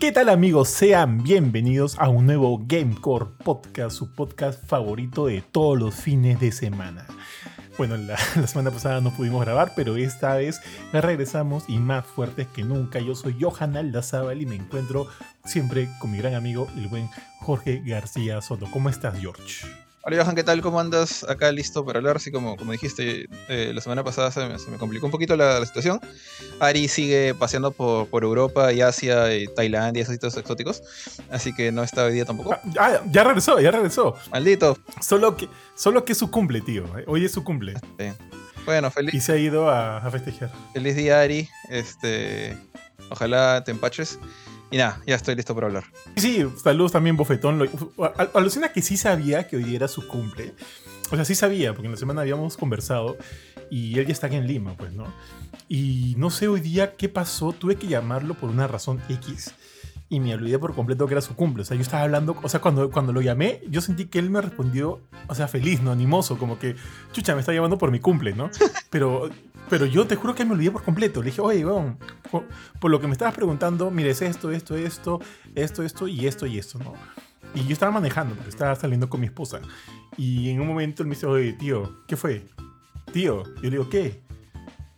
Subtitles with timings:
[0.00, 0.68] ¿Qué tal amigos?
[0.68, 6.52] Sean bienvenidos a un nuevo Gamecore Podcast, su podcast favorito de todos los fines de
[6.52, 7.06] semana.
[7.78, 8.16] Bueno, la,
[8.46, 10.60] semana pasada no pudimos grabar, pero esta vez
[10.92, 12.98] regresamos y más fuertes que nunca.
[12.98, 15.06] Yo soy Johan Aldazábal y me encuentro
[15.44, 17.08] siempre con mi gran amigo, el buen
[17.40, 18.66] Jorge García Soto.
[18.70, 19.83] ¿Cómo estás, George?
[20.06, 20.60] Hola Johan, ¿qué tal?
[20.60, 21.24] ¿Cómo andas?
[21.24, 22.16] Acá listo para hablar.
[22.16, 25.98] Así como, como dijiste, eh, la semana pasada se me, complicó un poquito la, situación.
[26.60, 30.82] Ari sigue paseando por, por, Europa y Asia y Tailandia y esos sitios exóticos.
[31.30, 32.54] Así que no está hoy día tampoco.
[32.78, 34.14] Ah, ya regresó, ya regresó.
[34.30, 34.76] Maldito.
[35.00, 36.84] Solo que, solo que es su cumple, tío.
[37.06, 37.72] Hoy es su cumple.
[38.66, 39.14] Bueno, feliz.
[39.14, 40.52] Y se ha ido a, a festejar.
[40.74, 41.48] Feliz día, Ari.
[41.70, 42.58] Este.
[43.08, 44.18] Ojalá te empaches.
[44.74, 45.84] Y nada, ya estoy listo para hablar.
[46.16, 47.70] Sí, saludos también, Bofetón.
[48.34, 50.52] Alucina que sí sabía que hoy era su cumple.
[51.12, 53.16] O sea, sí sabía, porque en la semana habíamos conversado
[53.70, 55.06] y él ya está aquí en Lima, pues, ¿no?
[55.68, 59.54] Y no sé hoy día qué pasó, tuve que llamarlo por una razón X
[60.08, 61.62] y me olvidé por completo que era su cumple.
[61.62, 64.28] O sea, yo estaba hablando, o sea, cuando, cuando lo llamé, yo sentí que él
[64.28, 65.92] me respondió, o sea, feliz, ¿no?
[65.92, 66.74] Animoso, como que,
[67.12, 68.50] chucha, me está llamando por mi cumple, ¿no?
[68.90, 69.30] Pero,
[69.68, 71.20] pero yo te juro que me olvidé por completo.
[71.20, 71.96] Le dije, oye, bueno,
[72.80, 75.20] por, lo que me estabas preguntando, mire, es esto, esto, esto,
[75.54, 76.94] esto, esto y esto y esto, ¿no?
[77.54, 79.60] Y yo estaba manejando, porque estaba saliendo con mi esposa.
[80.16, 82.46] Y en un momento él me dice, oye, tío, ¿qué fue?
[83.12, 84.24] Tío, yo le digo, ¿qué?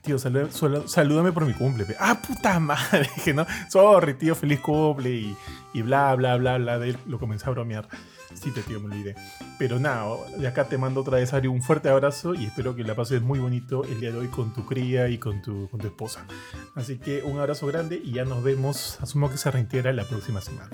[0.07, 1.85] tío, salúdame por mi cumple.
[1.99, 5.37] Ah, puta madre, que no, sorry, tío, feliz cumple y,
[5.75, 6.79] y bla, bla, bla, bla.
[6.79, 7.89] De él lo comencé a bromear.
[8.41, 9.15] Sí, te tío, me olvidé.
[9.59, 10.07] Pero nada,
[10.37, 13.23] de acá te mando otra vez, Ari, un fuerte abrazo y espero que la pases
[13.23, 16.27] muy bonito el día de hoy con tu cría y con tu, con tu esposa.
[16.75, 20.41] Así que un abrazo grande y ya nos vemos, asumo que se reintegra la próxima
[20.41, 20.71] semana.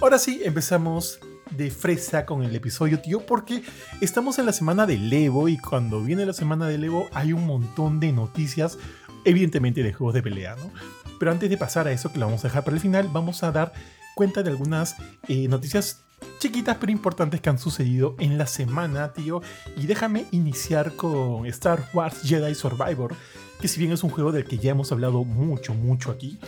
[0.00, 1.20] Ahora sí, empezamos
[1.50, 3.62] de fresa con el episodio, tío, porque
[4.00, 7.46] estamos en la semana del Evo y cuando viene la semana del Evo hay un
[7.46, 8.78] montón de noticias,
[9.24, 10.72] evidentemente de juegos de pelea, ¿no?
[11.18, 13.42] Pero antes de pasar a eso, que lo vamos a dejar para el final, vamos
[13.42, 13.72] a dar
[14.14, 14.96] cuenta de algunas
[15.28, 16.03] eh, noticias
[16.38, 19.40] chiquitas pero importantes que han sucedido en la semana, tío.
[19.76, 23.14] Y déjame iniciar con Star Wars Jedi Survivor,
[23.60, 26.38] que si bien es un juego del que ya hemos hablado mucho, mucho aquí,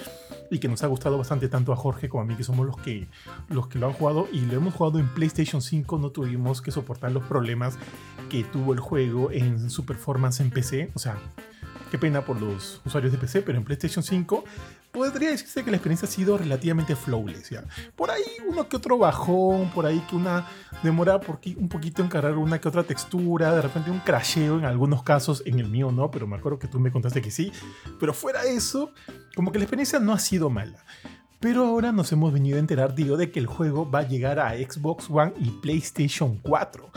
[0.50, 2.77] y que nos ha gustado bastante tanto a Jorge como a mí, que somos los
[2.77, 3.09] que,
[3.49, 6.71] los que lo han jugado y lo hemos jugado en PlayStation 5, no tuvimos que
[6.71, 7.78] soportar los problemas
[8.28, 10.91] que tuvo el juego en su performance en PC.
[10.94, 11.16] O sea,
[11.91, 14.44] qué pena por los usuarios de PC, pero en PlayStation 5
[14.97, 17.51] podría decirse que la experiencia ha sido relativamente flawless.
[17.51, 17.65] ¿ya?
[17.95, 20.47] Por ahí uno que otro bajón, por ahí que una
[20.83, 21.21] demora
[21.57, 25.43] un poquito en cargar una que otra textura, de repente un crasheo en algunos casos,
[25.45, 27.53] en el mío no, pero me acuerdo que tú me contaste que sí.
[28.01, 28.91] Pero fuera eso,
[29.34, 30.83] como que la experiencia no ha sido mala.
[31.41, 34.41] Pero ahora nos hemos venido a enterar, digo, de que el juego va a llegar
[34.41, 36.91] a Xbox One y PlayStation 4.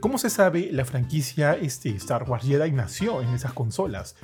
[0.00, 4.14] Como se sabe, la franquicia este, Star Wars Jedi nació en esas consolas,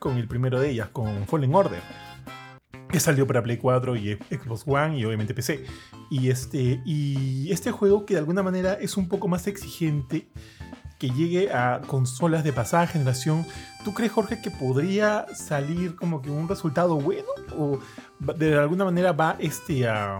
[0.00, 2.09] con el primero de ellas, con Fallen Order
[2.90, 5.64] que salió para Play 4 y Xbox One y obviamente PC.
[6.10, 10.28] Y este, y este juego que de alguna manera es un poco más exigente,
[11.00, 13.46] que llegue a consolas de pasada generación,
[13.84, 17.26] ¿tú crees Jorge que podría salir como que un resultado bueno?
[17.56, 17.78] ¿O
[18.18, 20.18] de alguna manera va este a...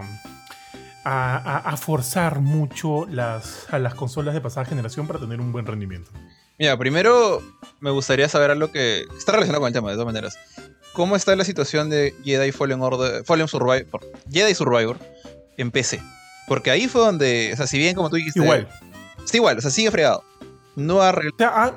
[1.03, 6.11] A, forzar mucho las, a las consolas de pasada generación para tener un buen rendimiento.
[6.59, 7.41] Mira, primero
[7.79, 10.37] me gustaría saber algo que está relacionado con el tema, de todas maneras.
[10.93, 14.97] ¿Cómo está la situación de Jedi Fallen Order, Fallen Survivor, Jedi Survivor
[15.57, 16.01] en PC?
[16.47, 18.41] Porque ahí fue donde, o sea, si bien como tú dijiste...
[18.41, 18.67] Igual.
[19.23, 20.23] Está igual, o sea, sigue fregado.
[20.75, 21.11] No ha...
[21.11, 21.73] O sea,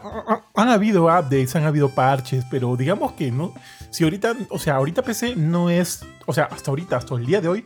[0.54, 3.54] han, habido updates, han habido parches, pero digamos que no...
[3.91, 6.00] Si ahorita, o sea, ahorita PC no es...
[6.26, 7.64] O sea, hasta ahorita, hasta el día de hoy,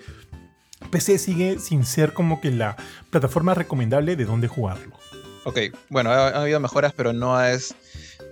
[0.90, 2.76] PC sigue sin ser como que la
[3.10, 4.96] plataforma recomendable de dónde jugarlo.
[5.44, 7.74] Ok, bueno, ha, habido mejoras, pero no es...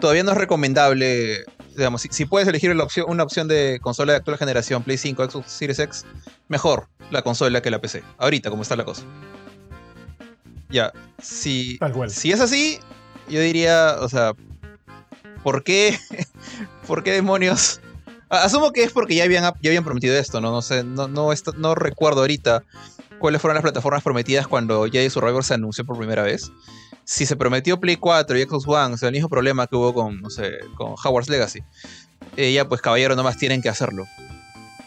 [0.00, 1.44] Todavía no es recomendable
[1.76, 2.74] digamos, si, puedes elegir
[3.06, 6.04] una opción de consola de actual generación, Play 5, Xbox Series X,
[6.48, 8.02] mejor la consola que la PC.
[8.18, 9.02] Ahorita, como está la cosa.
[10.68, 10.92] Ya,
[11.22, 11.78] si,
[12.08, 12.78] si es así,
[13.28, 14.32] yo diría, o sea,
[15.42, 15.98] ¿por qué?
[16.86, 17.80] ¿Por qué demonios?
[18.28, 20.50] Asumo que es porque ya habían, ya habían prometido esto, ¿no?
[20.50, 22.64] No sé, no, no, no recuerdo ahorita
[23.20, 26.50] cuáles fueron las plataformas prometidas cuando Jedi Survivor se anunció por primera vez
[27.06, 29.94] si se prometió Play 4 y Xbox One, o sea, el mismo problema que hubo
[29.94, 31.60] con, no sé, con Howard's Legacy,
[32.36, 34.06] eh, ya pues caballero nomás tienen que hacerlo.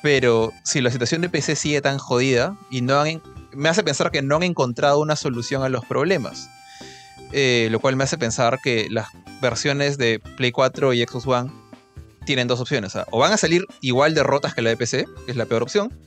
[0.04, 3.22] Pero si la situación de PC sigue tan jodida y no han,
[3.54, 6.50] me hace pensar que no han encontrado una solución a los problemas.
[7.32, 9.08] Eh, lo cual me hace pensar que las
[9.40, 11.52] versiones de Play 4 y Xbox One
[12.26, 12.94] tienen dos opciones.
[13.12, 15.64] O van a salir igual de rotas que la de PC, que es la peor
[15.64, 15.98] opción,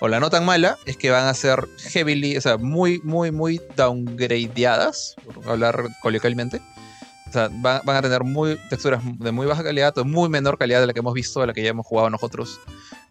[0.00, 3.32] o la no tan mala, es que van a ser heavily, o sea, muy, muy,
[3.32, 6.60] muy downgradeadas, por hablar coloquialmente.
[7.28, 10.80] O sea, van, a tener muy, texturas de muy baja calidad, o muy menor calidad
[10.80, 12.60] de la que hemos visto, de la que ya hemos jugado nosotros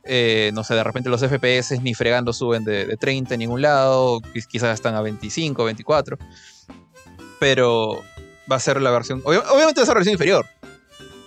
[0.10, 4.22] Eh, no sé, de repente los FPS ni fregando suben de, 30 en ningún lado,
[4.50, 6.18] quizás están a 25, 24.
[7.40, 8.02] Pero
[8.50, 10.46] va a ser la versión, obviamente va a ser la versión inferior,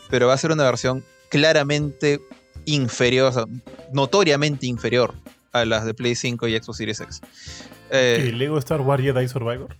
[0.08, 2.20] pero va a ser una versión claramente
[2.64, 3.46] inferior,
[3.92, 5.14] notoriamente inferior
[5.52, 7.20] a las de Play 5 y Xbox Series X.
[7.90, 9.76] Eh, ¿Lego Star Wars Jedi Survivor?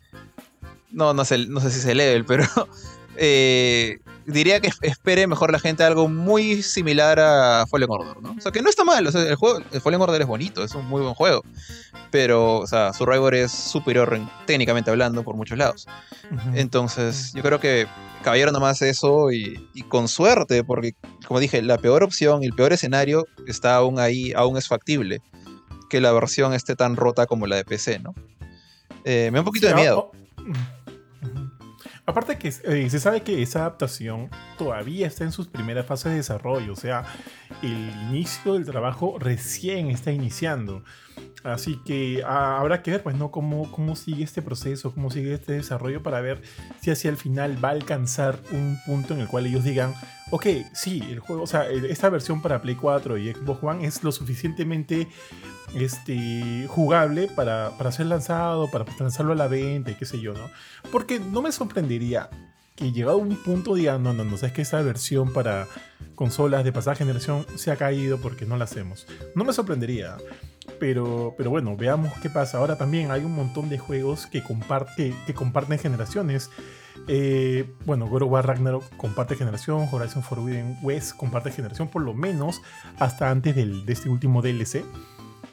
[0.91, 2.45] No, no sé, no sé si es el level, pero
[3.17, 8.35] eh, diría que espere mejor la gente algo muy similar a Fallen Order, ¿no?
[8.37, 10.87] O sea, que no está mal, el juego, el Fallen Order es bonito, es un
[10.87, 11.45] muy buen juego,
[12.11, 15.87] pero, o sea, Survivor es superior técnicamente hablando por muchos lados.
[16.55, 17.87] Entonces, yo creo que
[18.23, 20.95] Caballero nomás eso y, y, con suerte, porque,
[21.27, 25.21] como dije, la peor opción y el peor escenario está aún ahí, aún es factible,
[25.91, 28.15] que la versión esté tan rota como la de PC, ¿no?
[29.05, 30.11] Eh, me da un poquito de miedo.
[32.07, 36.17] Aparte que eh, se sabe que esa adaptación todavía está en sus primeras fases de
[36.17, 37.05] desarrollo, o sea,
[37.63, 40.83] el inicio del trabajo recién está iniciando.
[41.45, 43.31] Así que ah, habrá que ver, pues, ¿no?
[43.31, 46.43] Cómo, cómo sigue este proceso, cómo sigue este desarrollo para ver
[46.81, 49.95] si hacia el final va a alcanzar un punto en el cual ellos digan,
[50.31, 54.03] ok, sí, el juego, o sea, esta versión para Play 4 y Xbox One es
[54.03, 55.09] lo suficientemente
[55.75, 60.33] este, jugable para, para ser lanzado, para lanzarlo a la venta y qué sé yo,
[60.35, 60.51] ¿no?
[60.91, 62.31] Porque no me sorprendería
[62.81, 65.67] que llegado a un punto digan, no, no, no, es que esta versión para
[66.15, 69.07] consolas de pasada generación se ha caído porque no la hacemos.
[69.35, 70.17] No me sorprendería.
[70.79, 72.57] Pero, pero bueno, veamos qué pasa.
[72.57, 76.51] Ahora también hay un montón de juegos que, comparte, que comparten generaciones.
[77.09, 82.15] Eh, bueno, God of War Ragnarok comparte generación, Horizon Forbidden West comparte generación, por lo
[82.15, 82.63] menos
[82.99, 84.85] hasta antes del, de este último DLC,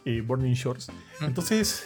[0.05, 0.87] eh, Burning Shores.
[1.21, 1.85] Entonces,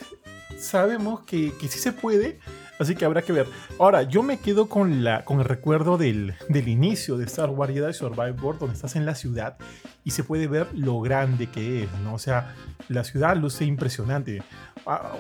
[0.60, 2.40] sabemos que, que sí se puede,
[2.82, 3.48] así que habrá que ver.
[3.80, 7.74] Ahora, yo me quedo con, la, con el recuerdo del, del inicio de Star Wars
[7.74, 9.58] Jedi Survivor, donde estás en la ciudad
[10.04, 12.16] y se puede ver lo grande que es, ¿no?
[12.16, 12.56] O sea,
[12.90, 14.42] la ciudad luce impresionante.
[14.86, 15.14] Ah,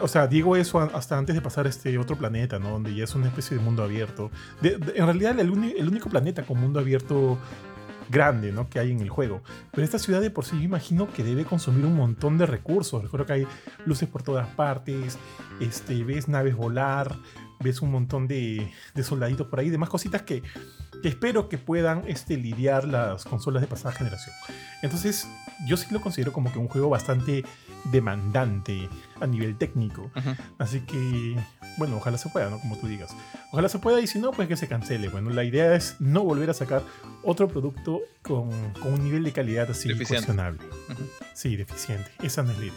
[0.00, 2.70] o sea, digo eso hasta antes de pasar a este otro planeta, ¿no?
[2.70, 4.30] Donde ya es una especie de mundo abierto.
[4.62, 7.38] en realidad, el, el, único planeta con mundo abierto
[8.08, 8.68] grande, ¿no?
[8.68, 9.42] Que hay en el juego.
[9.72, 13.02] Pero esta ciudad de por sí yo imagino que debe consumir un montón de recursos.
[13.02, 13.46] Recuerdo que hay
[13.84, 15.18] luces por todas partes,
[15.60, 17.16] este, ves naves volar,
[17.60, 20.42] ves un montón de, de soldaditos por ahí, demás cositas que,
[21.02, 24.34] que espero que puedan este, lidiar las consolas de pasada generación.
[24.82, 25.28] Entonces,
[25.66, 27.44] yo sí lo considero como que un juego bastante
[27.90, 28.88] demandante
[29.20, 30.10] a nivel técnico.
[30.58, 31.36] Así que,
[31.78, 32.58] bueno, ojalá se pueda, ¿no?
[32.60, 33.14] Como tú digas.
[33.52, 35.08] Ojalá se pueda y si no, pues que se cancele.
[35.08, 36.82] Bueno, la idea es no volver a sacar
[37.22, 38.50] otro producto con,
[38.84, 40.60] un nivel de calidad así cuestionable.
[41.34, 42.10] Sí, deficiente.
[42.22, 42.74] Esa no es la idea.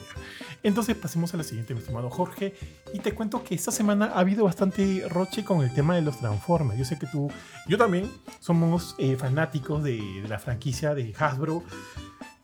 [0.63, 2.53] Entonces pasemos a la siguiente, mi estimado Jorge.
[2.93, 6.19] Y te cuento que esta semana ha habido bastante roche con el tema de los
[6.19, 6.77] Transformers.
[6.77, 7.31] Yo sé que tú,
[7.67, 8.09] yo también,
[8.39, 11.63] somos eh, fanáticos de, de la franquicia de Hasbro.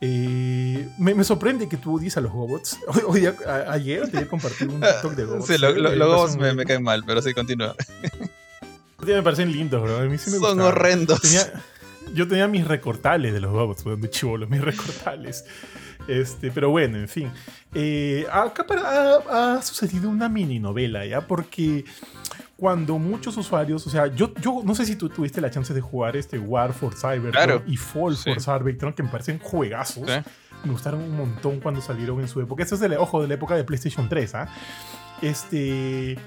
[0.07, 2.77] Eh, me, sorprende que tú odies a los robots.
[3.07, 3.27] Hoy,
[3.69, 5.47] ayer te compartir un TikTok de robots.
[5.47, 7.75] Sí, los robots me, caen mal, pero sí, continúa.
[9.05, 9.97] Me parecen lindos, bro.
[9.97, 11.21] A mí sí me Son horrendos.
[12.15, 15.45] yo tenía mis recortales de los robots, de chivolo, mis recortales.
[16.07, 17.31] Este, pero bueno, en fin.
[17.75, 21.21] Eh, acá ha, ha, sucedido una mini novela, ¿ya?
[21.21, 21.85] Porque
[22.57, 25.81] cuando muchos usuarios, o sea, yo, yo no sé si tú tuviste la chance de
[25.81, 30.07] jugar este War for Cybertron y Fall for Cybertron, que me parecen juegazos.
[30.63, 32.63] Me gustaron un montón cuando salieron en su época.
[32.63, 34.47] Eso es del ojo de la época de PlayStation 3, ¿ah?
[35.21, 36.17] Este.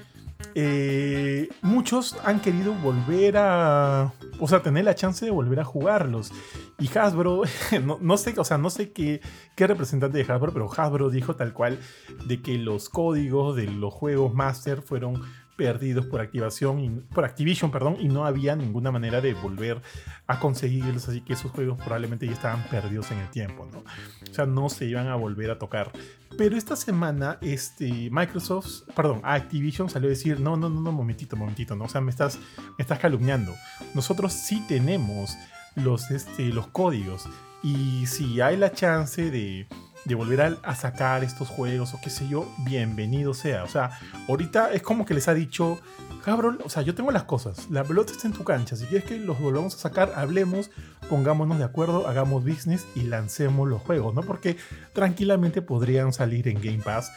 [0.55, 4.13] Eh, muchos han querido volver a.
[4.39, 6.31] O sea, tener la chance de volver a jugarlos.
[6.77, 7.41] Y Hasbro,
[7.83, 9.19] no, no sé, o sea, no sé qué,
[9.55, 11.79] qué representante de Hasbro, pero Hasbro dijo tal cual
[12.25, 15.21] de que los códigos de los juegos Master fueron
[15.59, 19.81] perdidos por activación y, por Activision, perdón, y no había ninguna manera de volver
[20.25, 23.79] a conseguirlos, así que esos juegos probablemente ya estaban perdidos en el tiempo, ¿no?
[23.79, 25.91] O sea, no se iban a volver a tocar.
[26.37, 31.35] Pero esta semana, este, Microsoft, perdón, Activision salió a decir, no, no, no, no, momentito,
[31.35, 31.83] momentito, ¿no?
[31.83, 33.53] O sea, me estás, me estás calumniando.
[33.93, 35.35] Nosotros sí tenemos
[35.75, 37.27] los, este, los códigos
[37.61, 39.67] y si hay la chance de
[40.05, 43.63] de volver a, sacar estos juegos o qué sé yo, bienvenido sea.
[43.63, 43.91] O sea,
[44.27, 45.79] ahorita es como que les ha dicho,
[46.23, 49.07] cabrón, o sea, yo tengo las cosas, la pelota está en tu cancha, si quieres
[49.07, 50.71] que los volvamos a sacar, hablemos,
[51.09, 54.21] pongámonos de acuerdo, hagamos business y lancemos los juegos, ¿no?
[54.21, 54.57] Porque
[54.93, 57.11] tranquilamente podrían salir en Game Pass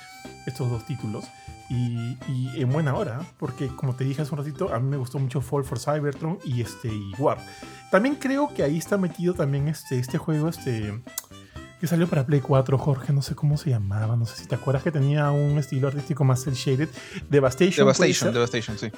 [0.47, 1.25] estos dos títulos.
[1.71, 2.19] Y,
[2.61, 5.41] en buena hora, porque como te dije hace un ratito, a mí me gustó mucho
[5.41, 7.39] Fall for Cybertron y este y War.
[7.91, 11.03] También creo que ahí está metido también este, este juego, este
[11.83, 14.55] que salió para Play 4, Jorge, no sé cómo se llamaba, no sé si te
[14.55, 16.89] acuerdas que tenía un estilo artístico más el shaded.
[17.29, 17.85] Devastation.
[17.85, 18.93] Devastation, Devastation, sí.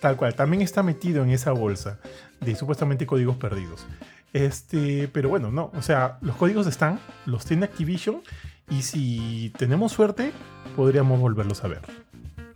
[0.00, 1.98] Tal cual, también está metido en esa bolsa
[2.40, 3.84] de supuestamente códigos perdidos.
[4.32, 5.72] Este, pero bueno, no.
[5.74, 8.22] O sea, los códigos están, los tiene Activision.
[8.70, 10.30] Y si tenemos suerte,
[10.76, 11.80] podríamos volverlos a ver.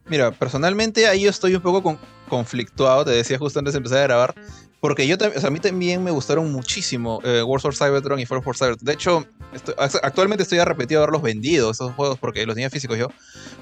[0.06, 3.98] Mira, personalmente ahí yo estoy un poco con, conflictuado, te decía justo antes de empezar
[3.98, 4.34] a grabar,
[4.82, 8.26] porque yo o sea, a mí también me gustaron muchísimo eh, Wars of Cybertron y
[8.26, 8.84] Fall for Cybertron.
[8.84, 9.24] De hecho,
[10.02, 13.06] actualmente estoy arrepentido de haberlos vendido, esos juegos, porque los tenía físicos yo,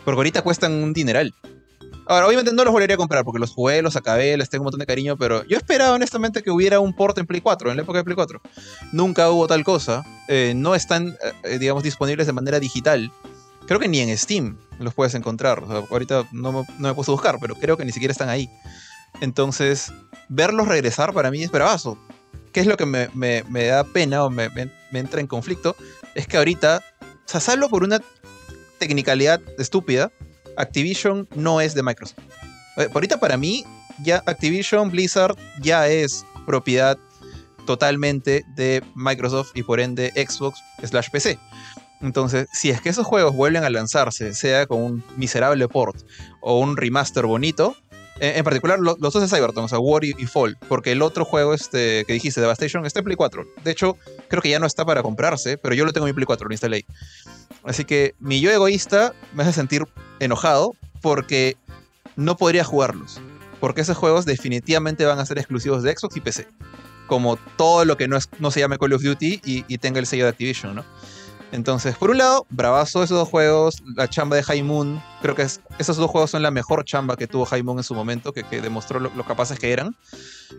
[0.06, 1.34] porque ahorita cuestan un dineral.
[2.06, 4.68] Ahora, obviamente no los volvería a comprar porque los jugué, los acabé, les tengo un
[4.68, 7.76] montón de cariño, pero yo esperaba honestamente que hubiera un port en Play 4, en
[7.76, 8.40] la época de Play 4.
[8.92, 10.02] Nunca hubo tal cosa.
[10.26, 13.12] Eh, no están, eh, digamos, disponibles de manera digital.
[13.66, 15.62] Creo que ni en Steam los puedes encontrar.
[15.90, 18.48] ahorita no me, no me puse a buscar, pero creo que ni siquiera están ahí.
[19.20, 19.92] Entonces,
[20.28, 21.98] verlos regresar para mí es bravazo.
[22.52, 25.76] ¿Qué es lo que me, da pena o me, me, entra en conflicto?
[26.14, 28.00] Es que ahorita, o sea, salvo por una
[28.78, 30.10] tecnicalidad estúpida,
[30.56, 32.18] Activision no es de Microsoft.
[32.76, 33.64] Eh, ahorita para mí,
[34.02, 36.98] ya Activision Blizzard ya es propiedad
[37.66, 41.38] totalmente de Microsoft y por ende Xbox slash PC.
[42.00, 45.96] Entonces, si es que esos juegos vuelven a lanzarse, sea con un miserable port
[46.40, 47.76] o un remaster bonito,
[48.20, 51.54] en, particular los, dos de Cyberpunk, o sea, War y, Fall, porque el otro juego
[51.54, 53.46] este, que dijiste, Devastation, está en Play 4.
[53.64, 53.96] De hecho,
[54.28, 56.46] creo que ya no está para comprarse, pero yo lo tengo en mi Play 4,
[56.46, 56.84] lo instalé.
[57.64, 59.86] Así que mi yo egoísta me hace sentir
[60.18, 61.56] enojado porque
[62.16, 63.20] no podría jugarlos.
[63.58, 66.46] Porque esos juegos definitivamente van a ser exclusivos de Xbox y PC.
[67.06, 69.98] Como todo lo que no, es, no se llame Call of Duty y, y tenga
[69.98, 70.84] el sello de Activision, ¿no?
[71.52, 74.64] Entonces, por un lado, bravazo esos dos juegos, la chamba de High
[75.20, 78.32] creo que esos dos juegos son la mejor chamba que tuvo High en su momento,
[78.32, 79.96] que, demostró lo, capaces que eran.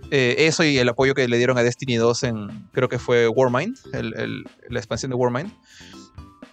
[0.10, 3.28] Eh, eso y el apoyo que le dieron a Destiny 2 en, creo que fue
[3.28, 5.52] Warmind, la expansión de Warmind.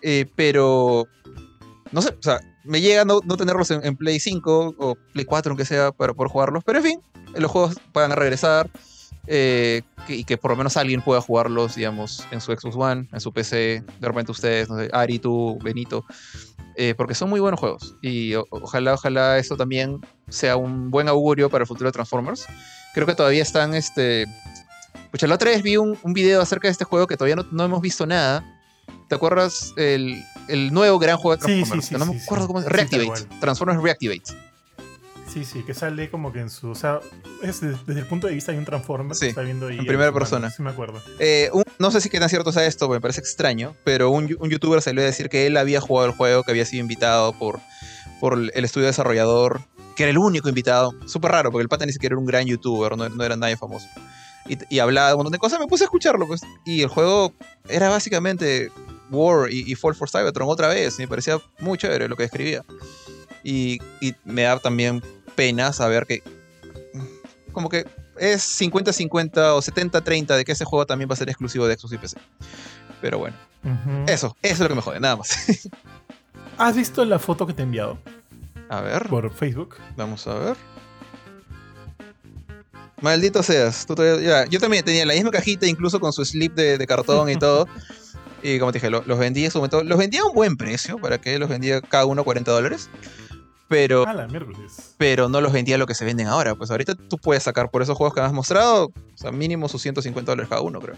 [0.02, 1.06] Eh, pero,
[1.90, 5.50] no sé, o sea, me llega no, no tenerlos en, Play 5 o Play 4,
[5.50, 7.00] aunque sea, para poder jugarlos, pero en fin,
[7.34, 8.70] los juegos van a regresar.
[9.30, 13.20] Eh, y que por lo menos alguien pueda jugarlos, digamos, en su Xbox One, en
[13.20, 16.06] su PC, de repente ustedes, no sé, Ari, tú, Benito,
[16.76, 17.94] eh, porque son muy buenos juegos.
[18.00, 22.46] Y ojalá, ojalá eso también sea un buen augurio para el futuro de Transformers.
[22.94, 24.24] Creo que todavía están, este...
[25.10, 27.46] Pucha, la otra vez vi un, un video acerca de este juego que todavía no,
[27.50, 28.44] no hemos visto nada.
[29.08, 31.86] ¿Te acuerdas el, el, nuevo gran juego de Transformers?
[31.86, 33.24] Sí, sí, no me acuerdo cómo se Reactivate.
[33.40, 34.47] Transformers Reactivate.
[35.32, 36.70] Sí, sí, que sale como que en su.
[36.70, 37.00] O sea,
[37.42, 39.78] es desde, el punto de vista de un Transformer sí, está viendo ahí.
[39.78, 40.50] En primera persona.
[40.50, 41.02] Sí, me acuerdo.
[41.18, 44.80] Eh, no sé si queda cierto sea esto, me parece extraño, pero un, un, youtuber
[44.80, 47.60] salió a decir que él había jugado el juego, que había sido invitado por,
[48.20, 49.60] por el estudio desarrollador,
[49.96, 50.94] que era el único invitado.
[51.06, 53.56] Súper raro, porque el pata ni siquiera era un gran youtuber, no, no era nadie
[53.56, 53.86] famoso.
[54.48, 56.40] Y, y, hablaba de un montón de cosas, me puse a escucharlo, pues.
[56.64, 57.34] Y el juego
[57.68, 58.70] era básicamente
[59.10, 60.98] War y, y Fall for Cybertron otra vez.
[60.98, 62.64] Y me parecía muy chévere lo que escribía.
[63.44, 65.02] Y, y me da también
[65.38, 66.20] pena saber que
[67.52, 67.86] como que
[68.18, 71.92] es 50-50 o 70-30 de que ese juego también va a ser exclusivo de Xbox
[71.92, 72.16] y PC.
[73.00, 73.36] Pero bueno,
[74.08, 75.30] eso, eso es lo que me jode, nada más.
[76.58, 77.98] ¿Has visto la foto que te he enviado?
[78.68, 79.08] A ver.
[79.08, 79.76] Por Facebook.
[79.96, 80.56] Vamos a ver.
[83.00, 83.86] Maldito seas.
[84.50, 87.68] yo también tenía la misma cajita, incluso con su slip de, cartón y todo.
[88.42, 89.84] y como te dije, los vendí en su momento.
[89.84, 92.90] Los vendía a un buen precio, para que los vendía cada uno 40 dólares
[93.68, 94.06] pero,
[94.96, 96.54] pero no los vendía lo que se venden ahora.
[96.54, 99.68] Pues ahorita tú puedes sacar por esos juegos que me has mostrado, o sea, mínimo
[99.68, 100.96] sus 150 dólares cada uno, creo.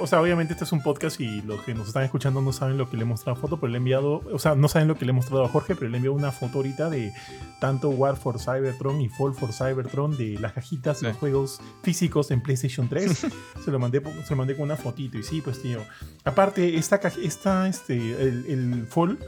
[0.00, 2.76] o sea, obviamente este es un podcast y los que nos están escuchando no saben
[2.76, 4.96] lo que le he mostrado foto, pero le he enviado, o sea, no saben lo
[4.96, 7.12] que le he mostrado a Jorge, pero le he enviado una foto ahorita de
[7.60, 12.32] tanto War for Cybertron y Fall for Cybertron de las cajitas de los juegos físicos
[12.32, 13.26] en PlayStation 3.
[13.64, 15.78] se lo mandé, se lo mandé con una fotito y sí, pues tío.
[16.24, 19.18] Aparte, esta, esta este, el, el Fall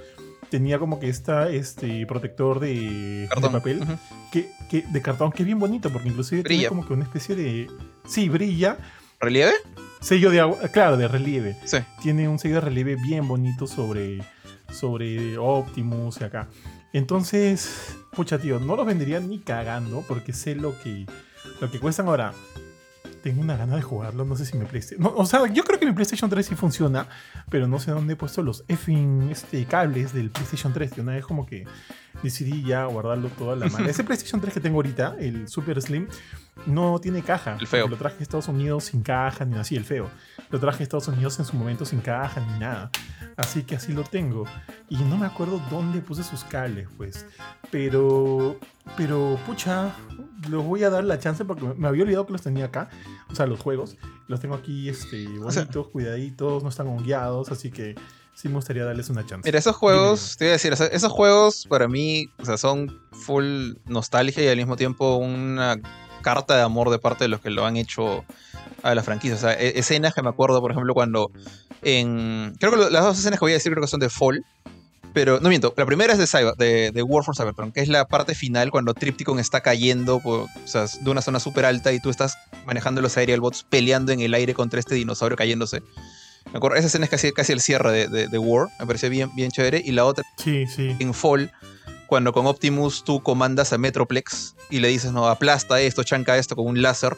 [0.50, 3.84] tenía como que esta este protector de, papel
[4.32, 7.68] que, de cartón que es bien bonito porque inclusive tiene como que una especie de
[8.06, 8.76] sí brilla.
[9.20, 9.54] Relieve
[10.00, 11.56] sello de agua claro de relieve.
[11.64, 11.78] Sí.
[12.02, 14.22] tiene un sello de relieve bien bonito sobre
[14.70, 16.48] sobre Optimus y acá.
[16.92, 21.06] Entonces pucha tío no los vendería ni cagando porque sé lo que
[21.60, 22.08] lo que cuestan.
[22.08, 22.32] Ahora
[23.22, 24.25] tengo una gana de jugarlo.
[24.25, 25.12] No sé si mi PlayStation.
[25.14, 27.06] o sea, yo creo que mi PlayStation 3 sí funciona,
[27.50, 30.92] pero no sé dónde he puesto los effing este, cables del PlayStation 3.
[30.96, 31.66] Y una vez como que
[32.22, 33.88] decidí ya guardarlo toda la mano.
[33.88, 36.08] Ese PlayStation 3 que tengo ahorita, el Super Slim,
[36.66, 37.56] no tiene caja.
[37.60, 37.88] El feo.
[37.88, 40.10] Lo traje a Estados Unidos sin caja ni así, el feo.
[40.50, 42.90] Lo traje a Estados Unidos en su momento sin caja ni nada.
[43.36, 44.44] Así que así lo tengo.
[44.88, 47.26] Y no me acuerdo dónde puse sus cables, pues.
[47.70, 48.58] Pero,
[48.96, 49.94] pero, pucha,
[50.48, 52.88] los voy a dar la chance porque me había olvidado que los tenía acá.
[53.30, 53.96] O sea, los juegos.
[54.26, 57.94] Los tengo aquí, este, bonitos, cuidaditos, no están guiados, así que
[58.34, 59.48] sí me gustaría darles una chance.
[59.48, 63.72] Mira, esos juegos, te voy a decir, esos juegos para mí, o sea, son full
[63.86, 65.80] nostalgia y al mismo tiempo una
[66.22, 68.25] carta de amor de parte de los que lo han hecho
[68.82, 69.37] a la franquicia.
[69.37, 71.30] O sea, e- escenas que me acuerdo, por ejemplo, cuando
[71.82, 72.54] en...
[72.58, 74.44] Creo que las dos escenas que voy a decir creo que son de Fall.
[75.14, 77.88] Pero, no miento, la primera es de, Cyber, de, de War for Cybertron, que es
[77.88, 81.92] la parte final cuando Tripticon está cayendo por- o sea, de una zona súper alta
[81.92, 85.80] y tú estás manejando los aerial bots peleando en el aire contra este dinosaurio cayéndose.
[86.52, 89.08] Me acuerdo, esa escena es casi, casi el cierre de, de- de War, me pareció
[89.08, 89.82] bien, bien chévere.
[89.84, 90.94] Y la otra Sí, sí.
[90.98, 91.50] en Fall,
[92.08, 96.56] cuando con Optimus tú comandas a Metroplex y le dices, no, aplasta esto, chanca esto
[96.56, 97.16] con un láser,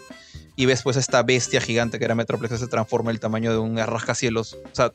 [0.57, 3.79] y ves pues esta bestia gigante que era Metroplex, se transforma el tamaño de un
[3.79, 4.55] rascacielos.
[4.55, 4.93] O sea,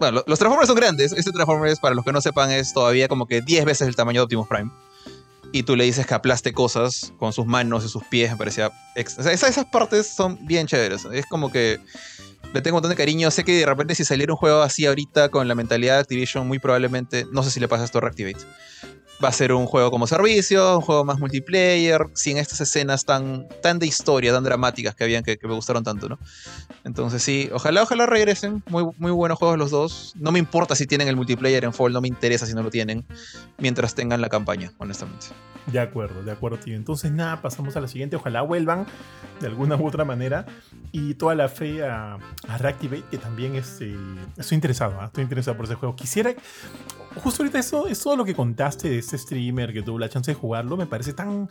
[0.00, 1.12] bueno, lo- los Transformers son grandes.
[1.12, 4.20] Este Transformers, para los que no sepan, es todavía como que 10 veces el tamaño
[4.20, 4.70] de Optimus Prime.
[5.52, 8.68] Y tú le dices que aplaste cosas con sus manos y sus pies, me parecía...
[8.68, 11.04] O sea, esas, esas partes son bien chéveres.
[11.12, 11.78] Es como que
[12.52, 13.30] le tengo un montón de cariño.
[13.30, 16.48] Sé que de repente si saliera un juego así ahorita con la mentalidad de Activision,
[16.48, 18.44] muy probablemente, no sé si le pasa esto a Reactivate,
[19.22, 23.48] va a ser un juego como servicio, un juego más multiplayer, sin estas escenas tan,
[23.62, 26.18] tan de historia, tan dramáticas que habían que, que me gustaron tanto, ¿no?
[26.84, 28.62] Entonces sí, ojalá, ojalá regresen.
[28.68, 30.14] Muy, muy buenos juegos los dos.
[30.16, 32.70] No me importa si tienen el multiplayer en Fall, no me interesa si no lo
[32.70, 33.06] tienen,
[33.58, 35.26] mientras tengan la campaña, honestamente.
[35.66, 36.76] De acuerdo, de acuerdo, tío.
[36.76, 38.16] Entonces, nada, pasamos a la siguiente.
[38.16, 38.86] Ojalá vuelvan
[39.40, 40.44] de alguna u otra manera.
[40.92, 42.18] Y toda la fe a,
[42.48, 43.96] a Reactivate, que también este,
[44.36, 45.06] estoy interesado, ¿ah?
[45.06, 45.96] estoy interesado por ese juego.
[45.96, 46.34] Quisiera.
[47.16, 50.32] Justo ahorita, eso es todo lo que contaste de este streamer que tuvo la chance
[50.32, 50.76] de jugarlo.
[50.76, 51.48] Me parece tan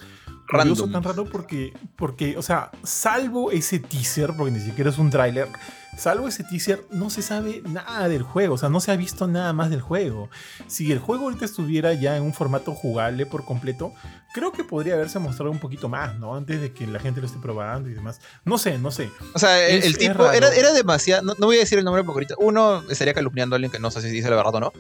[0.50, 0.92] curioso, Random.
[0.92, 5.48] tan raro, porque, porque, o sea, salvo ese teaser, porque ni siquiera es un tráiler.
[5.98, 9.28] Salvo ese teaser, no se sabe nada del juego, o sea, no se ha visto
[9.28, 10.30] nada más del juego.
[10.68, 13.94] Si el juego ahorita estuviera ya en un formato jugable por completo,
[14.34, 16.36] creo que podría haberse mostrado un poquito más, ¿no?
[16.36, 18.20] Antes de que la gente lo esté probando y demás.
[18.44, 19.10] No sé, no sé.
[19.34, 21.22] O sea, el, Es- el tipo era, era demasiado.
[21.22, 22.36] No, no voy a decir el nombre porque ahorita.
[22.40, 24.74] Uno, estaría calumniando a alguien que no sé si dice la verdad o no.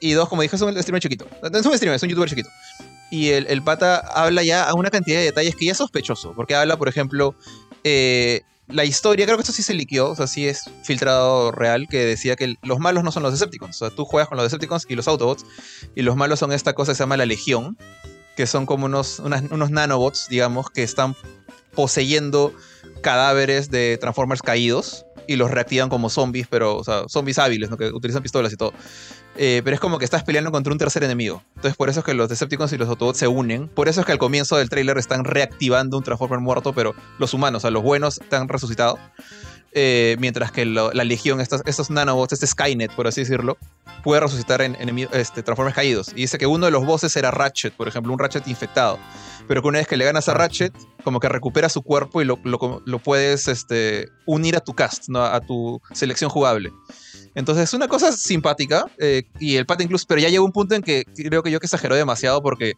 [0.00, 1.26] Y dos, como dije, es un streamer chiquito.
[1.42, 2.50] Es un streamer, es un youtuber chiquito.
[3.12, 6.32] Y el, el pata habla ya a una cantidad de detalles que ya es sospechoso.
[6.34, 7.36] Porque habla, por ejemplo,
[7.84, 8.40] eh,
[8.72, 12.04] la historia, creo que esto sí se liqueó, o sea, sí es filtrado real, que
[12.04, 13.76] decía que los malos no son los Decepticons.
[13.82, 15.44] O sea, tú juegas con los Decepticons y los Autobots.
[15.94, 17.76] Y los malos son esta cosa que se llama la Legión.
[18.36, 21.14] Que son como unos, unos nanobots, digamos, que están
[21.74, 22.54] poseyendo
[23.02, 27.76] cadáveres de Transformers caídos y los reactivan como zombies, pero, o sea, zombies hábiles, ¿no?
[27.76, 28.72] que utilizan pistolas y todo.
[29.36, 31.42] Eh, pero es como que estás peleando contra un tercer enemigo.
[31.56, 33.68] Entonces, por eso es que los Decepticons y los Autobots se unen.
[33.68, 37.32] Por eso es que al comienzo del tráiler están reactivando un Transformer muerto, pero los
[37.32, 38.98] humanos, o sea, los buenos, están resucitados.
[39.74, 43.56] Eh, mientras que lo- la legión, estas, estos nanobots, este Skynet, por así decirlo,
[44.04, 44.76] puede resucitar en
[45.12, 46.08] este, Transformers caídos.
[46.10, 48.98] Y dice que uno de los bosses era Ratchet, por ejemplo, un Ratchet infectado.
[49.48, 52.26] Pero que una vez que le ganas a Ratchet, como que recupera su cuerpo y
[52.26, 55.24] lo, lo- lo puedes este, unir a tu cast, ¿no?
[55.24, 56.70] a tu selección jugable.
[57.34, 58.86] Entonces es una cosa simpática.
[58.98, 61.60] eh, y el pata incluso, pero ya llegó un punto en que creo que yo
[61.60, 62.74] que exageró demasiado porque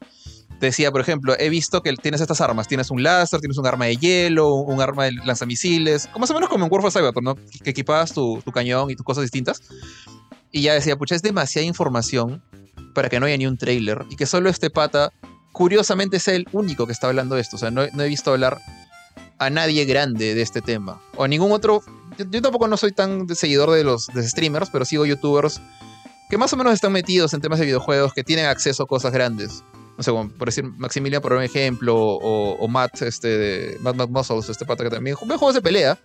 [0.61, 2.69] decía, por ejemplo, he visto que tienes estas armas.
[2.69, 6.09] Tienes un láser, tienes un arma de hielo, un arma de lanzamisiles.
[6.19, 7.37] Más o menos como en War for Cybertron, ¿no?
[7.63, 9.63] Que equipabas tu, tu cañón y tus cosas distintas.
[10.51, 12.43] Y ya decía, pucha, es demasiada información
[12.95, 14.05] para que no haya ni un trailer.
[14.11, 15.13] Y que solo este pata,
[15.53, 17.57] curiosamente, es el único que está hablando de esto.
[17.57, 18.59] O sea, no, no he visto hablar
[19.39, 21.01] a nadie grande de este tema.
[21.17, 21.83] O a ningún otro.
[22.19, 25.61] Yo, tampoco no soy tan seguidor de los streamers, pero sigo youtubers
[26.31, 29.13] que más o menos están metidos en temas de videojuegos, que tienen acceso a cosas
[29.13, 29.63] grandes.
[29.97, 34.49] No sé, como por decir Maximilian, por un ejemplo, o, Matt, este, Matt, Matt Muscles,
[34.49, 35.99] este pata que también ve juegos de pelea,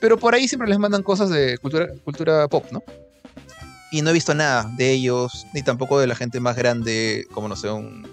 [0.00, 2.82] pero por ahí siempre les mandan cosas de cultura, cultura pop, ¿no?
[3.90, 7.48] Y no he visto nada de ellos, ni tampoco de la gente más grande, como
[7.48, 8.06] no sé, un,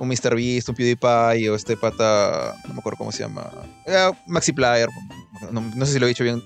[0.00, 0.34] un Mr.
[0.34, 3.50] Beast, un PewDiePie, o este pata, no me acuerdo cómo se llama,
[3.86, 4.10] eh,
[5.52, 6.42] no, sé si lo he dicho bien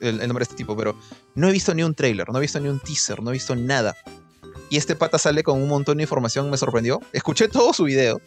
[0.00, 0.96] el, nombre de este tipo, pero
[1.34, 3.54] no he visto ni un trailer, no he visto ni un teaser, no he visto
[3.56, 3.96] nada.
[4.68, 7.00] Y este pata sale con un montón de información, me sorprendió.
[7.12, 8.20] Escuché todo su video.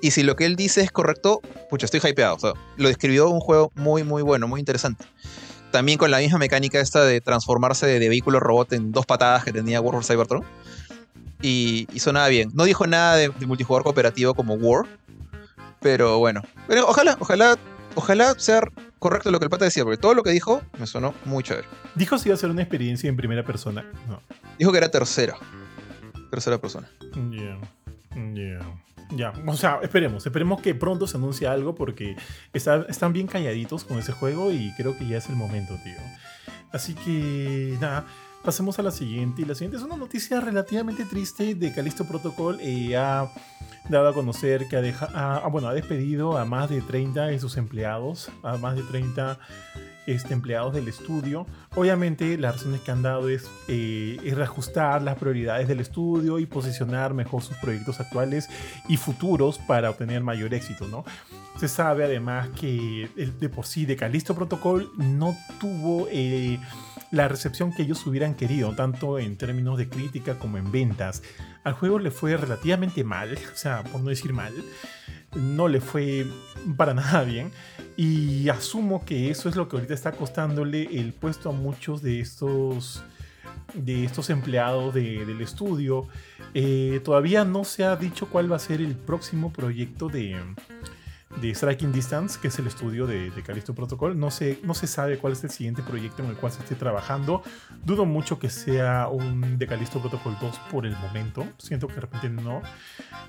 [0.00, 2.36] Y si lo que él dice es correcto, pucha, estoy hypeado.
[2.36, 5.04] O sea, lo describió un juego muy, muy bueno, muy interesante.
[5.70, 9.52] También con la misma mecánica esta de transformarse de, vehículo robot en dos patadas que
[9.52, 10.44] tenía War for Cybertron.
[11.42, 12.50] Y, y sonaba bien.
[12.54, 14.86] No dijo nada de, de multijugador cooperativo como War.
[15.80, 16.42] Pero bueno.
[16.66, 17.56] Pero ojalá, ojalá,
[17.94, 18.60] ojalá sea
[18.98, 21.68] correcto lo que el pata decía, porque todo lo que dijo me sonó muy chévere.
[21.94, 23.84] Dijo si iba a ser una experiencia en primera persona.
[24.08, 24.20] No.
[24.58, 25.36] Dijo que era tercera.
[26.30, 26.88] Tercera persona.
[27.30, 27.58] Ya.
[28.34, 28.60] Ya.
[29.10, 29.32] Ya.
[29.46, 30.26] O sea, esperemos.
[30.26, 32.16] Esperemos que pronto se anuncie algo porque
[32.52, 35.94] está- están bien calladitos con ese juego y creo que ya es el momento, tío.
[36.72, 38.06] Así que, nada.
[38.46, 39.42] Pasemos a la siguiente.
[39.42, 42.58] Y la siguiente es una noticia relativamente triste de Callisto Protocol.
[42.60, 43.28] Eh, ha
[43.88, 47.38] dado a conocer que ha, deja- ha- bueno, ha despedido a más de 30 de
[47.40, 49.38] sus empleados, a más de 30
[50.06, 51.44] este, empleados del estudio.
[51.74, 56.46] Obviamente las razones que han dado es, eh, es reajustar las prioridades del estudio y
[56.46, 58.48] posicionar mejor sus proyectos actuales
[58.88, 61.04] y futuros para obtener mayor éxito, ¿no?
[61.58, 63.08] Se sabe además que
[63.40, 66.60] de por sí de Callisto Protocol no tuvo eh,
[67.10, 71.22] la recepción que ellos hubieran querido, tanto en términos de crítica como en ventas.
[71.64, 74.52] Al juego le fue relativamente mal, o sea, por no decir mal,
[75.34, 76.26] no le fue
[76.76, 77.50] para nada bien.
[77.96, 82.20] Y asumo que eso es lo que ahorita está costándole el puesto a muchos de
[82.20, 83.02] estos,
[83.74, 86.08] de estos empleados del estudio.
[86.54, 90.36] Eh, todavía no se ha dicho cuál va a ser el próximo proyecto de,
[91.40, 94.18] de Striking Distance, que es el estudio de, de Callisto Protocol.
[94.18, 96.74] No se, no se sabe cuál es el siguiente proyecto en el cual se esté
[96.74, 97.42] trabajando.
[97.84, 101.46] Dudo mucho que sea un de Callisto Protocol 2 por el momento.
[101.58, 102.62] Siento que de repente no.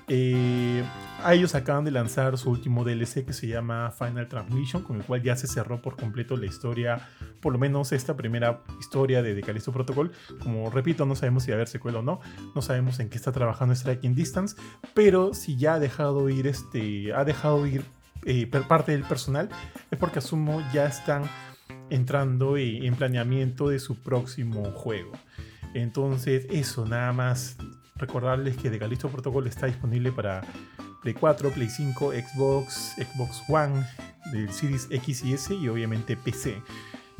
[0.08, 0.82] Eh,
[1.28, 5.22] ellos acaban de lanzar su último DLC que se llama Final Transmission, con el cual
[5.22, 7.08] ya se cerró por completo la historia,
[7.40, 10.12] por lo menos esta primera historia de, de Callisto Protocol.
[10.42, 12.20] Como repito, no sabemos si va a haber secuela o no.
[12.54, 14.56] No sabemos en qué está trabajando Striking Distance.
[14.94, 17.12] Pero si ya ha dejado ir este.
[17.12, 17.84] Ha dejado ir
[18.28, 19.48] eh, parte del personal,
[19.90, 21.22] es porque asumo ya están
[21.88, 25.12] entrando en planeamiento de su próximo juego.
[25.72, 27.56] Entonces, eso, nada más
[27.96, 30.42] recordarles que The Callisto Protocol está disponible para
[31.02, 33.82] Play 4, Play 5, Xbox, Xbox One,
[34.32, 36.62] del Series X y S y obviamente PC.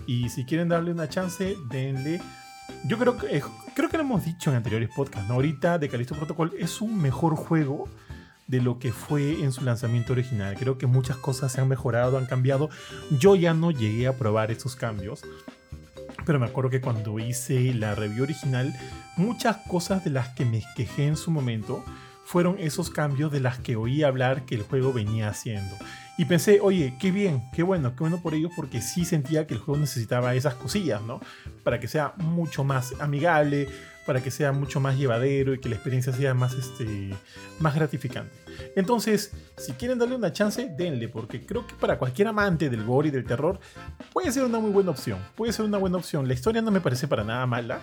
[0.07, 2.21] Y si quieren darle una chance, denle.
[2.85, 3.43] Yo creo que, eh,
[3.75, 5.37] creo que lo hemos dicho en anteriores podcasts, ¿no?
[5.37, 7.89] Ahorita The Callisto Protocol es un mejor juego
[8.49, 10.57] de lo que fue en su lanzamiento original.
[10.59, 12.71] Creo que muchas cosas se han mejorado, han cambiado.
[13.11, 15.23] Yo ya no llegué a probar esos cambios.
[16.27, 18.75] Pero me acuerdo que cuando hice la review original,
[19.17, 21.85] muchas cosas de las que me quejé en su momento
[22.25, 25.77] fueron esos cambios de las que oí hablar que el juego venía haciendo.
[26.19, 29.55] Y pensé, oye, qué bien, qué bueno, qué bueno por ello, porque sí sentía que
[29.55, 31.21] el juego necesitaba esas cosillas, ¿no?
[31.65, 33.69] Para que sea mucho más amigable,
[34.09, 37.15] para que sea mucho más llevadero y que la experiencia sea más, este,
[37.61, 38.33] más gratificante.
[38.75, 43.09] Entonces, si quieren darle una chance, denle, porque creo que para cualquier amante del gore
[43.09, 43.61] y del terror
[44.15, 45.19] puede ser una muy buena opción.
[45.37, 46.27] Puede ser una buena opción.
[46.27, 47.83] La historia no me parece para nada mala.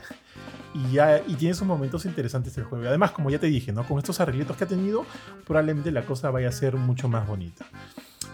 [0.73, 2.88] Y, ya, y tiene sus momentos interesantes el juego.
[2.88, 3.88] Además, como ya te dije, ¿no?
[3.88, 5.05] con estos arreglitos que ha tenido,
[5.45, 7.67] probablemente la cosa vaya a ser mucho más bonita.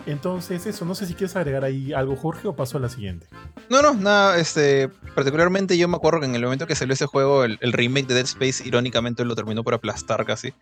[0.06, 3.28] Entonces, eso, no sé si quieres agregar ahí algo, Jorge, o paso a la siguiente.
[3.70, 7.06] No, no, nada, este, particularmente yo me acuerdo que en el momento que salió ese
[7.06, 10.54] juego, el, remake de Dead Space, irónicamente lo terminó por aplastar casi.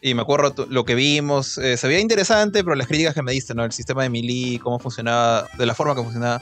[0.00, 3.32] Y me acuerdo lo que vimos, eh, se veía interesante, pero las críticas que me
[3.32, 3.64] diste, ¿no?
[3.64, 6.40] El sistema de melee, cómo funcionaba, de la forma que funcionaba,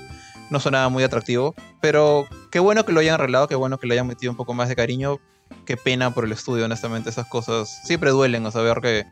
[0.50, 1.54] no sonaba muy atractivo.
[1.80, 4.54] Pero qué bueno que lo hayan arreglado, qué bueno que le hayan metido un poco
[4.54, 5.18] más de cariño.
[5.64, 9.06] Qué pena por el estudio, honestamente, esas cosas siempre duelen, o saber que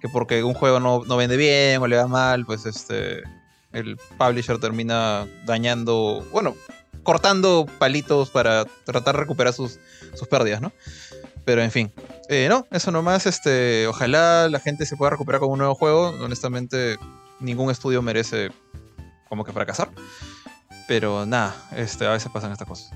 [0.00, 3.22] que porque un juego no, vende bien o le va mal, pues este
[3.72, 6.54] el publisher termina dañando, bueno,
[7.02, 9.80] cortando palitos para tratar de recuperar sus,
[10.14, 10.72] sus pérdidas, ¿no?
[11.44, 11.92] Pero en fin,
[12.28, 16.08] eh, no, eso nomás, este, ojalá la gente se pueda recuperar con un nuevo juego.
[16.20, 16.96] Honestamente,
[17.40, 18.50] ningún estudio merece
[19.28, 19.90] como que fracasar.
[20.88, 22.90] Pero nada, este, a veces pasan estas cosas.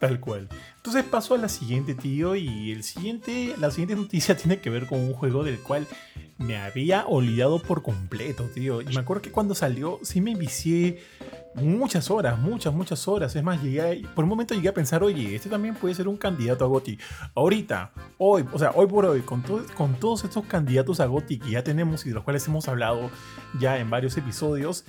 [0.00, 0.48] Tal cual.
[0.86, 4.86] Entonces paso a la siguiente, tío, y el siguiente, la siguiente noticia tiene que ver
[4.86, 5.84] con un juego del cual
[6.38, 8.80] me había olvidado por completo, tío.
[8.80, 11.02] Y me acuerdo que cuando salió sí me vicié
[11.56, 13.34] muchas horas, muchas, muchas horas.
[13.34, 16.16] Es más, llegué por un momento llegué a pensar, oye, este también puede ser un
[16.16, 17.00] candidato a GOTI.
[17.34, 19.42] Ahorita, hoy, o sea, hoy por hoy, con,
[19.74, 23.10] con todos estos candidatos a GOTI que ya tenemos y de los cuales hemos hablado
[23.58, 24.84] ya en varios episodios,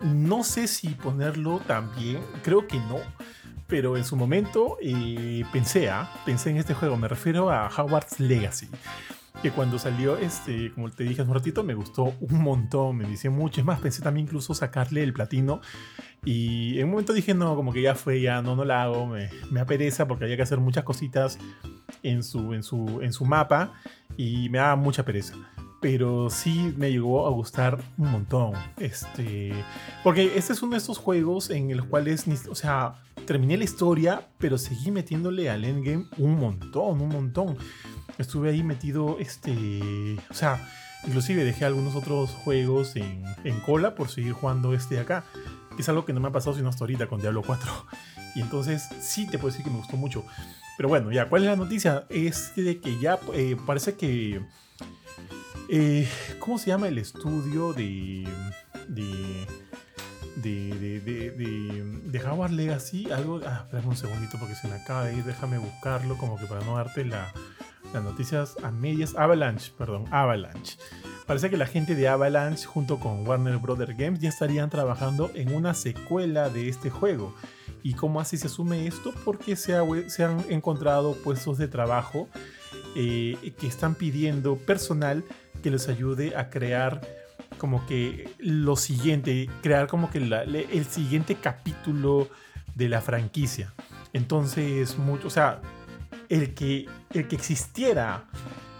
[0.00, 3.00] no sé si ponerlo también, creo que no
[3.72, 6.06] pero en su momento eh, pensé, ¿ah?
[6.26, 8.68] pensé en este juego, me refiero a Howard's Legacy.
[9.42, 13.08] Que cuando salió, este, como te dije hace un ratito, me gustó un montón, me
[13.08, 13.62] dice mucho.
[13.62, 15.62] Es más, pensé también incluso sacarle el platino.
[16.22, 19.06] Y en un momento dije, no, como que ya fue, ya no, no la hago,
[19.06, 21.38] me, me apereza porque había que hacer muchas cositas
[22.02, 23.72] en su, en su, en su mapa
[24.18, 25.34] y me daba mucha pereza
[25.82, 28.52] pero sí me llegó a gustar un montón.
[28.78, 29.52] Este,
[30.04, 32.94] porque este es uno de esos juegos en los cuales, o sea,
[33.26, 37.58] terminé la historia, pero seguí metiéndole al endgame un montón, un montón.
[38.16, 40.70] Estuve ahí metido, este, o sea,
[41.04, 45.24] inclusive dejé algunos otros juegos en, en cola por seguir jugando este de acá.
[45.76, 47.68] es algo que no me ha pasado sino hasta ahorita con Diablo 4.
[48.36, 50.24] Y entonces sí te puedo decir que me gustó mucho.
[50.76, 52.06] Pero bueno, ya, ¿cuál es la noticia?
[52.08, 54.40] Es de que ya eh, parece que
[55.74, 56.06] eh,
[56.38, 58.28] ¿Cómo se llama el estudio de.
[58.88, 59.46] de.
[60.36, 61.00] de.
[61.00, 63.10] de, de, Howard Legacy?
[63.10, 63.40] Algo.
[63.46, 65.24] Ah, espérame un segundito porque se me acaba de ir.
[65.24, 67.32] Déjame buscarlo, como que para no darte la,
[67.94, 69.14] las noticias a medias.
[69.16, 70.76] Avalanche, perdón, Avalanche.
[71.26, 75.54] Parece que la gente de Avalanche, junto con Warner Brothers Games, ya estarían trabajando en
[75.54, 77.34] una secuela de este juego.
[77.82, 79.14] ¿Y cómo así se asume esto?
[79.24, 79.74] Porque se,
[80.10, 82.28] se han encontrado puestos de trabajo
[82.94, 85.24] eh, que están pidiendo personal
[85.62, 87.00] que les ayude a crear
[87.58, 92.28] como que lo siguiente, crear como que el siguiente capítulo
[92.74, 93.72] de la franquicia.
[94.12, 95.60] Entonces, mucho, o sea,
[96.28, 98.24] el que, el que existiera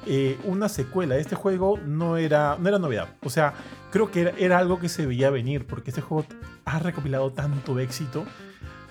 [0.07, 3.09] eh, una secuela de este juego no era, no era novedad.
[3.23, 3.55] O sea,
[3.91, 6.27] creo que era, era algo que se veía venir, porque este juego
[6.65, 8.25] ha recopilado tanto éxito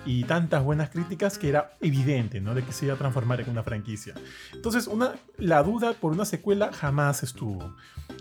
[0.04, 2.54] y tantas buenas críticas que era evidente, ¿no?
[2.54, 4.14] De que se iba a transformar en una franquicia.
[4.52, 7.74] Entonces, una, la duda por una secuela jamás estuvo.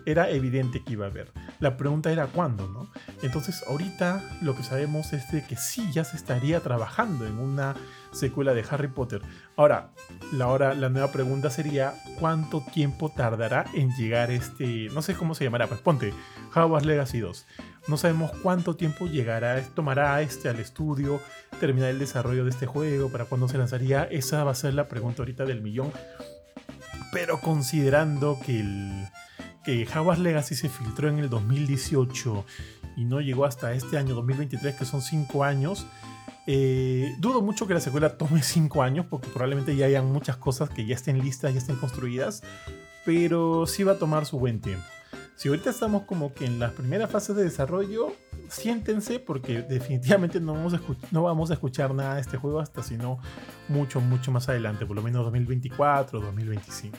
[0.05, 1.31] Era evidente que iba a haber.
[1.59, 2.91] La pregunta era cuándo, ¿no?
[3.21, 7.75] Entonces, ahorita lo que sabemos es de que sí, ya se estaría trabajando en una
[8.11, 9.21] secuela de Harry Potter.
[9.55, 9.91] Ahora,
[10.31, 15.35] la, hora, la nueva pregunta sería, ¿cuánto tiempo tardará en llegar este, no sé cómo
[15.35, 16.13] se llamará, pues ponte,
[16.55, 17.45] Hogwarts Legacy 2.
[17.87, 21.19] No sabemos cuánto tiempo llegará, tomará este al estudio,
[21.59, 24.03] terminar el desarrollo de este juego, para cuándo se lanzaría.
[24.03, 25.91] Esa va a ser la pregunta ahorita del millón.
[27.11, 29.07] Pero considerando que el
[29.63, 32.45] que Hogwarts Legacy se filtró en el 2018
[32.97, 35.85] y no llegó hasta este año 2023, que son 5 años,
[36.47, 40.69] eh, dudo mucho que la secuela tome 5 años, porque probablemente ya hayan muchas cosas
[40.69, 42.43] que ya estén listas, ya estén construidas,
[43.05, 44.85] pero sí va a tomar su buen tiempo.
[45.35, 48.13] Si ahorita estamos como que en las primeras fases de desarrollo,
[48.47, 52.83] siéntense porque definitivamente no vamos, a no vamos a escuchar nada de este juego hasta
[52.83, 53.17] sino
[53.67, 56.97] mucho, mucho más adelante, por lo menos 2024, 2025.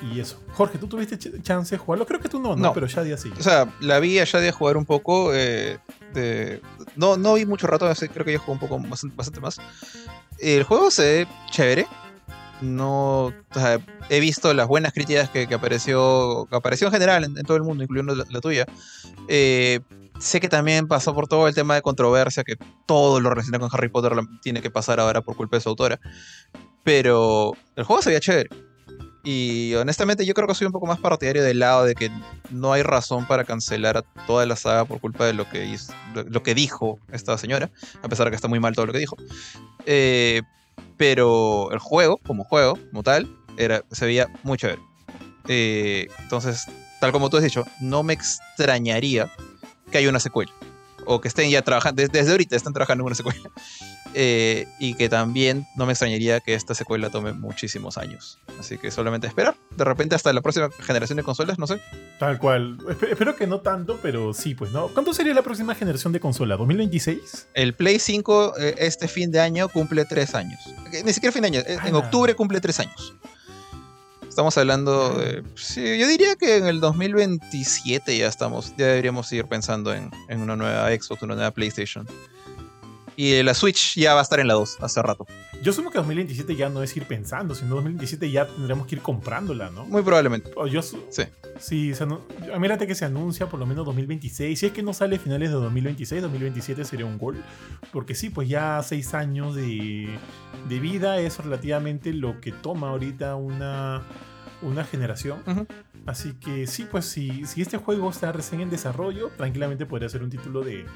[0.00, 0.40] Y eso.
[0.52, 2.06] Jorge, ¿tú tuviste ch- chance de jugarlo?
[2.06, 2.68] Creo que tú no, ¿no?
[2.68, 2.72] No.
[2.72, 3.32] Pero ya día sí.
[3.38, 5.34] O sea, la vi de jugar un poco.
[5.34, 5.78] eh,
[6.14, 6.60] de-
[6.96, 9.58] no, no vi mucho rato, creo que yo jugué un poco bastante, bastante más.
[10.38, 11.86] El juego se ve chévere.
[12.60, 13.26] No.
[13.26, 16.46] O sea, he visto las buenas críticas que, que apareció.
[16.50, 18.66] Que apareció en general en, en todo el mundo, incluyendo la, la tuya.
[19.28, 19.80] Eh,
[20.18, 22.56] sé que también pasó por todo el tema de controversia, que
[22.86, 26.00] todo lo relacionado con Harry Potter tiene que pasar ahora por culpa de su autora.
[26.84, 28.48] Pero el juego se veía chévere.
[29.30, 32.10] Y honestamente yo creo que soy un poco más partidario del lado de que
[32.48, 35.76] no hay razón para cancelar a toda la saga por culpa de lo que,
[36.30, 37.70] lo que dijo esta señora,
[38.02, 39.18] a pesar de que está muy mal todo lo que dijo.
[39.84, 40.40] Eh,
[40.96, 44.80] pero el juego, como juego, como tal, era, se veía muy chévere.
[45.46, 46.64] Eh, entonces,
[46.98, 49.30] tal como tú has dicho, no me extrañaría
[49.92, 50.52] que haya una secuela.
[51.10, 53.40] O que estén ya trabajando, desde, desde ahorita están trabajando en una secuela.
[54.14, 58.38] Eh, y que también no me extrañaría que esta secuela tome muchísimos años.
[58.58, 59.54] Así que solamente esperar.
[59.76, 61.78] De repente hasta la próxima generación de consolas, no sé.
[62.18, 62.78] Tal cual.
[62.78, 64.88] Espe- espero que no tanto, pero sí, pues, ¿no?
[64.88, 66.56] ¿Cuánto sería la próxima generación de consola?
[66.56, 67.48] ¿2026?
[67.52, 70.58] El Play 5 eh, este fin de año cumple tres años.
[70.90, 71.98] Eh, Ni siquiera fin de año, eh, en ¡Hala!
[71.98, 73.14] octubre cumple tres años.
[74.38, 75.42] Estamos hablando de...
[75.56, 80.40] Sí, yo diría que en el 2027 ya estamos, ya deberíamos ir pensando en, en
[80.40, 82.06] una nueva Xbox, una nueva PlayStation.
[83.20, 85.26] Y la Switch ya va a estar en la 2 hace rato.
[85.60, 89.02] Yo asumo que 2027 ya no es ir pensando, sino 2027 ya tendremos que ir
[89.02, 89.84] comprándola, ¿no?
[89.86, 90.52] Muy probablemente.
[90.54, 91.24] O yo Sí.
[91.58, 92.20] Sí, anu-
[92.60, 94.56] mírate que se anuncia por lo menos 2026.
[94.56, 97.42] Si es que no sale a finales de 2026, 2027 sería un gol.
[97.92, 100.16] Porque sí, pues ya seis años de,
[100.68, 104.02] de vida es relativamente lo que toma ahorita una,
[104.62, 105.42] una generación.
[106.06, 110.22] Así que sí, pues si, si este juego está recién en desarrollo, tranquilamente podría ser
[110.22, 110.86] un título de,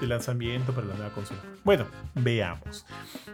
[0.00, 1.40] de lanzamiento para la nueva consola.
[1.64, 2.86] Bueno, veamos.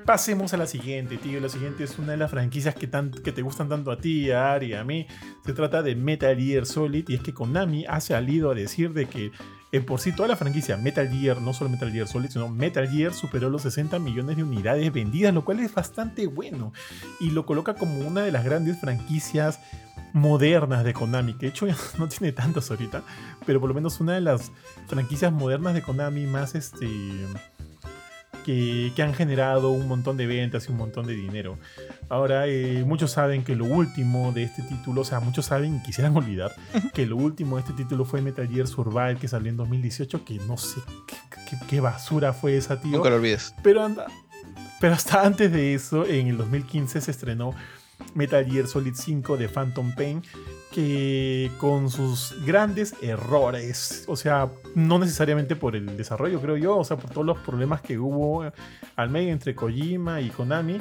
[0.04, 1.40] Pasemos a la siguiente, tío.
[1.40, 4.30] La siguiente es una de las franquicias que, tan- que te gustan tanto a ti,
[4.30, 5.06] a Ari, a mí.
[5.44, 9.06] Se trata de Metal Gear Solid y es que Konami ha salido a decir de
[9.06, 9.30] que
[9.72, 12.88] en por sí toda la franquicia Metal Gear, no solo Metal Gear Solid, sino Metal
[12.88, 16.72] Gear superó los 60 millones de unidades vendidas, lo cual es bastante bueno
[17.20, 19.58] y lo coloca como una de las grandes franquicias
[20.14, 23.02] modernas de Konami, que de hecho ya no tiene tantas ahorita,
[23.44, 24.50] pero por lo menos una de las
[24.88, 26.88] franquicias modernas de Konami más este
[28.44, 31.56] que, que han generado un montón de ventas y un montón de dinero.
[32.10, 35.82] Ahora, eh, muchos saben que lo último de este título, o sea, muchos saben y
[35.82, 36.52] quisieran olvidar
[36.92, 40.34] que lo último de este título fue Metal Gear Survive que salió en 2018, que
[40.46, 41.16] no sé qué,
[41.50, 42.92] qué- qué basura fue esa, tío.
[42.98, 43.54] Nunca lo olvides.
[43.62, 44.06] Pero, anda,
[44.78, 47.54] pero hasta antes de eso, en el 2015 se estrenó
[48.14, 50.22] Metal Gear Solid 5 de Phantom Pain,
[50.72, 56.84] que con sus grandes errores, o sea, no necesariamente por el desarrollo, creo yo, o
[56.84, 58.44] sea, por todos los problemas que hubo
[58.96, 60.80] al medio entre Kojima y Konami,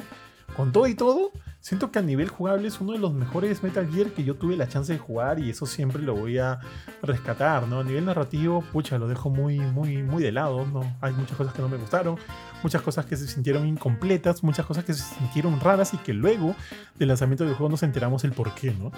[0.56, 1.32] con todo y todo,
[1.64, 4.54] siento que a nivel jugable es uno de los mejores Metal Gear que yo tuve
[4.54, 6.60] la chance de jugar y eso siempre lo voy a
[7.02, 7.80] rescatar, ¿no?
[7.80, 10.82] A nivel narrativo, pucha, lo dejo muy, muy, muy de lado, ¿no?
[11.00, 12.18] Hay muchas cosas que no me gustaron,
[12.62, 16.54] muchas cosas que se sintieron incompletas, muchas cosas que se sintieron raras y que luego
[16.96, 18.92] del lanzamiento del juego nos enteramos el por qué, ¿no?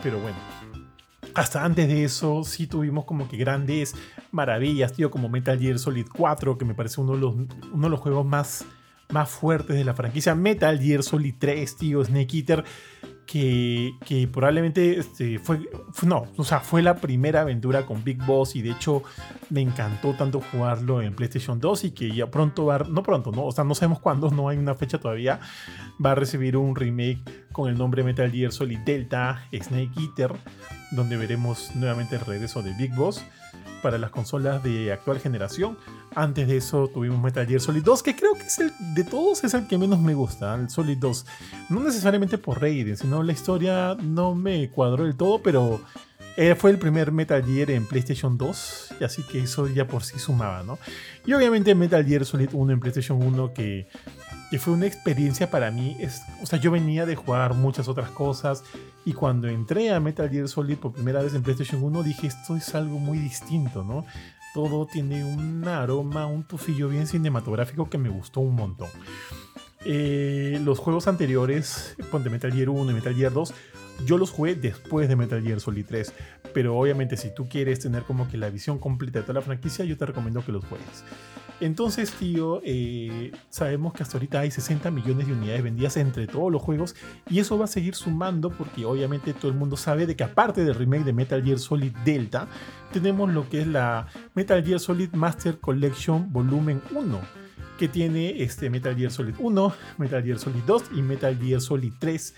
[0.00, 0.36] Pero bueno.
[1.34, 3.96] Hasta antes de eso, sí tuvimos como que grandes
[4.30, 7.88] maravillas, tío, como Metal Gear Solid 4, que me parece uno de los, uno de
[7.88, 8.64] los juegos más,
[9.12, 10.34] más fuertes de la franquicia.
[10.34, 12.64] Metal Gear Solid 3, tío, Snake Eater,
[13.26, 15.60] que, probablemente este, fue,
[16.04, 19.02] no, o sea, fue la primera aventura con Big Boss y de hecho
[19.48, 23.46] me encantó tanto jugarlo en PlayStation 2 y que ya pronto va, no pronto, no,
[23.46, 25.40] o sea, no sabemos cuándo, no hay una fecha todavía,
[26.04, 27.22] va a recibir un remake
[27.52, 30.34] con el nombre Metal Gear Solid Delta Snake Eater,
[30.90, 33.24] donde veremos nuevamente el regreso de Big Boss
[33.82, 35.76] para las consolas de actual generación.
[36.14, 39.44] Antes de eso tuvimos Metal Gear Solid 2, que creo que es el de todos
[39.44, 41.26] es el que menos me gusta, el Solid 2.
[41.70, 45.80] No necesariamente por rating, sino la historia no me cuadró del todo, pero
[46.36, 50.02] eh, fue el primer Metal Gear en PlayStation 2, y así que eso ya por
[50.02, 50.78] sí sumaba, ¿no?
[51.26, 53.88] Y obviamente Metal Gear Solid 1 en PlayStation 1 que
[54.52, 55.96] que fue una experiencia para mí.
[55.98, 58.64] Es, o sea, yo venía de jugar muchas otras cosas
[59.02, 62.54] y cuando entré a Metal Gear Solid por primera vez en PlayStation 1 dije, esto
[62.54, 64.04] es algo muy distinto, ¿no?
[64.52, 68.90] Todo tiene un aroma, un tufillo bien cinematográfico que me gustó un montón.
[69.86, 73.54] Eh, los juegos anteriores, de Metal Gear 1 y Metal Gear 2,
[74.06, 76.12] yo los jugué después de Metal Gear Solid 3.
[76.52, 79.84] Pero obviamente si tú quieres tener como que la visión completa de toda la franquicia,
[79.84, 81.04] yo te recomiendo que los juegues.
[81.60, 86.50] Entonces, tío, eh, sabemos que hasta ahorita hay 60 millones de unidades vendidas entre todos
[86.50, 86.96] los juegos
[87.30, 90.64] y eso va a seguir sumando porque obviamente todo el mundo sabe de que aparte
[90.64, 92.48] del remake de Metal Gear Solid Delta,
[92.92, 97.20] tenemos lo que es la Metal Gear Solid Master Collection Volumen 1
[97.78, 101.92] que tiene este Metal Gear Solid 1, Metal Gear Solid 2 y Metal Gear Solid
[101.98, 102.34] 3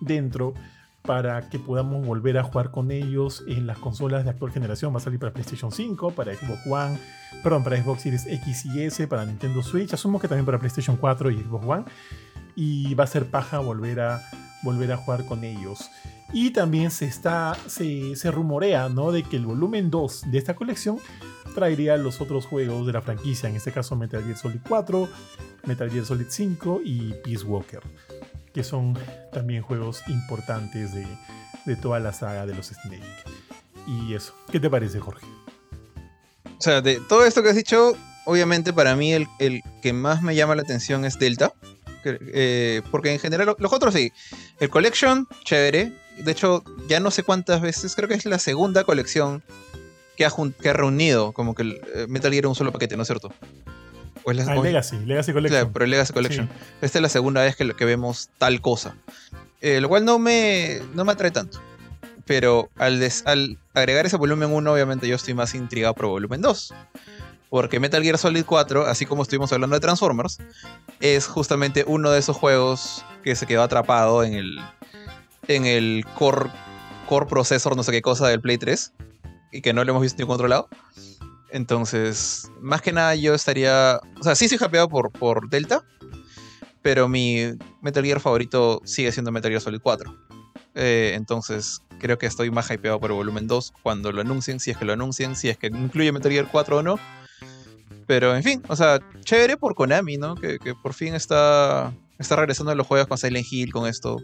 [0.00, 0.54] dentro
[1.02, 4.92] para que podamos volver a jugar con ellos en las consolas de actual generación.
[4.92, 6.98] Va a salir para PlayStation 5, para Xbox One,
[7.42, 9.92] perdón, para Xbox Series X y S, para Nintendo Switch.
[9.92, 11.84] Asumo que también para PlayStation 4 y Xbox One.
[12.54, 14.22] Y va a ser paja volver a,
[14.62, 15.90] volver a jugar con ellos.
[16.32, 19.12] Y también se, está, se, rumorea ¿no?
[19.12, 20.98] de que el volumen 2 de esta colección
[21.54, 25.08] traería los otros juegos de la franquicia, en este caso Metal Gear Solid 4,
[25.64, 27.80] Metal Gear Solid 5 y Peace Walker
[28.52, 28.98] que son
[29.32, 31.06] también juegos importantes de,
[31.76, 33.02] toda la saga de los Snake.
[33.86, 35.26] Y eso, ¿qué te parece, Jorge?
[36.44, 39.28] O sea, de todo esto que has dicho, obviamente para mí el,
[39.82, 41.52] que más me llama la atención es Delta.
[42.04, 44.12] Eh, porque en general, los otros sí.
[44.60, 45.92] El Collection, chévere.
[46.18, 49.42] De hecho, ya no sé cuántas veces, creo que es la segunda colección
[50.16, 52.96] que ha, que ha reunido como que el eh, Metal Gear en un solo paquete,
[52.96, 53.32] ¿no es cierto?
[54.30, 55.60] Ah, Legacy, Legacy Collection.
[55.60, 56.48] Claro, pero Legacy Collection.
[56.80, 58.94] Esta es la segunda vez que, que vemos tal cosa.
[59.60, 61.60] Eh, lo cual no me, no me atrae tanto.
[62.24, 66.74] Pero al, al agregar ese volumen 1, obviamente yo estoy más intrigado por volumen 2.
[67.48, 70.38] Porque Metal Gear Solid 4, así como estuvimos hablando de Transformers,
[71.00, 74.58] es justamente uno de esos juegos que se quedó atrapado en el,
[75.46, 76.50] en el core,
[77.08, 78.92] core processor, no sé qué cosa del Play 3,
[79.50, 80.68] y que no lo hemos visto ni controlado.
[81.50, 84.00] Entonces, más que nada yo estaría...
[84.20, 85.84] O sea, sí soy hypeado por, por Delta,
[86.82, 90.14] pero mi Metal Gear favorito sigue siendo Metal Gear Solid 4.
[90.74, 94.70] Eh, entonces, creo que estoy más hypeado por el volumen 2 cuando lo anuncien, si
[94.70, 96.98] es que lo anuncien, si es que incluye Metal Gear 4 o no.
[98.06, 100.34] Pero en fin, o sea, chévere por Konami, ¿no?
[100.34, 104.18] Que, por fin está, está regresando a los juegos con Silent Hill, con esto.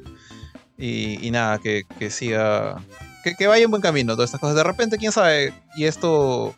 [0.79, 2.83] Y, nada, que, siga.
[3.23, 4.57] Que, que, vaya en buen camino todas estas cosas.
[4.57, 6.55] De repente, quién sabe, y esto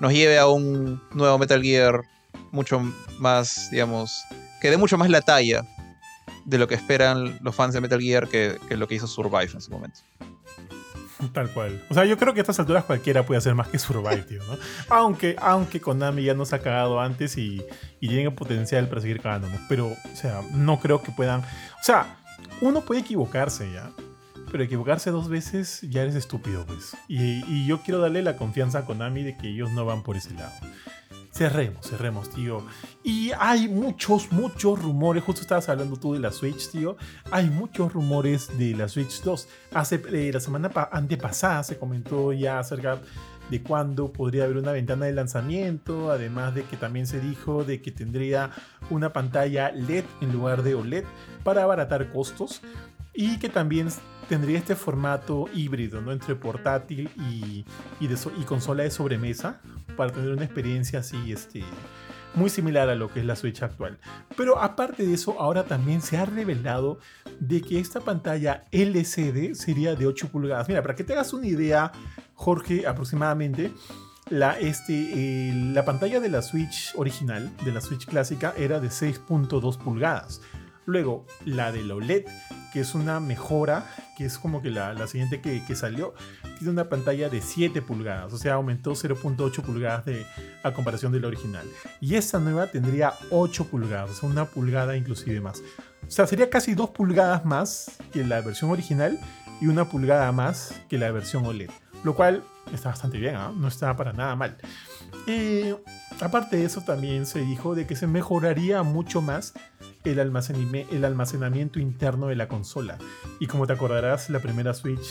[0.00, 2.02] nos lleve a un nuevo Metal Gear
[2.50, 2.80] mucho
[3.18, 4.24] más, digamos,
[4.60, 5.64] que dé mucho más la talla
[6.44, 9.60] de lo que esperan los fans de Metal Gear que, lo que hizo Survive en
[9.60, 10.00] su momento.
[11.32, 11.82] Tal cual.
[11.90, 14.42] O sea, yo creo que a estas alturas cualquiera puede hacer más que Survive, tío,
[14.44, 14.56] ¿no?
[14.88, 17.62] Aunque, aunque Konami ya nos ha cagado antes y,
[18.00, 19.60] y tienen potencial para seguir cagándonos.
[19.68, 21.40] Pero, o sea, no creo que puedan.
[21.40, 22.18] O sea,
[22.60, 23.90] uno puede equivocarse ya.
[24.50, 26.96] Pero equivocarse dos veces ya eres estúpido, pues.
[27.06, 30.32] Y, yo quiero darle la confianza a Konami de que ellos no van por ese
[30.34, 30.52] lado.
[31.32, 32.64] Cerremos, cerremos, tío.
[33.04, 35.22] Y hay muchos, muchos rumores.
[35.22, 36.96] Justo estabas hablando tú de la Switch, tío.
[37.30, 39.48] Hay muchos rumores de la Switch 2.
[39.74, 42.98] Hace eh, la semana antepasada se comentó ya acerca
[43.50, 46.10] de cuándo podría haber una ventana de lanzamiento.
[46.10, 48.50] Además de que también se dijo de que tendría
[48.90, 51.04] una pantalla LED en lugar de OLED
[51.44, 52.62] para abaratar costos.
[53.12, 53.90] Y que también
[54.28, 56.12] tendría este formato híbrido, ¿no?
[56.12, 57.64] Entre portátil y,
[58.00, 59.60] y, consola de sobremesa,
[59.96, 61.64] para tener una experiencia así, este,
[62.34, 63.98] muy similar a lo que es la Switch actual.
[64.36, 66.98] Pero aparte de eso, ahora también se ha revelado
[67.40, 70.68] de que esta pantalla LCD sería de 8 pulgadas.
[70.68, 71.92] Mira, para que te hagas una idea,
[72.34, 73.72] Jorge, aproximadamente,
[74.30, 78.88] la, este, eh, la pantalla de la Switch original, de la Switch clásica, era de
[78.88, 80.42] 6.2 pulgadas.
[80.84, 82.24] Luego, la de la OLED,
[82.72, 86.14] que es una mejora, que es como que la, siguiente que, salió,
[86.58, 90.04] tiene una pantalla de 7 pulgadas, o sea, aumentó 0.8 pulgadas
[90.62, 91.66] a comparación de la original.
[92.00, 95.62] Y esta nueva tendría 8 pulgadas, o una pulgada inclusive más.
[96.06, 99.18] O sea, sería casi 2 pulgadas más que la versión original
[99.60, 101.70] y una pulgada más que la versión OLED.
[102.04, 103.52] Lo cual está bastante bien, ¿ah?
[103.54, 104.56] no está para nada mal.
[105.26, 105.74] Y
[106.20, 109.54] aparte de eso, también se dijo de que se mejoraría mucho más
[110.04, 112.98] el, el almacenamiento interno de la consola.
[113.40, 115.06] Y como te acordarás, la primera Switch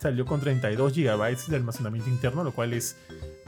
[0.00, 2.96] salió con 32 GB de almacenamiento interno, lo cual es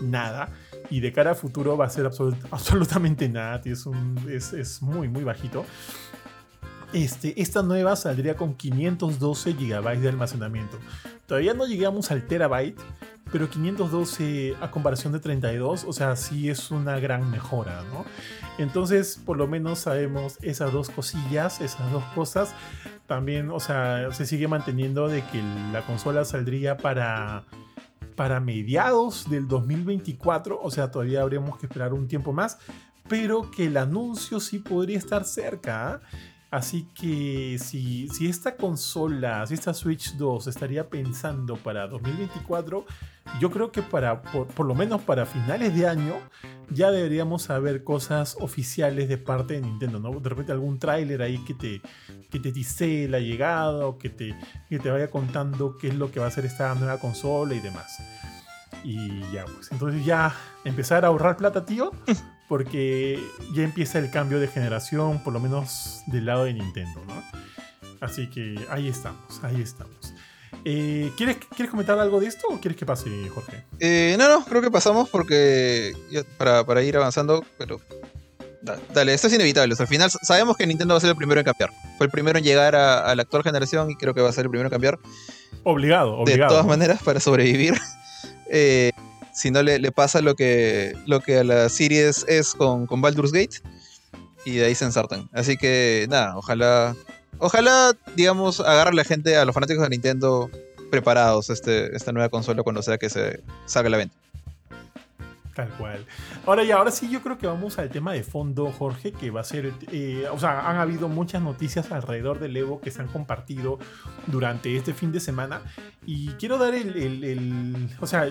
[0.00, 0.50] nada.
[0.90, 2.06] Y de cara a futuro va a ser
[2.50, 5.64] absolutamente nada, es, muy, muy bajito.
[6.92, 10.78] Este, esta nueva saldría con 512 GB de almacenamiento.
[11.26, 12.78] Todavía no llegamos al terabyte,
[13.30, 18.04] pero 512 a comparación de 32, o sea, sí es una gran mejora, ¿no?
[18.58, 22.54] Entonces, por lo menos sabemos esas dos cosillas, esas dos cosas.
[23.06, 27.44] También, o sea, se sigue manteniendo de que la consola saldría para
[28.14, 32.58] para mediados del 2024, o sea, todavía habríamos que esperar un tiempo más,
[33.08, 35.94] pero que el anuncio sí podría estar cerca.
[35.94, 36.00] ¿ah?
[36.52, 42.84] Así que si, si esta consola, si esta Switch 2 estaría pensando para 2024,
[43.40, 46.12] yo creo que para, por, lo menos para finales de año,
[46.68, 50.20] ya deberíamos saber cosas oficiales de parte de Nintendo, ¿no?
[50.20, 51.80] De repente algún tráiler ahí que te,
[52.28, 54.36] que te dice la llegada o que te,
[54.68, 57.60] que te vaya contando qué es lo que va a hacer esta nueva consola y
[57.60, 57.96] demás.
[58.84, 60.34] Y ya, pues entonces ya
[60.66, 61.92] empezar a ahorrar plata, tío,
[62.52, 63.18] porque
[63.54, 67.14] ya empieza el cambio de generación, por lo menos del lado de Nintendo, ¿no?
[67.98, 70.12] Así que ahí estamos, ahí estamos.
[70.66, 73.64] Eh, ¿quieres, ¿Quieres comentar algo de esto o quieres que pase, Jorge?
[73.80, 75.94] Eh, no, no, creo que pasamos porque
[76.36, 77.80] para, para, ir avanzando, pero
[78.92, 79.74] dale, esto es inevitable.
[79.78, 81.70] al final sabemos que Nintendo va a ser el primero en cambiar.
[81.96, 84.44] Fue el primero en llegar a, la actual generación y creo que va a ser
[84.44, 84.98] el primero en cambiar.
[85.62, 86.52] Obligado, obligado.
[86.52, 87.72] De todas maneras, para sobrevivir.
[88.54, 88.92] Eh,
[89.32, 93.32] si no le, pasa lo que, lo que a la Series es con, con Baldur's
[93.32, 93.60] Gate.
[94.44, 95.28] Y de ahí se ensartan.
[95.32, 96.96] Así que nada, ojalá.
[97.38, 100.50] Ojalá, digamos, agarre a la gente, a los fanáticos de Nintendo
[100.90, 104.16] preparados este, esta nueva consola cuando sea que se salga la venta.
[105.54, 106.06] Tal cual.
[106.46, 109.42] Ahora ya, ahora sí yo creo que vamos al tema de fondo, Jorge, que va
[109.42, 113.08] a ser, eh, o sea, han habido muchas noticias alrededor del Evo que se han
[113.08, 113.78] compartido
[114.26, 115.62] durante este fin de semana
[116.06, 118.28] y quiero dar el, el o sea,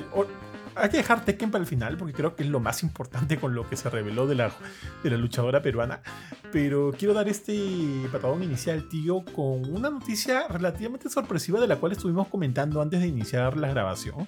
[0.76, 3.56] hay que dejar Tekken para el final porque creo que es lo más importante con
[3.56, 4.52] lo que se reveló de la,
[5.04, 6.02] de la luchadora peruana.
[6.52, 11.94] Pero quiero dar este patadón inicial, tío, con una noticia relativamente sorpresiva de la cual
[11.94, 14.28] estuvimos comentando antes de iniciar la grabación.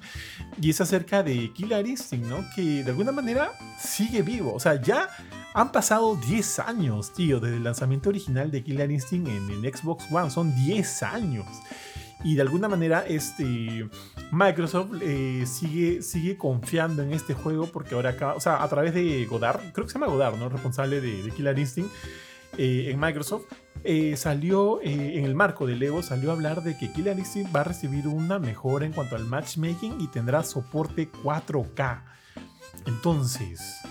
[0.61, 2.45] Y es acerca de Killer Instinct, ¿no?
[2.55, 4.53] Que de alguna manera sigue vivo.
[4.53, 5.09] O sea, ya
[5.53, 10.05] han pasado 10 años, tío, desde el lanzamiento original de Killer Instinct en, en Xbox
[10.11, 10.29] One.
[10.29, 11.45] Son 10 años.
[12.23, 13.89] Y de alguna manera este,
[14.31, 18.93] Microsoft eh, sigue, sigue confiando en este juego porque ahora acá, o sea, a través
[18.93, 20.49] de Godard, creo que se llama Godard, ¿no?
[20.49, 21.91] Responsable de, Killer Instinct
[22.57, 23.45] eh, en Microsoft,
[23.83, 27.61] eh, salió en el marco del Evo, salió a hablar de que Killer Instinct va
[27.61, 32.03] a recibir una mejora en cuanto al matchmaking y tendrá soporte 4K.
[32.85, 33.81] Entonces,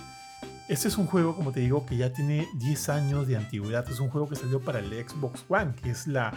[0.69, 3.87] este es un juego, como te digo, que ya tiene 10 años de antigüedad.
[3.91, 6.33] Es un juego que salió para el Xbox One, que es la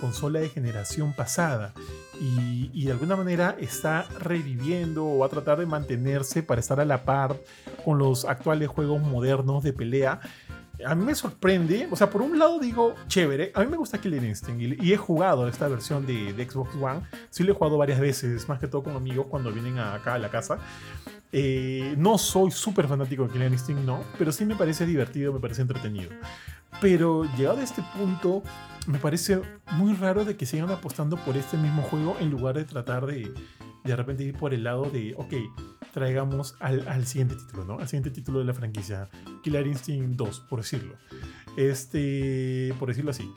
[0.00, 1.72] consola de generación pasada.
[2.20, 6.84] Y, de alguna manera está reviviendo o va a tratar de mantenerse para estar a
[6.84, 7.36] la par
[7.84, 10.20] con los actuales juegos modernos de pelea.
[10.86, 14.00] A mí me sorprende, o sea, por un lado digo, chévere, a mí me gusta
[14.00, 18.00] Killer Instinct y, he jugado esta versión de, Xbox One, sí lo he jugado varias
[18.00, 20.58] veces, más que todo con amigos cuando vienen acá a la casa.
[21.30, 25.40] Eh, no soy súper fanático de Killer Instinct, no, pero sí me parece divertido, me
[25.40, 26.10] parece entretenido.
[26.80, 28.42] Pero llegado a este punto,
[28.86, 29.40] me parece
[29.72, 33.32] muy raro de que sigan apostando por este mismo juego en lugar de tratar de
[33.84, 35.34] de repente ir por el lado de, ok,
[35.92, 37.78] traigamos al, al siguiente título, ¿no?
[37.78, 39.08] Al siguiente título de la franquicia,
[39.42, 40.94] Killer Instinct 2, por decirlo.
[41.56, 43.30] Este, por decirlo así.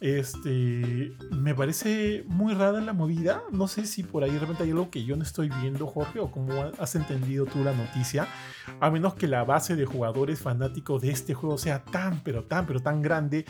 [0.00, 3.42] Este, me parece muy rara la movida.
[3.50, 6.20] No sé si por ahí de repente hay algo que yo no estoy viendo, Jorge,
[6.20, 8.28] o cómo has entendido tú la noticia.
[8.80, 12.66] A menos que la base de jugadores fanáticos de este juego sea tan, pero tan,
[12.66, 13.44] pero tan grande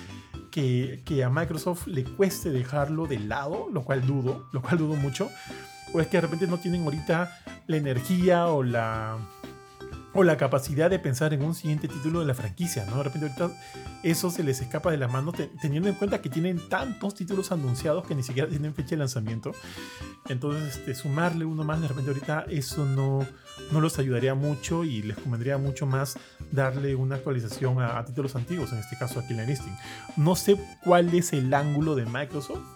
[1.04, 5.30] que, a Microsoft le cueste dejarlo de lado, lo cual dudo, lo cual dudo mucho.
[5.92, 7.30] O es que de repente no tienen ahorita
[7.66, 9.18] la energía o la
[10.18, 12.96] o la capacidad de pensar en un siguiente título de la franquicia, ¿no?
[12.96, 13.56] De repente ahorita
[14.02, 18.04] eso se les escapa de las manos teniendo en cuenta que tienen tantos títulos anunciados
[18.04, 19.52] que ni siquiera tienen fecha de lanzamiento.
[20.28, 23.24] Entonces, este, sumarle uno más de repente ahorita eso no,
[23.70, 26.18] no los ayudaría mucho y les convendría mucho más
[26.50, 29.78] darle una actualización a, títulos antiguos, en este caso a Killer Instinct.
[30.16, 32.66] No sé cuál es el ángulo de Microsoft,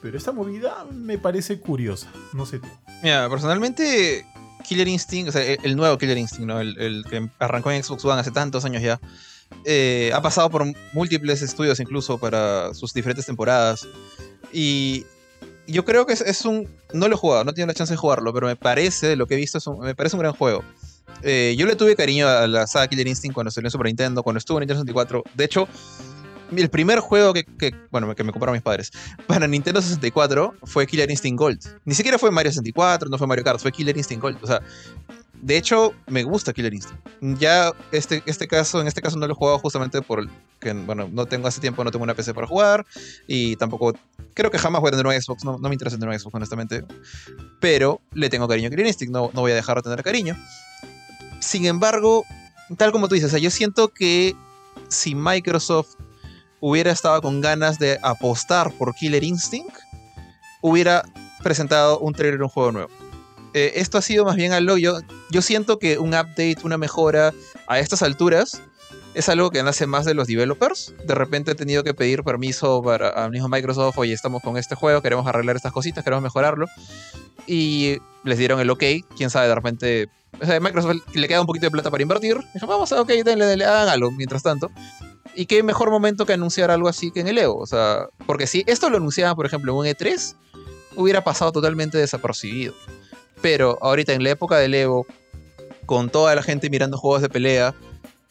[0.00, 2.66] pero esta movida me parece curiosa, no sé tú.
[3.04, 4.26] Mira, personalmente
[4.62, 6.60] Killer Instinct, o sea, el nuevo Killer Instinct, ¿no?
[6.60, 9.00] El, que arrancó en Xbox One hace tantos años ya.
[9.64, 13.86] Eh, ha pasado por múltiples estudios incluso para sus diferentes temporadas.
[14.52, 15.04] Y
[15.66, 16.68] yo creo que es, un...
[16.92, 19.26] No lo he jugado, no he tenido la chance de jugarlo, pero me parece, lo
[19.26, 20.64] que he visto, me parece un gran juego.
[21.22, 24.22] Eh, yo le tuve cariño a la saga Killer Instinct cuando salió en Super Nintendo,
[24.22, 25.24] cuando estuvo en Nintendo 64.
[25.34, 25.68] De hecho,
[26.60, 27.46] el primer juego que,
[27.90, 28.92] bueno, que me compraron mis padres
[29.26, 31.60] para Nintendo 64 fue Killer Instinct Gold.
[31.84, 34.38] Ni siquiera fue Mario 64, no fue Mario Kart, fue Killer Instinct Gold.
[34.42, 34.60] O sea,
[35.42, 37.04] de hecho, me gusta Killer Instinct.
[37.40, 40.28] Ya este, este caso, en este caso no lo he jugado justamente por
[40.60, 42.86] que, bueno, no tengo hace tiempo, no tengo una PC para jugar
[43.26, 43.92] y tampoco,
[44.34, 46.84] creo que jamás voy a tener un Xbox, no, me interesa tener un Xbox, honestamente.
[47.60, 50.36] Pero le tengo cariño a Killer Instinct, no, no voy a dejar de tener cariño.
[51.40, 52.24] Sin embargo,
[52.76, 54.36] tal como tú dices, o sea, yo siento que
[54.88, 55.96] si Microsoft
[56.62, 59.76] hubiera estado con ganas de apostar por Killer Instinct,
[60.62, 61.04] hubiera
[61.42, 63.02] presentado un trailer de un juego nuevo
[63.54, 65.00] eh, esto ha sido más bien algo, yo,
[65.30, 67.34] yo siento que un update, una mejora
[67.66, 68.62] a estas alturas
[69.14, 70.94] es algo que nace más de los developers.
[71.04, 74.74] De repente he tenido que pedir permiso para al mismo Microsoft, oye, estamos con este
[74.74, 76.66] juego, queremos arreglar estas cositas, queremos mejorarlo.
[77.46, 78.84] Y les dieron el ok,
[79.16, 80.08] quién sabe, de repente...
[80.40, 82.38] O a Microsoft le queda un poquito de plata para invertir.
[82.54, 84.70] Dijo, vamos, a, ok, denle, denle, hagan algo mientras tanto.
[85.34, 87.58] Y qué mejor momento que anunciar algo así que en el Evo.
[87.58, 90.36] O sea, porque si esto lo anunciaban, por ejemplo, en un E3,
[90.96, 92.74] hubiera pasado totalmente desapercibido.
[93.40, 95.06] Pero ahorita en la época del Evo,
[95.86, 97.74] con toda la gente mirando juegos de pelea,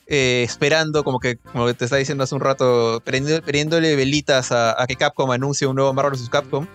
[0.07, 4.95] eh, esperando, como que como te estaba diciendo hace un rato, prendiéndole velitas a, que
[4.95, 6.29] Capcom anuncie un nuevo Marvel vs.
[6.29, 6.67] Capcom,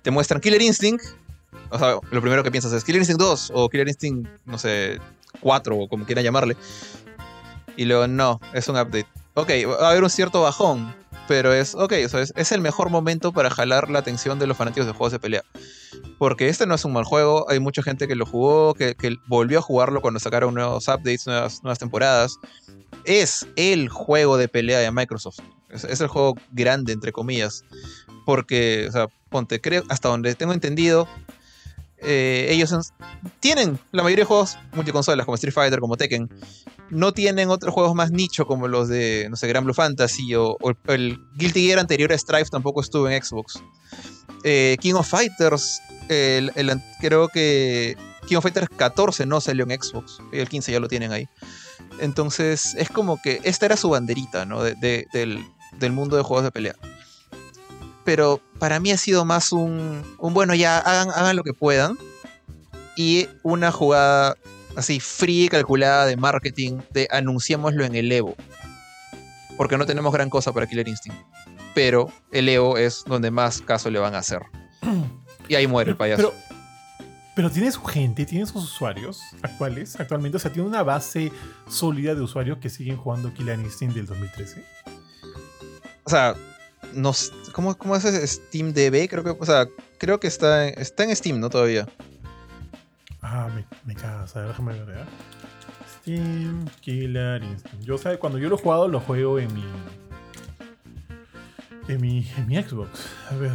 [0.00, 1.04] te muestran Killer Instinct.
[1.70, 4.98] O sea, lo primero que piensas es Killer Instinct 2 o Killer Instinct, no sé,
[5.40, 6.56] 4 o como quieran llamarle.
[7.76, 9.06] Y luego, no, es un update.
[9.34, 10.94] Ok, va a haber un cierto bajón,
[11.26, 14.86] pero es, ok, es, es, el mejor momento para jalar la atención de los fanáticos
[14.86, 15.42] de juegos de pelea.
[16.18, 18.94] Porque este no es un mal juego, hay mucha gente que lo jugó, que,
[19.26, 22.38] volvió a jugarlo cuando sacaron nuevos updates, nuevas, nuevas temporadas.
[23.04, 25.38] Es el juego de pelea de Microsoft.
[25.70, 27.64] Es, el juego grande, entre comillas.
[28.26, 31.08] Porque, o sea, ponte, creo, hasta donde tengo entendido,
[31.98, 32.92] eh, ellos
[33.40, 36.28] tienen la mayoría de juegos multiconsolas, como Street Fighter, como Tekken.
[36.92, 40.56] No tienen otros juegos más nicho como los de, no sé, Grand Blue Fantasy o,
[40.86, 43.62] el Guilty Gear anterior a Strife tampoco estuvo en Xbox.
[44.44, 45.80] Eh, King of Fighters,
[47.00, 51.12] creo que King of Fighters 14 no salió en Xbox, el 15 ya lo tienen
[51.12, 51.28] ahí.
[51.98, 54.62] Entonces es como que esta era su banderita, ¿no?
[54.62, 55.44] del,
[55.78, 56.74] del mundo de juegos de pelea
[58.04, 61.96] pero para mí ha sido más un, un bueno, ya hagan, hagan lo que puedan.
[62.94, 64.36] Y una jugada
[64.76, 68.34] así fría y calculada de marketing de anunciémoslo en el Evo.
[69.56, 71.18] Porque no tenemos gran cosa para Killer Instinct.
[71.74, 74.42] Pero el Evo es donde más caso le van a hacer.
[75.48, 76.32] Y ahí muere el payaso.
[77.34, 80.36] Pero, tiene su gente, tiene sus usuarios actuales, actualmente.
[80.36, 81.32] O sea, tiene una base
[81.68, 84.64] sólida de usuarios que siguen jugando Killer Instinct del 2013.
[86.04, 86.36] O sea,
[87.52, 89.08] ¿cómo, ¿Cómo es Steam DB?
[89.08, 89.66] Creo que, o sea,
[89.98, 91.50] creo que está, está en Steam, ¿no?
[91.50, 91.86] Todavía.
[93.34, 94.36] Ah, me, me cagas.
[94.36, 94.98] A ver, déjame ver.
[94.98, 95.04] ¿eh?
[95.88, 97.82] Steam Killer Instinct.
[97.82, 98.18] Yo, ¿sabes?
[98.18, 99.64] Cuando yo lo he jugado, lo juego en mi.
[101.88, 103.06] En mi, en mi Xbox.
[103.30, 103.52] A ver.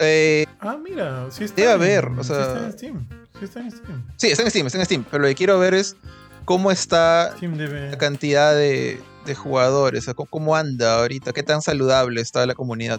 [0.00, 1.60] Eh, ah, mira, sí está.
[1.60, 2.36] Debe haber, o sea.
[2.36, 3.08] Sí está en Steam.
[3.38, 4.04] Sí está en Steam.
[4.16, 5.04] Sí, está en Steam, está en Steam.
[5.08, 5.96] Pero lo que quiero ver es
[6.44, 12.54] cómo está la cantidad de, de jugadores, cómo anda ahorita, qué tan saludable está la
[12.54, 12.98] comunidad.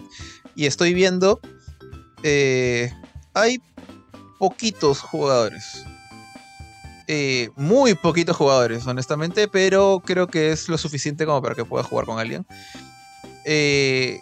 [0.54, 1.40] Y estoy viendo,
[2.22, 2.90] eh,
[3.34, 3.60] hay
[4.38, 5.84] poquitos jugadores.
[7.06, 11.82] Eh, muy poquitos jugadores, honestamente, pero creo que es lo suficiente como para que pueda
[11.82, 12.46] jugar con alguien.
[13.44, 14.20] Eh,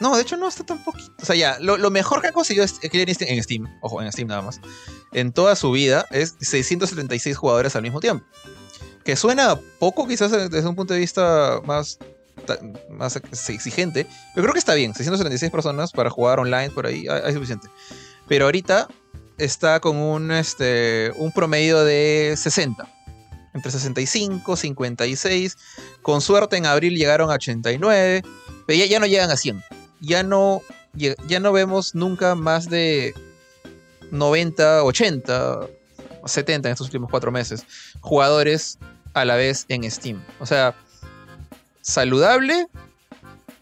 [0.00, 1.12] no, de hecho no está tan poquito.
[1.20, 4.60] O sea, ya, lo, mejor que ha conseguido en Steam, ojo, en Steam nada más,
[5.12, 8.24] en toda su vida es 676 jugadores al mismo tiempo
[9.08, 11.98] que suena poco quizás desde un punto de vista más,
[12.90, 13.16] más
[13.48, 17.68] exigente, pero creo que está bien, 676 personas para jugar online por ahí, hay, suficiente.
[18.26, 18.86] Pero ahorita
[19.38, 22.86] está con un, este, un promedio de 60,
[23.54, 25.56] entre 65, 56,
[26.02, 28.22] con suerte en abril llegaron a 89,
[28.66, 29.62] pero ya, ya no llegan a 100,
[30.00, 30.62] ya no,
[30.94, 33.14] ya no vemos nunca más de
[34.10, 35.60] 90, 80,
[36.24, 37.64] 70 en estos últimos cuatro meses,
[38.00, 38.78] jugadores
[39.14, 40.22] a la vez en Steam.
[40.40, 40.74] O sea,
[41.80, 42.66] saludable,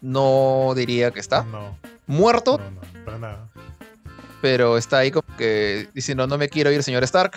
[0.01, 1.43] no diría que está.
[1.43, 1.77] No.
[2.05, 2.57] Muerto.
[2.57, 3.49] No, no, para nada.
[4.47, 7.33] Pero está ahí como que diciendo, no me quiero ir, señor Stark.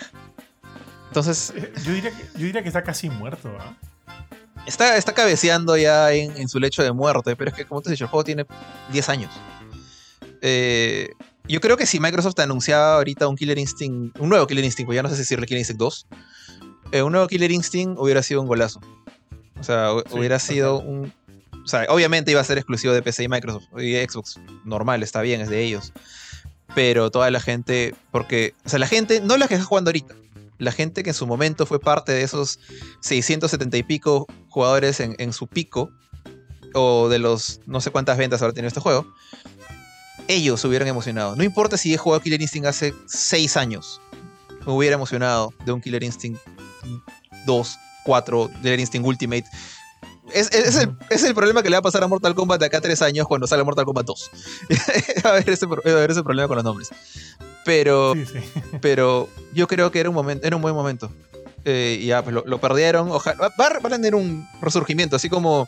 [1.09, 1.51] Entonces.
[1.53, 3.75] Eh, yo diría que, yo diría que está casi muerto, ¿ah?
[4.65, 7.91] Está, está cabeceando ya en, su lecho de muerte, pero es que, como te he
[7.91, 8.45] dicho, el juego tiene
[8.93, 9.33] 10 años.
[10.41, 11.09] Eh,
[11.49, 14.95] yo creo que si Microsoft anunciaba ahorita un Killer Instinct, un nuevo Killer Instinct, pues
[14.95, 16.07] ya no sé si decirle Killer Instinct 2,
[16.93, 18.79] eh, un nuevo Killer Instinct hubiera sido un golazo.
[19.59, 21.11] O sea, Sí, hubiera sido un.
[21.61, 23.65] O sea, obviamente iba a ser exclusivo de PC y Microsoft.
[23.79, 25.91] Y Xbox, normal, está bien, es de ellos.
[26.75, 27.95] Pero toda la gente.
[28.11, 28.53] Porque.
[28.65, 30.15] O sea, la gente, no la que está jugando ahorita.
[30.57, 32.59] La gente que en su momento fue parte de esos
[33.01, 35.91] 670 y pico jugadores en, su pico.
[36.73, 39.11] O de los no sé cuántas ventas habrá tenido este juego.
[40.27, 41.35] Ellos se hubieran emocionado.
[41.35, 43.99] No importa si he jugado Killer Instinct hace 6 años.
[44.65, 46.39] Me hubiera emocionado de un Killer Instinct
[47.45, 49.45] 2, 4, Killer Instinct Ultimate.
[50.33, 52.59] Es, es- es el, es el problema que le va a pasar a Mortal Kombat
[52.59, 54.31] de acá a 3 años cuando sale Mortal Kombat 2.
[55.25, 56.89] va, a haber ese, va a haber ese problema con los nombres.
[57.65, 58.39] Pero, Sí, sí.
[58.81, 61.11] pero yo creo que era un, momento, era un buen momento.
[61.65, 63.11] Eh, y ya, pues lo, lo perdieron.
[63.11, 65.67] Ojalá, va, va a- tener un resurgimiento, así como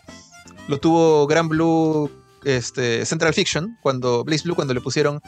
[0.67, 2.09] lo tuvo Gran Blue
[2.45, 5.21] este, Central Fiction, cuando Blaze Blue, cuando le pusieron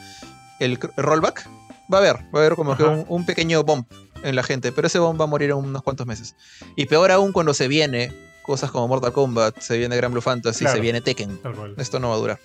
[0.60, 1.48] el rollback.
[1.92, 3.88] Va a haber, va a haber como que un, un pequeño bump
[4.24, 6.34] en la gente, pero ese bomb va a morir en unos cuantos meses.
[6.74, 8.12] Y peor aún cuando se viene
[8.46, 10.76] cosas como Mortal Kombat, se viene Gran Blue Fantasy, Claro.
[10.76, 11.38] se viene Tekken.
[11.42, 11.74] Tal cual.
[11.76, 12.38] Esto no va a durar.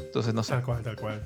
[0.00, 0.52] Entonces no sé.
[0.52, 1.22] Tal cual, tal cual.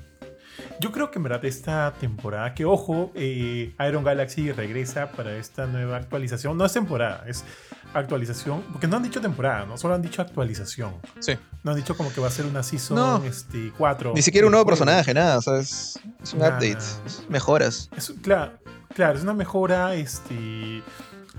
[0.81, 5.65] Yo creo que en verdad esta temporada, que ojo, eh, Iron Galaxy regresa para esta
[5.67, 6.57] nueva actualización.
[6.57, 7.45] No es temporada, es
[7.93, 8.61] actualización.
[8.71, 9.77] Porque no han dicho temporada, ¿no?
[9.77, 10.95] Solo han dicho actualización.
[11.19, 11.33] Sí.
[11.63, 13.23] No han dicho como que va a ser una season No.
[13.23, 14.13] este, 4.
[14.15, 14.77] Ni siquiera un nuevo juego.
[14.77, 15.37] personaje, nada.
[15.37, 16.77] O sea, es, es un update.
[17.05, 17.89] es mejoras.
[17.95, 18.53] Es, claro,
[18.93, 19.95] claro, es una mejora.
[19.95, 20.83] Este,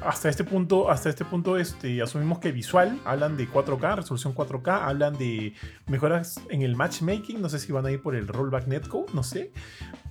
[0.03, 4.83] hasta este punto, hasta este punto este, asumimos que visual, hablan de 4K, resolución 4K,
[4.83, 5.55] hablan de
[5.87, 9.23] mejoras en el matchmaking, no sé si van a ir por el rollback netcode, no
[9.23, 9.53] sé,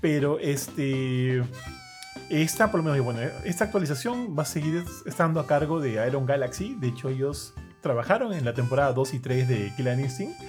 [0.01, 1.43] pero este...
[2.29, 6.27] Esta, por lo menos, bueno, esta actualización va a seguir estando a cargo de Iron
[6.27, 6.75] Galaxy.
[6.75, 10.39] De hecho, ellos trabajaron en la temporada 2 y 3 de Killer Instinct.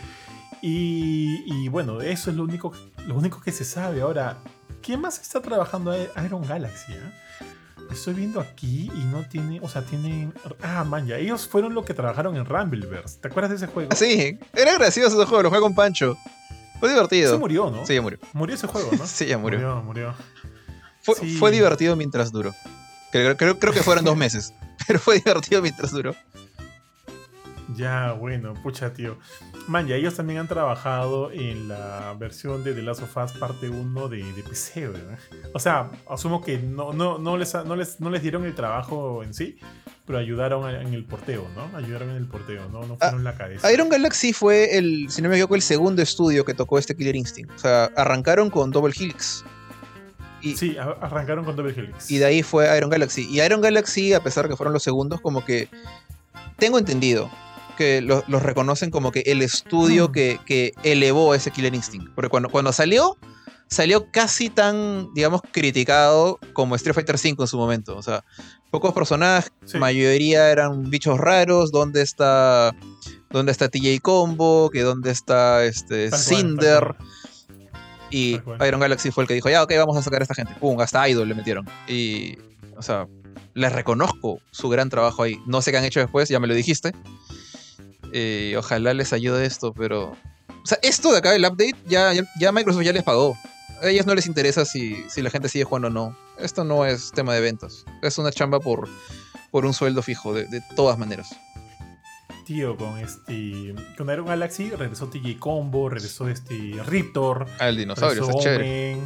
[0.61, 2.75] Y, y bueno, eso es lo único,
[3.07, 4.03] lo único que se sabe.
[4.03, 4.43] Ahora,
[4.83, 6.93] ¿quién más está trabajando a Iron Galaxy?
[6.93, 7.13] ah?
[7.91, 10.33] Estoy viendo aquí y no tiene, o sea, tienen...
[10.63, 13.19] Ah, man, ya, ellos fueron los que trabajaron en Rumbleverse.
[13.21, 13.91] ¿Te acuerdas de ese juego?
[13.97, 16.17] Sí, era gracioso ese juego, lo jugué con Pancho.
[16.79, 17.33] Fue divertido.
[17.33, 17.85] Se murió, ¿no?
[17.85, 18.19] Sí, ya murió.
[18.33, 19.07] Murió ese juego, ¿no?
[19.07, 19.59] Sí, ya murió.
[19.59, 20.15] Murió, murió.
[21.03, 21.37] Fue, Sí.
[21.37, 22.55] fue divertido mientras duró.
[23.13, 24.55] Creo, creo, creo que fueron dos meses.
[24.87, 26.15] Pero fue divertido mientras duró.
[27.77, 29.19] Ya, bueno, pucha, tío.
[29.69, 33.69] Man, ya ellos también han trabajado en la versión de The Last of Us parte
[33.69, 35.19] 1 de, de PC, ¿verdad?
[35.53, 39.23] O sea, asumo que no, no, no, les, no, les, no les dieron el trabajo
[39.23, 39.59] en sí,
[40.07, 41.77] pero ayudaron en el porteo, ¿no?
[41.77, 42.85] Ayudaron en el porteo, ¿no?
[42.85, 43.71] No fueron la cabeza.
[43.73, 47.15] Iron Galaxy fue el, si no me equivoco, el segundo estudio que tocó este Killer
[47.17, 47.53] Instinct.
[47.53, 49.45] O sea, arrancaron con Double Helix.
[50.43, 52.11] Y, Sí, arrancaron con Double Helix.
[52.11, 53.29] y de ahí fue Iron Galaxy.
[53.31, 55.69] Y Iron Galaxy, a pesar que fueron los segundos, como que
[56.57, 57.31] tengo entendido
[57.81, 60.13] que lo- los reconocen como que el estudio Mm.
[60.13, 62.09] que, que elevó ese Killer Instinct.
[62.15, 63.17] Porque cuando, cuando salió,
[63.69, 67.97] salió casi tan, digamos, criticado como Street Fighter V en su momento.
[67.97, 68.23] O sea,
[68.71, 69.79] pocos personajes, Sí.
[69.79, 71.73] mayoría eran bichos raros.
[71.73, 72.75] ¿Dónde está,
[73.31, 74.69] dónde está TJ Combo?
[74.71, 76.81] ¿Que ¿Dónde está este, Tal Cinder?
[76.97, 77.09] cual.
[78.11, 78.67] Y cual.
[78.69, 80.53] Iron Galaxy fue el que dijo, ya, ok, vamos a sacar a esta gente.
[80.61, 81.65] Pum, hasta Idol le metieron.
[81.89, 82.37] Y,
[82.77, 83.07] o sea,
[83.55, 85.39] les reconozco su gran trabajo ahí.
[85.47, 86.93] No sé qué han hecho después, ya me lo dijiste.
[88.13, 90.17] Eh, ojalá les ayude esto, pero...
[90.63, 93.37] O sea, esto de acá, el update, ya, ya, ya Microsoft ya les pagó.
[93.83, 96.17] A ellos no les interesa si, si la gente sigue jugando o no.
[96.39, 97.85] Esto no es tema de ventas.
[98.03, 98.89] Es una chamba por,
[99.51, 101.35] por un sueldo fijo, de, de todas maneras.
[102.45, 103.75] Tío, con este.
[103.97, 108.99] Con Iron Galaxy regresó TJ Combo, regresó este Riptor, Ah, el dinosaurio, está chévere.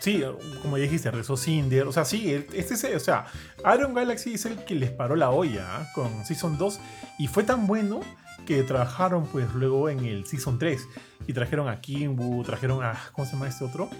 [0.00, 0.22] Sí,
[0.62, 1.86] como ya dijiste, regresó Cinder.
[1.86, 3.26] O sea, sí, este es, o sea,
[3.74, 5.88] Iron Galaxy es el que les paró la olla ¿ah?
[5.94, 6.80] con Season 2
[7.18, 8.00] y fue tan bueno
[8.46, 10.80] que trabajaron pues luego en el Season 3
[11.26, 13.90] y trajeron a Kimbu, trajeron a ¿cómo se llama este otro?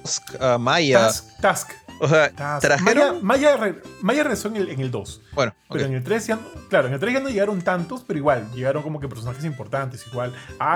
[0.40, 1.00] Ah, Maya.
[1.00, 1.70] Task, Task,
[2.00, 2.62] O sea, Task.
[2.62, 3.22] trajeron...
[3.22, 5.22] Maya, Maya, Maya regresó en el, en el 2.
[5.34, 6.38] Bueno, Pero en el 3 ya
[6.70, 10.06] claro, en el 3 ya no llegaron tantos, pero igual, llegaron como que personajes importantes,
[10.10, 10.32] igual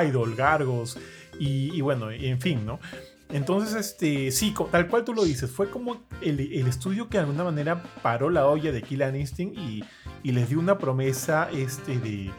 [0.06, 0.98] Idol, Gargos,
[1.38, 2.78] y, y bueno, en fin, ¿no?
[3.32, 7.44] Entonces, este, sí, tal cual tú lo dices, fue como el, estudio que de alguna
[7.44, 9.84] manera paró la olla de Killer Instinct y,
[10.22, 12.30] les dio una promesa, este, de...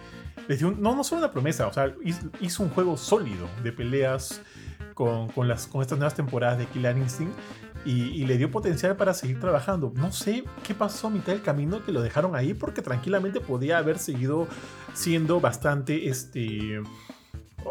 [0.48, 1.94] Les dio un- no, no solo una promesa, o sea,
[2.40, 4.42] hizo, un juego sólido de peleas
[4.94, 7.34] con, con las, con estas nuevas temporadas de Killer Instinct
[7.86, 9.92] y, y le dio potencial para seguir trabajando.
[9.96, 13.80] No sé qué pasó a mitad del camino que lo dejaron ahí porque tranquilamente podía
[13.80, 14.48] haber seguido
[14.94, 16.82] siendo bastante este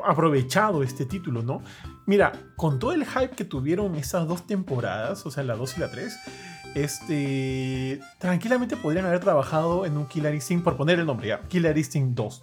[0.05, 1.63] aprovechado este título, ¿no?
[2.07, 5.81] Mira, con todo el hype que tuvieron esas dos temporadas, o sea, la 2 y
[5.81, 6.19] la 3,
[6.75, 11.77] este tranquilamente podrían haber trabajado en un Killer Instinct por poner el nombre ya, Killer
[11.77, 12.43] Instinct 2.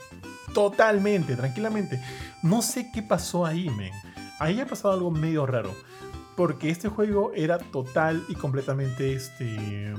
[0.53, 2.01] Totalmente, tranquilamente.
[2.41, 3.91] No sé qué pasó ahí, men.
[4.39, 5.74] Ahí ha pasado algo medio raro
[6.38, 9.93] porque este juego era total y completamente este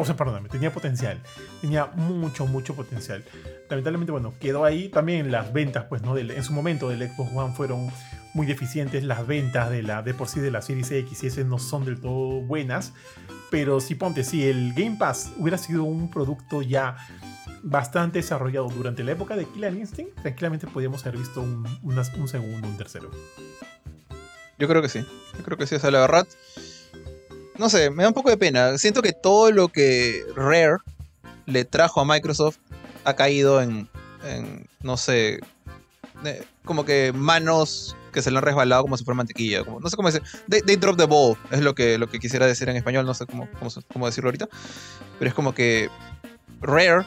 [0.00, 1.20] o sea, perdóname, tenía potencial.
[1.60, 3.24] Tenía mucho, mucho potencial.
[3.68, 4.88] Lamentablemente, bueno, quedó ahí.
[4.88, 6.16] También las ventas, pues, ¿no?
[6.16, 7.90] en su momento del Xbox One fueron
[8.34, 9.02] muy deficientes.
[9.04, 11.84] Las ventas de, la, de por sí de la Series X y S no son
[11.84, 12.92] del todo buenas.
[13.50, 16.96] Pero si ponte, si el Game Pass hubiera sido un producto ya
[17.62, 22.68] bastante desarrollado durante la época de Killer Instinct, tranquilamente podríamos haber visto un, un segundo,
[22.68, 23.10] un tercero.
[24.58, 25.06] Yo creo que sí.
[25.36, 25.76] Yo creo que sí.
[25.76, 26.26] O sea, la verdad,
[27.58, 28.76] no sé, me da un poco de pena.
[28.78, 30.78] Siento que todo lo que Rare
[31.46, 32.58] le trajo a Microsoft
[33.04, 33.88] ha caído en,
[34.82, 35.40] no sé,
[36.64, 39.62] como que manos que se le han resbalado como si fuera mantequilla.
[39.64, 40.22] no sé cómo decir.
[40.48, 43.26] They, drop the ball, es lo que, lo que quisiera decir en español, no sé
[43.26, 43.48] cómo,
[43.92, 44.48] cómo, decirlo ahorita.
[45.18, 45.90] Pero es como que
[46.60, 47.04] Rare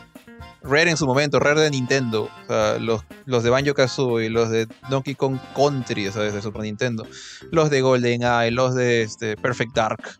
[0.61, 4.49] Rare en su momento, Rare de Nintendo, o sea, los, los de Banjo Kazooie, los
[4.49, 6.33] de Donkey Kong Country, ¿sabes?
[6.33, 7.07] De Super Nintendo,
[7.51, 10.19] los de GoldenEye, los de este, Perfect Dark,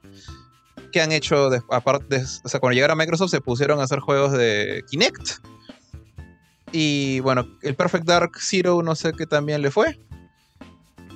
[0.91, 4.31] que han hecho, aparte, o sea, cuando llegaron a Microsoft se pusieron a hacer juegos
[4.31, 5.39] de Kinect.
[6.71, 9.99] Y bueno, el Perfect Dark Zero no sé qué también le fue.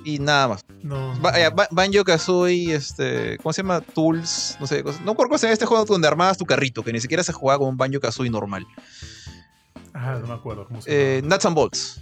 [0.04, 0.64] Y nada más.
[0.82, 1.14] No.
[1.34, 3.80] Eh, Banjo Kazooie, este, ¿cómo se llama?
[3.80, 7.22] Tools, no sé, no por cosa este juego donde armabas tu carrito, que ni siquiera
[7.22, 8.66] se jugaba con un Banjo Kazooie normal.
[9.94, 11.34] Ah, no me acuerdo cómo se eh, llama.
[11.34, 12.00] Nuts and Bolts.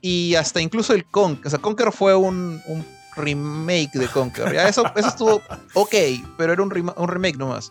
[0.00, 1.46] Y hasta incluso el Conker.
[1.46, 2.84] O sea, Conker fue un, un
[3.16, 4.52] remake de Conker.
[4.52, 5.42] Ya, eso, eso estuvo
[5.74, 5.94] ok,
[6.36, 7.70] pero era un, un remake nomás.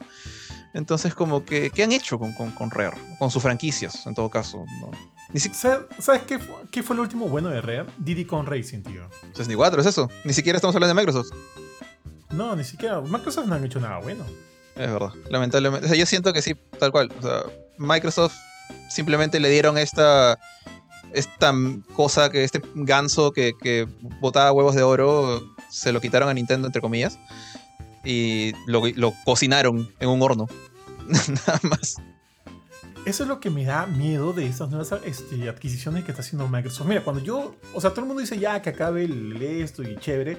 [0.73, 2.97] Entonces, como que, ¿qué han hecho con, con, con, Rare?
[3.17, 4.65] Con sus franquicias, en todo caso.
[5.33, 6.39] ¿Sabes qué,
[6.71, 7.85] qué, fue lo último bueno de Rare?
[7.97, 9.09] Diddy Con Racing, tío.
[9.37, 10.09] Es ni cuatro, es eso.
[10.23, 11.35] Ni siquiera estamos hablando de Microsoft.
[12.31, 13.01] No, ni siquiera.
[13.01, 14.23] Microsoft no han hecho nada bueno.
[14.75, 15.85] Es verdad, lamentablemente.
[15.85, 17.11] O sea, yo siento que sí, tal cual.
[17.19, 17.43] O sea,
[17.77, 18.35] Microsoft
[18.89, 20.37] simplemente le dieron esta
[21.13, 21.53] esta
[21.95, 23.87] cosa que este ganso que, que
[24.19, 27.17] botaba huevos de oro se lo quitaron a Nintendo entre comillas
[28.03, 30.47] y lo, lo cocinaron en un horno
[31.07, 31.95] nada más
[33.05, 36.47] eso es lo que me da miedo de estas nuevas este, adquisiciones que está haciendo
[36.47, 36.87] Microsoft.
[36.87, 39.07] Mira, cuando yo, o sea, todo el mundo dice ya que acabe
[39.61, 40.37] esto y chévere,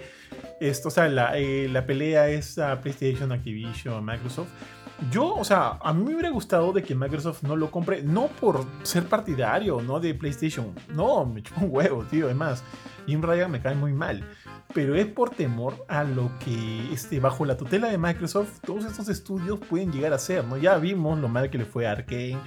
[0.60, 4.48] esto, o sea, la, eh, la pelea es a PlayStation, Activision, Microsoft.
[5.10, 8.28] Yo, o sea, a mí me hubiera gustado de que Microsoft no lo compre, no
[8.28, 10.74] por ser partidario, no de PlayStation.
[10.88, 12.26] No, me chupa un huevo, tío.
[12.26, 12.64] Además,
[13.06, 14.24] Jim Ryan me cae muy mal.
[14.74, 19.08] Pero es por temor a lo que este, bajo la tutela de Microsoft todos estos
[19.08, 20.56] estudios pueden llegar a ser, ¿no?
[20.56, 22.38] Ya vimos lo mal que le fue a Arkane,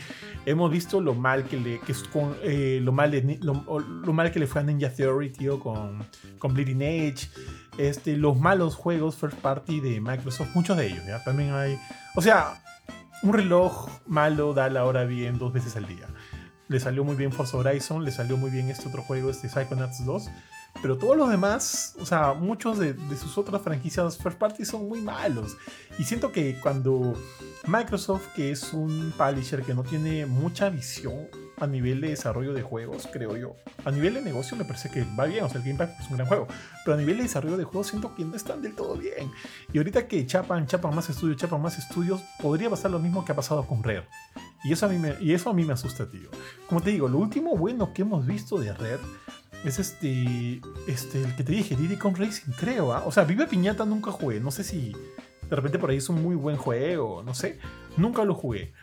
[0.46, 4.48] hemos visto lo mal que le, que con, eh, lo, mal lo, mal que le
[4.48, 6.04] fue a Ninja Theory, tío, con,
[6.38, 7.30] con Bleeding Edge,
[7.80, 11.24] este, los malos juegos first party de Microsoft, muchos de ellos, ¿ya?
[11.24, 11.80] También hay
[12.16, 12.62] o sea,
[13.24, 16.08] un reloj malo da la hora bien dos veces al día.
[16.68, 20.06] Le salió muy bien Forza Horizon, le salió muy bien este otro juego, este Psychonauts
[20.06, 20.30] 2.
[20.82, 24.88] Pero todos los demás, o sea, muchos de, de, sus otras franquicias first party son
[24.88, 25.58] muy malos.
[25.98, 27.14] Y siento que cuando
[27.66, 31.28] Microsoft, que es un publisher que no tiene mucha visión
[31.60, 33.56] a nivel de desarrollo de juegos, creo yo.
[33.86, 36.10] A nivel de negocio me parece que va bien, o sea, el Game Pass es
[36.10, 36.48] un gran juego.
[36.84, 39.32] Pero a nivel de desarrollo de juegos siento que no están del todo bien.
[39.74, 43.32] Y ahorita que chapan, chapan más estudios, chapan más estudios, podría pasar lo mismo que
[43.32, 44.08] ha pasado con Rare.
[44.64, 46.30] Y eso a mí me, y eso a mí me asusta, tío.
[46.68, 49.00] Como te digo, lo último bueno que hemos visto de Rare
[49.64, 52.94] es este, este, el que te dije, Diddy Con Racing, creo.
[52.94, 53.04] ¿ah?
[53.06, 54.40] O sea, Vive Piñata nunca jugué.
[54.40, 54.94] No sé si
[55.50, 57.60] de repente por ahí es un muy buen juego, no sé.
[58.00, 58.74] Nunca lo jugué.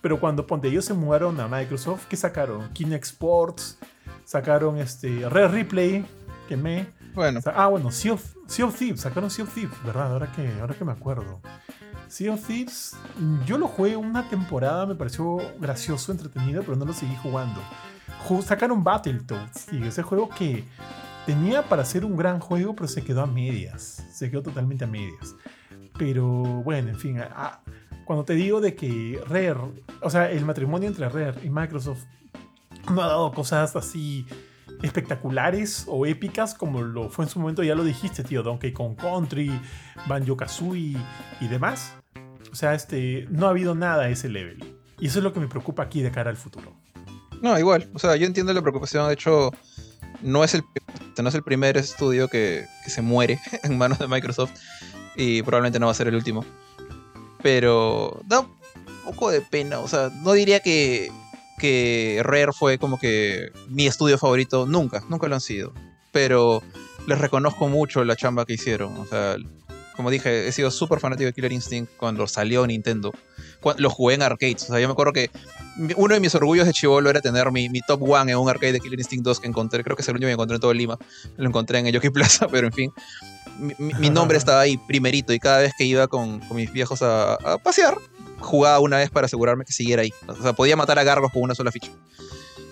[0.00, 2.68] Pero cuando ponte ellos se mudaron a Microsoft, ¿qué sacaron?
[2.72, 3.78] Kinect Sports,
[4.24, 6.04] sacaron este Red Replay,
[6.48, 6.86] que me.
[7.14, 7.40] Bueno.
[7.46, 8.22] Ah, bueno, sea of,
[8.78, 10.12] Thieves, sacaron Sea of Thieves, ¿verdad?
[10.12, 11.40] Ahora que, ahora que me acuerdo.
[12.08, 12.94] Sea of Thieves,
[13.46, 17.60] yo lo jugué una temporada, me pareció gracioso, entretenido, pero no lo seguí jugando.
[18.44, 20.64] Sacaron Battletoads, y ese juego que
[21.26, 24.04] tenía para ser un gran juego, pero se quedó a medias.
[24.12, 25.34] Se quedó totalmente a medias.
[25.98, 26.24] Pero
[26.62, 27.20] bueno, en fin,
[28.06, 29.56] cuando te digo de que Rare,
[30.00, 32.04] o sea, el matrimonio entre Rare y Microsoft
[32.90, 34.24] no ha dado cosas así
[34.82, 38.96] espectaculares o épicas como lo fue en su momento, ya lo dijiste, tío, Donkey Kong
[38.96, 39.50] Country,
[40.06, 40.96] Banjo Kazooie
[41.40, 41.94] y demás.
[42.52, 44.76] O sea, este, no ha habido nada a ese level.
[45.00, 46.72] Y eso es lo que me preocupa aquí de cara al futuro.
[47.42, 47.90] No, igual.
[47.92, 49.08] O sea, yo entiendo la preocupación.
[49.08, 49.50] De hecho,
[50.22, 50.62] no es el,
[51.18, 54.52] no es el primer estudio que, que se muere en manos de Microsoft.
[55.16, 56.44] Y probablemente no va a ser el último.
[57.46, 58.48] Pero da un
[59.04, 59.78] poco de pena.
[59.78, 61.12] O sea, no diría que,
[61.60, 64.66] que Rare fue como que mi estudio favorito.
[64.66, 65.72] Nunca, nunca lo han sido.
[66.10, 66.60] Pero
[67.06, 68.96] les reconozco mucho la chamba que hicieron.
[68.96, 69.36] O sea,
[69.94, 73.12] como dije, he sido súper fanático de Killer Instinct cuando salió Nintendo.
[73.78, 74.64] lo jugué en arcades.
[74.64, 75.30] O sea, yo me acuerdo que
[75.96, 78.80] uno de mis orgullos de Chivolo era tener mi, top one en un arcade de
[78.80, 79.84] Killer Instinct 2 que encontré.
[79.84, 80.98] Creo que es el único que encontré en todo Lima.
[81.36, 82.92] Lo encontré en Yoki Plaza, pero en fin
[83.58, 87.96] mi, nombre estaba ahí primerito y cada vez que iba con, mis viejos a, pasear,
[88.40, 90.12] jugaba una vez para asegurarme que siguiera ahí.
[90.26, 91.90] O sea, podía matar a Gargos con una sola ficha.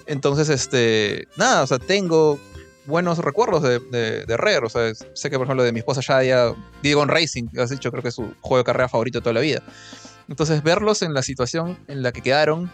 [0.06, 2.38] Entonces, este, nada, o sea, tengo
[2.86, 4.66] buenos recuerdos de, de, de Rare.
[4.66, 8.02] O sea, sé que, por ejemplo, de mi esposa Shadia, Digon Racing, has dicho, creo
[8.02, 9.62] que es su juego de carrera favorito de toda la vida.
[10.28, 12.70] Entonces, verlos en la situación en la que quedaron,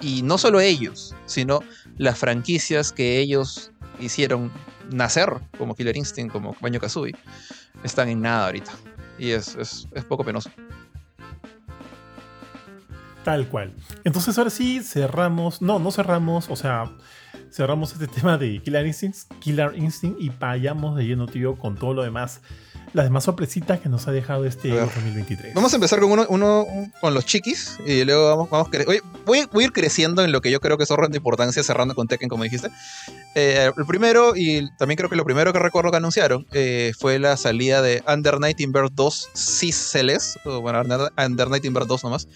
[0.00, 1.60] y no solo ellos, sino
[1.98, 4.50] las franquicias que ellos hicieron
[4.90, 5.28] nacer,
[5.58, 7.14] como Killer Instinct, como Banjo Kazooie,
[7.82, 8.72] están en nada ahorita.
[9.18, 10.50] Y es, es, poco penoso.
[13.24, 13.72] Tal cual.
[14.04, 16.90] Entonces ahora sí cerramos, no, no cerramos, o sea,
[17.50, 21.94] cerramos este tema de Killer Instinct, Killer Instinct y vayamos de lleno, tío, con todo
[21.94, 22.40] lo demás
[22.92, 25.54] las demás sorpresitas que nos ha dejado este 2023.
[25.54, 26.66] Vamos a empezar con uno, uno
[27.00, 30.40] con los chiquis y luego vamos, vamos Oye, voy, voy, a ir creciendo en lo
[30.40, 32.68] que yo creo que es orden de importancia, cerrando con Tekken, como dijiste.
[33.34, 37.18] Eh, el primero, y también creo que lo primero que recuerdo que anunciaron, eh, fue
[37.18, 41.74] la salida de Under Night in Bird 2 Cis Celes, o bueno, Under Night in
[41.74, 42.26] Bird 2 nomás,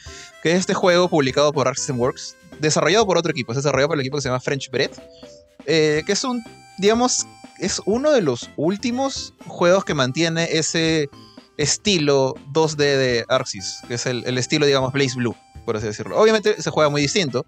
[0.43, 3.89] que es este juego publicado por Arc System Works, desarrollado por otro equipo, es desarrollado
[3.89, 4.91] por el equipo que se llama French Bread,
[5.67, 6.43] eh, que es un,
[6.79, 7.27] digamos,
[7.59, 11.09] es uno de los últimos juegos que mantiene ese
[11.57, 16.19] estilo 2D de Arxis, que es el, estilo, digamos, Blaze Blue, por así decirlo.
[16.19, 17.47] Obviamente se juega muy distinto,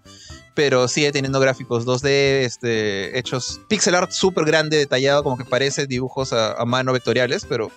[0.53, 2.07] pero sigue teniendo gráficos 2D,
[2.43, 7.71] este, hechos pixel art súper grande, detallado, como que parece dibujos a, mano vectoriales, pero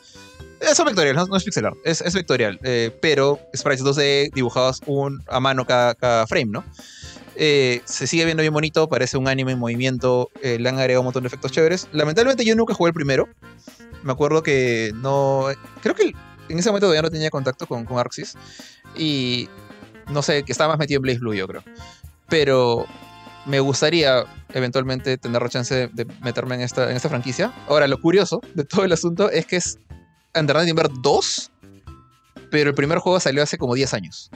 [0.74, 4.80] son vectoriales, no, es pixel art, es, es vectorial, eh, pero sprites 2D dibujados
[5.26, 6.64] a mano cada frame, ¿no?
[7.42, 11.00] Eh, se sigue viendo bien bonito, parece un anime en movimiento, eh, le han agregado
[11.00, 11.88] un montón de efectos chéveres.
[11.90, 13.30] Lamentablemente yo nunca jugué el primero.
[14.02, 15.46] Me acuerdo que no...
[15.80, 16.12] Creo que
[16.50, 18.36] en ese momento todavía no tenía contacto con, Arxis.
[18.94, 19.48] Y
[20.10, 21.64] no sé, que estaba más metido en Blaze Blue yo creo.
[22.28, 22.84] Pero
[23.46, 24.22] me gustaría
[24.52, 27.54] eventualmente tener la chance de, meterme en esta, en esta franquicia.
[27.68, 29.78] Ahora, lo curioso de todo el asunto es que es
[30.38, 31.50] Under Night Inverse 2,
[32.50, 34.30] pero el primer juego salió hace como 10 años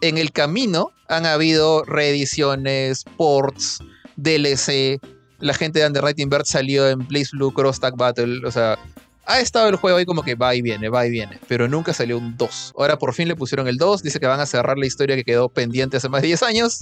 [0.00, 3.80] en el camino han habido reediciones, ports,
[4.16, 5.00] DLC.
[5.38, 8.46] La gente de Underwriting Bird salió en Blaze Blue Cross Tag Battle.
[8.46, 8.78] O sea,
[9.26, 11.40] ha estado el juego ahí como que va y viene, va y viene.
[11.48, 12.74] Pero nunca salió un 2.
[12.76, 14.02] Ahora por fin le pusieron el 2.
[14.02, 16.80] Dice que van a cerrar la historia que quedó pendiente hace más de 10 años.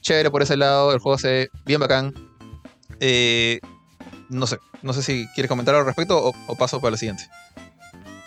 [0.00, 0.92] Chévere por ese lado.
[0.92, 2.14] El juego se bien bacán.
[3.00, 3.60] Eh,
[4.28, 4.58] no sé.
[4.82, 7.24] No sé si quieres comentar al respecto o, o paso para lo siguiente.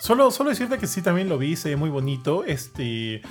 [0.04, 2.44] Solo, solo decirte que sí, también lo vi, se ve muy bonito.
[2.44, 3.14] Este.
[3.16, 3.22] Eh,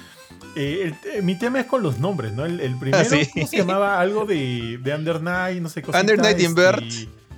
[0.56, 2.46] el, eh, mi tema es con los nombres, ¿no?
[2.46, 3.30] El, el primero Ah, sí.
[3.32, 6.84] ¿cómo se llamaba algo de, de Under Night, no sé, cositas, Under Night este, Invert.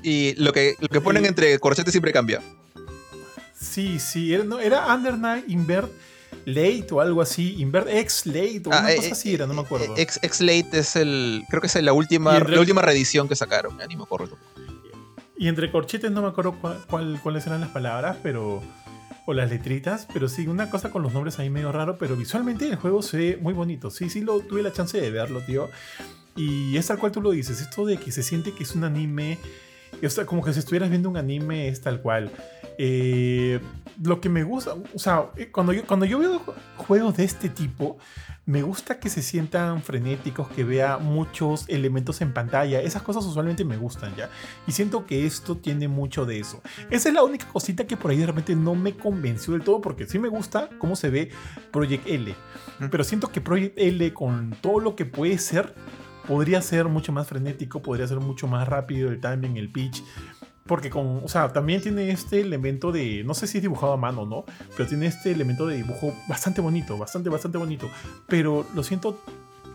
[0.04, 1.28] Y lo que, lo que ponen Sí.
[1.30, 2.42] entre corchetes siempre cambia.
[3.60, 5.92] Sí, sí, era, no, era Under Night Invert
[6.46, 9.54] Late o algo así, Invert X Late o una Ah, cosa eh, así era, no
[9.54, 9.96] me acuerdo.
[9.98, 11.44] X, X Late es el.
[11.50, 13.76] Creo que es la última, la última reedición que sacaron.
[13.76, 14.38] Me acuerdo.
[15.38, 18.62] Y entre corchetes no me acuerdo cuál, cuál- cuáles eran las palabras, pero.
[19.26, 22.68] O las letritas, pero sí, una cosa con los nombres ahí medio raro, pero visualmente
[22.68, 23.90] el juego se ve muy bonito.
[23.90, 25.70] Sí, sí, lo, tuve la chance de verlo, tío.
[26.36, 28.84] Y es tal cual tú lo dices, esto de que se siente que es un
[28.84, 29.40] anime,
[30.04, 32.32] o sea, como que si estuvieras viendo un anime es tal cual.
[32.78, 33.60] Eh,
[34.04, 36.42] lo que me gusta, o sea, eh, cuando yo, cuando yo veo
[36.78, 37.98] juegos de este tipo,
[38.46, 42.82] me gusta que se sientan frenéticos, que vea muchos elementos en pantalla.
[42.82, 44.30] Esas cosas usualmente me gustan ya.
[44.68, 46.62] Y siento que esto tiene mucho de eso.
[46.92, 49.82] Esa es la única cosita que por ahí de repente no me convenció del todo,
[49.82, 51.32] porque sí me gusta cómo se ve
[51.72, 52.36] Project L.
[52.92, 55.74] Pero siento que Project L, con todo lo que puede ser,
[56.28, 60.04] podría ser mucho más frenético, podría ser mucho más rápido el timing, el pitch.
[60.68, 63.98] Porque con, o sea, también tiene este elemento de, no sé si es dibujado a
[63.98, 64.46] mano, ¿no?
[64.76, 67.88] Pero tiene este elemento de dibujo bastante bonito, bastante, bastante bonito.
[68.28, 69.22] Pero lo siento,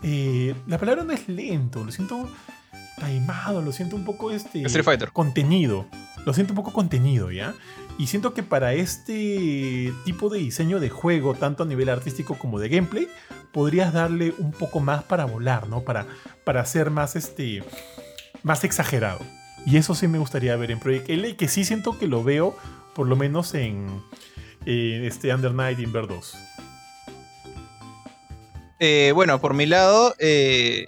[0.03, 2.27] eh, la palabra no es lento, lo siento
[2.99, 4.63] taimado, lo siento un poco este...
[4.63, 5.11] Street Fighter.
[5.13, 5.87] Contenido,
[6.25, 7.55] lo siento un poco contenido, ¿ya?
[7.97, 12.59] Y siento que para este tipo de diseño de juego, tanto a nivel artístico como
[12.59, 13.07] de gameplay,
[13.53, 15.81] podrías darle un poco más para volar, ¿no?
[15.81, 16.05] Para,
[16.43, 17.63] para ser más, este,
[18.43, 19.19] más exagerado.
[19.65, 22.55] Y eso sí me gustaría ver en Project L, que sí siento que lo veo,
[22.95, 23.87] por lo menos en,
[24.65, 26.37] en este Under Night Inver 2.
[28.79, 30.87] Eh, bueno, por mi lado, eh,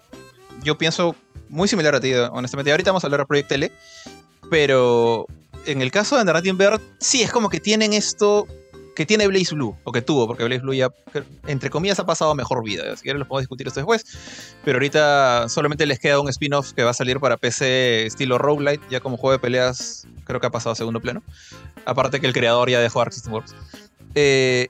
[0.63, 1.15] yo pienso
[1.49, 2.71] muy similar a ti, honestamente.
[2.71, 3.71] Ahorita vamos a hablar de Project L,
[4.49, 5.27] pero
[5.67, 8.47] en el caso de Under Night Invert, sí, es como que tienen esto
[8.95, 10.89] que tiene Blaze Blue, o que tuvo, porque Blaze Blue ya,
[11.47, 12.95] entre comillas, ha pasado mejor vida.
[12.95, 14.05] Si quieren, lo podemos discutir esto después.
[14.63, 18.83] Pero ahorita solamente les queda un spin-off que va a salir para PC estilo roguelite,
[18.89, 21.23] ya como juego de peleas, creo que ha pasado a segundo plano.
[21.85, 23.55] Aparte que el creador ya dejó Arc System Works.
[24.15, 24.69] Eh,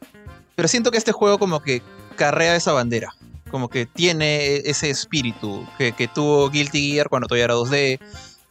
[0.55, 1.82] pero siento que este juego, como que
[2.15, 3.13] carrea esa bandera.
[3.51, 7.99] Como que tiene ese espíritu que, que tuvo Guilty Gear cuando todavía era 2D.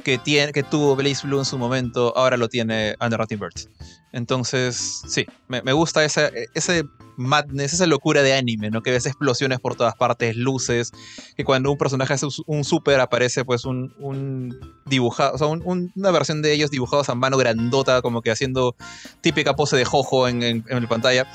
[0.02, 3.68] Que, tiene, que tuvo Blaze Blue en su momento, ahora lo tiene Under Birds.
[4.12, 6.84] Entonces, sí, me, me gusta ese
[7.16, 8.82] madness, esa locura de anime, ¿no?
[8.82, 10.92] Que ves explosiones por todas partes, luces,
[11.36, 16.10] que cuando un personaje hace un super aparece pues un, un dibujado, o sea, una
[16.10, 18.76] versión de ellos dibujados a mano grandota, como que haciendo
[19.20, 21.30] típica pose de jojo en, en, la pantalla.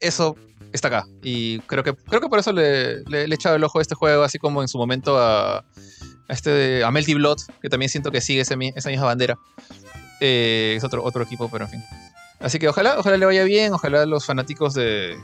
[0.00, 0.36] Eso
[0.76, 1.06] está acá.
[1.22, 3.94] Y creo que, creo que por eso le, le, he echado el ojo a este
[3.94, 5.64] juego, así como en su momento a, a
[6.28, 9.36] este, a Melty Blood, que también siento que sigue esa misma bandera.
[10.20, 11.84] Eh, es otro, otro equipo, pero en fin.
[12.40, 15.16] Así que ojalá, ojalá le vaya bien, ojalá los fanáticos de,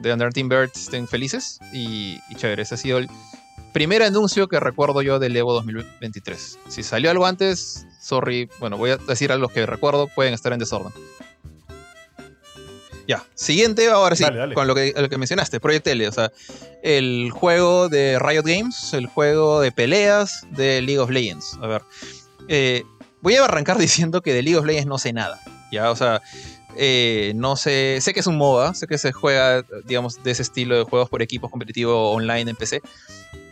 [0.00, 2.62] de Under Birds estén felices y, y chévere.
[2.62, 3.08] Ese ha sido el
[3.72, 6.58] primer anuncio que recuerdo yo del Evo 2023.
[6.68, 10.52] Si salió algo antes, sorry, bueno, voy a decir a los que recuerdo, pueden estar
[10.52, 10.92] en desorden.
[13.10, 14.22] Ya, siguiente, ahora sí,
[14.54, 16.30] con lo que, lo que mencionaste, Project L, o sea,
[16.84, 21.58] el juego de Riot Games, el juego de peleas de League of Legends.
[21.60, 21.82] A ver,
[22.46, 22.84] eh,
[23.20, 25.40] voy a arrancar diciendo que de League of Legends no sé nada.
[25.72, 25.90] ¿ya?
[25.90, 26.22] O sea,
[26.76, 30.42] eh, no sé, sé que es un MOBA, sé que se juega, digamos, de ese
[30.42, 32.80] estilo de juegos por equipos competitivo online en PC.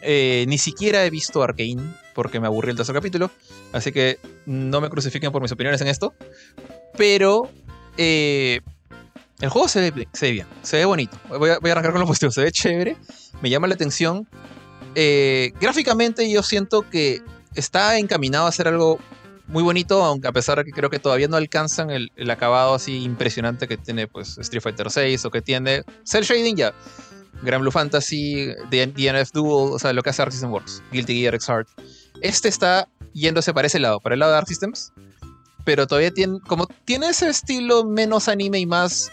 [0.03, 1.83] Eh, ni siquiera he visto Arkane
[2.15, 3.33] porque me aburrió el tercer capítulo,
[3.73, 6.15] así que no me crucifiquen por mis opiniones en esto.
[6.97, 7.51] Pero
[7.97, 8.61] eh,
[9.41, 11.17] el juego se ve, se ve, bien, se ve bonito.
[11.29, 12.97] Voy a, voy a, arrancar con lo positivo, se ve chévere,
[13.41, 14.29] me llama la atención.
[15.61, 17.23] gráficamente yo siento que
[17.55, 18.99] está encaminado a hacer algo
[19.49, 23.03] muy bonito, aunque a pesar de que creo que todavía no alcanzan el, acabado así
[23.03, 26.75] impresionante que tiene pues Street Fighter VI o que tiene Cell Shading ya.
[27.43, 31.35] Gran Blue Fantasy, DNF Duel, o sea, lo que hace Arc System Works, Guilty Gear
[31.37, 31.69] X Heart.
[32.21, 34.93] Este está yéndose para ese lado, para el lado de Arc Systems,
[35.65, 39.11] pero todavía tiene, como tiene ese estilo menos anime y más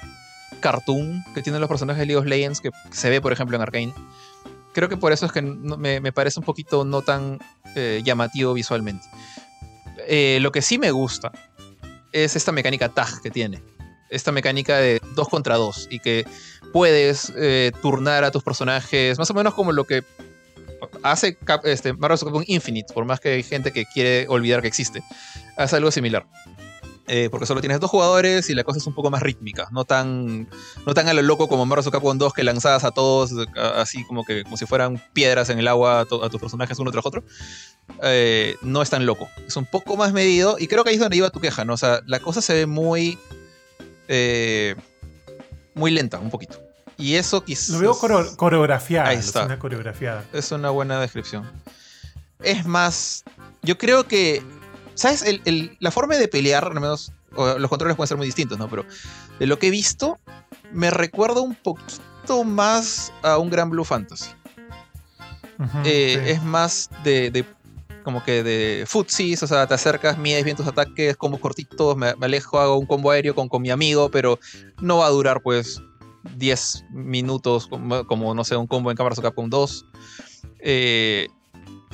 [0.60, 3.62] cartoon que tienen los personajes de League of Legends, que se ve por ejemplo en
[3.62, 3.94] Arkane.
[4.74, 7.40] Creo que por eso es que me, parece un poquito no tan
[7.76, 9.06] eh, llamativo visualmente.
[10.08, 11.32] Eh, lo que sí me gusta
[12.12, 13.64] es esta mecánica tag que tiene.
[14.10, 16.26] Esta mecánica de 2 contra 2 y que
[16.74, 20.04] puedes eh, turnar a tus personajes, más o menos como lo que
[21.04, 25.02] hace este, Marvel Capcom Infinite, por más que hay gente que quiere olvidar que existe.
[25.58, 26.26] Hace algo similar.
[27.08, 29.86] Eh, porque solo tienes dos jugadores y la cosa es un poco más rítmica, no
[29.86, 30.50] tan,
[30.88, 33.32] no tan a lo loco como Marvel Capcom 2 que lanzabas a todos
[33.76, 37.06] así como que como si fueran piedras en el agua a, tus personajes uno tras
[37.06, 37.24] otro.
[38.02, 41.02] Eh, no es tan loco, es un poco más medido y creo que ahí es
[41.02, 41.74] donde iba tu queja, ¿no?
[41.74, 43.20] O sea, la cosa se ve muy
[44.08, 44.76] eh,
[45.76, 46.60] muy lenta, un poquito.
[46.98, 47.70] Y eso quizás.
[47.70, 49.10] Lo veo coreografiada.
[49.10, 49.46] Ahí está.
[49.46, 50.24] Una coreografiada.
[50.34, 51.50] Es una buena descripción.
[52.42, 53.24] Es más,
[53.62, 54.42] yo creo que
[54.96, 55.24] ¿Sabes?
[55.80, 58.70] la forma de pelear, al menos, los controles pueden ser muy distintos, ¿no?
[58.70, 58.86] Pero
[59.40, 60.18] de lo que he visto,
[60.72, 64.32] me recuerda un poquito más a un Gran Blue Fantasy.
[65.86, 67.46] Eh, es más de,
[68.04, 72.14] como que de footsies, o sea, te acercas, mides bien tus ataques, combos cortitos, me,
[72.22, 74.40] alejo, hago un combo aéreo con, con mi amigo, pero
[74.82, 75.82] no va a durar pues
[76.38, 79.86] 10 minutos como, como no sé, un combo en Cámara Capcom 2.
[80.60, 81.28] Eh,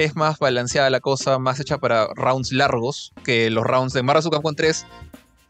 [0.03, 4.23] es más balanceada la cosa, más hecha para rounds largos que los rounds de Marvel
[4.23, 4.85] Capcom 3.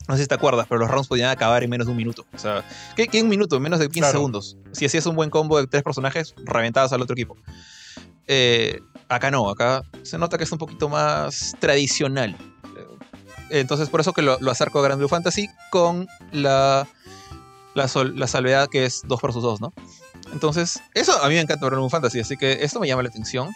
[0.08, 2.26] No sé si te acuerdas, pero los rounds podían acabar en menos de un minuto.
[2.34, 3.60] O sea, ¿qué, un minuto?
[3.60, 4.58] Menos de 15 segundos.
[4.72, 7.38] Si hacías un buen combo de tres personajes, reventabas al otro equipo.
[8.28, 8.80] Eh,
[9.10, 12.36] acá no, acá se nota que es un poquito más tradicional.
[13.50, 16.88] Entonces, por eso que lo, acerco a Grand Blue Fantasy con la,
[17.76, 19.74] la, la salvedad que es 2 vs 2, ¿no?
[20.32, 23.10] Entonces, eso a mí me encanta Grand Blue Fantasy, así que esto me llama la
[23.10, 23.50] atención.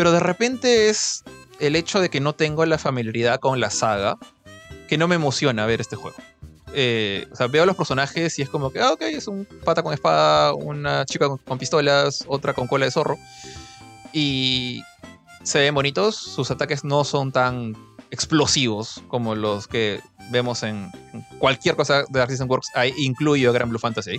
[0.00, 1.24] Pero de repente es
[1.58, 4.16] el hecho de que no tengo la familiaridad con la saga
[4.88, 6.16] que no me emociona ver este juego.
[6.72, 9.82] Eh, o sea, veo los personajes y es como que, ah, ok, es un pata
[9.82, 13.18] con espada, una chica con, pistolas, otra con cola de zorro.
[14.14, 14.82] Y
[15.42, 17.76] se ven bonitos, sus ataques no son tan
[18.10, 20.90] explosivos como los que vemos en
[21.38, 24.18] cualquier cosa de Artisan Works, ahí incluyo Grand Blue Fantasy,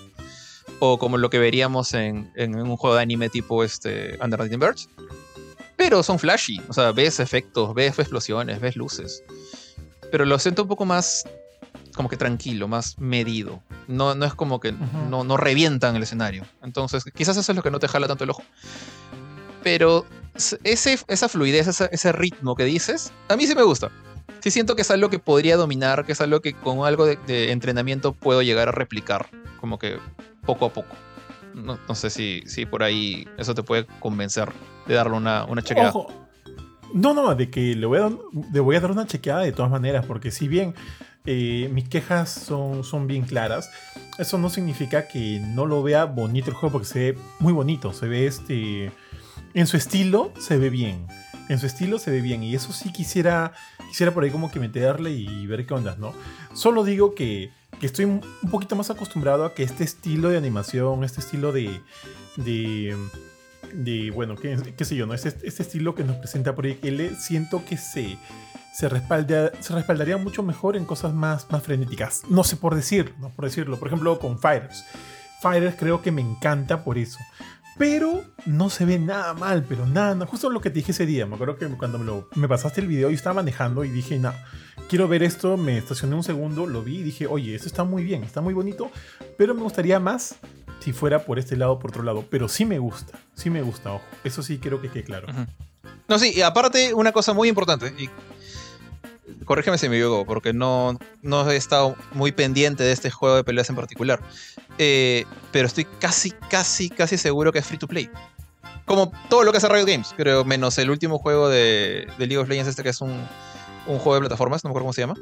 [0.77, 4.87] o como lo que veríamos en, un juego de anime tipo este, Under the Birds
[5.81, 6.61] pero son flashy.
[6.67, 9.23] O sea, ves efectos, ves explosiones, ves luces.
[10.11, 11.23] Pero lo siento un poco más
[11.95, 13.63] como que tranquilo, más medido.
[13.87, 16.45] No, no es como que no, no revientan el escenario.
[16.61, 18.43] Entonces, quizás eso es lo que no te jala tanto el ojo.
[19.63, 20.05] Pero
[20.35, 23.89] ese, esa fluidez, ese, ritmo que dices, a mí sí me gusta.
[24.39, 27.51] Sí siento que es algo que podría dominar, que es algo que con algo de
[27.51, 29.97] entrenamiento puedo llegar a replicar, como que
[30.45, 30.95] poco a poco.
[31.53, 34.51] No, sé si, si por ahí eso te puede convencer
[34.93, 35.93] darle una, una chequeada.
[36.93, 38.11] No, no, de que le voy, a,
[38.51, 40.75] le voy a dar una chequeada de todas maneras, porque si bien
[41.25, 43.71] eh, mis quejas son, son bien claras,
[44.17, 47.93] eso no significa que no lo vea bonito el juego, porque se ve muy bonito,
[47.93, 48.91] se ve este...
[49.53, 51.07] En su estilo se ve bien.
[51.51, 52.43] en su estilo se ve bien.
[52.43, 53.53] Y eso sí quisiera,
[53.89, 56.13] quisiera por ahí como que meterle y ver qué onda, ¿no?
[56.53, 61.03] Solo digo que, que estoy un poquito más acostumbrado a que este estilo de animación,
[61.03, 61.81] este estilo de...
[62.37, 62.97] de
[63.73, 65.13] de, bueno, qué, qué sé yo, ¿no?
[65.13, 68.17] Este, este, estilo que nos presenta Project L, siento que se,
[68.73, 72.23] se, respalda, se respaldaría mucho mejor en cosas más, más frenéticas.
[72.29, 73.77] No sé por decirlo, no por decirlo.
[73.77, 74.85] Por ejemplo, con Fighters.
[75.41, 77.19] Fighters creo que me encanta por eso.
[77.77, 81.25] Pero no se ve nada mal, pero nada, justo lo que te dije ese día.
[81.25, 84.33] Me acuerdo que cuando me, me pasaste el video y estaba manejando y dije, no,
[84.89, 85.57] quiero ver esto.
[85.57, 88.53] Me estacioné un segundo, lo vi y dije, oye, esto está muy bien, está muy
[88.53, 88.91] bonito,
[89.37, 90.35] pero me gustaría más
[90.81, 92.25] si fuera por este lado o por otro lado.
[92.29, 94.05] Pero sí me gusta, sí me gusta, ojo.
[94.23, 95.27] Eso sí creo que quede claro.
[96.07, 98.09] No, sí, y aparte, una cosa muy importante, y
[99.45, 103.43] corrígeme si me equivoco, porque no, no he estado muy pendiente de este juego de
[103.43, 104.19] peleas en particular.
[104.77, 108.09] Eh, pero estoy casi, casi, casi seguro que es free to play.
[108.85, 112.49] Como todo lo que hace Riot Games, creo, menos el último juego de, League of
[112.49, 113.27] Legends, este que es un,
[113.85, 115.15] juego de plataformas, no me acuerdo cómo se llama.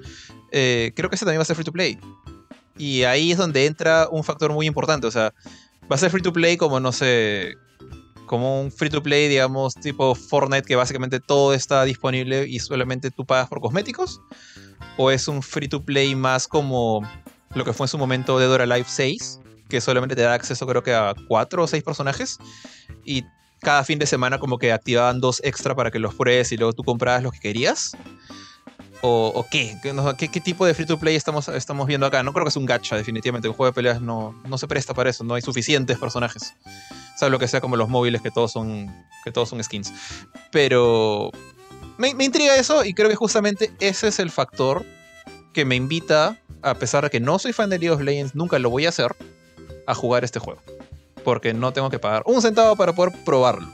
[0.51, 1.99] Eh, creo que ese también va a ser free to play.
[2.79, 5.05] Y ahí es donde entra un factor muy importante.
[5.05, 5.33] O sea,
[5.91, 7.55] va a ser free to play como, no sé,
[8.25, 13.11] como un free to play, digamos, tipo Fortnite, que básicamente todo está disponible y solamente
[13.11, 14.21] tú pagas por cosméticos.
[14.97, 17.01] O es un free to play más como
[17.53, 20.65] lo que fue en su momento de Dora Life 6, que solamente te da acceso
[20.65, 22.37] creo que a 4 o 6 personajes.
[23.03, 23.25] Y
[23.59, 26.71] cada fin de semana como que activaban dos extra para que los pruebes y luego
[26.71, 27.91] tú comprabas los que querías.
[29.01, 29.77] ¿O, qué?
[30.17, 32.21] ¿Qué, tipo de free to play estamos, estamos viendo acá?
[32.21, 33.47] No creo que es un gacha, definitivamente.
[33.47, 36.53] Un juego de peleas no, no se presta para eso, no hay suficientes personajes.
[37.17, 38.93] Sabes lo que sea como los móviles, que todos son,
[39.23, 39.93] que todos son skins.
[40.51, 41.31] Pero
[41.97, 44.85] me, me intriga eso y creo que justamente ese es el factor
[45.53, 48.59] que me invita, a pesar de que no soy fan de League of Legends, nunca
[48.59, 49.15] lo voy a hacer,
[49.87, 50.61] a jugar este juego.
[51.23, 53.69] Porque no tengo que pagar un centavo para poder probarlo.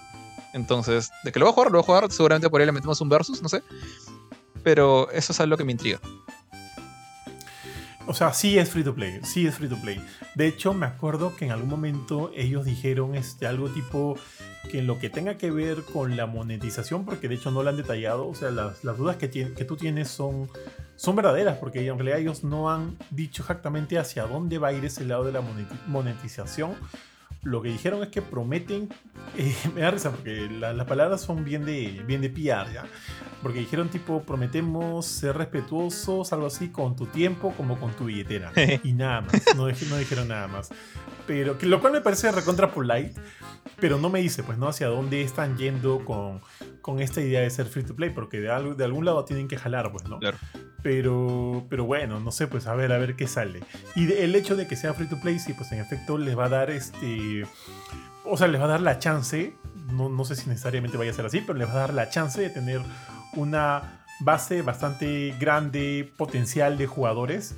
[0.54, 2.12] Entonces, de que lo voy a jugar, lo voy a jugar.
[2.12, 3.62] Seguramente por ahí le metemos un versus, no sé
[4.66, 6.00] pero eso es algo que me intriga.
[8.08, 10.04] O sea, sí es free to play, sí es free to play.
[10.34, 14.18] De hecho, me acuerdo que en algún momento ellos dijeron este, algo tipo
[14.72, 17.78] que lo que tenga que ver con la monetización, porque de hecho no lo han
[17.78, 20.50] detallado, o sea, las, dudas que, que tú tienes son,
[20.96, 24.84] son verdaderas, porque en realidad ellos no han dicho exactamente hacia dónde va a ir
[24.84, 25.44] ese lado de la
[25.86, 26.76] monetización
[27.46, 28.90] lo que dijeron es que prometen,
[29.38, 32.86] eh, me da risa porque las palabras son bien de, bien de PR, ¿ya?
[33.42, 38.52] Porque dijeron tipo, prometemos ser respetuosos, algo así, con tu tiempo como con tu billetera.
[38.84, 40.70] y nada más, no, no dijeron nada más.
[41.28, 43.14] Pero, que, lo cual me parece recontra polite,
[43.80, 44.68] pero no me dice, pues, ¿no?
[44.68, 46.42] Hacia dónde están yendo con,
[46.82, 49.48] con esta idea de ser free to play, porque de, algo, de algún lado tienen
[49.48, 50.20] que jalar, pues, ¿no?
[50.20, 50.38] Claro.
[50.82, 53.62] Pero, pero bueno, no sé, pues a ver, a ver qué sale.
[53.96, 56.46] Y el hecho de que sea free to play, sí, pues en efecto les va
[56.46, 57.46] a dar este.
[58.24, 59.56] O sea, les va a dar la chance.
[59.92, 62.10] No, no sé si necesariamente vaya a ser así, pero les va a dar la
[62.10, 62.82] chance de tener
[63.36, 67.56] una base bastante grande, potencial de jugadores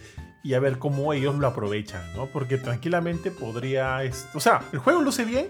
[0.47, 2.27] y a ver cómo ellos lo aprovechan, ¿no?
[2.27, 3.99] Porque tranquilamente podría,
[4.33, 5.49] o sea, el juego luce bien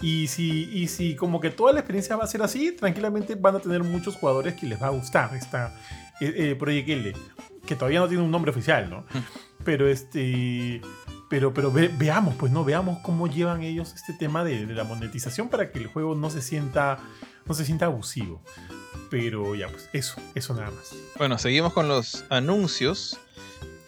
[0.00, 3.56] y si, y si como que toda la experiencia va a ser así, tranquilamente van
[3.56, 5.74] a tener muchos jugadores que les va a gustar esta,
[6.22, 7.12] eh, Project L,
[7.66, 9.04] que todavía no tiene un nombre oficial, ¿no?
[9.62, 10.80] Pero este.
[11.28, 15.70] Pero, pero veamos, pues no, veamos cómo llevan ellos este tema de, la monetización para
[15.70, 16.98] que el juego no se sienta.
[17.44, 18.42] no se sienta abusivo.
[19.10, 20.94] Pero ya, pues, eso, eso nada más.
[21.18, 23.20] Bueno, seguimos con los anuncios.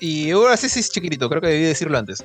[0.03, 2.25] Y ahora sí, sí es chiquitito, creo que debí decirlo antes.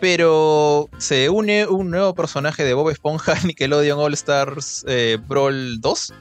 [0.00, 6.14] Pero se une un nuevo personaje de Bob Esponja Nickelodeon All Stars eh, Brawl 2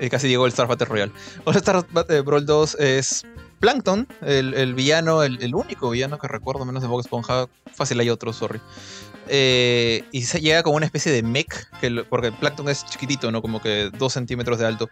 [0.00, 1.12] eh, casi llegó el Star Battle Royale.
[1.46, 3.24] All Star Battle Brawl 2 es
[3.58, 7.46] Plankton, el, villano, el, único villano que recuerdo, menos de Bob Esponja.
[7.72, 8.60] Fácil hay otro, sorry.
[9.28, 13.40] Eh, y se llega como una especie de mech, que, porque Plankton es chiquitito, ¿no?
[13.40, 14.90] Como que 2 centímetros de alto.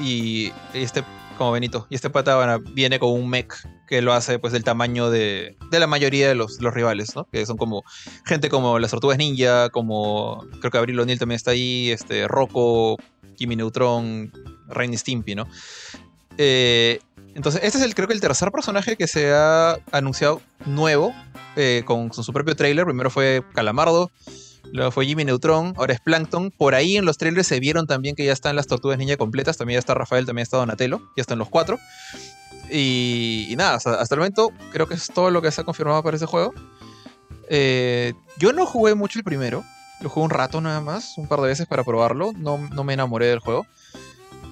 [0.00, 1.04] Y, este,
[1.36, 3.54] como Benito, y este pata viene con un mech
[3.88, 7.24] que lo hace pues del tamaño de, de la mayoría de los, los, rivales, ¿no?
[7.30, 7.84] Que son como
[8.24, 12.96] gente como las tortugas ninja, como creo que Abril O'Neill también está ahí, este, Rocco,
[13.36, 14.32] Kimi Neutron,
[14.68, 15.46] Rain Stimpy, ¿no?
[16.38, 17.00] Eh,
[17.34, 21.14] entonces, este es el, creo que el tercer personaje que se ha anunciado nuevo,
[21.56, 22.84] eh, con, su propio trailer.
[22.84, 24.10] Primero fue Calamardo,
[24.72, 26.50] luego fue Jimmy Neutron, ahora es Plankton.
[26.50, 29.56] Por ahí en los trailers se vieron también que ya están las tortugas ninja completas.
[29.56, 31.78] También ya está Rafael, también está Donatello, ya están los cuatro.
[32.70, 36.16] Y, nada, hasta, el momento creo que es todo lo que se ha confirmado para
[36.16, 36.54] ese juego.
[37.48, 39.64] Eh, yo no jugué mucho el primero,
[40.00, 42.32] lo jugué un rato nada más, un par de veces para probarlo.
[42.32, 43.66] No, no me enamoré del juego.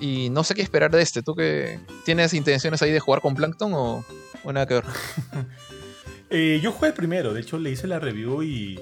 [0.00, 1.22] Y no sé qué esperar de este.
[1.22, 4.04] ¿Tú que tienes intenciones ahí de jugar con Plankton o,
[4.44, 4.84] nada que ver?
[6.32, 8.78] Eh, yo jugué el primero, de hecho le hice la review y,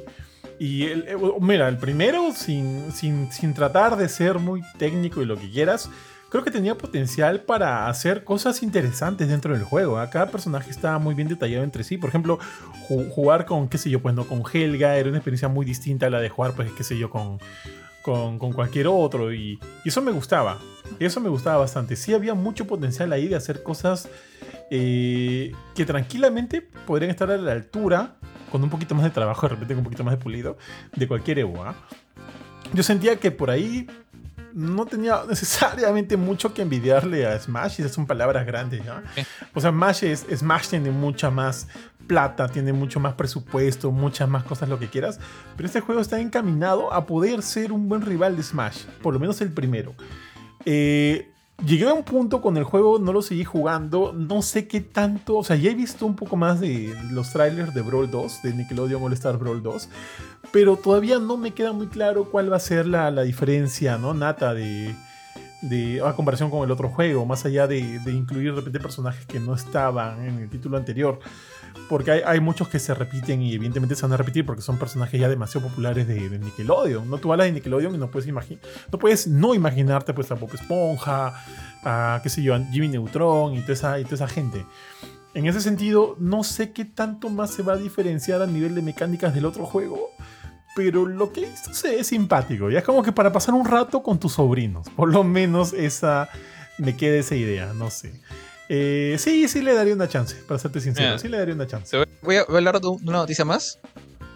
[0.59, 5.25] Y el, eh, mira, el primero, sin, sin, sin tratar de ser muy técnico y
[5.25, 5.89] lo que quieras,
[6.29, 9.99] creo que tenía potencial para hacer cosas interesantes dentro del juego.
[9.99, 10.11] ¿ah?
[10.11, 11.97] Cada personaje estaba muy bien detallado entre sí.
[11.97, 12.39] Por ejemplo,
[13.11, 16.11] jugar con, qué sé yo, pues no, con Helga era una experiencia muy distinta a
[16.11, 17.39] la de jugar, pues, qué sé yo, con,
[18.03, 19.33] con, cualquier otro.
[19.33, 20.59] Y, eso me gustaba.
[20.99, 21.97] Eso me gustaba bastante.
[21.97, 24.09] Sí había mucho potencial ahí de hacer cosas
[24.71, 28.18] eh, que tranquilamente podrían estar a la altura,
[28.51, 30.57] con un poquito más de trabajo, de repente con un poquito más de pulido,
[30.95, 31.65] de cualquier Evo.
[31.65, 31.75] ¿ah?
[32.73, 33.87] Yo sentía que por ahí
[34.53, 38.95] no tenía necesariamente mucho que envidiarle a Smash, y esas son palabras grandes, ¿no?
[39.55, 41.69] O sea, Smash, es, Smash tiene mucha más
[42.07, 45.21] plata, tiene mucho más presupuesto, muchas más cosas, lo que quieras,
[45.57, 49.21] pero este juego está encaminado a poder ser un buen rival de Smash, por lo
[49.21, 49.95] menos el primero.
[50.65, 51.31] Eh,
[51.65, 55.37] llegué a un punto con el juego, no lo seguí jugando, no sé qué tanto,
[55.37, 58.55] o sea, ya he visto un poco más de los trailers de Brawl 2, de
[58.55, 59.89] Nickelodeon All Brawl 2,
[60.53, 64.15] pero todavía no me queda muy claro cuál va a ser la, diferencia, ¿no?
[64.15, 64.95] Nata de,
[65.63, 69.41] de, a comparación con el otro juego, más allá de, incluir de repente personajes que
[69.41, 71.19] no estaban en el título anterior.
[71.89, 75.19] Porque hay, muchos que se repiten y evidentemente se van a repetir porque son personajes
[75.21, 77.09] ya demasiado populares de, de Nickelodeon.
[77.09, 80.35] No tú hablas de Nickelodeon y no puedes imaginar, no puedes no imaginarte pues a
[80.35, 81.35] Bob Esponja,
[81.85, 84.67] a qué sé yo, a Jimmy Neutron y toda esa, y toda esa gente.
[85.35, 88.83] En ese sentido, no sé qué tanto más se va a diferenciar a nivel de
[88.83, 90.11] mecánicas del otro juego
[90.79, 92.71] pero lo que hizo es simpático.
[92.71, 94.89] Ya es como que para pasar un rato con tus sobrinos.
[94.91, 96.29] Por lo menos esa
[96.79, 98.13] me queda esa idea, no sé.
[98.69, 101.19] Eh, sí, sí le daría una chance, para serte sincero.
[101.19, 101.97] Sí le daría una chance.
[102.23, 103.79] Voy a hablar de una noticia más,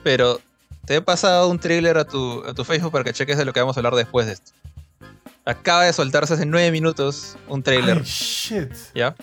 [0.03, 0.41] pero
[0.87, 3.53] te he pasado un trailer a tu, a tu Facebook para que cheques de lo
[3.53, 4.53] que vamos a hablar después de esto
[5.45, 8.03] acaba de soltarse hace nueve minutos un trailer.
[8.05, 8.73] shit.
[8.95, 9.15] ¿Ya?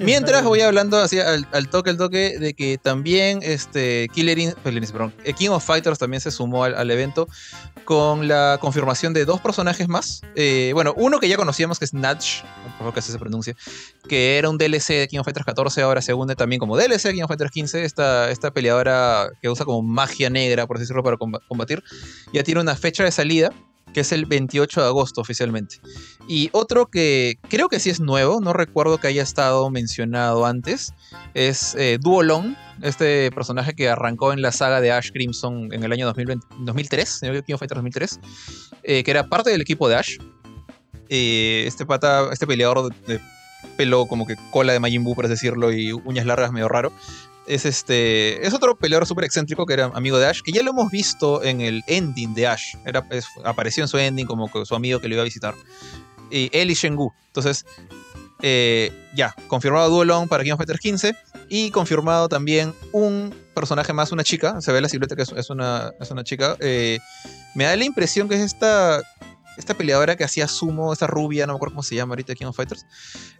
[0.00, 5.50] mientras voy hablando así al, toque, al toque, de que también este Killer eh, King
[5.50, 7.28] of Fighters también se sumó al, evento
[7.84, 10.22] con la confirmación de dos personajes más.
[10.34, 12.44] Eh, bueno, uno que ya conocíamos que es Nudge,
[12.78, 13.54] por que así se pronuncia,
[14.08, 17.04] que era un DLC de King of Fighters 14, ahora se une también como DLC
[17.04, 21.02] de King of Fighters 15, esta, esta peleadora que usa como magia negra, por decirlo,
[21.02, 21.82] para combatir,
[22.32, 23.52] ya tiene una fecha de salida
[23.94, 25.76] que es el 28 de agosto oficialmente.
[26.28, 30.92] Y otro que creo que sí es nuevo, no recuerdo que haya estado mencionado antes,
[31.32, 35.92] es eh, Duolong, este personaje que arrancó en la saga de Ash Crimson en el
[35.92, 38.20] año 2020, 2003, King of 2003,
[38.82, 40.18] eh, que era parte del equipo de Ash.
[41.08, 43.20] Eh, este pata, este peleador de,
[43.76, 46.92] pelo como que cola de Majin Buu, por decirlo, y uñas largas medio raro,
[47.46, 50.70] es este es otro peleador súper excéntrico que era amigo de Ash, que ya lo
[50.70, 52.76] hemos visto en el ending de Ash.
[52.84, 53.06] Era,
[53.44, 55.54] apareció en su ending como su amigo que lo iba a visitar.
[56.30, 57.12] Y él y Shengu.
[57.26, 57.64] Entonces,
[58.42, 61.14] eh, ya, confirmado Duolong para King of Fighters 15.
[61.48, 64.60] Y confirmado también un personaje más, una chica.
[64.60, 66.56] Se ve la silueta que es, una, es una chica.
[66.60, 66.98] Eh,
[67.54, 69.02] me da la impresión que es esta
[69.56, 72.46] esta peleadora que hacía sumo, esta rubia, no me acuerdo cómo se llama ahorita King
[72.46, 72.86] of Fighters.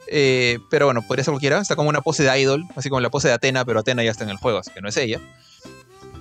[0.08, 1.60] Eh, pero bueno, podría ser cualquiera.
[1.60, 4.10] Está como una pose de idol, así como la pose de Atena, pero Atena ya
[4.10, 5.20] está en el juego, así que no es ella.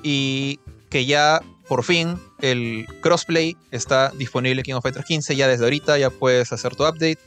[0.04, 5.36] Y que ya por fin el crossplay está disponible en King of Fighters 15.
[5.36, 7.20] Ya desde ahorita ya puedes hacer tu update.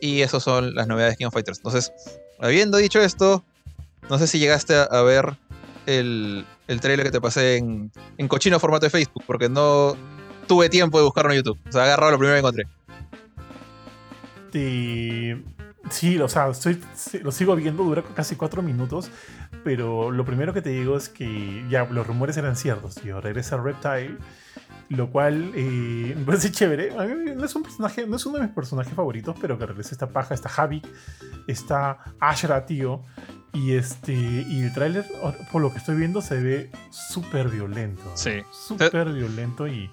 [0.00, 1.58] Y esas son las novedades de King of Fighters.
[1.58, 1.92] Entonces,
[2.40, 3.44] habiendo dicho esto,
[4.08, 5.36] no sé si llegaste a, ver
[5.86, 9.96] el, el trailer que te pasé en, en cochino formato de Facebook, porque no,
[10.48, 11.58] tuve tiempo de buscarlo en YouTube.
[11.68, 12.64] O sea, agarrado lo primero que encontré.
[14.52, 15.44] Sí,
[16.22, 16.50] o sea,
[17.22, 19.10] lo sigo viendo, dura casi cuatro minutos,
[19.64, 23.20] pero lo primero que te digo es que ya los rumores eran ciertos, tío.
[23.20, 24.16] Regresa Reptile,
[24.88, 26.96] lo cual eh, me parece chévere.
[26.98, 29.66] A mí no es un personaje, no es uno de mis personajes favoritos, pero que
[29.66, 30.82] regresa esta paja, está Javi,
[31.46, 33.02] está Ashra, tío.
[33.54, 35.06] Y este y el tráiler,
[35.50, 38.02] por lo que estoy viendo, se ve súper violento.
[38.14, 38.42] Sí.
[38.52, 39.90] Súper violento y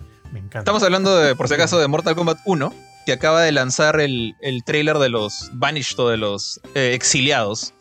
[0.53, 2.73] Estamos hablando, de, por si acaso, de Mortal Kombat 1,
[3.05, 7.73] que acaba de lanzar el, el trailer de los Vanished o de los eh, exiliados.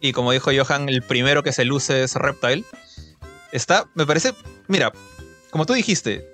[0.00, 2.64] Y como dijo Johan, el primero que se luce es Reptile.
[3.52, 4.34] Está, me parece,
[4.68, 4.92] mira,
[5.50, 6.26] como tú dijiste,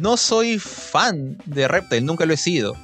[0.00, 2.76] no soy fan de Reptile, nunca lo he sido.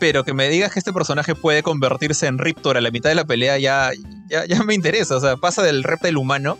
[0.00, 3.14] Pero que me digas que este personaje puede convertirse en Riptor a la mitad de
[3.14, 3.90] la pelea ya,
[4.28, 5.16] ya, ya me interesa.
[5.16, 6.58] O sea, pasa del Reptile humano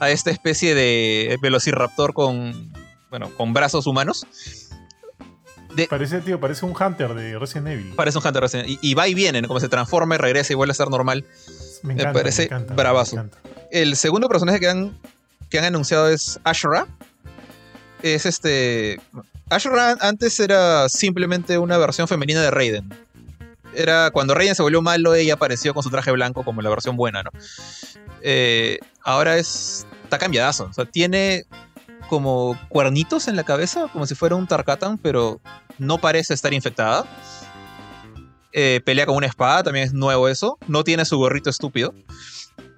[0.00, 2.72] a esta especie de Velociraptor con,
[3.10, 4.26] bueno, con brazos humanos.
[5.88, 7.92] Parece, tío, parece un Hunter de Resident Evil.
[7.96, 8.78] Parece un Hunter de Resident Evil.
[8.82, 11.24] Y, va y viene, como se transforma y regresa y vuelve a ser normal.
[11.82, 13.24] Me, parece bravazo.
[13.70, 14.96] El segundo personaje que han,
[15.50, 16.86] que han anunciado es Ashra.
[18.02, 19.00] Es este.
[19.50, 22.88] Ashra antes era simplemente una versión femenina de Raiden.
[23.74, 26.96] Era cuando Raiden se volvió malo, ella apareció con su traje blanco como la versión
[26.96, 27.30] buena, ¿no?
[28.22, 30.64] Eh, ahora es está cambiadazo.
[30.64, 31.44] O sea, tiene
[32.08, 35.40] como cuernitos en la cabeza, como si fuera un Tarkatan, pero
[35.78, 37.04] no parece estar infectada.
[38.52, 40.58] Eh, pelea con una espada, también es nuevo eso.
[40.68, 41.94] No tiene su gorrito estúpido.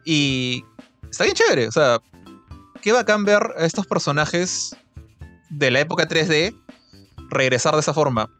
[0.04, 0.64] Y
[1.10, 1.68] está bien chévere.
[1.68, 2.00] O sea,
[2.80, 4.74] qué a cambiar a estos personajes
[5.50, 6.54] de la época 3D
[7.28, 8.30] regresar de esa forma.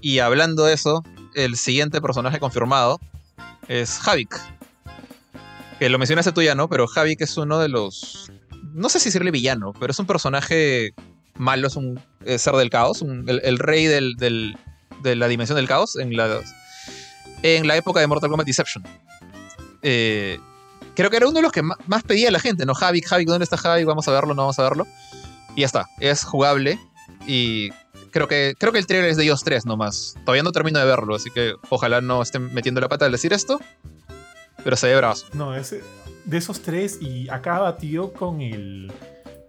[0.00, 1.02] Y hablando de eso,
[1.34, 2.98] el siguiente personaje confirmado
[3.68, 4.40] es Havik.
[5.78, 6.68] Que lo mencionaste tú ya, ¿no?
[6.68, 8.30] Pero Havik es uno de los.
[8.74, 10.94] No sé si decirle villano, pero es un personaje
[11.36, 12.00] malo, es un
[12.36, 16.40] ser del caos, el, rey de la dimensión del caos en la,
[17.42, 18.84] en la época de Mortal Kombat Deception.
[19.82, 20.38] Eh,
[20.94, 22.74] creo que era uno de los que más, pedía la gente, ¿no?
[22.78, 23.86] Havik, Havik, ¿dónde está Havik?
[23.86, 24.86] Vamos a verlo, no vamos a verlo.
[25.56, 26.78] Y ya está, es jugable
[27.26, 27.70] y
[28.10, 30.16] creo que, creo que el trailer es de ellos 3 nomás.
[30.24, 33.32] Todavía no termino de verlo, así que ojalá no estén metiendo la pata al decir
[33.32, 33.60] esto.
[34.62, 35.14] Pero se ve bravo.
[35.32, 35.82] No, ese,
[36.24, 38.92] de esos tres y acaba, tío, con el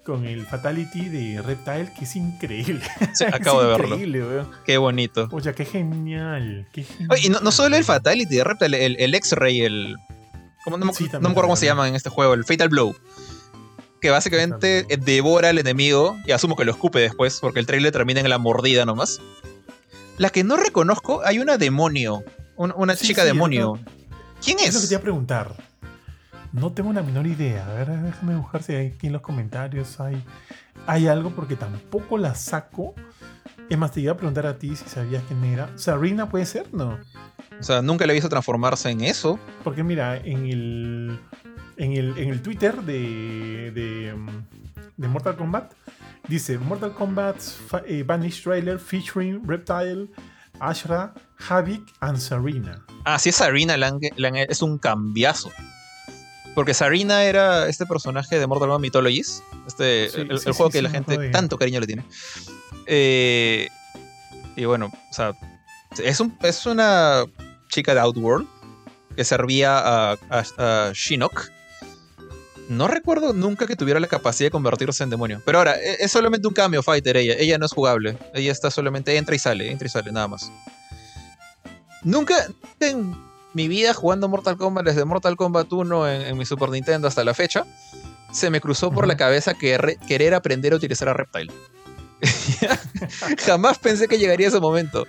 [0.03, 2.81] con el Fatality de Reptile, que es increíble.
[3.13, 3.95] Sí, acabo de verlo.
[3.95, 5.27] Increíble, Qué bonito.
[5.31, 6.67] Oye, qué genial.
[6.73, 6.85] Qué
[7.21, 9.97] y no, solo el Fatality de Reptile, el, X-Ray, el.
[10.65, 12.95] no, me, acuerdo cómo se llama en este juego, el Fatal Blow.
[13.99, 18.19] Que básicamente devora al enemigo y asumo que lo escupe después, porque el trailer termina
[18.19, 19.19] en la mordida nomás.
[20.17, 22.23] La que no reconozco, hay una demonio.
[22.55, 23.79] una chica demonio.
[24.43, 24.69] ¿Quién es?
[24.69, 25.70] Es lo que te iba a preguntar.
[26.53, 27.65] No tengo la menor idea.
[27.65, 30.21] A ver, déjame buscar si aquí en los comentarios hay,
[30.87, 32.93] hay algo porque tampoco la saco.
[33.69, 35.69] Es más, te iba a preguntar a ti si sabías quién era.
[35.77, 36.73] ¿Sarina puede ser?
[36.73, 36.99] No.
[37.59, 39.39] O sea, nunca le he visto transformarse en eso.
[39.63, 41.19] Porque mira, en el,
[41.77, 44.15] en el, en el Twitter de, de,
[44.97, 45.73] de Mortal Kombat
[46.27, 47.37] dice Mortal Kombat
[47.87, 50.07] eh, Vanish Trailer featuring Reptile,
[50.59, 51.13] Ashra,
[51.49, 52.83] Havik and Sarina.
[53.05, 53.75] Ah, sí, Sarina
[54.49, 55.51] es un cambiazo.
[56.55, 61.29] Porque Sarina era este personaje de Mortal Kombat Mythologies, este, el, juego que la gente
[61.29, 62.03] tanto cariño le tiene.
[62.87, 63.69] Eh,
[64.55, 65.33] y bueno, o sea,
[66.03, 67.23] es, un, es una
[67.69, 68.47] chica de Outworld
[69.15, 71.49] que servía a, a, Shinnok.
[72.69, 75.41] No recuerdo nunca que tuviera la capacidad de convertirse en demonio.
[75.45, 77.35] Pero ahora, e, es solamente un cambio fighter ella.
[77.37, 78.17] Ella no es jugable.
[78.33, 80.51] Ella está solamente entra y sale, entra y sale, nada más.
[82.03, 82.47] Nunca
[83.53, 87.33] mi vida jugando Mortal Kombat desde Mortal Kombat 1 en, mi Super Nintendo hasta la
[87.33, 87.65] fecha,
[88.31, 91.51] se me cruzó por la cabeza que querer aprender a utilizar a Reptile.
[93.45, 95.05] Jamás pensé que llegaría ese momento.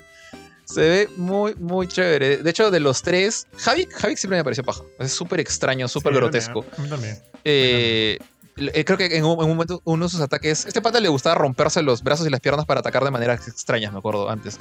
[0.64, 2.38] Se ve muy, muy chévere.
[2.38, 4.82] De hecho, de los tres, Javik, Javik siempre me pareció paja.
[4.98, 6.64] Es súper extraño, súper grotesco.
[7.04, 8.18] Eh, eh,
[8.54, 12.02] creo que en un, momento uno de sus ataques, este pata le gustaba romperse los
[12.02, 14.58] brazos y las piernas para atacar de maneras extrañas, me acuerdo antes.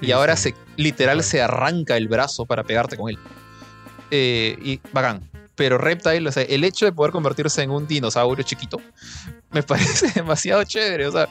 [0.00, 3.18] y ahora se literal se arranca el brazo para pegarte con él.
[4.10, 5.28] Eh, y bacán.
[5.54, 8.80] Pero Reptile, o sea, el hecho de poder convertirse en un dinosaurio chiquito,
[9.50, 11.06] me parece demasiado chévere.
[11.06, 11.28] O sea,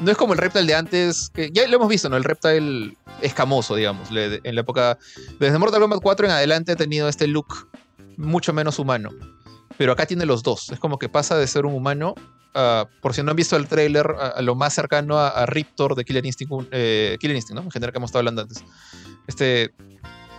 [0.00, 2.16] no es como el Reptile de antes, que ya lo hemos visto, ¿no?
[2.16, 4.08] El Reptile escamoso, digamos.
[4.10, 4.98] En la época.
[5.38, 7.68] Desde Mortal Kombat 4 en adelante ha tenido este look
[8.16, 9.10] mucho menos humano
[9.80, 10.68] pero acá tiene los dos.
[10.68, 12.14] Es como que pasa de ser un humano,
[13.00, 16.26] por si no han visto el trailer, a, lo más cercano a, Riptor de Killer
[16.26, 17.64] Instinct, eh, Killer Instinct, ¿no?
[17.64, 18.62] En general que hemos estado hablando antes.
[19.26, 19.72] Este,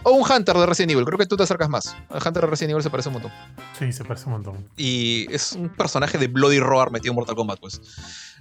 [0.03, 1.05] o un Hunter de Resident Evil.
[1.05, 1.97] Creo que tú te acercas más.
[2.11, 3.31] El Hunter de Resident Evil se parece un montón.
[3.79, 4.69] Sí, se parece un montón.
[4.77, 7.81] Y es un personaje de Bloody Roar metido en Mortal Kombat, pues.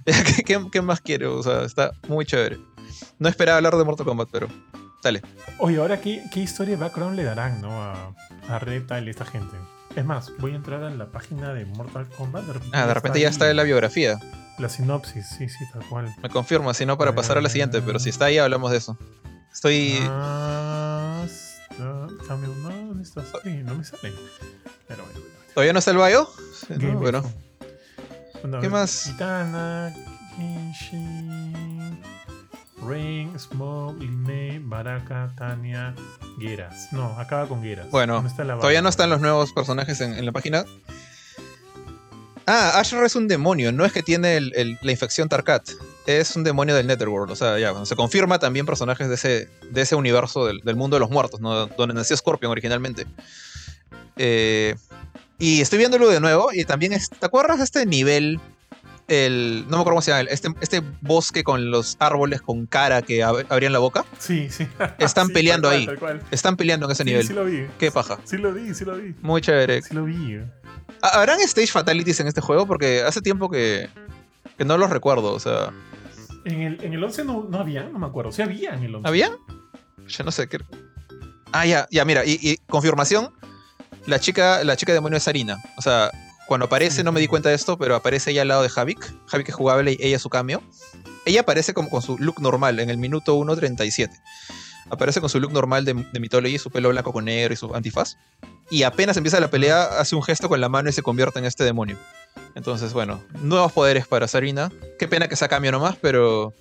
[0.45, 1.39] ¿Qué, más quiero?
[1.39, 2.59] O sea, está muy chévere.
[3.17, 4.49] No esperaba hablar de Mortal Kombat, pero
[5.01, 5.23] dale.
[5.57, 7.81] Oye, ahora, ¿qué, qué historia de background le darán, no?
[7.81, 8.13] A,
[8.47, 9.57] a Reptile y esta gente.
[9.95, 12.45] Es más, voy a entrar en la página de Mortal Kombat.
[12.73, 14.19] ah, de repente ya está en la biografía.
[14.57, 16.13] La sinopsis, sí, sí, tal cual.
[16.21, 18.77] Me confirma, si no, para pasar a la siguiente, pero si está ahí, hablamos de
[18.77, 18.97] eso.
[19.51, 19.99] Estoy.
[20.05, 21.23] No,
[22.21, 24.13] está no me sale.
[24.87, 25.19] Pero bueno,
[25.53, 26.29] ¿Todavía no está el bio?
[26.69, 27.23] No, bueno.
[28.61, 29.07] ¿Qué más?
[29.07, 29.93] Kitana.
[32.81, 35.93] Rain, Smoke, Lime, Baraka, Tania,
[36.39, 36.87] Geras.
[36.91, 37.89] No, acaba con Geras.
[37.91, 40.65] Bueno, todavía no están los nuevos personajes en, la página.
[42.47, 45.69] Ah, Ashra es un demonio, no es que tiene la infección Tarkat.
[46.07, 47.31] Es un demonio del Netherworld.
[47.31, 51.01] O sea, ya, se confirma también personajes de ese, de ese universo del, mundo de
[51.01, 51.67] los muertos, ¿no?
[51.67, 53.05] donde nació Scorpion originalmente.
[54.17, 54.75] Eh,
[55.37, 58.39] y estoy viéndolo de nuevo y también, ¿te acuerdas de este nivel
[59.11, 59.65] el.
[59.67, 60.29] No me acuerdo cómo se llama.
[60.29, 64.05] Este, este bosque con los árboles con cara que abrían la boca.
[64.17, 64.67] Sí, sí.
[64.97, 65.87] Están peleando ahí.
[66.31, 67.27] Están peleando en ese nivel.
[67.27, 67.67] Sí lo vi.
[67.77, 68.19] Qué paja.
[68.23, 69.13] Sí lo vi, sí lo vi.
[69.21, 69.81] Muy chévere.
[69.81, 70.39] Sí lo vi.
[71.01, 72.65] ¿Habrán stage fatalities en este juego?
[72.65, 73.89] Porque hace tiempo que,
[74.57, 75.71] que no los recuerdo, o sea.
[76.45, 78.31] En el, en el 11 no, no había, no me acuerdo.
[78.31, 79.07] Sí había en el 11.
[79.07, 79.31] ¿Había?
[80.07, 80.59] Yo no sé qué.
[81.51, 83.33] Ah, ya, ya, mira, y, confirmación.
[84.07, 85.57] La chica, la chica demonio es Sarina.
[85.77, 86.09] O sea,
[86.51, 89.13] cuando aparece, no me di cuenta de esto, pero aparece ella al lado de Havik.
[89.31, 90.61] Havik es jugable y ella su cambio.
[91.25, 94.09] Ella aparece como con su look normal en el minuto 1.37.
[94.89, 97.73] Aparece con su look normal de, de Mythology, su pelo blanco con negro y su
[97.73, 98.17] antifaz.
[98.69, 101.45] Y apenas empieza la pelea, hace un gesto con la mano y se convierte en
[101.45, 101.97] este demonio.
[102.53, 104.73] Entonces, bueno, nuevos poderes para Sarina.
[104.99, 106.53] Qué pena que sea cambio nomás, pero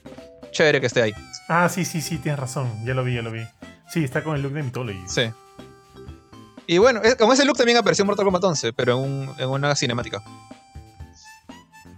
[0.52, 1.12] chévere que esté ahí.
[1.48, 2.70] Ah, sí, sí, sí, tienes razón.
[2.86, 3.44] Ya lo vi, ya lo vi.
[3.92, 5.02] Sí, está con el look de Mythology.
[5.08, 5.32] Sí.
[6.70, 9.34] Y bueno, es- como ese look también apareció en Mortal Kombat 11, pero en, un-
[9.38, 10.22] en una cinemática.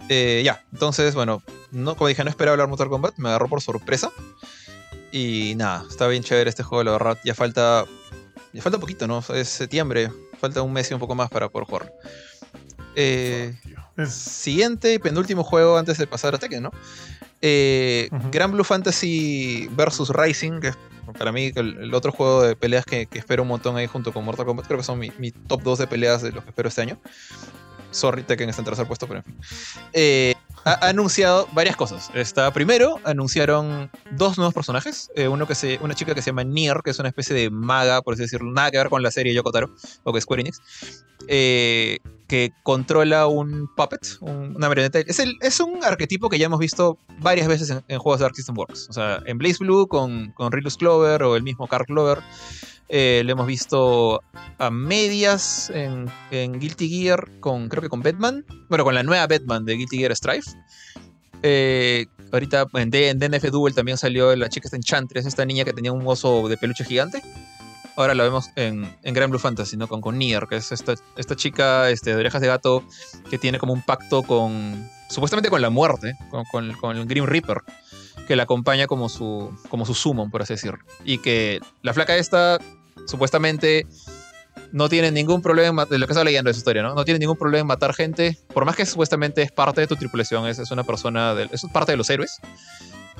[0.09, 1.43] Eh, ya, entonces, bueno,
[1.73, 4.11] no, como dije, no esperaba hablar Mortal Kombat, me agarró por sorpresa.
[5.13, 7.19] Y nada, está bien chévere este juego, la verdad.
[7.23, 7.85] Ya falta.
[8.55, 9.23] Ya falta poquito, ¿no?
[9.35, 10.11] Es septiembre.
[10.41, 11.93] Falta un mes y un poco más para poder jugar.
[12.97, 13.55] Eh,
[14.09, 16.71] siguiente y penúltimo juego antes de pasar a Tekken, ¿no?
[17.43, 18.09] Eh.
[18.31, 20.79] Gran Blue Fantasy vs Rising, que es
[21.19, 24.25] para mí el, otro juego de peleas que, que espero un montón ahí junto con
[24.25, 24.67] Mortal Kombat.
[24.67, 26.99] Creo que son mi, top 2 de peleas de los que espero este año.
[27.91, 29.37] Sorry, Tekken está en tercer puesto, pero en fin.
[29.93, 30.35] Eh,
[30.65, 32.11] ha, anunciado varias cosas.
[32.15, 35.11] Está, primero, anunciaron dos nuevos personajes.
[35.15, 37.51] Eh, uno que se, una chica que se llama Nier, que es una especie de
[37.51, 39.75] maga, por así decirlo, nada que ver con la serie Yokotaro,
[40.05, 40.61] o que Square Enix.
[41.29, 41.99] eh,
[42.33, 45.01] que controla un puppet, un- una marioneta.
[45.01, 48.35] Es, el, es un arquetipo que ya hemos visto varias veces en, juegos de Arc
[48.35, 48.87] System Works.
[48.89, 52.21] O sea, en Blaze Blue con, con Rilus Clover o el mismo Carl Clover.
[52.89, 54.23] Eh, lo hemos visto
[54.59, 58.47] a medias en, en Guilty Gear con, creo que con Batman.
[58.71, 60.53] Bueno, con la nueva Batman de Guilty Gear Strife.
[61.43, 65.75] Eh, ahorita en, en DNF Duel también salió la chica esta Enchantress, esta niña que
[65.75, 67.23] tenía un oso de peluche gigante.
[67.97, 69.87] Ahora la vemos en, Grand Blue Fantasy, ¿no?
[69.87, 72.83] Con, con Nier, que es esta, esta chica este, de orejas de gato
[73.29, 74.89] que tiene como un pacto con.
[75.11, 77.59] supuestamente con la muerte, con, con, el Grim Reaper,
[78.27, 80.85] que la acompaña como su, como su summon, por así decirlo.
[81.05, 82.59] Y que la flaca esta,
[83.07, 83.87] supuestamente,
[84.71, 86.95] no tiene ningún problema, de lo que estaba leyendo de su historia, ¿no?
[86.95, 89.97] No tiene ningún problema en matar gente, por más que supuestamente es parte de tu
[89.97, 92.39] tripulación, es, es una persona, del- es parte de los héroes.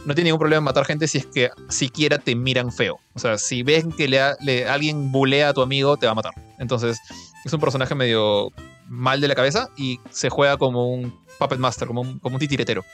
[0.05, 2.99] No tiene ningún problema en matar gente si es que siquiera te miran feo.
[3.15, 6.35] O sea, si ven que le, alguien bulea a tu amigo, te va a matar.
[6.59, 6.99] Entonces,
[7.45, 8.51] es un personaje medio
[8.89, 12.85] mal de la cabeza y se juega como un puppet master, como un, como titiretero.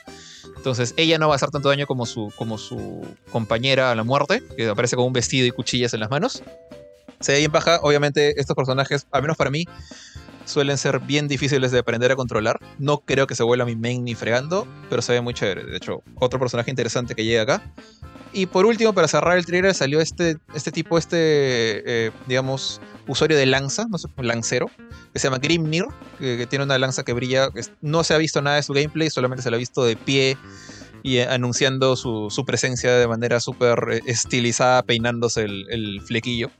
[0.55, 4.03] Entonces, ella no va a hacer tanto daño como su, como su compañera a la
[4.03, 6.43] muerte, que aparece con un vestido y cuchillas en las manos.
[7.19, 7.79] Se ve bien paja.
[7.81, 9.65] Obviamente, estos personajes, al menos para mí,
[10.49, 12.59] suelen ser bien difíciles de aprender a controlar.
[12.77, 15.63] No creo que se vuelva mi main ni fregando, pero se ve muy chévere.
[15.63, 17.63] De hecho, otro personaje interesante que llega acá.
[18.31, 23.37] Y por último, para cerrar el trailer, salió este, este tipo, este, eh, digamos, usuario
[23.37, 24.69] de lanza, no sé, lancero,
[25.11, 25.85] que se llama Grimnir,
[26.19, 27.49] que, tiene una lanza que brilla.
[27.81, 30.37] No se ha visto nada de su gameplay, solamente se lo ha visto de pie
[31.01, 36.51] y eh, anunciando su, su presencia de manera súper eh, estilizada, peinándose el, flequillo.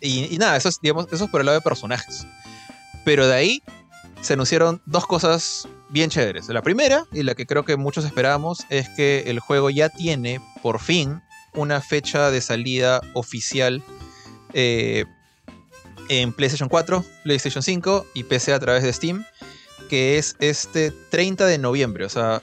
[0.00, 2.26] Y, nada, eso es, eso es por el lado de personajes.
[3.04, 3.62] Pero de ahí
[4.20, 6.48] se anunciaron dos cosas bien chéveres.
[6.48, 10.40] La primera, y la que creo que muchos esperábamos, es que el juego ya tiene,
[10.62, 11.22] por fin,
[11.54, 13.82] una fecha de salida oficial
[14.52, 15.04] eh,
[16.08, 19.24] en PlayStation 4, PlayStation 5 y PC a través de Steam,
[19.88, 22.04] que es este 30 de noviembre.
[22.04, 22.42] O sea,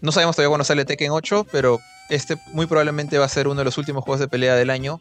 [0.00, 3.58] no sabemos todavía cuándo sale Tekken 8, pero este muy probablemente va a ser uno
[3.58, 5.00] de los últimos juegos de pelea del año.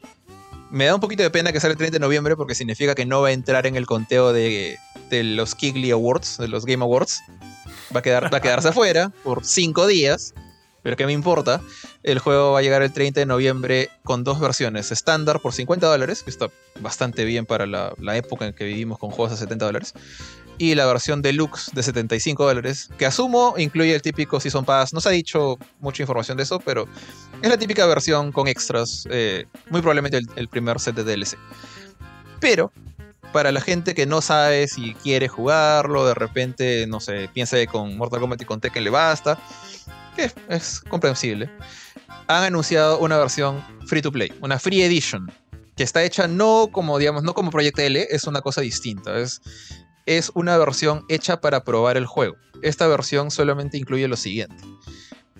[0.71, 3.05] Me da un poquito de pena que sale el 30 de noviembre porque significa que
[3.05, 4.77] no va a entrar en el conteo de,
[5.09, 7.21] de los Kigley Awards, de los Game Awards.
[7.95, 10.33] Va a, quedar, va a quedarse afuera por 5 días.
[10.81, 11.61] Pero ¿qué me importa?
[12.03, 14.91] El juego va a llegar el 30 de noviembre con dos versiones.
[14.91, 18.99] Estándar por 50 dólares, que está bastante bien para la, la época en que vivimos
[18.99, 19.93] con juegos a 70 dólares.
[20.57, 24.93] Y la versión deluxe de 75 dólares, que asumo incluye el típico Season Pass.
[24.93, 26.87] No se ha dicho mucha información de eso, pero
[27.41, 29.05] es la típica versión con extras.
[29.11, 31.37] eh, muy probablemente el, primer set de DLC.
[32.39, 32.71] Pero
[33.33, 37.67] para la gente que no sabe si quiere jugarlo, de repente, no sé, piensa que
[37.67, 39.37] con Mortal Kombat y con Tekken le basta,
[40.15, 41.49] que es comprensible,
[42.27, 45.29] han anunciado una versión free to play, una free edition,
[45.75, 49.41] que está hecha no como, digamos, no como Project L, es una cosa distinta, es,
[50.05, 52.35] es una versión hecha para probar el juego.
[52.61, 54.55] Esta versión solamente incluye lo siguiente.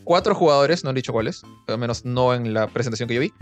[0.04, 3.34] Cuatro jugadores, no han dicho cuáles, al menos no en la presentación que yo vi.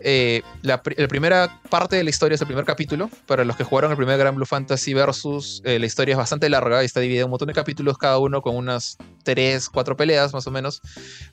[0.00, 3.10] Eh, la, pr- la primera parte de la historia es el primer capítulo.
[3.26, 6.48] Para los que jugaron el primer Grand Blue Fantasy Versus, eh, la historia es bastante
[6.48, 9.96] larga y está dividida en un montón de capítulos, cada uno con unas 3, 4
[9.96, 10.80] peleas más o menos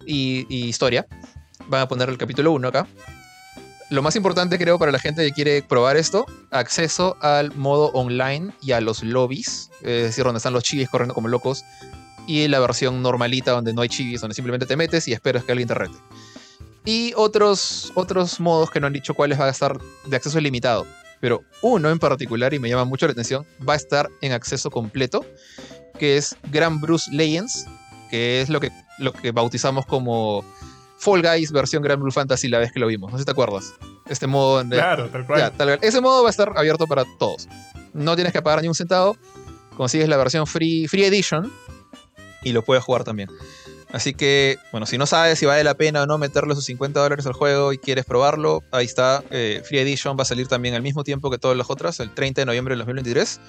[0.06, 1.06] y, y historia.
[1.68, 2.88] Van a poner el capítulo 1 acá.
[3.91, 8.52] Lo más importante creo para la gente que quiere probar esto, acceso al modo online
[8.62, 11.64] y a los lobbies, es decir, donde están los chivis corriendo como locos,
[12.26, 15.52] y la versión normalita donde no hay chivis, donde simplemente te metes y esperas que
[15.52, 15.95] alguien te rete.
[16.84, 20.86] Y otros, otros modos que no han dicho cuáles van a estar de acceso ilimitado.
[21.22, 24.70] pero uno en particular, y me llama mucho la atención, va a estar en acceso
[24.70, 25.26] completo,
[25.98, 27.66] que es Grand Bruce Legends,
[28.10, 30.44] que es lo que, lo que bautizamos como
[30.98, 33.12] Fall Guys versión Grand Blue Fantasy la vez que lo vimos.
[33.12, 33.74] No sé si te acuerdas.
[34.08, 34.64] Este modo.
[34.68, 35.80] claro, tal cual.
[35.82, 37.48] Ese modo va a estar abierto para todos.
[37.94, 39.18] No tienes que pagar ni un centavo.
[39.78, 41.52] Consigues la versión Free, free Edition
[42.46, 43.30] y lo puedes jugar también.
[43.92, 47.00] Así que, bueno, si no sabes si vale la pena o no meterle sus 50
[47.00, 49.24] dólares al juego y quieres probarlo, ahí está.
[49.32, 52.14] Eh, free Edition va a salir también al mismo tiempo que todas las otras, el
[52.14, 53.40] 30 de noviembre del 2023.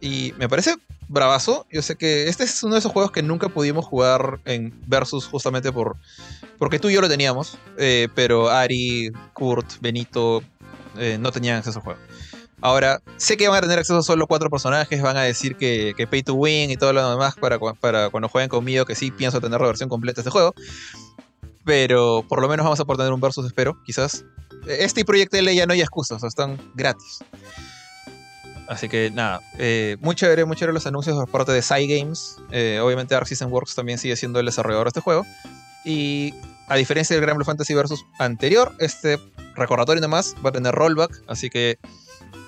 [0.00, 0.76] Y me parece
[1.08, 1.66] bravazo.
[1.70, 5.26] Yo sé que este es uno de esos juegos que nunca pudimos jugar en Versus
[5.26, 5.96] justamente por
[6.58, 10.42] porque tú y yo lo teníamos, eh, pero Ari, Kurt, Benito
[10.96, 12.00] eh, no tenían acceso al juego.
[12.62, 16.22] Ahora, sé que van a tener acceso solo cuatro personajes, van a decir que, pay
[16.22, 19.60] to win y todo lo demás para, para cuando jueguen conmigo, que sí pienso tener
[19.60, 20.54] la versión completa de este juego.
[21.64, 24.24] Pero por lo menos vamos a poder tener un versus, espero, quizás.
[24.66, 27.20] Este y Project L ya no hay excusas, están gratis.
[28.68, 32.36] Así que nada, eh, muy chévere, muy chévere los anuncios por parte de Cygames.
[32.50, 35.24] Eh, obviamente Arc System Works también sigue siendo el desarrollador de este juego.
[35.84, 36.34] Y
[36.68, 39.18] a diferencia del Grand Fantasy Versus anterior, este
[39.54, 41.78] recordatorio nomás va a tener rollback, así que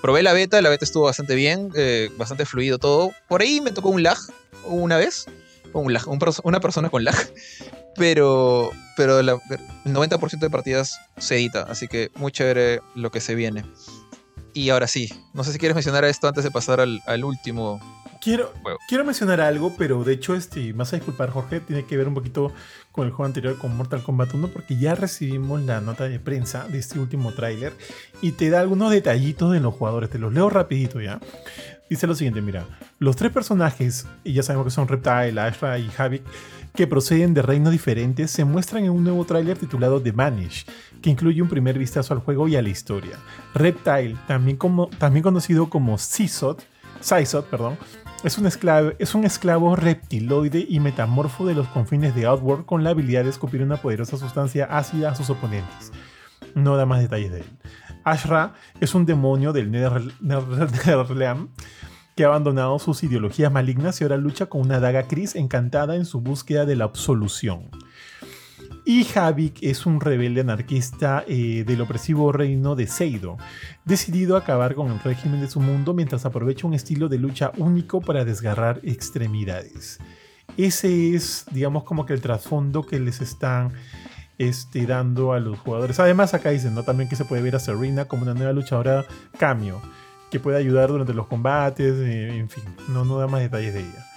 [0.01, 3.11] probé la beta, la beta estuvo bastante bien, eh, bastante fluido todo.
[3.27, 4.17] Por ahí me tocó un lag
[4.65, 5.25] una vez,
[6.43, 7.15] una persona con lag,
[7.95, 9.29] pero, pero el
[9.85, 13.63] 90% de partidas se edita, así que muy chévere lo que se viene.
[14.59, 17.79] Y ahora sí, no sé si quieres mencionar esto antes de pasar al, al último
[18.21, 18.51] Quiero,
[18.89, 22.13] quiero mencionar algo, pero de hecho, este, más a disculpar, Jorge, tiene que ver un
[22.13, 22.51] poquito
[22.91, 26.67] con el juego anterior, con Mortal Kombat 1, porque ya recibimos la nota de prensa
[26.67, 27.71] de este último tráiler
[28.21, 30.09] y te da algunos detallitos de los jugadores.
[30.09, 31.21] Te los leo rapidito ya.
[31.89, 32.65] Dice lo siguiente, mira,
[32.97, 36.23] los tres personajes, y ya sabemos que son Reptile, Ashra y Havik,
[36.75, 40.65] que proceden de reinos diferentes, se muestran en un nuevo tráiler titulado The Vanish,
[41.01, 43.17] que incluye un primer vistazo al juego y a la historia.
[43.53, 46.65] Reptile, también, como, también conocido como Sisot,
[47.49, 47.77] perdón,
[48.23, 52.83] es un, esclavo, es un esclavo reptiloide y metamorfo de los confines de Outworld con
[52.83, 55.93] la habilidad de escupir una poderosa sustancia ácida a sus oponentes.
[56.53, 57.45] No da más detalles de él.
[58.03, 61.49] Ashra es un demonio del Netherrealm
[62.15, 66.03] que ha abandonado sus ideologías malignas y ahora lucha con una daga Cris encantada en
[66.03, 67.69] su búsqueda de la absolución.
[68.89, 73.37] Y Havik es un rebelde anarquista eh, del opresivo reino de Seido,
[73.85, 77.51] decidido a acabar con el régimen de su mundo mientras aprovecha un estilo de lucha
[77.57, 79.99] único para desgarrar extremidades.
[80.57, 83.73] Ese es, digamos, como que el trasfondo que les están
[84.39, 85.99] este, dando a los jugadores.
[85.99, 86.81] Además, acá dicen ¿no?
[86.81, 89.05] también que se puede ver a Serena como una nueva luchadora
[89.37, 89.83] cambio,
[90.31, 93.81] que puede ayudar durante los combates, eh, en fin, no, no da más detalles de
[93.81, 94.08] ella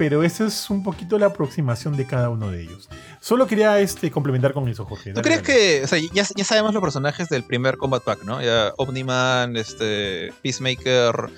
[0.00, 2.88] pero esa es un poquito la aproximación de cada uno de ellos.
[3.20, 5.12] Solo quería este, complementar con eso, Jorge.
[5.12, 8.40] ¿Tú crees que, o sea, ya, sabemos los personajes del primer Combat Pack, ¿no?
[8.40, 11.28] Ya Omniman, este, Peacemaker,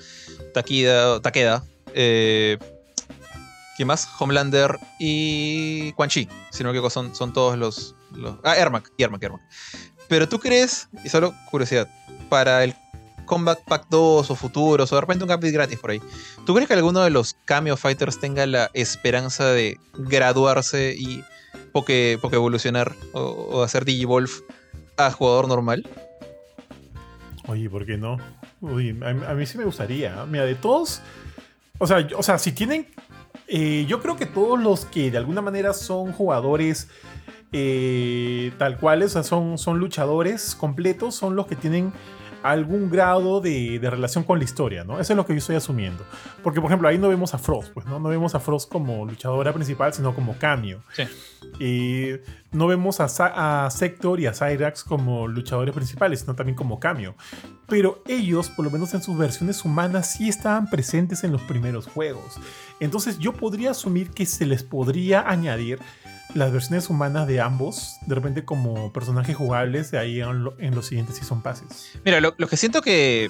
[0.53, 2.57] Takeda, Takeda eh,
[3.75, 4.07] ¿quién más?
[4.17, 8.37] Homelander y Quan Chi, si no me equivoco, son, son todos los, los...
[8.45, 9.41] Ah, Ermac, Ermac, Ermac.
[10.07, 11.89] Pero tú crees, y solo curiosidad,
[12.29, 12.73] para el
[13.25, 16.01] Combat Pack 2 o futuros, o de repente un update gratis por ahí.
[16.45, 21.23] ¿Tú crees que alguno de los Cameo Fighters tenga la esperanza de graduarse y
[21.71, 24.31] poke, evolucionar o, hacer Digivolve
[24.97, 25.87] a jugador normal?
[27.47, 28.17] Oye, ¿por qué no?
[28.61, 30.25] a, mí sí me gustaría.
[30.25, 31.01] Mira, de todos.
[31.79, 32.87] O sea, o sea si tienen.
[33.47, 36.87] Eh, yo creo que todos los que de alguna manera son jugadores
[37.55, 41.93] eh, tal cuales, o sea, son, son luchadores completos, son los que tienen
[42.43, 44.99] algún grado de, relación con la historia, ¿no?
[44.99, 46.05] Eso es lo que yo estoy asumiendo.
[46.43, 47.99] Porque, por ejemplo, ahí no vemos a Frost, pues, ¿no?
[47.99, 50.81] No vemos a Frost como luchadora principal, sino como cameo.
[50.91, 51.03] Sí.
[51.59, 52.19] Y
[52.51, 57.15] no vemos a, Sector y a Cyrax como luchadores principales, sino también como cameo.
[57.67, 61.87] Pero ellos, por lo menos en sus versiones humanas, sí estaban presentes en los primeros
[61.87, 62.39] juegos.
[62.79, 65.79] Entonces yo podría asumir que se les podría añadir
[66.33, 71.41] las versiones humanas de ambos, de repente como personajes jugables, ahí en, los siguientes Season
[71.41, 71.91] Passes.
[72.03, 73.29] Mira, lo, que siento que.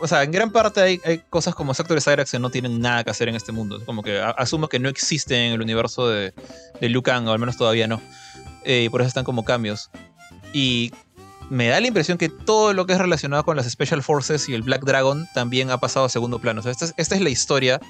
[0.00, 3.10] O sea, en gran parte hay, cosas como Sector Cyrax que no tienen nada que
[3.10, 3.80] hacer en este mundo.
[3.84, 6.32] Como que asumo que no existen en el universo de,
[6.80, 8.00] de Lucan, o al menos todavía no.
[8.64, 9.90] Eh, y por eso están como cambios.
[10.52, 10.92] Y
[11.50, 14.54] me da la impresión que todo lo que es relacionado con las Special Forces y
[14.54, 16.60] el Black Dragon también ha pasado a segundo plano.
[16.60, 17.80] O sea, esta esta es la historia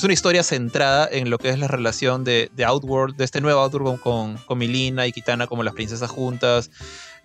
[0.00, 3.60] es una historia centrada en lo que es la relación de, Outworld, de este nuevo
[3.60, 6.70] Outworld con, con, Milina y Kitana como las princesas juntas,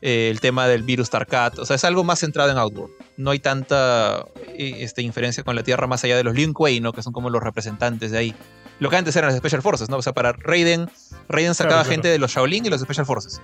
[0.01, 2.93] eh, el tema del virus Tarkat, o sea, es algo más centrado en Outworld.
[3.15, 4.25] No hay tanta
[4.57, 6.91] eh, este, inferencia con la Tierra más allá de los Lin Kuei, ¿no?
[6.91, 8.35] Que son como los representantes de ahí.
[8.79, 9.95] Lo que antes eran las Special Forces, ¿no?
[9.95, 10.89] O sea, para Raiden,
[11.29, 13.41] Raiden sacaba gente de los Shaolin y los Special Forces.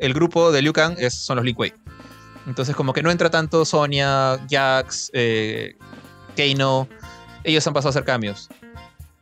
[0.00, 1.72] El grupo de Liu Kang es, son los Lin Kuei.
[2.48, 5.76] Entonces, como que no entra tanto Sonia, Jax, eh,
[6.34, 6.88] Keino.
[7.48, 8.48] Ellos han pasado a hacer cambios.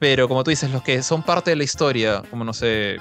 [0.01, 2.99] Pero como tú dices, los que son parte de la historia, como no sé.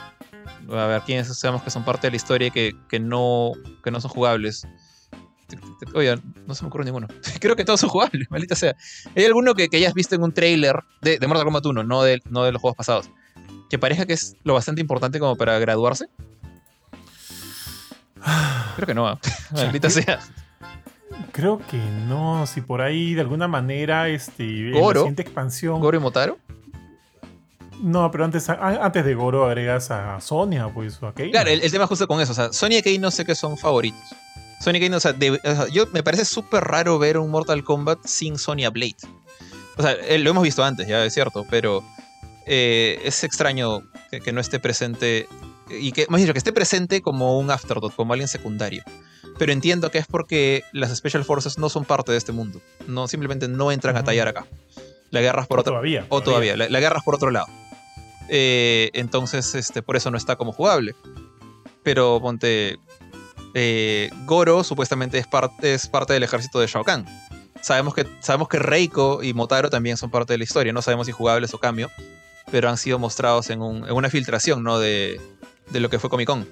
[0.69, 3.53] A ver, ¿quiénes sabemos que son parte de la historia que, que, no,
[3.83, 4.67] que no son jugables?
[5.95, 6.15] Oye,
[6.45, 7.07] no se me ocurre ninguno.
[7.39, 8.75] Creo que todos son jugables, maldita sea.
[9.15, 12.03] ¿Hay alguno que, que hayas visto en un trailer de, de Mortal Kombat 1, no
[12.03, 13.09] de, no de los juegos pasados?
[13.69, 16.05] Que parezca que es lo bastante importante como para graduarse.
[18.75, 19.17] Creo que no, ¿eh?
[19.51, 20.19] maldita sea.
[21.31, 21.77] Creo que
[22.07, 24.99] no, si por ahí de alguna manera este, en la Goro.
[25.01, 25.79] siguiente expansión.
[25.81, 26.37] ¿Goro y Motaro?
[27.81, 31.31] No, pero antes, a- antes de Goro agregas a Sonia, pues, a Keino.
[31.31, 32.31] Claro, el, el tema es justo con eso.
[32.31, 33.99] O sea, Sonya y Keino sé que son favoritos.
[34.61, 37.29] Sonya y Keino, o sea, de- o sea, yo me parece súper raro ver un
[37.29, 38.95] Mortal Kombat sin Sonya Blade.
[39.77, 41.83] O sea, eh, lo hemos visto antes, ya es cierto, pero
[42.45, 45.27] eh, es extraño que, que no esté presente.
[45.69, 48.83] Y que, más dicho, que esté presente como un afterthought, como alguien secundario.
[49.37, 52.61] Pero entiendo que es porque las Special Forces no son parte de este mundo.
[52.87, 54.45] No, simplemente no entran a tallar acá.
[55.11, 56.05] La guerra es por O otro todavía.
[56.09, 57.47] o todavía, la, la guerra es por otro lado.
[58.29, 60.95] Eh, entonces, este, por eso no está como jugable.
[61.83, 62.77] Pero ponte.
[63.53, 67.05] eh, Goro supuestamente es, parte es parte del ejército de Shao Kahn.
[67.61, 70.73] Sabemos que, sabemos que Reiko y Motaro también son parte de la historia.
[70.73, 71.89] No sabemos si jugables o cambio.
[72.51, 74.77] Pero han sido mostrados en, un- en una filtración, ¿no?
[74.79, 75.19] De,
[75.71, 76.47] de lo que fue Comic Con.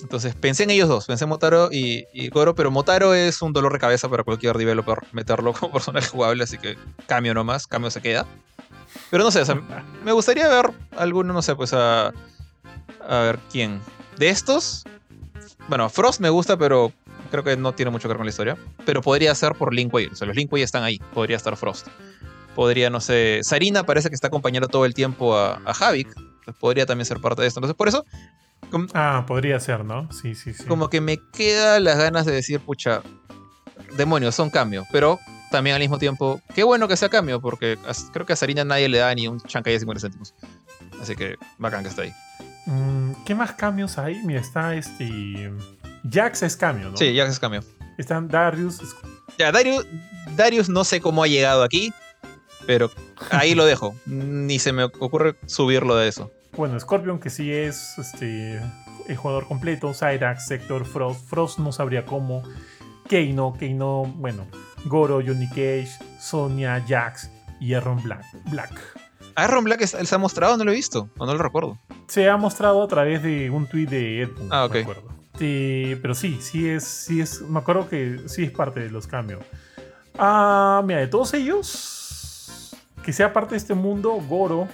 [0.00, 3.52] Entonces pensé en ellos dos, pensé en Motaro y, y Goro, pero Motaro es un
[3.52, 7.90] dolor de cabeza para cualquier developer meterlo como personaje jugable, así que cambio nomás, cambio
[7.90, 8.26] se queda.
[9.10, 9.60] Pero no sé, o sea,
[10.04, 12.12] me gustaría ver alguno, no sé, pues a.
[13.08, 13.80] A ver, ¿quién?
[14.18, 14.84] ¿De estos?
[15.68, 16.92] Bueno, Frost me gusta, pero
[17.30, 18.56] creo que no tiene mucho que ver con la historia.
[18.84, 20.06] Pero podría ser por Linkway.
[20.06, 20.98] O sea, los Linkway están ahí.
[21.14, 21.86] Podría estar Frost.
[22.56, 23.40] Podría, no sé.
[23.42, 25.92] Sarina parece que está acompañando todo el tiempo a, a
[26.58, 27.60] podría también ser parte de esto.
[27.60, 28.04] Entonces, por eso,
[28.94, 30.10] Ah, podría ser, ¿no?
[30.12, 30.64] Sí, sí, sí.
[30.64, 33.02] como que me queda las ganas de decir, pucha,
[33.96, 34.86] demonios, son cambios.
[34.90, 35.18] Pero
[35.50, 37.78] también al mismo tiempo, qué bueno que sea cambio, porque
[38.12, 40.34] creo que a Sarina nadie le da ni un chancay de 50 céntimos.
[41.00, 42.12] Así que bacán que está ahí.
[42.66, 44.20] Mm, ¿Qué más cambios hay?
[44.24, 45.52] Mira, está este.
[46.10, 46.96] Jax es cambio, ¿no?
[46.96, 47.62] Sí, ya es cambio.
[47.98, 48.80] Están Darius.
[49.38, 49.86] Ya, Darius,
[50.36, 51.92] Darius no sé cómo ha llegado aquí,
[52.66, 52.90] pero
[53.30, 53.94] ahí lo dejo.
[54.06, 56.30] Ni se me ocurre subirlo de eso.
[56.56, 58.60] Bueno, Scorpion, que sí es este.
[59.08, 59.92] El jugador completo.
[59.92, 61.28] Cyrax, Sector, Frost.
[61.28, 62.42] Frost no sabría cómo.
[63.08, 64.46] Keino, Keino, bueno.
[64.86, 65.88] Goro, Johnny Cage,
[66.18, 67.30] Sonia, Jax
[67.60, 68.24] y Aaron Black.
[68.50, 68.72] Black.
[69.34, 71.78] Aaron Black es- se ha mostrado, no lo he visto, o no lo recuerdo.
[72.08, 74.28] Se ha mostrado a través de un tweet de Ed.
[74.36, 74.72] Boon, Ah, ok.
[74.74, 75.02] me acuerdo.
[75.38, 77.42] Sí, pero sí, sí es, sí es.
[77.42, 79.44] Me acuerdo que sí es parte de los cambios.
[80.18, 82.74] Ah, mira, de todos ellos,
[83.04, 84.66] que sea parte de este mundo, Goro.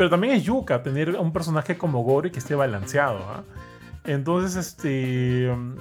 [0.00, 3.18] Pero también es Yuka tener un personaje como Goro y que esté balanceado.
[3.28, 3.42] ¿ah?
[4.04, 5.52] Entonces, este.
[5.54, 5.74] mm,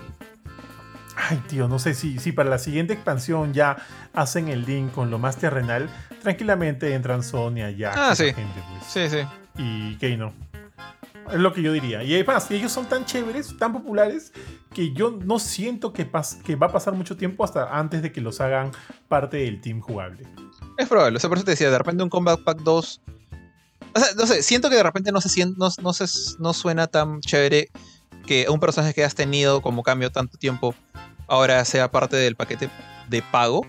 [1.16, 3.78] Ay, tío, no sé si, si para la siguiente expansión ya
[4.14, 5.90] hacen el link con lo más terrenal.
[6.22, 8.26] Tranquilamente entran Sonia, Jax, Ah, sí.
[8.34, 9.26] gente, pues Sí, sí.
[9.58, 10.34] y Keino.
[11.32, 12.04] Es lo que yo diría.
[12.04, 14.34] Y además, ellos son tan chéveres, tan populares,
[14.74, 18.12] que yo no siento que, pas- que va a pasar mucho tiempo hasta antes de
[18.12, 18.72] que los hagan
[19.08, 20.28] parte del team jugable.
[20.78, 21.16] Es probable.
[21.16, 23.02] O sea, por eso te decía, de repente un Combat Pack 2.
[23.96, 26.06] O sea, no sé, siento que de repente no se, sien- no, no se
[26.40, 27.70] no suena tan chévere
[28.28, 30.76] que un personaje que has tenido como cambio tanto tiempo
[31.28, 32.70] ahora sea parte del paquete
[33.10, 33.66] de pago.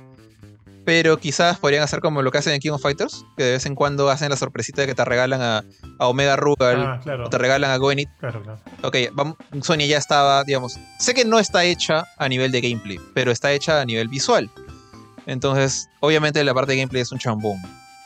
[0.84, 3.66] Pero quizás podrían hacer como lo que hacen en King of Fighters, que de vez
[3.66, 5.62] en cuando hacen la sorpresita de que te regalan a,
[5.98, 7.26] a Omega Rugal Ah, claro.
[7.26, 8.08] o te regalan a Goenit.
[8.18, 8.58] Claro, claro.
[8.82, 10.78] Ok, vamos, Sonya ya estaba, digamos.
[10.98, 14.50] Sé que no está hecha a nivel de gameplay, pero está hecha a nivel visual.
[15.26, 17.58] Entonces, obviamente la parte de gameplay es un chambón.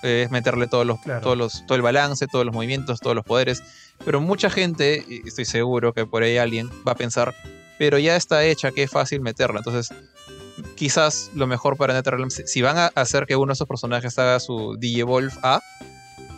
[0.05, 1.21] Eh, Es meterle todos los, Claro.
[1.23, 3.63] todos los, todo el balance, todos los movimientos, todos los poderes.
[4.05, 7.35] Pero mucha gente, y estoy seguro que por ahí alguien va a pensar,
[7.79, 9.59] pero ya está hecha, qué fácil meterla.
[9.59, 9.97] Entonces,
[10.77, 14.39] quizás lo mejor para NetherRealm, si van a hacer que uno de esos personajes haga
[14.41, 15.61] su Digivolve A,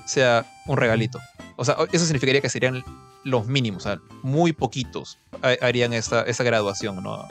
[0.06, 1.18] sea un regalito.
[1.56, 2.84] O sea, eso significaría que serían
[3.24, 7.26] los mínimos, o sea, muy poquitos ha- harían esa, esa graduación, ¿no?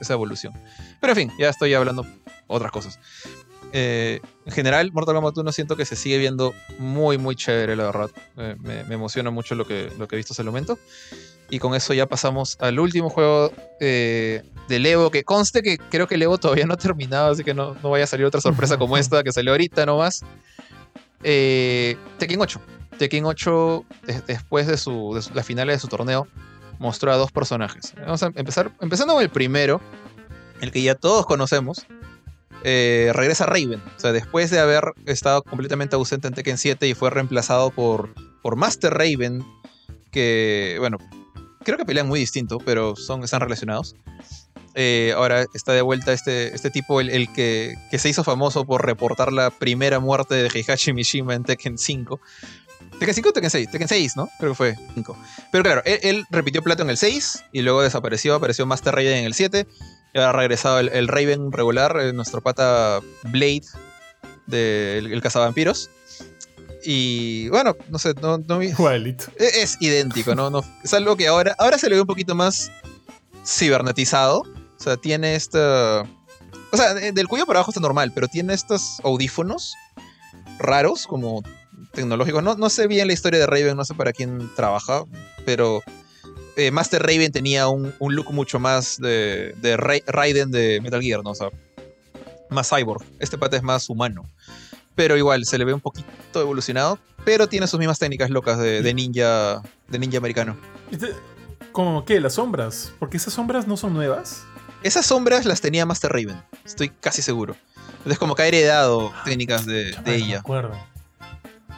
[0.00, 0.54] Esa evolución.
[1.00, 2.06] Pero en fin, ya estoy hablando
[2.46, 2.98] otras cosas.
[3.72, 7.84] Eh, en general, Mortal Kombat 1 siento que se sigue viendo muy, muy chévere, la
[7.84, 8.10] verdad.
[8.36, 10.78] Eh, me, me emociona mucho lo que, lo que he visto hasta el momento.
[11.50, 16.06] Y con eso ya pasamos al último juego eh, del Evo, que conste que creo
[16.06, 18.40] que el Evo todavía no ha terminado, así que no, no vaya a salir otra
[18.40, 20.22] sorpresa como esta que salió ahorita nomás.
[21.22, 22.60] Eh, Tekken 8.
[22.98, 26.26] Tekken 8, des- después de, su, de su- las finales de su torneo,
[26.78, 27.94] mostró a dos personajes.
[27.98, 29.80] Vamos a empezar, empezando con el primero,
[30.60, 31.86] el que ya todos conocemos.
[32.64, 33.82] Eh, regresa Raven.
[33.96, 38.14] O sea, después de haber estado completamente ausente en Tekken 7 y fue reemplazado por,
[38.42, 39.44] por Master Raven,
[40.10, 40.98] que, bueno,
[41.64, 43.94] creo que pelean muy distinto, pero son, están relacionados.
[44.74, 48.86] Eh, ahora está de vuelta este, este tipo, el, que, que, se hizo famoso por
[48.86, 52.20] reportar la primera muerte de Heihachi Mishima en Tekken 5.
[52.98, 53.70] Tekken 5 o Tekken 6?
[53.70, 54.28] Tekken 6, ¿no?
[54.38, 55.16] Creo que fue 5.
[55.52, 59.24] Pero claro, él, repitió plato en el 6 y luego desapareció, apareció Master Raiden en
[59.24, 59.66] el 7.
[60.14, 63.62] Ha regresado el, Raven regular, eh, nuestro pata Blade
[64.46, 65.90] del de, el cazavampiros.
[66.84, 68.74] Y bueno, no sé, no, no e,
[69.38, 70.48] es, idéntico, ¿no?
[70.48, 70.62] ¿no?
[70.82, 72.70] Es algo que ahora, ahora se le ve un poquito más
[73.44, 74.40] cibernetizado.
[74.40, 76.02] O sea, tiene esta.
[76.70, 79.74] O sea, del cuello para abajo está normal, pero tiene estos audífonos
[80.58, 81.42] raros, como
[81.92, 82.42] tecnológicos.
[82.42, 85.04] No, no sé bien la historia de Raven, no sé para quién trabaja,
[85.44, 85.82] pero
[86.58, 91.22] eh, Master Raven tenía un, un, look mucho más de, de Raiden de Metal Gear,
[91.22, 91.30] ¿no?
[91.30, 91.50] O sea,
[92.50, 93.04] más cyborg.
[93.20, 94.28] Este pata es más humano.
[94.96, 96.08] Pero igual, se le ve un poquito
[96.40, 100.56] evolucionado, pero tiene sus mismas técnicas locas de, de ninja de ninja americano.
[101.70, 102.18] ¿Cómo qué?
[102.18, 102.92] ¿Las sombras?
[102.98, 104.42] Porque esas sombras no son nuevas.
[104.82, 107.54] Esas sombras las tenía Master Raven, estoy casi seguro.
[108.04, 110.26] Es como que ha heredado técnicas de, de ella.
[110.26, 110.78] No me acuerdo.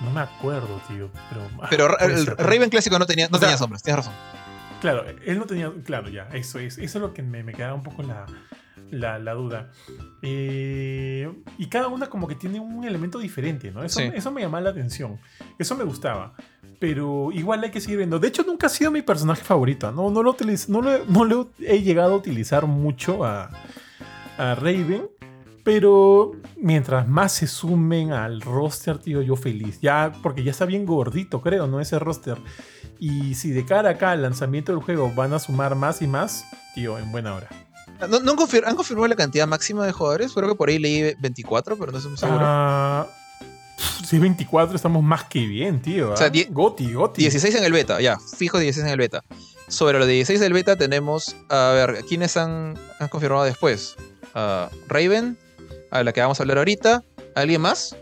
[0.01, 1.11] No me acuerdo, tío.
[1.69, 4.15] Pero, ah, el Raven clásico no tenía, no tenía sombras, tienes razón.
[4.81, 5.73] Claro, él no tenía.
[5.85, 6.79] Claro, ya, eso es.
[6.79, 8.27] Eso es lo que me, me quedaba un poco la,
[8.91, 9.71] la, duda.
[10.23, 13.83] Eh, y cada una como que tiene un elemento diferente, ¿no?
[13.83, 15.19] Eso, eso me llamaba la atención.
[15.59, 16.35] Eso me gustaba.
[16.79, 18.19] Pero igual hay que seguir viendo.
[18.19, 19.93] De hecho, nunca ha sido mi personaje favorito.
[19.93, 20.35] No, no, lo,
[20.69, 23.51] no, no lo he llegado a utilizar mucho a,
[24.39, 25.09] a Raven.
[25.63, 29.79] Pero mientras más se sumen al roster, tío, yo feliz.
[29.81, 31.81] Ya, porque ya está bien gordito, creo, ¿no?
[31.81, 32.39] Ese roster.
[33.01, 36.45] Y si de cara acá al lanzamiento del juego van a sumar más y más,
[36.75, 37.49] tío, en buena hora.
[38.09, 40.33] ¿No, han, confirmado la cantidad máxima de jugadores?
[40.35, 42.45] Creo que por ahí leí 24, pero no estoy muy seguro.
[42.45, 46.13] Uh, si 24 estamos más que bien, tío.
[46.13, 46.47] O sea, ¿ah?
[46.51, 47.23] Goti, Goti.
[47.23, 49.23] 16 en el beta, ya, fijo 16 en el beta.
[49.69, 53.97] Sobre los 16 del beta tenemos, a ver, ¿quiénes han, han confirmado después?
[54.35, 55.39] Uh, Raven,
[55.91, 57.03] a la que vamos a hablar ahorita.
[57.35, 57.97] ¿Alguien más?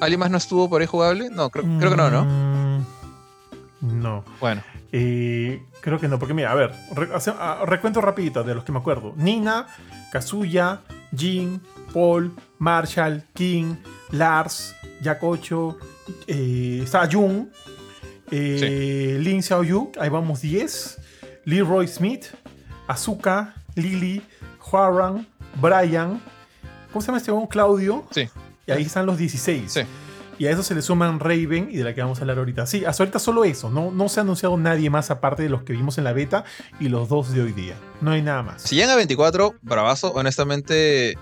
[0.00, 1.28] ¿Alguien más no estuvo por ahí jugable?
[1.30, 2.53] No, creo, creo que no, ¿no?
[3.84, 4.24] No.
[4.40, 4.62] Bueno.
[4.92, 6.72] Eh, creo que no, porque mira, a ver,
[7.38, 9.12] ah, recuento rapidito de los que me acuerdo.
[9.16, 9.66] Nina,
[10.12, 10.80] Kazuya,
[11.14, 11.60] Jin,
[11.92, 13.74] Paul, Marshall, King,
[14.12, 15.78] Lars, Yakocho,
[16.26, 17.48] eh, Jung,
[18.30, 20.98] eh, Lin Xiaoyu, ahí vamos 10,
[21.44, 22.26] Leroy Smith,
[22.86, 24.22] Azuka, Lily,
[24.70, 25.26] Huaran,
[25.60, 26.20] Brian,
[26.92, 28.06] ¿cómo se llama este Claudio.
[28.10, 28.28] Sí.
[28.66, 29.70] Y ahí están los 16.
[29.70, 29.80] Sí.
[30.38, 32.66] Y a eso se le suman Raven y de la que vamos a hablar ahorita.
[32.66, 33.70] Sí, hasta ahorita solo eso.
[33.70, 36.44] No, no se ha anunciado nadie más aparte de los que vimos en la beta
[36.80, 37.76] y los dos de hoy día.
[38.00, 38.62] No hay nada más.
[38.62, 40.12] Si llegan a 24, bravazo.
[40.12, 41.16] Honestamente,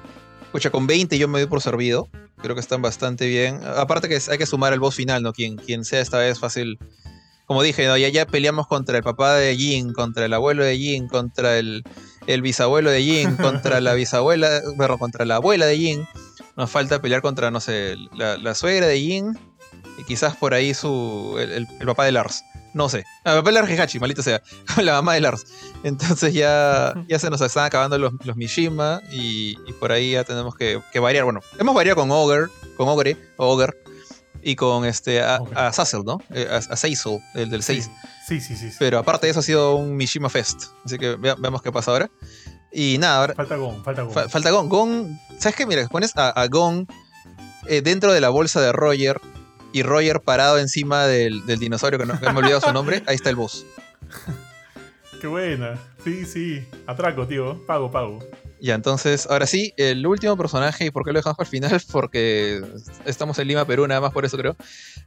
[0.45, 2.09] escucha, con 20 yo me doy por servido.
[2.39, 3.61] Creo que están bastante bien.
[3.77, 5.33] Aparte que hay que sumar el boss final, ¿no?
[5.33, 6.79] Quien, sea esta vez fácil.
[7.47, 7.99] Como dije, ¿no?
[7.99, 11.85] ya, ya peleamos contra el papá de Jin, contra el abuelo de Jin, contra el,
[12.27, 16.09] el bisabuelo de Jin, contra la bisabuela, bueno, contra la abuela de Jin.
[16.57, 19.39] Nos falta pelear contra, no sé, la, suegra de Yin
[19.99, 22.45] y quizás por ahí su el, papá de Lars.
[22.75, 23.05] No sé.
[23.25, 24.43] Ah, el papá de Lars Hachi, maldito sea.
[24.83, 25.45] la mamá de Lars.
[25.83, 30.55] Entonces ya, ya se nos están acabando los, los Mishima y, por ahí ya tenemos
[30.55, 31.25] que, variar.
[31.25, 32.47] Bueno, hemos variado con Ogre,
[32.77, 33.75] con Ogre, Ogre
[34.43, 36.19] y con este a, a Sassel, ¿no?
[36.31, 37.85] Eh, a, a el del 6.
[37.85, 37.91] Sí.
[38.27, 40.65] Sí, sí, Pero aparte de eso ha sido un Mishima Fest.
[40.85, 42.11] Así que veamos qué pasa ahora.
[42.73, 43.35] Y nada, ahora.
[43.35, 44.31] Falta Gon, falta Gon.
[44.31, 44.69] falta Gon.
[44.69, 45.21] Gon.
[45.39, 45.67] ¿Sabes qué?
[45.67, 46.87] Mira, pones a, a Gon
[47.67, 49.21] eh, dentro de la bolsa de Roger
[49.73, 53.03] y Roger parado encima del, dinosaurio, que no me he olvidado su nombre.
[53.07, 53.65] Ahí está el boss.
[55.21, 55.79] Qué buena.
[56.03, 56.67] Sí, sí.
[56.87, 57.65] Atraco, tío.
[57.67, 58.19] Pago, pago.
[58.61, 61.83] Ya, entonces, ahora sí, el último personaje, ¿y por qué lo dejamos para el final?
[61.93, 62.63] Porque
[63.05, 64.57] estamos en Lima, Perú, nada más por eso creo.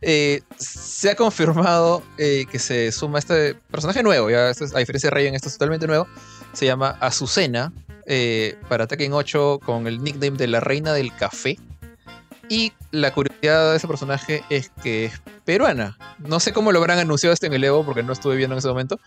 [0.01, 5.15] Eh, se ha confirmado eh, que se suma este personaje nuevo, ya, a diferencia de
[5.15, 6.07] Raven, esto es totalmente nuevo
[6.55, 7.73] se llama Azucena,
[8.07, 11.57] eh, para Tekken 8 con el nickname de la reina del café.
[12.47, 15.97] Y la curiosidad de ese personaje es que es peruana.
[16.19, 18.59] No sé cómo lo habrán anunciado este en el Evo porque no estuve viendo en
[18.59, 18.99] ese momento.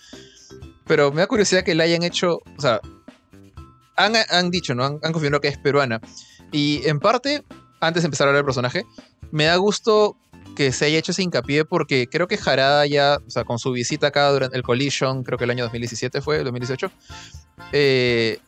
[0.87, 2.41] Pero me da curiosidad que la hayan hecho.
[2.57, 2.81] O sea,
[3.97, 4.85] han, dicho, ¿no?
[4.85, 6.01] Han, han, confirmado que es peruana.
[6.51, 7.45] Y en parte,
[7.81, 8.85] antes de empezar a hablar del personaje,
[9.31, 10.17] me da gusto
[10.59, 13.71] que se haya hecho ese hincapié porque creo que Harada ya, o sea, con su
[13.71, 16.91] visita acá durante el Collision, creo que el año 2017 fue, 2018,
[17.71, 18.41] eh,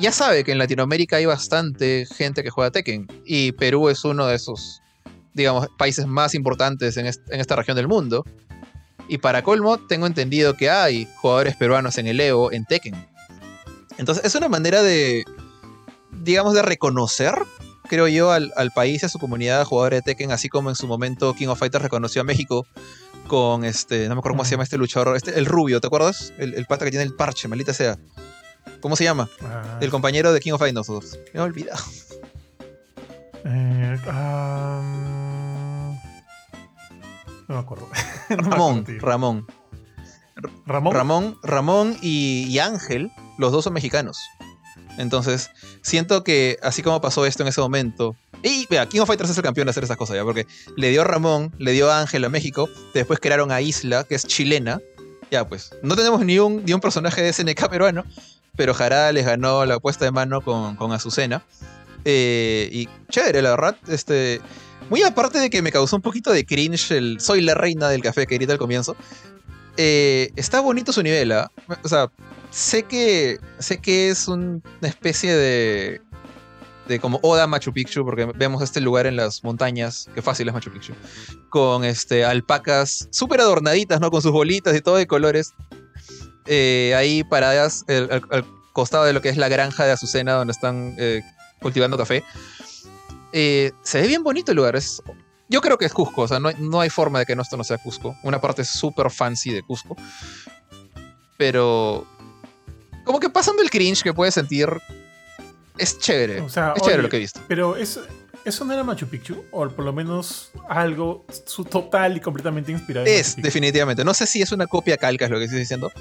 [0.00, 4.26] ya sabe que en Latinoamérica hay bastante gente que juega Tekken y Perú es uno
[4.26, 4.80] de esos,
[5.34, 8.24] digamos, países más importantes en, en esta región del mundo.
[9.06, 12.94] Y para colmo, tengo entendido que hay jugadores peruanos en el Evo, en Tekken.
[13.98, 15.24] Entonces, es una manera de,
[16.22, 17.34] digamos, de reconocer
[17.94, 20.74] creo yo, al, país y a su comunidad de jugadores de Tekken, así como en
[20.74, 22.66] su momento King of Fighters reconoció a México
[23.28, 26.32] con este, no me acuerdo cómo se llama este luchador, este, el rubio, ¿te acuerdas?
[26.38, 27.96] El, pata que tiene el parche, maldita sea.
[28.80, 29.28] ¿Cómo se llama?
[29.42, 31.18] Ah, El compañero de King of Dinosaurs.
[31.32, 31.84] Me he olvidado.
[33.44, 33.96] eh,
[37.46, 37.88] no me acuerdo.
[38.30, 38.84] No me acuerdo, Ramón.
[38.98, 39.46] Ramón.
[40.66, 40.94] Ramón.
[40.94, 44.18] Ramón, Ramón y, y Ángel, los dos son mexicanos.
[44.98, 45.50] Entonces,
[45.82, 48.16] siento que así como pasó esto en ese momento.
[48.42, 50.46] Y vea, King of Fighters es el campeón de hacer esas cosas ya, porque
[50.76, 54.80] le dio Ramón, le dio Ángel a México, después crearon a Isla, que es chilena.
[55.30, 58.04] Ya, pues, no tenemos ni un, ni un personaje de SNK peruano,
[58.56, 61.42] pero Jarada les ganó la puesta de mano con, con Azucena.
[62.04, 63.76] Eh, y chévere, la verdad.
[63.88, 64.40] Este,
[64.90, 68.02] muy aparte de que me causó un poquito de cringe el Soy la reina del
[68.02, 68.94] café que grita al comienzo.
[69.76, 71.50] eh, está bonito su nivel, ¿ah?
[71.82, 72.10] O sea,
[72.54, 76.00] sé que, sé que es un- una especie de,
[76.88, 80.54] de como Oda Machu Picchu, porque vemos este lugar en las montañas, que fácil es
[80.54, 80.92] Machu Picchu,
[81.50, 84.10] con este, alpacas súper adornaditas, ¿no?
[84.10, 85.52] Con sus bolitas y todo de colores.
[86.46, 88.44] eh, ahí paradas al, al
[88.74, 91.22] costado de lo que es la granja de Azucena, donde están eh,
[91.60, 92.22] cultivando café.
[93.32, 94.76] Eh, se ve bien bonito el lugar.
[94.76, 95.02] Es,
[95.48, 97.64] yo creo que es Cusco, o sea, no, no hay forma de que esto no
[97.64, 98.14] sea Cusco.
[98.22, 99.96] Una parte súper fancy de Cusco.
[101.36, 102.06] Pero
[103.04, 104.68] como que pasando el cringe que puedes sentir,
[105.78, 106.40] es chévere.
[106.40, 107.40] O sea, es chévere oye, lo que he visto.
[107.46, 108.02] Pero eso,
[108.44, 113.06] eso no era Machu Picchu, o por lo menos algo su total y completamente inspirado.
[113.06, 114.04] Es, definitivamente.
[114.04, 115.92] No sé si es una copia calca, es lo que estoy diciendo.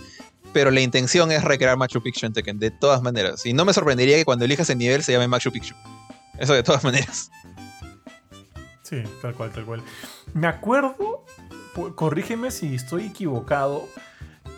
[0.52, 3.46] Pero la intención es recrear Machu Picchu en Tekken, de todas maneras.
[3.46, 5.74] Y no me sorprendería que cuando elijas el nivel se llame Machu Picchu.
[6.38, 7.32] Eso de todas maneras.
[8.84, 9.82] Sí, tal cual, tal cual.
[10.34, 11.26] Me acuerdo,
[11.96, 13.88] corrígeme si estoy equivocado,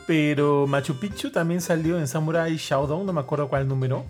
[0.08, 4.06] pero Machu Picchu también salió en Samurai Shodown, no me acuerdo cuál número,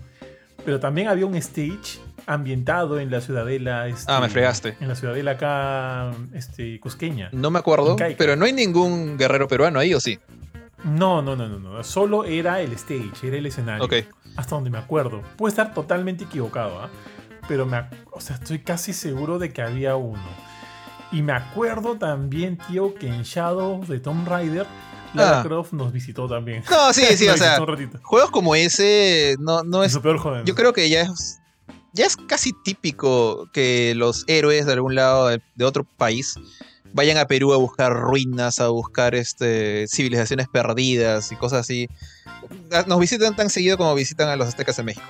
[0.64, 3.86] pero también había un stage ambientado en la ciudadela.
[3.88, 4.76] este, Ah, me fregaste.
[4.80, 7.28] En la ciudadela acá, este, cusqueña.
[7.32, 10.18] No me acuerdo, pero no hay ningún guerrero peruano ahí, ¿o sí?
[10.84, 11.82] No, no, no, no, no.
[11.84, 13.84] Solo era el stage, era el escenario.
[13.84, 13.94] Ok.
[14.36, 15.22] Hasta donde me acuerdo.
[15.36, 16.90] Puedo estar totalmente equivocado, ¿ah?
[17.48, 17.80] Pero me,
[18.12, 20.20] o sea, estoy casi seguro de que había uno.
[21.12, 24.66] Y me acuerdo también, tío, que en Shadow de Tomb Raider,
[25.14, 25.42] Lara Ah.
[25.42, 26.62] Croft nos visitó también.
[26.70, 27.58] No, sí, sí, o sea,
[28.02, 30.44] juegos como ese no, no es su peor joven.
[30.44, 31.38] Yo creo que ya es,
[31.92, 36.34] ya es casi típico que los héroes de algún lado de, de otro país
[36.92, 41.88] vayan a Perú a buscar ruinas, a buscar este, civilizaciones perdidas y cosas así.
[42.72, 45.06] Ah, Nos visitan tan seguido como visitan a los aztecas en México.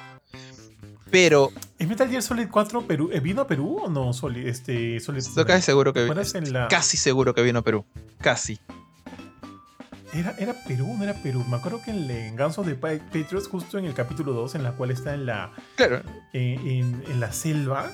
[1.11, 3.11] Pero ¿Es Metal Gear Solid 4 Perú?
[3.13, 4.13] ¿eh, ¿Vino a Perú o no?
[4.13, 6.67] Solid, este, Solid estoy casi seguro que ¿Recuerdas en la...
[6.67, 7.85] casi seguro que vino a Perú.
[8.19, 8.59] Casi.
[10.19, 11.45] ¿Era, ¿Era Perú no era Perú?
[11.49, 14.73] Me acuerdo que en, en the Pa- Patriots, justo en el capítulo 2, en la
[14.73, 16.03] cual está en la, Claro.
[16.33, 17.91] eh, en, en la selva.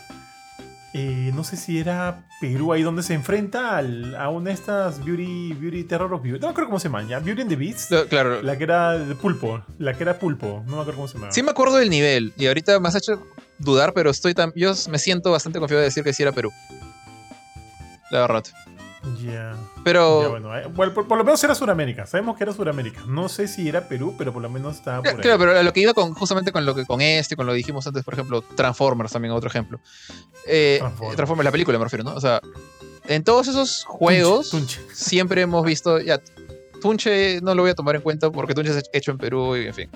[0.95, 5.03] eh, no sé si era Perú ahí donde se enfrenta al- a una de estas
[5.05, 6.39] Beauty, Beauty Terror of Beauty.
[6.41, 7.03] No me acuerdo cómo se llama.
[7.05, 7.19] ¿ya?
[7.19, 7.93] Beauty and the Beast.
[8.11, 8.43] Claro.
[8.43, 9.63] La que era de pulpo.
[9.79, 10.63] La que era pulpo.
[10.67, 11.33] No me acuerdo cómo se llama.
[11.33, 13.27] Sí me acuerdo del nivel y ahorita me has hecho
[13.59, 16.51] dudar, pero estoy tan, yo me siento bastante confiado de decir que sí era Perú.
[18.11, 18.45] La verdad.
[19.21, 19.57] Ya.
[19.85, 22.07] Pero Ya, bueno, eh, bueno, por, por lo menos era Sudamérica.
[22.07, 23.03] Sabemos que era Sudamérica.
[23.07, 25.39] No sé si era Perú, pero por lo menos estaba por Claro, ahí.
[25.39, 27.87] pero lo que iba con, justamente con lo que con este, con lo que dijimos
[27.87, 29.81] antes, por ejemplo, Transformers también, otro ejemplo.
[30.47, 31.17] Eh, Transformers.
[31.17, 31.45] Transformers.
[31.45, 32.15] la película me refiero, ¿no?
[32.15, 32.41] O sea,
[33.09, 34.95] en todos esos juegos Tunche, tunche.
[34.95, 36.21] siempre hemos visto, ya,
[36.81, 39.67] Tunche no lo voy a tomar en cuenta porque Tunche es hecho en Perú y
[39.67, 39.91] en fin.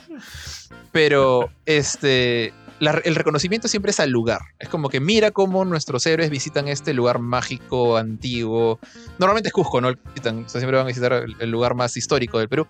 [0.93, 4.41] Pero este, la- el reconocimiento siempre es al lugar.
[4.59, 8.79] Es como que mira cómo nuestros héroes visitan este lugar mágico, antiguo.
[9.19, 9.93] Normalmente es Cusco, ¿no?
[10.15, 12.67] Visitan, o sea, siempre van a visitar el, el lugar más histórico del Perú.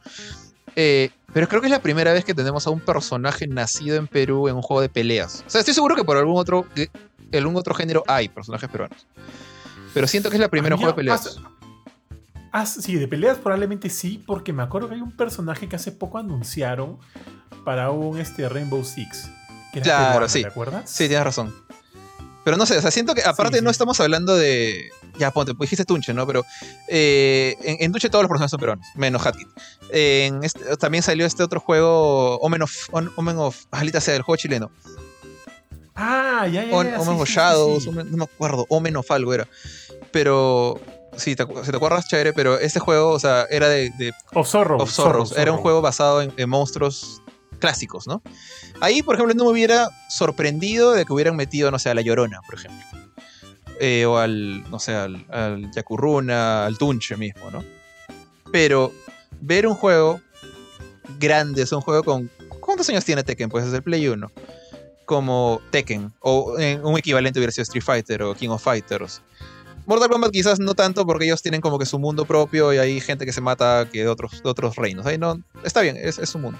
[0.76, 4.06] Eh, pero creo que es la primera vez que tenemos a un personaje nacido en
[4.06, 5.42] Perú en un juego de peleas.
[5.46, 6.66] O sea, estoy seguro que por algún otro,
[7.32, 9.06] algún otro género hay personajes peruanos.
[9.94, 11.38] Pero siento que es la primera juego de peleas.
[12.52, 15.92] ah, sí, de peleas probablemente sí, porque me acuerdo que hay un personaje que hace
[15.92, 16.98] poco anunciaron
[17.64, 19.30] para un este, Rainbow Six.
[19.72, 20.42] Que Claro, sí.
[20.42, 20.88] ¿Te acuerdas?
[20.90, 21.54] Sí, tienes razón.
[22.44, 24.90] Pero no sé, o sea, siento que aparte Sí, no estamos hablando de.
[25.18, 26.26] Ya, ponte, pues dijiste Tunche, ¿no?
[26.26, 26.44] Pero
[26.88, 29.48] eh, en, en Tunche todos los personajes son peruanos, menos Hatkit.
[29.90, 32.72] Este- también salió este otro juego, Omen of.
[32.92, 33.64] On- Omen of.
[33.72, 34.70] Alita sea, el juego chileno.
[35.94, 36.74] Ah, ya, ya.
[36.76, 37.86] On- ya, Omen sí, of Shadows.
[37.88, 39.48] Omen- no me acuerdo, Omen of algo era.
[40.12, 40.80] Pero.
[41.16, 44.46] Sí, te, si te acuerdas, chévere, pero este juego, o sea, era de, de Of
[44.48, 44.76] Zorro.
[44.76, 45.32] of Zorros.
[45.32, 45.62] Era un Zorro.
[45.62, 47.22] juego basado en, en monstruos
[47.58, 48.22] clásicos, ¿no?
[48.80, 52.02] Ahí, por ejemplo, no me hubiera sorprendido de que hubieran metido, no sé, a la
[52.02, 52.84] Llorona, por ejemplo.
[53.80, 57.62] Eh, o al, no sé, al, al Yakuruna, al Tunche mismo, ¿no?
[58.50, 58.92] Pero
[59.40, 60.20] ver un juego
[61.18, 62.30] grande, es un juego con...
[62.60, 63.48] ¿Cuántos años tiene Tekken?
[63.48, 64.30] Pues desde el Play 1.
[65.04, 69.22] Como Tekken, o eh, un equivalente hubiera sido Street Fighter o King of Fighters.
[69.86, 73.00] Mortal Kombat quizás no tanto porque ellos tienen como que su mundo propio y hay
[73.00, 75.06] gente que se mata que de otros, de otros reinos.
[75.06, 76.58] Ahí no, está bien, es, es su mundo.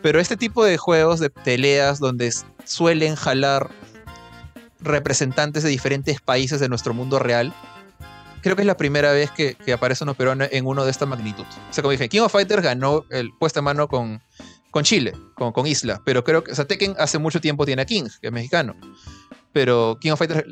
[0.00, 2.32] Pero este tipo de juegos de peleas donde
[2.64, 3.70] suelen jalar
[4.80, 7.52] representantes de diferentes países de nuestro mundo real,
[8.42, 11.06] creo que es la primera vez que, que aparece uno peruano en uno de esta
[11.06, 11.44] magnitud.
[11.44, 14.20] O sea, como dije, King of Fighters ganó el puesta a mano con,
[14.70, 17.82] con Chile, con, con Isla, pero creo que, o sea, Tekken hace mucho tiempo tiene
[17.82, 18.74] a King, que es mexicano.
[19.52, 20.44] Pero King of Fighters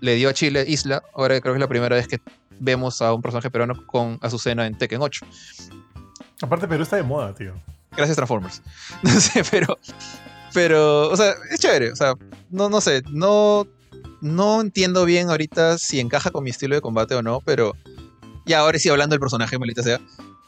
[0.00, 2.20] le dio a Chile Isla, ahora creo que es la primera vez que
[2.60, 5.26] vemos a un personaje peruano con Azucena en Tekken 8.
[6.42, 7.54] Aparte, Perú está de moda, tío.
[7.96, 8.62] Gracias Transformers.
[9.02, 9.78] No sé, pero.
[10.52, 11.92] Pero, o sea, es chévere.
[11.92, 12.14] O sea,
[12.50, 13.02] no, no sé.
[13.10, 13.66] No,
[14.20, 17.74] no entiendo bien ahorita si encaja con mi estilo de combate o no, pero.
[18.46, 20.00] Ya, ahora sí, hablando del personaje, maldita sea.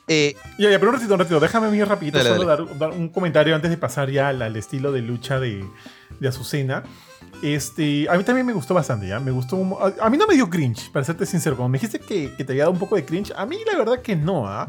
[0.08, 1.40] Eh, Ya, ya, pero un ratito, un ratito.
[1.40, 4.54] Déjame bien rapidito Dale, solo Dar, dar un comentario antes de pasar ya al, al
[4.54, 5.64] estilo de lucha de,
[6.20, 6.84] de Azucena.
[7.42, 9.20] Este, a mí también me gustó bastante, ¿ya?
[9.20, 9.56] Me gustó...
[9.56, 11.56] un A, a mí no me dio cringe, para serte sincero.
[11.56, 13.78] Como me dijiste que, que te había dado un poco de cringe, a mí la
[13.78, 14.68] verdad que no, ¿ah?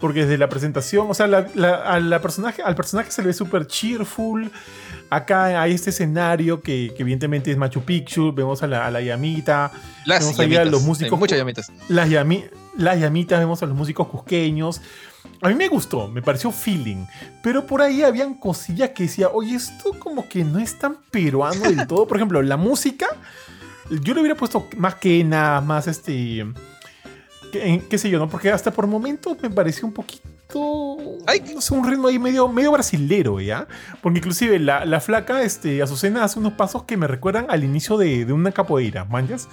[0.00, 3.28] Porque desde la presentación, o sea, la, la- a la personaje, al personaje se le
[3.28, 4.50] ve súper cheerful.
[5.10, 8.32] Acá hay este escenario que, que evidentemente es Machu Picchu.
[8.32, 9.70] Vemos a la, a la llamita.
[10.04, 10.66] las a llamitas.
[10.70, 11.18] los músicos.
[11.18, 11.70] muchas llamitas.
[11.88, 14.80] Las, llami- las llamitas, vemos a los músicos cusqueños.
[15.42, 17.04] A mí me gustó, me pareció feeling.
[17.42, 21.60] Pero por ahí habían cosillas que decía, oye, esto como que no es tan peruano
[21.62, 22.06] del todo.
[22.06, 23.06] Por ejemplo, la música,
[23.90, 26.46] yo le hubiera puesto más quena, más este.
[27.52, 28.28] que- qué sé yo, ¿no?
[28.28, 30.26] Porque hasta por momentos me pareció un poquito.
[31.26, 31.42] Ay.
[31.54, 33.66] No sé, un ritmo ahí medio, medio brasilero, ¿ya?
[34.00, 37.96] Porque inclusive la, la flaca, este, Azucena hace unos pasos que me recuerdan al inicio
[37.98, 39.48] de, de una capoeira, ¿manjas?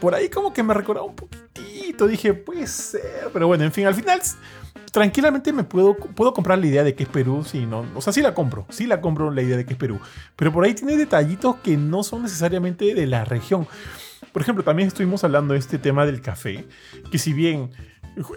[0.00, 3.86] Por ahí como que me recordaba un poquitito, dije, puede ser, pero bueno, en fin,
[3.86, 4.20] al final
[4.96, 8.14] tranquilamente me puedo, puedo comprar la idea de que es Perú, sí, no, o sea,
[8.14, 10.00] sí la compro, sí la compro la idea de que es Perú,
[10.36, 13.68] pero por ahí tiene detallitos que no son necesariamente de la región.
[14.32, 16.66] Por ejemplo, también estuvimos hablando de este tema del café,
[17.10, 17.72] que si bien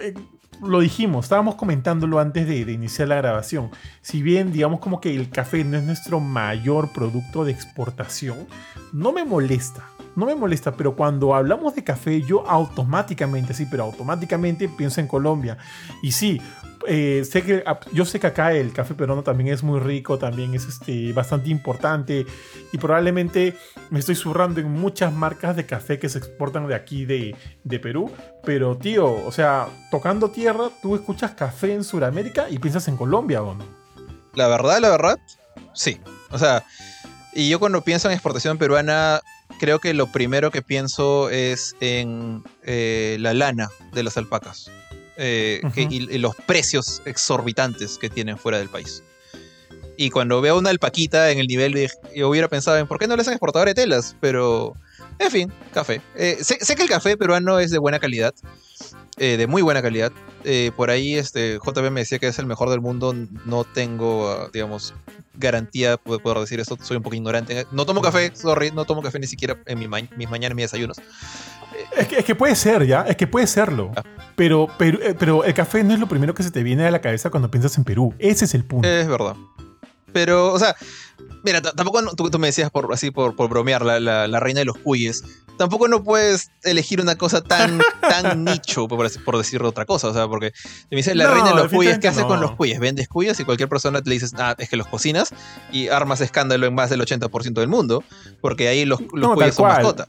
[0.01, 0.13] eh,
[0.61, 3.71] lo dijimos, estábamos comentándolo antes de, de iniciar la grabación,
[4.01, 8.47] si bien digamos como que el café no es nuestro mayor producto de exportación,
[8.91, 9.85] no me molesta.
[10.15, 15.07] No me molesta, pero cuando hablamos de café, yo automáticamente, sí, pero automáticamente pienso en
[15.07, 15.57] Colombia.
[16.01, 16.41] Y sí,
[16.87, 20.53] eh, sé que, yo sé que acá el café peruano también es muy rico, también
[20.53, 22.25] es este, bastante importante.
[22.71, 23.55] Y probablemente
[23.89, 27.79] me estoy zurrando en muchas marcas de café que se exportan de aquí, de, de
[27.79, 28.11] Perú.
[28.43, 33.41] Pero, tío, o sea, tocando tierra, tú escuchas café en Sudamérica y piensas en Colombia,
[33.43, 33.65] ¿o no?
[34.33, 35.19] La verdad, la verdad,
[35.73, 35.99] sí.
[36.31, 36.63] O sea,
[37.33, 39.21] y yo cuando pienso en exportación peruana,
[39.59, 44.71] creo que lo primero que pienso es en eh, la lana de las alpacas.
[45.21, 49.03] eh, que- y, y los precios exorbitantes que tienen fuera del país.
[49.97, 51.91] Y cuando veo una alpaquita en el nivel de...
[52.15, 54.73] Yo hubiera pensado en por qué no le hacen exportador de telas, pero...
[55.19, 56.01] En fin, café.
[56.15, 58.33] Eh, sé, sé que el café peruano es de buena calidad,
[59.19, 60.11] eh, de muy buena calidad.
[60.43, 63.13] Eh, por ahí este, JB me decía que es el mejor del mundo.
[63.45, 64.93] No tengo, ah, digamos,
[65.35, 66.77] garantía de poder decir esto.
[66.81, 67.65] Soy un poco ignorante.
[67.71, 70.63] No tomo café, sorry, no tomo café ni siquiera en mi ma- mis mañanas, mis
[70.65, 70.97] desayunos.
[71.95, 73.01] Es que, es que puede ser, ¿ya?
[73.03, 73.91] Es que puede serlo.
[73.95, 74.03] Ah.
[74.35, 76.91] Pero, pero, eh, pero el café no es lo primero que se te viene a
[76.91, 78.13] la cabeza cuando piensas en Perú.
[78.19, 78.87] Ese es el punto.
[78.87, 79.35] Es verdad.
[80.11, 80.75] Pero, o sea,
[81.43, 84.59] mira, tampoco tú, tú me decías por así por, por bromear la, la- la reina
[84.59, 85.23] de los cuyes.
[85.59, 90.07] Tampoco no puedes elegir una cosa tan, tan nicho, por, por decir otra cosa.
[90.07, 90.53] O sea, porque
[90.89, 92.79] me dices la No, reina de los cuyes, ¿qué haces con los cuyes?
[92.79, 95.33] Vendes cuyes y cualquier persona te le dices, ah, es que los cocinas
[95.69, 98.05] y armas escándalo en más del 80% del mundo,
[98.39, 100.07] porque ahí los, los No, cuyes son mascota.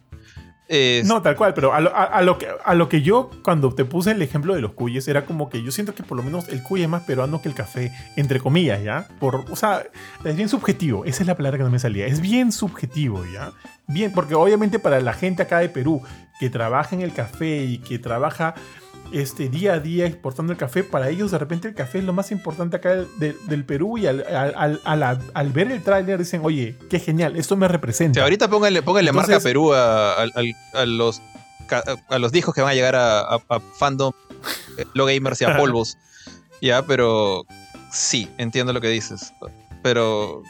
[1.04, 3.84] No, tal cual, pero a lo, a lo que, a lo que yo, cuando te
[3.84, 6.48] puse el ejemplo de los cuyes, era como que yo siento que por lo menos
[6.48, 9.08] el cuy es más peruano que el café, entre comillas, ¿ya?
[9.18, 9.82] Por, o sea,
[10.24, 13.52] es bien subjetivo, esa es la palabra que no me salía, es bien subjetivo, ¿ya?
[13.88, 16.02] Bien, porque obviamente para la gente acá de Perú
[16.38, 18.54] que trabaja en el café y que trabaja
[19.12, 22.12] este, día a día exportando el café, para ellos de repente el café es lo
[22.12, 24.24] más importante acá del, del- del Perú y al,
[24.54, 24.80] al-
[25.34, 28.14] al- ver el tráiler dicen, oye, qué genial, esto me o representa.
[28.14, 30.26] sea, ahorita póngale, póngale marca Perú a, a-
[30.74, 31.20] a los
[32.08, 33.38] a los discos que van a llegar a
[33.78, 34.12] fandom,
[34.76, 35.98] eh, lo gamers y a polvos.
[36.60, 37.44] ya, pero
[37.92, 39.32] sí, entiendo lo que dices.
[39.82, 40.42] Pero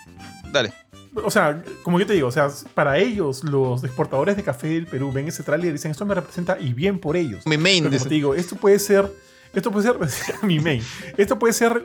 [0.53, 0.73] dale.
[1.15, 4.87] O sea, como yo te digo, o sea, para ellos, los exportadores de café del
[4.87, 7.45] Perú ven ese tráiler y dicen, esto me representa y bien por ellos.
[7.47, 9.11] Mi main Pero como te digo, esto puede ser,
[9.53, 10.83] esto puede ser, mi main,
[11.17, 11.85] esto puede ser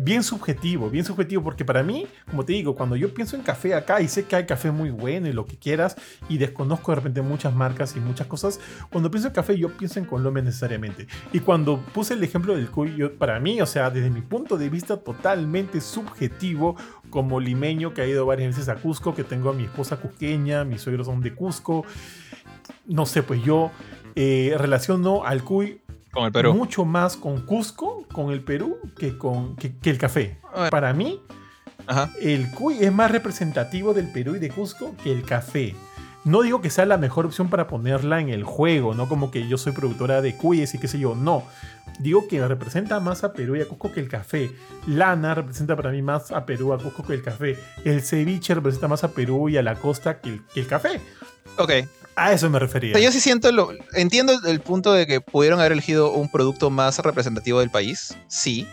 [0.00, 3.74] bien subjetivo, bien subjetivo, porque para mí, como te digo, cuando yo pienso en café
[3.74, 5.96] acá y sé que hay café muy bueno y lo que quieras,
[6.28, 9.98] y desconozco de repente muchas marcas y muchas cosas, cuando pienso en café yo pienso
[9.98, 11.08] en Colombia necesariamente.
[11.32, 14.56] Y cuando puse el ejemplo del cuy, yo- para mí, o sea, desde mi punto
[14.56, 16.76] de vista totalmente subjetivo,
[17.10, 20.64] como limeño que ha ido varias veces a Cusco, que tengo a mi esposa cusqueña,
[20.64, 21.84] mis suegros son de Cusco,
[22.86, 23.70] no sé, pues yo
[24.14, 25.80] eh, relaciono al cuy
[26.10, 26.54] con el Perú.
[26.54, 30.38] mucho más con Cusco, con el Perú, que con que, que el café.
[30.70, 31.20] Para mí,
[31.86, 32.10] Ajá.
[32.20, 35.74] el cuy es más representativo del Perú y de Cusco que el café.
[36.24, 39.48] No digo que sea la mejor opción para ponerla en el juego, no como que
[39.48, 41.44] yo soy productora de cuyes y qué sé yo, no.
[42.00, 44.50] Digo que representa más a Perú y a Cusco que el café.
[44.86, 47.58] Lana representa para mí más a Perú, a Cusco que el café.
[47.84, 51.00] El ceviche representa más a Perú y a la costa que el, que el café.
[51.56, 51.72] Ok.
[52.14, 52.98] A eso me refería.
[52.98, 56.98] Yo sí siento, lo, entiendo el punto de que pudieron haber elegido un producto más
[56.98, 58.66] representativo del país, sí.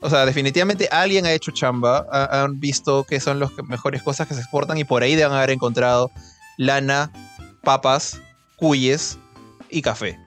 [0.00, 4.28] O sea, definitivamente alguien ha hecho chamba, ha- han visto qué son las mejores cosas
[4.28, 6.10] que se exportan y por ahí deben haber encontrado
[6.56, 7.12] lana,
[7.62, 8.20] papas,
[8.56, 9.18] cuyes
[9.70, 10.18] y café.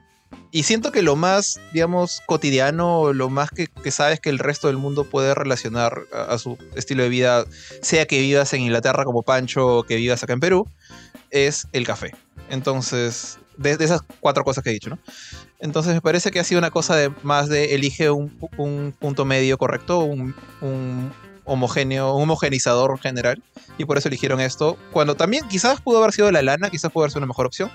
[0.52, 4.66] Y siento que lo más, digamos, cotidiano, lo más que, que sabes que el resto
[4.66, 7.44] del mundo puede relacionar a, su estilo de vida,
[7.82, 10.68] sea que vivas en Inglaterra como Pancho o que vivas acá en Perú,
[11.30, 12.12] es el café.
[12.48, 14.98] Entonces, de, de esas cuatro cosas que he dicho, ¿no?
[15.60, 19.24] Entonces me parece que ha sido una cosa de más de elige un, un punto
[19.24, 21.12] medio correcto, un, un
[21.50, 23.42] homogéneo, un homogenizador general,
[23.76, 24.76] y por eso eligieron esto.
[24.92, 27.70] Cuando también quizás pudo haber sido la lana, quizás pudo haber sido una mejor opción,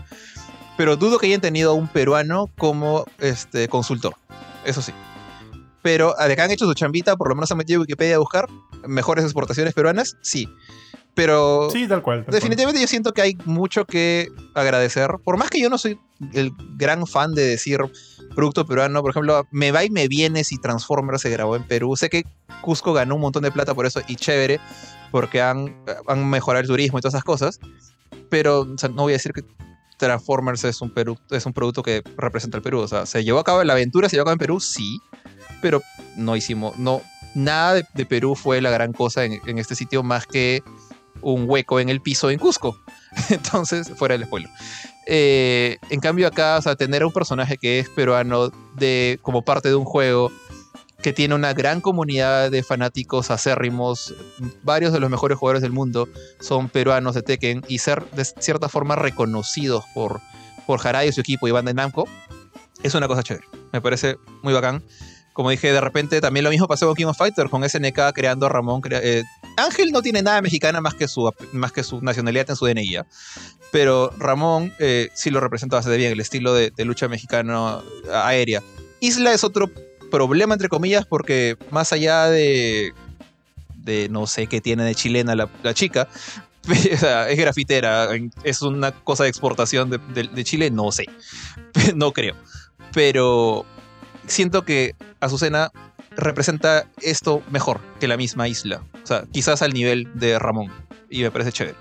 [0.78, 4.16] pero dudo que hayan tenido un peruano como este consultor,
[4.66, 4.94] eso sí.
[5.82, 8.48] Pero de que han hecho su chambita, por lo menos han metido Wikipedia a buscar
[8.88, 10.50] mejores exportaciones peruanas, sí.
[11.16, 12.20] Pero Sí, tal cual.
[12.20, 12.36] tal cual.
[12.36, 15.10] Definitivamente yo siento que hay mucho que agradecer.
[15.24, 15.98] Por más que yo no soy
[16.34, 17.80] el gran fan de decir
[18.36, 21.96] producto peruano, por ejemplo, me va y me viene si Transformers se grabó en Perú.
[21.96, 22.26] Sé que
[22.62, 24.60] Cusco ganó un montón de plata por eso y chévere,
[25.12, 25.76] porque han,
[26.08, 27.60] han mejorado el turismo y todas esas cosas.
[28.30, 29.44] Pero o sea, no voy a decir que
[29.98, 32.80] Transformers es un, Perú, es un producto que representa el Perú.
[32.80, 35.00] O sea, se llevó a cabo la aventura, se llevó a cabo en Perú, sí,
[35.62, 35.82] pero
[36.18, 37.02] no hicimos, no,
[37.34, 40.62] nada de, de Perú fue la gran cosa en, en este sitio más que
[41.22, 42.80] un hueco en el piso en Cusco.
[43.30, 44.50] Entonces, fuera del spoiler.
[45.08, 49.44] Eh, en cambio acá, o sea, tener a un personaje que es peruano de, como
[49.44, 50.32] parte de un juego
[51.02, 54.16] que tiene una gran comunidad de fanáticos acérrimos,
[54.64, 56.10] varios de los mejores jugadores del mundo
[56.40, 60.20] son peruanos de Tekken y ser de cierta forma reconocidos por,
[60.66, 62.08] por y su equipo y banda de Namco,
[62.82, 63.46] es una cosa chévere.
[63.72, 64.84] Me parece muy bacán.
[65.34, 68.46] Como dije, de repente también lo mismo pasó con King of Fighters, con SNK creando
[68.46, 68.82] a Ramón.
[68.90, 69.24] eh,
[69.58, 72.98] Ángel no tiene nada mexicana más que su, más que su nacionalidad en su DNI.
[73.72, 77.84] Pero Ramón eh, sí lo representa bastante bien, el estilo de, lucha mexicano
[78.14, 78.62] aérea.
[79.00, 79.70] Isla es otro
[80.12, 82.94] problema, entre comillas, porque más allá de,
[84.10, 86.08] no sé qué tiene de chilena la, la chica,
[87.30, 88.10] es grafitera,
[88.44, 91.06] es una cosa de exportación de, de- de Chile, no sé,
[91.96, 92.36] no creo.
[92.94, 93.66] Pero
[94.28, 95.72] siento que Azucena
[96.18, 98.82] representa esto mejor que la misma isla.
[99.04, 100.72] O sea, quizás al nivel de Ramón.
[101.10, 101.78] Y me parece chévere.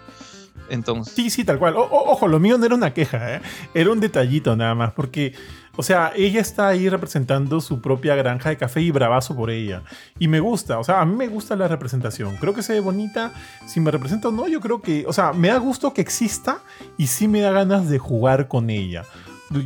[0.68, 1.74] Entonces, Sí, sí, tal cual.
[1.76, 3.40] Ojo, lo mío no era una queja, ¿eh?
[3.74, 5.34] era un detallito nada más, porque,
[5.76, 9.82] o sea, ella está ahí representando su propia granja de café y bravazo por ella.
[10.18, 12.36] Y me gusta, o sea, a mí me gusta la representación.
[12.36, 13.32] Creo que se ve bonita.
[13.66, 16.58] Si me representa o no, yo creo que, o sea, me da gusto que exista
[16.96, 19.04] y sí me da ganas de jugar con ella.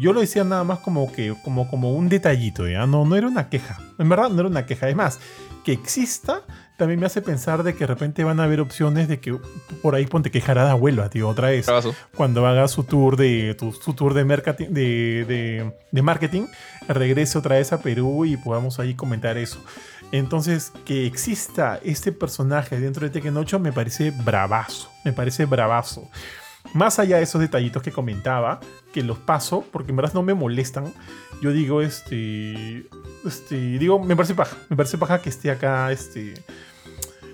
[0.00, 2.86] Yo lo decía nada más como que, como, como un detallito, ¿ya?
[2.86, 3.78] No, no era una queja.
[3.98, 4.88] En verdad, no era una queja.
[4.88, 5.18] Es más,
[5.64, 6.42] que exista
[6.76, 9.36] también me hace pensar de que de repente van a haber opciones de que
[9.82, 11.66] por ahí ponte que Jarada vuelva, tío, otra vez
[12.14, 16.46] cuando haga su tour de tu- su tour de, de, de- de marketing,
[16.86, 19.58] regrese otra vez a Perú y podamos ahí comentar eso.
[20.12, 26.08] Entonces, que exista este personaje dentro de Tekken 8 me parece bravazo, me parece bravazo.
[26.74, 28.60] Más allá de esos detallitos que comentaba,
[28.92, 30.92] que los paso, porque en verdad no me molestan,
[31.40, 32.86] yo digo, este,
[33.26, 36.34] este, digo, me parece paja, me parece paja que esté acá, este,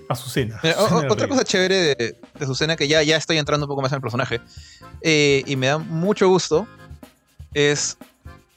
[0.07, 0.59] Azucena.
[0.63, 3.65] Mira, o- o- Azucena otra cosa chévere de, de Susana, que ya, ya estoy entrando
[3.65, 4.39] un poco más en el personaje,
[5.01, 6.67] eh, y me da mucho gusto,
[7.53, 7.97] es,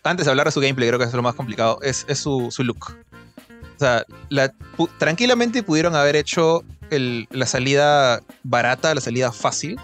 [0.04, 2.48] antes de hablar de su gameplay, creo que es lo más complicado, es, es su,
[2.50, 2.96] su look.
[3.76, 9.78] O sea, la- pu- tranquilamente pudieron haber hecho el- la salida barata, la salida fácil,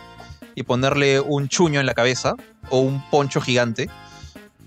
[0.54, 2.34] y ponerle un chuño en la cabeza,
[2.70, 3.88] o un poncho gigante,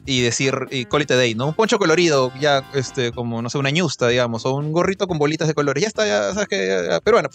[0.05, 1.47] y decir, y call it a day, ¿no?
[1.47, 5.18] Un poncho colorido, ya, este, como, no sé, una ñusta, digamos, o un gorrito con
[5.18, 5.81] bolitas de colores.
[5.81, 7.27] Ya está, ya sabes que, ya- ya, peruano.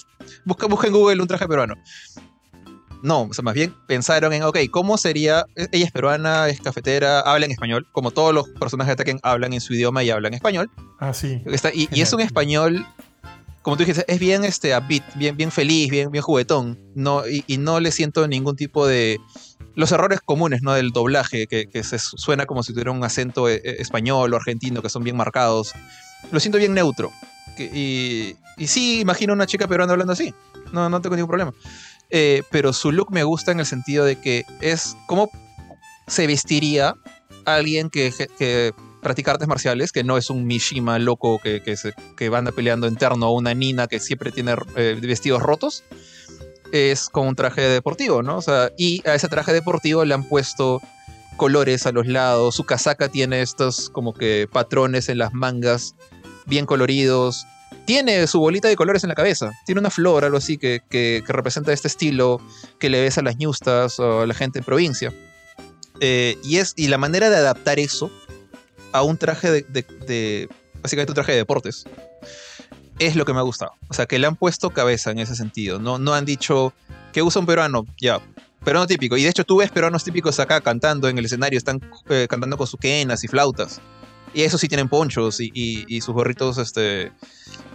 [0.47, 1.75] Busca, busca en Google un traje peruano.
[3.03, 5.45] No, o sea, más bien pensaron en, ok, ¿cómo sería?
[5.57, 9.19] e- Ella es peruana, es cafetera, habla en español, como todos los personajes de Tekken
[9.25, 10.71] hablan en su idioma y hablan español.
[11.01, 11.43] Ah, sí.
[11.47, 12.87] Está, y, y es un español,
[13.63, 16.79] como tú dijiste, es bien este, upbeat, bien, bien feliz, bien, bien juguetón.
[16.95, 19.19] No, y, y no le siento ningún tipo de.
[19.75, 20.73] Los errores comunes ¿no?
[20.75, 24.37] del doblaje, que, que se su- suena como si tuviera un acento eh, español o
[24.37, 25.73] argentino, que son bien marcados.
[26.31, 27.11] Lo siento bien neutro.
[27.57, 30.35] Que- y, y sí, imagino una chica peruana hablando así.
[30.73, 31.53] No, no tengo ningún problema.
[32.11, 35.31] Eh, pero su look me gusta en el sentido de que es como
[36.07, 36.95] se vestiría
[37.47, 38.73] alguien que, que
[39.03, 42.87] practica artes marciales, que no es un Mishima loco que, que, se, que anda peleando
[42.87, 45.85] interno o una Nina que siempre tiene eh, vestidos rotos.
[46.71, 48.39] Es con un traje deportivo, ¿no?
[48.39, 50.81] O sea, y a ese traje deportivo le han puesto
[51.37, 52.55] colores a los lados.
[52.55, 55.95] Su casaca tiene estos como que patrones en las mangas
[56.47, 57.45] bien coloridos.
[57.85, 59.51] Tiene su bolita de colores en la cabeza.
[59.67, 62.41] Tiene una flor, algo así, que, que, que representa este estilo
[62.79, 65.13] que le ves a las ñustas o a la gente en provincia.
[66.01, 68.11] Eh, y, es, y la manera de adaptar eso
[68.93, 70.49] a un traje de,
[70.83, 71.85] Básicamente un traje de deportes.
[72.99, 73.73] Es lo que me ha gustado.
[73.89, 75.79] O sea, que le han puesto cabeza en ese sentido.
[75.79, 76.73] No, no han dicho
[77.13, 77.87] que usa un peruano.
[78.01, 78.21] Ya,
[78.65, 79.17] peruano típico.
[79.17, 81.57] Y de hecho tú ves peruanos típicos acá cantando en el escenario.
[81.57, 83.81] Están eh, cantando con sus quenas y flautas.
[84.35, 87.13] Y eso sí tienen ponchos y sus gorritos, este,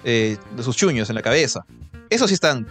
[0.03, 1.65] eh, sus chuños en la cabeza.
[2.09, 2.67] Eso sí están.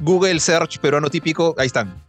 [0.00, 2.02] Google Search peruano típico, ahí están.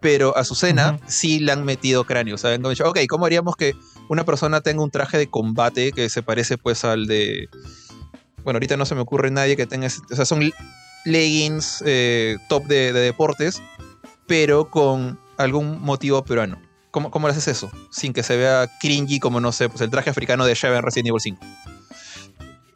[0.00, 1.08] Pero a Azucena uh -huh.
[1.08, 2.36] sí le han metido cráneo.
[2.36, 3.74] O sea, han dicho, ok, ¿cómo haríamos que
[4.08, 7.48] una persona tenga un traje de combate que se parece pues al de...
[8.44, 9.88] Bueno, ahorita no se me ocurre nadie que tenga...
[9.88, 10.50] O sea, son
[11.04, 13.62] leggings, eh, top de, de, deportes,
[14.26, 16.60] pero con algún motivo peruano.
[16.90, 17.70] ¿Cómo, ¿Cómo le haces eso?
[17.90, 20.82] Sin que se vea cringy como, no sé, pues el traje africano de Shiva en
[20.82, 21.46] Resident Evil 5.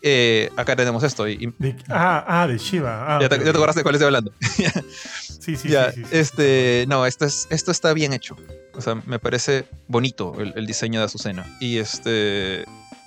[0.02, 1.28] Eh, acá tenemos esto.
[1.28, 3.16] Y, de, ah, ah, de Shiva.
[3.16, 4.32] Ah, ya, te, ya te acordaste de cuál estoy hablando.
[4.40, 8.36] sí, sí, ya, sí, sí, Este, no, esto, es, esto está bien hecho.
[8.74, 11.46] O sea, me parece bonito el, el diseño de Azucena.
[11.60, 12.64] Y este.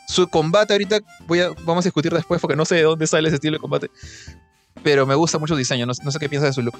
[0.07, 3.27] Su combate ahorita voy a, vamos a discutir después porque no sé de dónde sale
[3.27, 3.89] ese estilo de combate.
[4.83, 6.79] Pero me gusta mucho el diseño, no, no sé qué piensas de su look.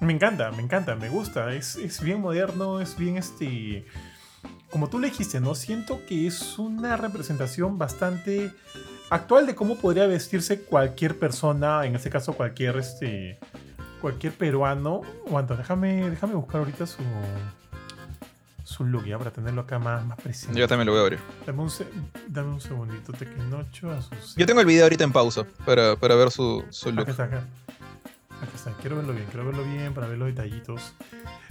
[0.00, 1.54] Me encanta, me encanta, me gusta.
[1.54, 3.86] Es, es bien moderno, es bien este
[4.70, 5.54] como tú le dijiste, ¿no?
[5.54, 8.52] Siento que es una representación bastante
[9.10, 13.38] actual de cómo podría vestirse cualquier persona, en este caso cualquier este
[14.00, 15.02] cualquier peruano.
[15.26, 17.02] Aguanta, déjame, déjame buscar ahorita su
[18.66, 20.58] su look ya para tenerlo acá más, más presente.
[20.58, 21.20] Yo también lo voy a abrir.
[21.46, 21.70] Dame un,
[22.26, 23.96] dame un segundito, Tequenocho.
[24.36, 27.02] Yo tengo el video ahorita en pausa para, para ver su, su look.
[27.02, 27.36] Acá está, acá.
[28.42, 30.94] Acá está, quiero verlo bien, quiero verlo bien para ver los detallitos.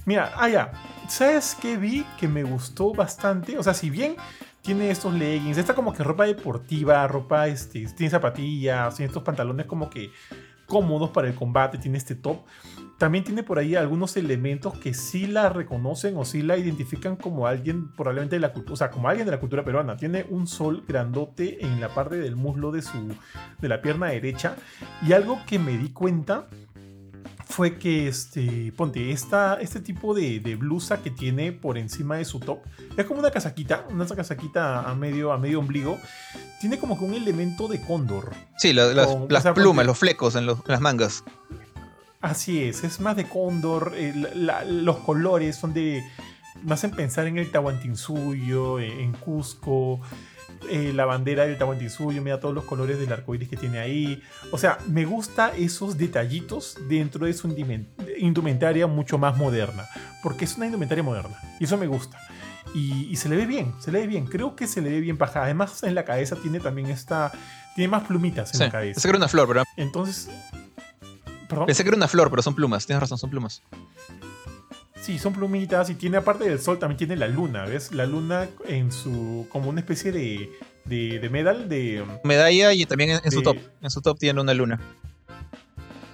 [0.06, 0.72] Mira, ah, ya.
[1.08, 3.58] ¿Sabes qué vi que me gustó bastante?
[3.58, 4.16] O sea, si bien
[4.62, 9.66] tiene estos leggings, esta como que ropa deportiva, ropa, este, tiene zapatillas, tiene estos pantalones
[9.66, 10.12] como que
[10.66, 12.40] cómodos para el combate, tiene este top.
[12.98, 17.46] También tiene por ahí algunos elementos que sí la reconocen o sí la identifican como
[17.46, 19.98] alguien probablemente de la cultura, o sea, como alguien de la cultura peruana.
[19.98, 23.16] Tiene un sol grandote en la parte del muslo de su
[23.60, 24.56] de la pierna derecha
[25.06, 26.48] y algo que me di cuenta
[27.46, 32.26] fue que este, ponte, esta, este tipo de, de, blusa que tiene por encima de
[32.26, 32.60] su top,
[32.98, 36.00] es como una casaquita, una casaquita a medio, a medio ombligo,
[36.60, 38.34] tiene como que un elemento de cóndor.
[38.58, 40.82] Sí, la, las, con, las o sea, plumas, ponte, los flecos en, los, en, las
[40.82, 41.24] mangas.
[42.22, 46.04] Así es, es más de cóndor, eh, la, los colores son de...
[46.64, 50.02] me hacen pensar en el Tahuantinsuyo, en Cusco,
[50.70, 54.22] eh, la bandera del Tahuantinsuyo, mira todos los colores del arco iris que tiene ahí.
[54.52, 57.48] O sea, me gusta esos detallitos dentro de su
[58.18, 59.86] indumentaria mucho más moderna,
[60.24, 62.20] porque es una indumentaria moderna y eso me gusta.
[62.74, 64.26] Y, y, se le ve bien, se le ve bien.
[64.26, 65.44] Creo que se le ve bien paja.
[65.44, 67.32] Además, en la cabeza tiene también esta.
[67.74, 68.96] Tiene más plumitas en sí, la cabeza.
[68.96, 69.64] Pensé que era una flor, ¿verdad?
[69.78, 70.30] Entonces.
[71.48, 71.68] ¿Perdón?
[71.68, 72.86] Pensé que era una flor, pero son plumas.
[72.86, 73.62] Tienes razón, son plumas.
[75.00, 77.92] Sí, son plumitas y tiene aparte del sol también tiene la luna, ¿ves?
[77.92, 80.50] La luna en su como una especie de
[80.86, 84.18] de, de medal de medalla y también en, en de, su top, en su top
[84.18, 84.80] tiene una luna.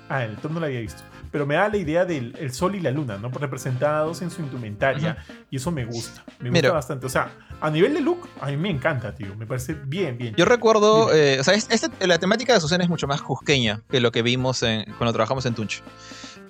[0.09, 1.01] Ah, el top no la había visto.
[1.31, 3.29] Pero me da la idea del el sol y la luna, ¿no?
[3.29, 5.17] Representados en su indumentaria.
[5.17, 5.45] Uh -huh.
[5.51, 6.23] Y eso me gusta.
[6.39, 7.05] Me gusta Mira, bastante.
[7.05, 7.31] O sea,
[7.61, 9.33] a nivel de look, a mí me encanta, tío.
[9.37, 10.35] Me parece bien, bien.
[10.35, 14.01] Yo recuerdo, eh, o sea, este, la temática de Susana es mucho más cusqueña que
[14.01, 15.81] lo que vimos en, cuando trabajamos en Tunch.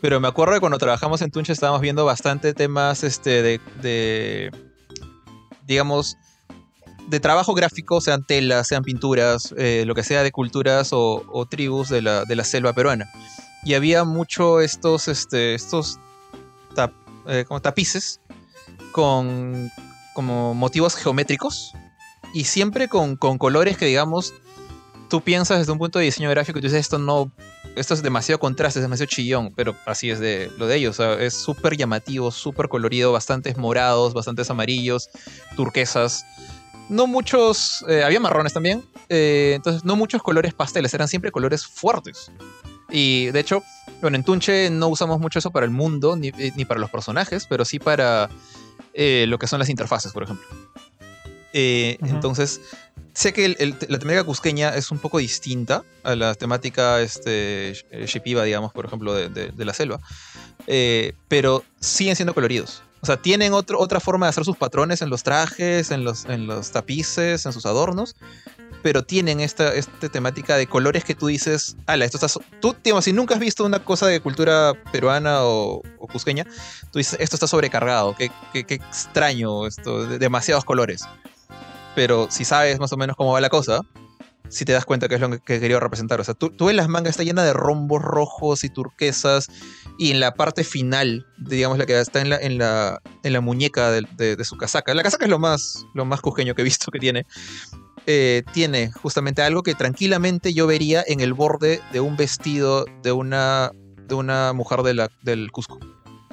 [0.02, 4.52] Pero me acuerdo que cuando trabajamos en Tunch estábamos viendo bastante temas este, de, de
[5.66, 6.18] digamos,
[7.08, 11.90] de trabajo gráfico, sean telas, sean pinturas, eh, lo que sea de culturas o, tribus
[11.90, 13.10] de la, de la, selva peruana.
[13.64, 16.00] Y había mucho estos, este, estos
[17.28, 18.20] eh, como tapices
[18.92, 19.72] con
[20.14, 21.74] como motivos geométricos
[22.34, 24.34] y siempre con, con, colores que, digamos,
[25.10, 27.32] tú piensas desde un punto de diseño gráfico y tú dices, esto no,
[27.76, 31.34] esto es demasiado contraste, es demasiado chillón, pero así es de lo de ellos, es
[31.34, 35.10] súper llamativo, súper colorido, bastantes morados, bastantes amarillos,
[35.56, 36.26] turquesas,
[36.92, 41.66] no muchos, eh, había marrones también, eh, entonces no muchos colores pasteles, eran siempre colores
[41.66, 42.30] fuertes.
[42.90, 43.64] Y de hecho,
[44.02, 46.90] bueno, en Tunche no usamos mucho eso para el mundo, ni, eh, ni para los
[46.90, 48.30] personajes, pero sí para
[48.94, 50.46] lo que son las interfaces, por ejemplo.
[51.54, 52.10] Eh, uh -huh.
[52.10, 52.62] Entonces,
[53.14, 57.74] sé que el, el, la temática cusqueña es un poco distinta a la temática este,
[58.06, 60.00] shipiba, digamos, por ejemplo, de, de, de la selva,
[61.28, 62.84] pero siguen siendo coloridos.
[63.04, 66.26] O sea, tienen otro, otra forma de hacer sus patrones en los trajes, en los,
[66.26, 68.16] en los tapices, en sus adornos,
[68.84, 72.28] pero tienen esta, esta temática de colores que tú dices, ala, esto está...
[72.60, 76.46] Tú, digamos, si nunca has visto una cosa de cultura peruana o, o cusqueña,
[76.92, 81.04] tú dices, esto está sobrecargado, qué, qué, qué extraño esto, de- demasiados colores.
[81.96, 83.82] Pero si sabes más o menos cómo va la cosa,
[84.52, 86.20] si te das cuenta que es lo que que quería representar.
[86.20, 89.48] O sea, tú, tú ves las mangas, está llena de rombos rojos y turquesas,
[89.98, 93.42] y en la parte final, digamos, la que está en la, en la, en la
[93.42, 94.94] muñeca de, su casaca.
[94.94, 97.26] La casaca es lo más, lo más cusqueño que he visto que tiene.
[98.08, 103.12] Eh, tiene justamente algo que tranquilamente yo vería en el borde de un vestido de
[103.12, 103.72] una,
[104.08, 105.80] de una mujer de del Cusco.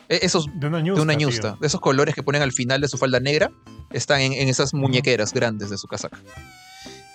[0.08, 1.02] E- Esos De una de ñusta.
[1.02, 1.28] una tío.
[1.28, 1.56] ñusta.
[1.60, 3.50] De esos colores que ponen al final de su falda negra,
[3.90, 6.18] están en, en esas muñequeras grandes de su casaca.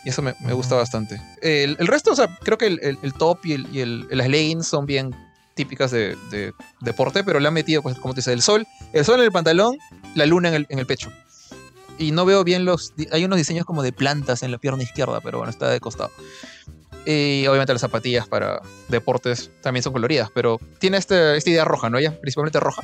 [0.05, 1.21] Y eso me, me gusta bastante.
[1.41, 4.27] El, el resto, o sea, creo que el, el- el top y, el, y las
[4.27, 5.15] leggings son bien
[5.55, 6.51] típicas de, de
[6.81, 9.31] deporte, pero le han metido, pues, como te dice, el sol, el sol en el
[9.31, 9.77] pantalón,
[10.15, 11.11] la luna en el, en el pecho.
[11.99, 12.91] Y no veo bien los.
[13.11, 16.09] Hay unos diseños como de plantas en la pierna izquierda, pero bueno, está de costado.
[17.05, 21.89] Y obviamente las zapatillas para deportes también son coloridas, pero tiene este, esta idea roja,
[21.89, 21.97] ¿no?
[21.97, 22.81] Ella, principalmente roja.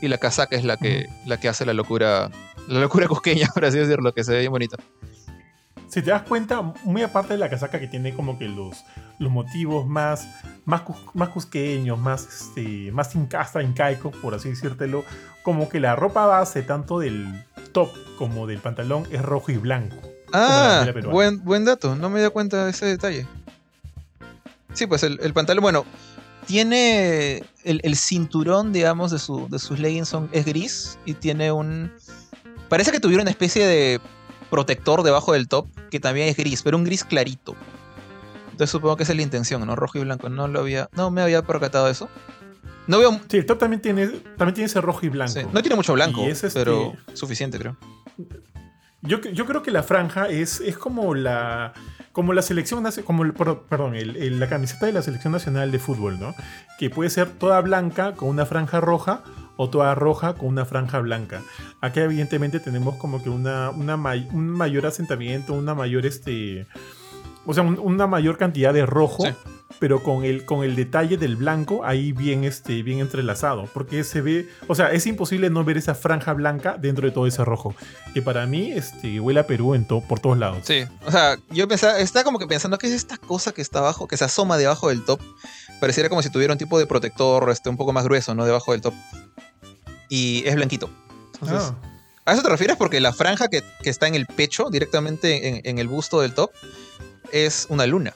[0.00, 2.30] Y la casaca es la que, la que hace la locura,
[2.68, 4.76] la locura cusqueña, por así decirlo, que se ve bien bonita.
[5.88, 8.84] Si te das cuenta, muy aparte de la casaca que tiene como que los,
[9.18, 10.28] los motivos más,
[10.66, 10.82] más,
[11.14, 15.02] más cusqueños, más, este, más inca- hasta incaicos, por así decírtelo,
[15.42, 19.96] como que la ropa base, tanto del top como del pantalón, es rojo y blanco.
[20.30, 23.26] Ah, buen, buen dato, no me di cuenta de ese detalle.
[24.72, 25.84] Sí, pues el, el pantalón, bueno,
[26.46, 31.52] tiene el, el cinturón, digamos, de, su, de sus leggings son, es gris y tiene
[31.52, 31.92] un...
[32.68, 34.00] Parece que tuviera una especie de
[34.50, 37.54] protector debajo del top que también es gris, pero un gris clarito.
[38.50, 39.76] Entonces supongo que esa es la intención, ¿no?
[39.76, 40.28] Rojo y blanco.
[40.28, 40.88] No lo había...
[40.92, 42.08] No me había percatado eso.
[42.86, 43.20] No veo...
[43.28, 45.32] Sí, el top también tiene, también tiene ese rojo y blanco.
[45.32, 47.76] sí, no tiene mucho blanco, es este- pero suficiente, creo.
[49.02, 50.60] Yo, yo creo que la franja es,
[52.12, 53.94] como la selección como perdón
[54.40, 56.34] la camiseta de la selección nacional de fútbol no
[56.80, 59.22] que puede ser toda blanca con una franja roja
[59.56, 61.42] o toda roja con una franja blanca
[61.80, 63.94] acá evidentemente tenemos como que una, una
[64.32, 66.66] un mayor asentamiento una mayor este
[67.46, 69.30] o sea un- una mayor cantidad de rojo Sí.
[69.78, 73.68] Pero con el, con el detalle del blanco ahí bien, este, bien entrelazado.
[73.74, 77.26] Porque se ve, o sea, es imposible no ver esa franja blanca dentro de todo
[77.26, 77.74] ese rojo.
[78.14, 80.58] Que para mí este, huele a Perú en to- por todos lados.
[80.64, 83.78] Sí, o sea, yo pensaba, estaba como que pensando, ¿qué es esta cosa que está
[83.80, 85.20] abajo, que se asoma debajo del top?
[85.80, 88.44] Pareciera como si tuviera un tipo de protector este, un poco más grueso, ¿no?
[88.44, 88.94] Debajo del top.
[90.08, 90.90] Y es blanquito.
[91.34, 91.74] Entonces, Ah,
[92.24, 92.76] ¿A eso te refieres?
[92.76, 96.34] Porque la franja que, que está en el pecho, directamente en, en el busto del
[96.34, 96.50] top,
[97.32, 98.12] es una luna.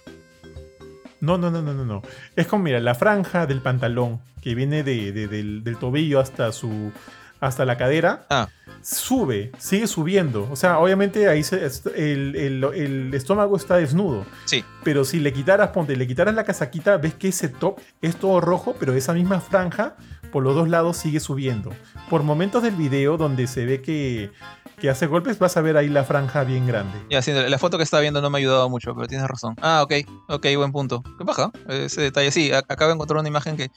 [1.23, 2.03] No, no, no, no, no, no.
[2.37, 6.53] Es como, mira, la franja del pantalón que viene de- de- del, del tobillo hasta
[6.53, 6.93] su
[7.41, 8.47] hasta la cadera, Ah.
[8.83, 10.49] sube, sigue subiendo.
[10.53, 11.65] O sea, obviamente ahí se-
[11.97, 14.25] el, el- el estómago está desnudo.
[14.45, 14.65] Sí.
[14.85, 18.41] Pero si le quitaras, ponte, le quitaras la casaquita, ves que ese top es todo
[18.41, 19.95] rojo, pero esa misma franja
[20.33, 21.71] por los dos lados sigue subiendo.
[22.11, 24.33] Por momentos del video donde se ve que,
[24.81, 26.99] que hace golpes, vas a ver ahí la franja bien grande.
[27.11, 29.55] Ya, sí, la foto que estaba viendo no me ha ayudado mucho, pero tienes razón.
[29.63, 29.93] Ah, ok,
[30.29, 31.03] ok, buen punto.
[31.19, 31.53] ¿Qué baja?
[31.69, 33.71] Ese detalle, sí, acabo de encontrar una imagen que,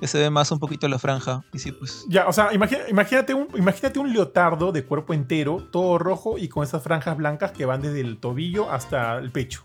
[0.00, 1.44] que se ve más un poquito la franja.
[1.52, 2.04] Y sí, pues.
[2.08, 6.48] Ya, o sea, imagina- imagínate un, imagínate un leotardo de cuerpo entero, todo rojo y
[6.48, 9.64] con esas franjas blancas que van desde el tobillo hasta el pecho.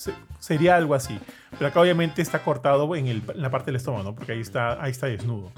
[0.00, 1.18] Se- sería algo así.
[1.50, 4.14] Pero acá obviamente está cortado en, el- en la parte del estómago, ¿no?
[4.14, 5.52] Porque ahí está, ahí está desnudo.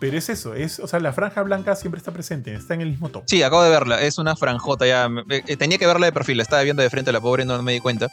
[0.00, 2.88] Pero es eso, es, o sea, la franja blanca siempre está presente, está en el
[2.90, 3.24] mismo top.
[3.26, 4.00] Sí, acabo de verla.
[4.00, 5.08] Es una franjota ya.
[5.28, 6.38] eh, tenía que verla de perfil.
[6.38, 8.08] La estaba viendo de frente a la pobre y no me di cuenta.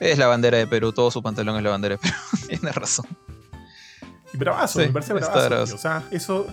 [0.00, 0.92] Es la bandera de Perú.
[0.92, 2.14] Todo su pantalón es la bandera de Perú.
[2.48, 3.06] Tienes razón.
[4.34, 5.74] Y bravazo, Sí, me parece bravazo.
[5.74, 6.46] O sea, eso.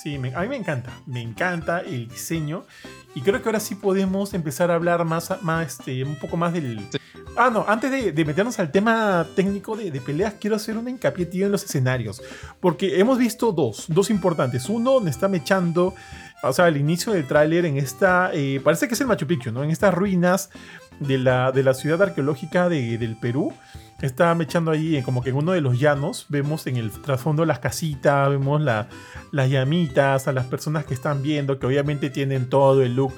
[0.00, 0.92] Sí, me- a mí me encanta.
[1.06, 2.64] Me encanta el diseño.
[3.14, 6.52] Y creo que ahora sí podemos empezar a hablar más, más este, un poco más
[6.52, 6.78] del.
[6.92, 6.98] Sí.
[7.36, 10.88] Ah, no, antes de, de meternos al tema técnico de, de peleas, quiero hacer un
[10.88, 12.20] hincapié, tío, en los escenarios.
[12.60, 14.68] Porque hemos visto dos, dos importantes.
[14.68, 15.94] Uno donde está mechando,
[16.42, 18.30] o sea, al inicio del tráiler, en esta.
[18.34, 19.62] eh, parece que es el Machu Picchu, ¿no?
[19.64, 20.50] En estas ruinas
[21.00, 23.52] de la, de la ciudad arqueológica de- del Perú.
[24.00, 27.44] Está mechando ahí, eh, como que en uno de los llanos, vemos en el trasfondo
[27.44, 28.88] las casitas, vemos la-
[29.32, 33.12] las llamitas, a las personas que están viendo, que obviamente tienen todo el look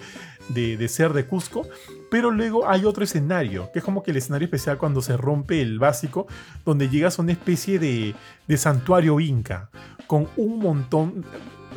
[0.48, 1.66] de, de ser de Cusco.
[2.11, 5.61] Pero luego hay otro escenario, que es como que el escenario especial cuando se rompe
[5.61, 6.27] el básico,
[6.65, 8.15] donde llegas a una especie de,
[8.48, 9.69] de santuario inca,
[10.07, 11.24] con un montón...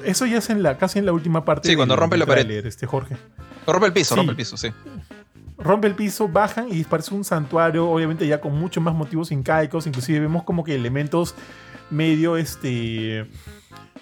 [0.05, 1.67] Eso ya es en la, casi en la última parte.
[1.69, 2.65] Sí, cuando rompe la pared.
[2.65, 3.15] Este, Jorge
[3.67, 4.17] Rompe el piso, Sí.
[4.17, 4.69] rompe el piso, sí.
[5.57, 9.87] Rompe el piso, bajan y parece un santuario, obviamente ya con muchos más motivos incaicos,
[9.87, 11.35] inclusive vemos como que elementos
[11.89, 13.27] medio este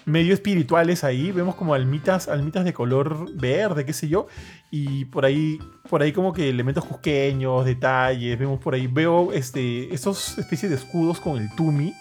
[0.04, 1.32] medio espirituales ahí.
[1.32, 4.26] Vemos como almitas, almitas de color verde, qué sé yo.
[4.70, 5.58] Y por ahí,
[5.88, 8.38] por ahí como que elementos cusqueños, detalles.
[8.38, 11.94] Vemos por ahí, veo este, estos especies de escudos con el tumi.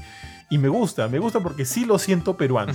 [0.49, 2.73] Y me gusta, me gusta porque sí lo siento peruano.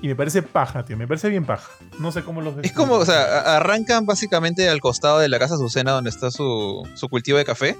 [0.00, 0.96] Y me parece paja, tío.
[0.96, 1.70] Me parece bien paja.
[1.98, 5.54] No sé cómo los Es como, o sea, arrancan básicamente al costado de la casa
[5.54, 7.76] Azucena donde está su, su cultivo de café.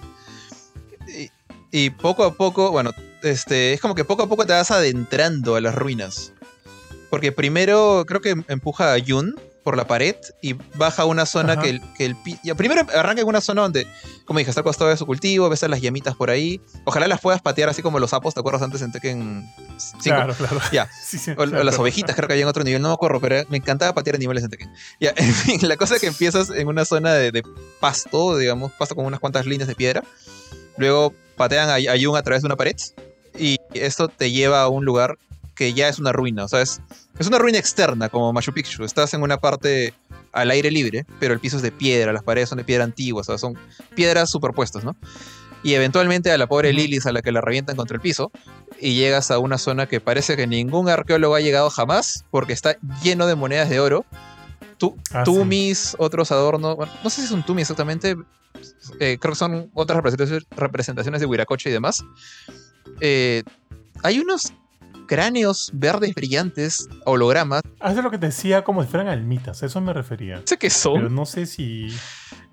[1.07, 1.31] Y,
[1.71, 2.93] y, poco a poco, bueno,
[3.23, 6.33] este, es como que poco a poco te vas adentrando a las ruinas.
[7.11, 9.35] Porque primero creo que empuja a Yun
[9.69, 13.21] por la pared y baja a una zona que el, que el ya, primero arranca
[13.21, 13.87] en una zona donde,
[14.25, 16.59] como dije, está al costado de su cultivo, ves a las llamitas por ahí.
[16.87, 19.47] Ojalá las puedas patear así como los sapos, ¿te acuerdas antes en Tekken
[19.77, 19.99] 5?
[20.03, 20.59] Claro, claro.
[20.73, 20.89] Ya.
[21.07, 23.21] Sí, sí, o, o las ovejitas, creo que había en otro nivel, no me acuerdo,
[23.21, 24.73] pero me encantaba patear niveles en Tekken.
[25.01, 27.43] Ya, en fin, la cosa es que empiezas en una zona de, de
[27.79, 30.03] pasto, digamos, pasto con unas cuantas líneas de piedra.
[30.79, 32.77] Luego patean a, a Yun a través de una pared
[33.39, 35.19] y esto te lleva a un lugar
[35.59, 36.45] que ya es una ruina.
[36.45, 36.81] O sea, es,
[37.19, 38.85] es una ruina externa, como Machu Picchu.
[38.85, 39.93] Estás en una parte
[40.33, 43.23] al aire libre, pero el piso es de piedra, las paredes son de piedra antigua,
[43.23, 43.59] o sea, son
[43.97, 44.95] piedras superpuestas, ¿no?
[45.65, 48.31] Y eventualmente a la pobre Lilith a la que la revientan contra el piso,
[48.79, 52.77] y llegas a una zona que parece que ningún arqueólogo ha llegado jamás, porque está
[53.03, 54.07] lleno de monedas de oro.
[54.77, 55.97] Tu, Ah, tumis, sí.
[55.99, 58.17] otros adornos, bueno, no sé si es un tumi exactamente,
[59.01, 62.05] eh, creo que son otras representaciones, representaciones de Huiracocha y demás.
[63.01, 63.43] Eh,
[64.05, 64.53] hay unos
[65.09, 67.63] cráneos verdes brillantes, hologramas.
[67.81, 70.43] Hace lo que te decía como si fueran almitas, eso me refería.
[70.45, 70.95] Sé que son.
[70.95, 71.89] Pero no sé si.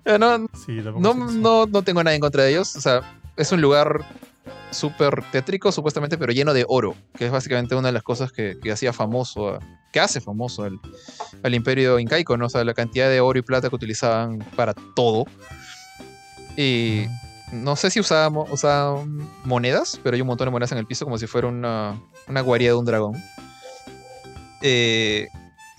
[0.04, 2.74] Eh, no, sí, no, no, no, tengo nada en contra de ellos.
[2.74, 3.02] O sea,
[3.36, 4.04] es un lugar
[4.72, 8.58] súper tétrico, supuestamente, pero lleno de oro, que es básicamente una de las cosas que,
[8.60, 9.58] que hacía famoso,
[9.92, 10.80] que hace famoso al,
[11.42, 12.46] al, imperio incaico, ¿no?
[12.46, 15.26] O sea, la cantidad de oro y plata que utilizaban para todo.
[16.56, 17.06] Y
[17.52, 21.18] no sé si usaban monedas, pero hay un montón de monedas en el piso como
[21.18, 23.22] si fuera una, una guarida de un dragón.
[24.62, 25.28] Eh,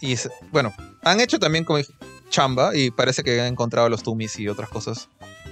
[0.01, 0.15] y
[0.51, 0.73] bueno,
[1.03, 1.79] han hecho también como
[2.29, 5.09] chamba y parece que han encontrado los tumis y otras cosas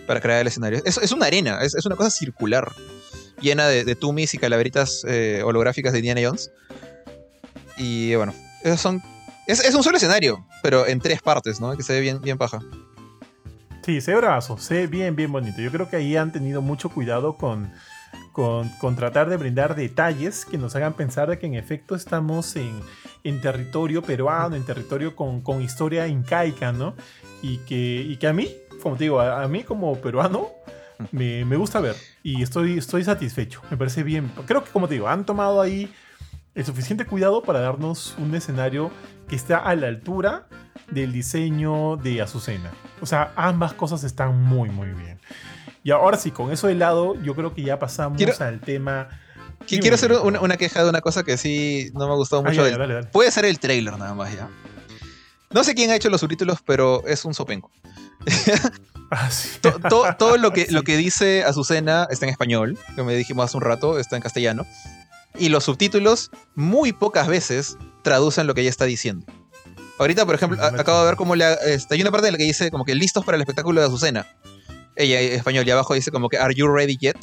[0.07, 0.81] para crear el escenario.
[0.85, 2.71] Es, es una arena, es, es, una cosa circular,
[3.41, 6.51] llena de, de tumis y calaveritas eh, holográficas de Indiana Jones.
[7.77, 8.33] Y bueno,
[8.63, 9.03] esos son.
[9.47, 11.75] Es, es, un solo escenario, pero en tres partes, ¿no?
[11.75, 12.59] Que se ve bien, bien paja.
[13.85, 15.61] Sí, ve bravazo, ve bien, bien bonito.
[15.61, 17.71] Yo creo que ahí han tenido mucho cuidado con,
[18.31, 22.55] con, con, tratar de brindar detalles que nos hagan pensar de que en efecto estamos
[22.55, 22.81] en,
[23.23, 26.95] en territorio peruano, en territorio con, con, historia incaica, ¿no?
[27.43, 28.49] Y que, y que a mí,
[28.81, 30.49] como te digo, a, a mí como peruano
[31.11, 33.61] me, me, gusta ver y estoy, estoy satisfecho.
[33.69, 34.31] Me parece bien.
[34.47, 35.93] Creo que, como te digo, han tomado ahí
[36.55, 38.89] el suficiente cuidado para darnos un escenario
[39.27, 40.47] que está a la altura
[40.89, 42.71] del diseño de Azucena.
[43.01, 45.19] O sea, ambas cosas están muy, muy bien.
[45.83, 49.09] Y ahora sí, con eso de lado, yo creo que ya pasamos quiero, al tema.
[49.67, 52.61] Quiero hacer una, una, queja de una cosa que sí no me ha gustado mucho.
[52.61, 53.07] Ah, ya, del, dale, dale.
[53.07, 54.49] Puede ser el trailer nada más ya.
[55.51, 57.71] No sé quién ha hecho los subtítulos, pero es un sopenco.
[59.11, 59.59] ah, sí.
[60.17, 60.73] todo, lo, que, sí.
[60.73, 64.65] lo que dice Azucena está en español, como dijimos hace un rato, está en castellano.
[65.37, 69.25] Y los subtítulos muy pocas veces traducen lo que ella está diciendo.
[69.97, 71.45] Ahorita, por ejemplo, acabo de ver cómo le.
[71.65, 73.87] Este, hay una parte en la que dice como que listos para el espectáculo de
[73.87, 74.27] Azucena.
[74.95, 77.17] Ella en español y abajo dice como que Are you ready yet?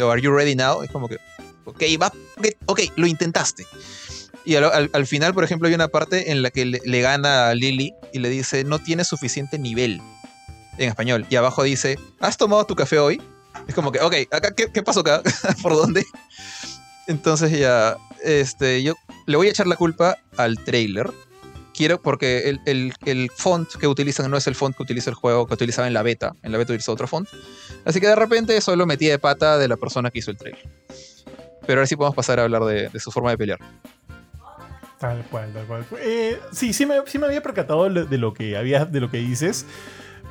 [0.00, 0.82] O Are you ready now?
[0.82, 1.18] Es como que.
[1.64, 2.12] Ok, va.
[2.36, 3.66] Okay, ok, lo intentaste.
[4.44, 7.00] Y al, al, al, final, por ejemplo, hay una parte en la que le, le,
[7.00, 10.00] gana a Lily y le dice no tienes suficiente nivel
[10.78, 11.26] en español.
[11.30, 13.22] Y abajo dice, ¿has tomado tu café hoy?
[13.68, 15.22] Es como que, ok, acá, ¿qué, qué pasó acá?
[15.62, 16.04] ¿Por dónde?
[17.06, 18.94] Entonces ya, este, yo
[19.26, 21.10] le voy a echar la culpa al trailer.
[21.74, 25.16] Quiero, porque el, el, el, font que utilizan no es el font que utiliza el
[25.16, 26.34] juego que utilizaba en la beta.
[26.42, 27.28] En la beta utilizó otro font.
[27.84, 30.62] Así que de repente solo metí de pata de la persona que hizo el trailer.
[31.66, 33.58] Pero ahora sí podemos pasar a hablar de, de su forma de pelear.
[35.02, 35.84] Tal cual, tal cual.
[35.98, 39.18] Eh, sí, sí me, sí me, había percatado de lo, que había, de lo que
[39.18, 39.66] dices,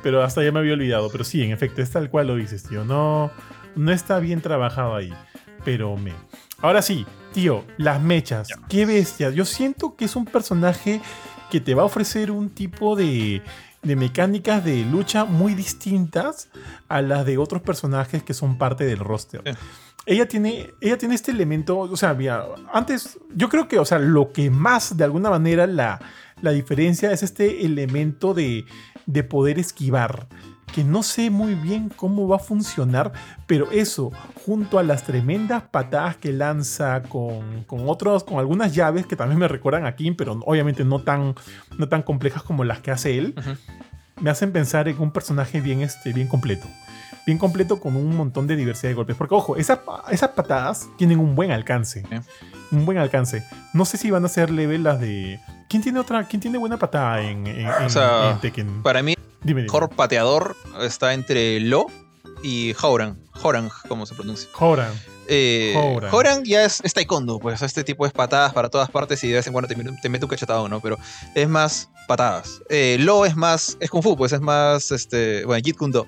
[0.02, 1.10] pero hasta ya me había olvidado.
[1.10, 2.82] Pero sí, en efecto, es tal cual lo dices, tío.
[2.82, 3.30] No,
[3.76, 5.12] no está bien trabajado ahí.
[5.62, 6.14] Pero me.
[6.62, 7.04] Ahora sí,
[7.34, 8.48] tío, las mechas.
[8.70, 9.28] Qué bestia.
[9.28, 11.02] Yo siento que es un personaje
[11.52, 13.42] que te va a ofrecer un tipo de,
[13.82, 16.48] de mecánicas de lucha muy distintas
[16.88, 19.42] a las de otros personajes que son parte del roster.
[20.06, 23.98] Ella tiene, ella tiene este elemento, o sea, mira, antes, yo creo que, o sea,
[23.98, 26.00] lo que más de alguna manera la,
[26.40, 28.64] la diferencia es este elemento de,
[29.04, 30.28] de poder esquivar
[30.74, 33.12] que no sé muy bien cómo va a funcionar,
[33.46, 34.10] pero eso,
[34.46, 39.38] junto a las tremendas patadas que lanza con, con otros, con algunas llaves que también
[39.38, 41.34] me recuerdan a Kim, pero obviamente no tan,
[41.78, 43.56] no tan complejas como las que hace él, uh -huh.
[44.20, 46.66] me hacen pensar en un personaje bien, este, bien completo.
[47.24, 49.14] Bien completo con un montón de diversidad de golpes.
[49.14, 49.78] Porque, ojo, esas,
[50.10, 52.02] esas patadas tienen un buen alcance.
[52.72, 53.44] Un buen alcance.
[53.74, 55.38] No sé si van a ser level las de.
[55.68, 56.24] ¿Quién tiene otra?
[56.24, 58.82] ¿Quién tiene buena patada en, en, en- O sea, en Tekken?
[58.82, 61.86] Para mí, Dime, mejor pateador está entre Lo
[62.42, 63.18] y Houran.
[63.42, 64.48] Horang, como se pronuncia.
[64.58, 64.92] Horan.
[65.28, 65.72] Eh,
[66.44, 69.46] ya es, es taekwondo, pues este tipo es patadas para todas partes y de vez
[69.46, 70.80] en cuando te, mete- te mete un cachetado, ¿no?
[70.80, 70.98] Pero
[71.34, 72.60] es más patadas.
[72.68, 76.06] Eh, Lo es más, es kung fu, pues es más, este, bueno, Jeet Kune Do.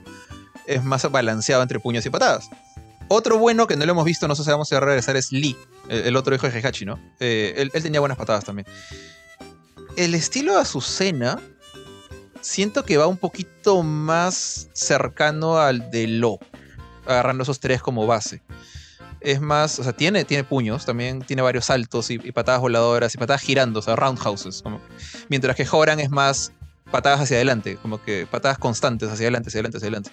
[0.66, 2.48] Es más balanceado entre puños y patadas.
[3.09, 5.56] Otro bueno que no lo hemos visto, no sé si vamos a regresar, es Lee,
[5.89, 6.98] el, el otro hijo de Heihachi, ¿no?
[7.20, 8.66] Eh, él, él tenía buenas patadas también.
[9.97, 11.40] El estilo de Azucena,
[12.45, 16.39] siento que va un poquito más cercano al de Lo,
[17.07, 18.43] agarrando esos tres como base.
[19.21, 23.19] Es más, o sea, tiene, tiene puños, también tiene varios saltos y, patadas voladoras y
[23.19, 24.62] patadas girando, o sea, roundhouses.
[25.31, 26.53] mientras que Horan es más
[26.91, 30.11] patadas hacia adelante, como que patadas constantes hacia adelante, hacia adelante, hacia adelante.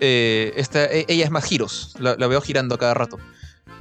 [0.00, 3.18] Eh, esta, e- ella es más giros, la, veo girando a cada rato.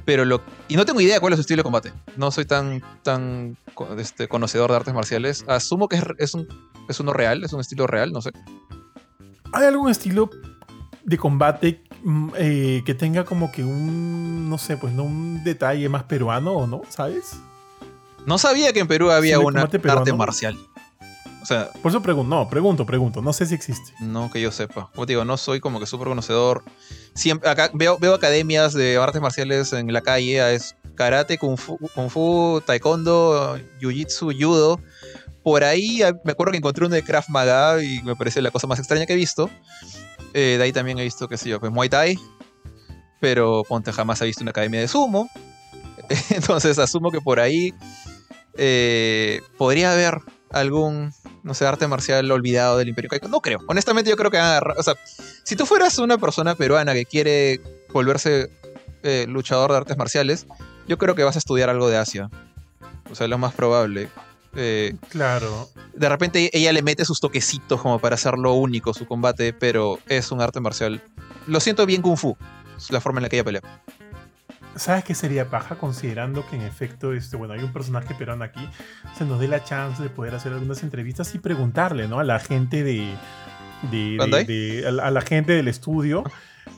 [0.06, 0.24] Pero
[0.70, 1.94] y no tengo idea cuál es su estilo de combate.
[2.16, 3.58] No soy tan, tan
[3.98, 5.44] este, conocedor de artes marciales.
[5.48, 6.48] Asumo que es, un,
[6.88, 8.32] es uno real, es un estilo real, no sé.
[9.54, 10.30] ¿Hay algún estilo
[11.04, 15.88] de combate mm, eh, que tenga como que un, no sé, pues no un detalle
[15.90, 16.82] más peruano o no?
[16.90, 17.38] ¿Sabes?
[18.26, 20.00] No sabía que en Perú había Sí, una peruano.
[20.02, 20.58] arte marcial.
[21.42, 23.22] O sea, Por eso pregunto, no, pregunto, pregunto.
[23.22, 23.94] No sé si existe.
[24.02, 24.90] No que yo sepa.
[24.94, 26.62] Como te digo, no soy como que súper conocedor.
[27.14, 30.54] Siempre, acá veo, veo academias de artes marciales en la calle.
[30.54, 34.82] Es karate, kung fu, kung fu taekwondo, jiu-jitsu, judo.
[35.48, 38.52] Por ahí ah, me acuerdo que encontré uno de Krav Maga y me parece la
[38.52, 39.50] cosa más extraña que he visto.
[40.34, 42.20] Eh, de ahí también he visto, qué sé yo, pues Muay Thai.
[43.22, 45.30] Pero ponte, jamás he visto una academia de sumo.
[46.32, 47.74] Entonces asumo que por ahí
[48.58, 50.18] eh, podría haber
[50.52, 51.14] algún,
[51.44, 53.30] no sé, arte marcial olvidado del Imperio Caico.
[53.30, 53.60] No creo.
[53.70, 54.96] Honestamente, yo creo que O sea,
[55.44, 57.62] si tú fueras una persona peruana que quiere
[57.94, 58.50] volverse
[59.02, 60.46] eh, luchador de artes marciales,
[60.90, 62.30] yo creo que vas a estudiar algo de Asia.
[63.10, 64.10] O sea, lo más probable.
[64.56, 65.68] Eh, Claro.
[65.94, 70.32] de repente ella le mete sus toquecitos como para hacerlo único su combate, pero es
[70.32, 71.02] un arte marcial.
[71.48, 72.36] Lo siento bien Kung Fu,
[72.78, 73.62] es la forma en la que ella pelea.
[74.76, 75.76] ¿Sabes qué sería paja?
[75.76, 78.68] Considerando que en efecto, este, bueno, hay un personaje peruano aquí,
[79.18, 82.20] se nos dé la chance de poder hacer algunas entrevistas y preguntarle, ¿no?
[82.20, 83.12] A la gente de.
[83.92, 84.46] de, de- ¿Bandai?
[84.46, 86.24] de- a, la, gente del estudio.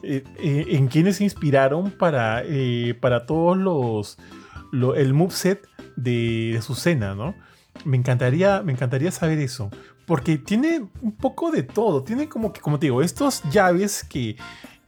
[0.04, 4.18] eh, eh, en quiénes se inspiraron para, eh, para todos los.
[4.72, 5.68] lo- el moveset
[5.98, 7.36] de, de Azucena, ¿no?
[7.86, 9.70] Me encantaría, me encantaría saber eso.
[10.06, 12.04] Porque tiene un poco de todo.
[12.04, 14.38] Tiene como que, como te digo, estos llaves que,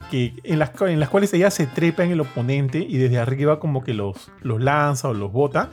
[0.10, 3.60] que en, las, en las cuales ella se trepa en el oponente y desde arriba
[3.60, 5.70] como que los, los lanza o los bota.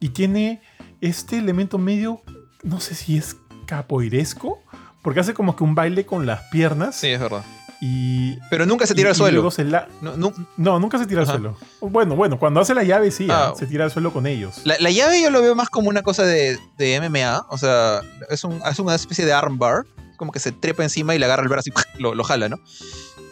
[0.00, 0.60] Y tiene
[1.00, 2.22] este elemento medio,
[2.62, 4.58] no sé si es capoeiresco,
[5.02, 6.96] porque hace como que un baile con las piernas.
[6.96, 7.44] Sí, es verdad.
[7.82, 9.50] Y, Pero nunca se y- tira al y suelo.
[9.50, 11.32] se la- No, no- no, nunca se tira Ajá.
[11.32, 11.56] al suelo.
[11.80, 13.52] Bueno, bueno, cuando hace la llave sí, Ah.
[13.52, 14.60] ah, se tira al suelo con ellos.
[14.64, 17.46] La, la llave yo lo veo más como una cosa de, de MMA.
[17.48, 19.84] O sea, es, un- es una especie de armbar.
[20.18, 22.58] Como que se trepa encima y le agarra el brazo y lo, lo jala, ¿no?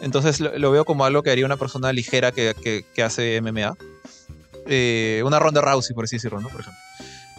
[0.01, 3.39] Entonces lo, lo veo como algo que haría una persona ligera que, que- que hace
[3.41, 3.75] MMA.
[4.65, 6.49] Eh, una ronda Rousey, por así decirlo, ¿no?
[6.49, 6.79] Por ejemplo.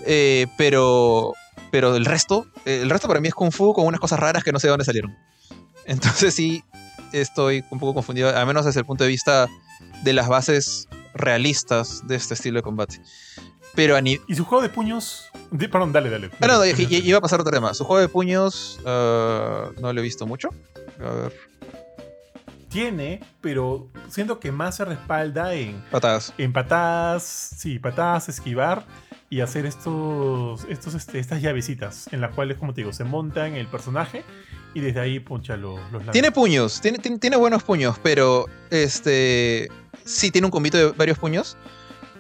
[0.06, 1.34] Eh, pero,
[1.72, 4.52] pero el resto, el resto para mí es Kung Fu con unas cosas raras que
[4.52, 5.16] no sé de dónde salieron.
[5.86, 6.62] Entonces sí,
[7.12, 9.48] estoy un poco confundido, al menos desde el punto de vista
[10.04, 13.00] de las bases realistas de este estilo de combate.
[13.74, 14.20] Pero a.
[14.26, 15.30] Y su juego de puños.
[15.50, 16.30] de- perdón, dale, dale.
[16.40, 17.72] Ah, no, iba a pasar otro tema.
[17.74, 20.48] Su juego de puños ah, no lo he visto mucho.
[20.98, 21.32] A ver,
[22.68, 26.32] Tiene, pero siento que más se respalda en, patadas.
[26.38, 27.22] en patadas,
[27.56, 28.84] sí, patadas, esquivar
[29.28, 33.46] y hacer estos, estos, este, estas llavecitas en las cuales, como te digo, se monta
[33.46, 34.24] en el personaje
[34.74, 36.10] y desde ahí puncha los, los.
[36.12, 39.68] Tiene puños, tiene, tiene, tiene buenos puños, pero este
[40.04, 41.56] sí tiene un combito de varios puños.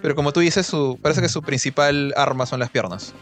[0.02, 3.12] Pero como tú dices, su, parece que su principal arma son las piernas.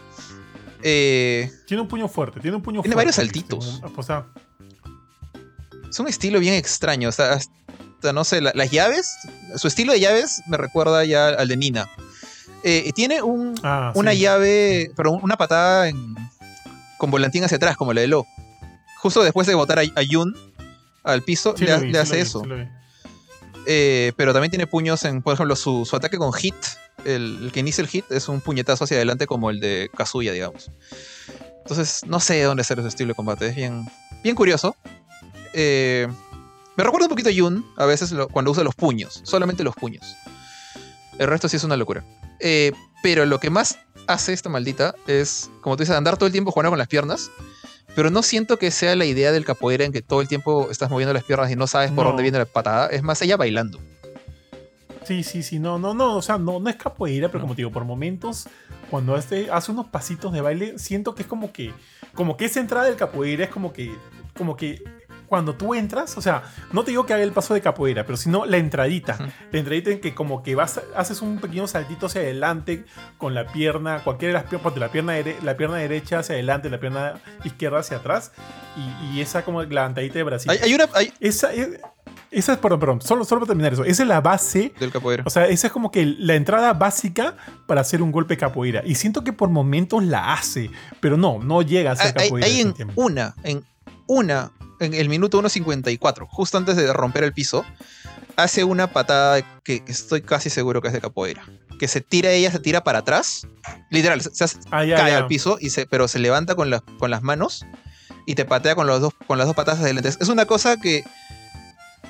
[0.81, 3.49] Eh, Tiene un puño fuerte, tiene un puño Tiene fuerte, varios ¿viste?
[3.51, 3.81] saltitos.
[3.97, 4.27] O sea,
[5.89, 7.09] es un estilo bien extraño.
[7.09, 9.13] O sea, hasta, no sé, la- las llaves,
[9.57, 11.89] su estilo de llaves me recuerda ya al de Nina.
[12.63, 14.19] Eh, tiene un, ah, una sí.
[14.19, 16.15] llave, pero una patada en-
[16.97, 18.25] con volantín hacia atrás, como la de Lo.
[19.01, 20.35] Justo después de botar a, a Yun
[21.03, 22.41] al piso, Sí le, lo ha- vi, le sí hace vi, eso.
[22.43, 22.49] sí.
[23.65, 26.55] Eh, pero también tiene puños en, por ejemplo, su, su ataque con hit.
[27.05, 30.33] El, el que inicia el hit es un puñetazo hacia adelante como el de Kazuya,
[30.33, 30.69] digamos.
[31.59, 33.47] Entonces, no sé de dónde hacer ese estilo de combate.
[33.47, 33.85] Es bien,
[34.23, 34.75] bien curioso.
[35.53, 36.07] Eh,
[36.75, 39.75] me recuerda un poquito a Yun, a veces lo- cuando usa los puños, solamente los
[39.75, 40.05] puños.
[41.17, 42.03] El resto sí es una locura.
[42.39, 42.71] Eh,
[43.03, 43.77] pero lo que más
[44.07, 47.29] hace esta maldita es, como tú dices, andar todo el tiempo jugando con las piernas.
[47.99, 50.89] Pero no siento que sea la idea del capoeira en que todo el tiempo estás
[50.89, 52.11] moviendo las piernas y no sabes por No.
[52.11, 52.87] dónde viene la patada.
[52.87, 53.77] Es más ella bailando.
[55.03, 57.57] Sí, sí, sí, no, no, no, o sea, no, no es capoeira, pero como te
[57.57, 58.47] digo, por momentos,
[58.89, 61.73] cuando este hace unos pasitos de baile, siento que es como que,
[62.13, 63.93] como que esa entrada del capoeira es como que,
[64.37, 64.81] como que
[65.29, 66.43] cuando tú entras, o sea,
[66.73, 69.17] no te digo que haga el paso de capoeira, pero sino la entradita.
[69.51, 72.83] La entradita en que como que vas, haces un pequeño saltito hacia adelante
[73.17, 76.79] con la pierna, cualquiera de las piernas, la pierna, la pierna derecha hacia adelante, la
[76.79, 78.31] pierna izquierda hacia atrás,
[79.13, 80.51] y, esa como la levantadita de Brasil.
[80.51, 80.87] Hay, una...
[81.19, 81.51] Esa,
[82.31, 83.83] esa es, perdón, perdón, solo, solo para terminar eso.
[83.83, 84.73] Esa es la base.
[84.79, 85.23] Del capoeira.
[85.25, 87.35] O sea, esa es como que la entrada básica
[87.65, 88.83] para hacer un golpe capoeira.
[88.85, 90.69] Y siento que por momentos la hace,
[90.99, 92.47] pero no, no llega a ser capoeira.
[92.47, 93.63] Hay, en una, en
[94.07, 97.65] una en el minuto 1.54, justo antes de romper el piso,
[98.35, 101.45] hace una patada que estoy casi seguro que es de capoeira.
[101.77, 103.47] Que se tira ella, se tira para atrás.
[103.89, 107.65] Literal, se, ah, cae al piso, y se, pero se levanta con, con las manos
[108.25, 110.09] y te patea con, los dos, con las dos patadas adelante.
[110.09, 111.03] Es una cosa que,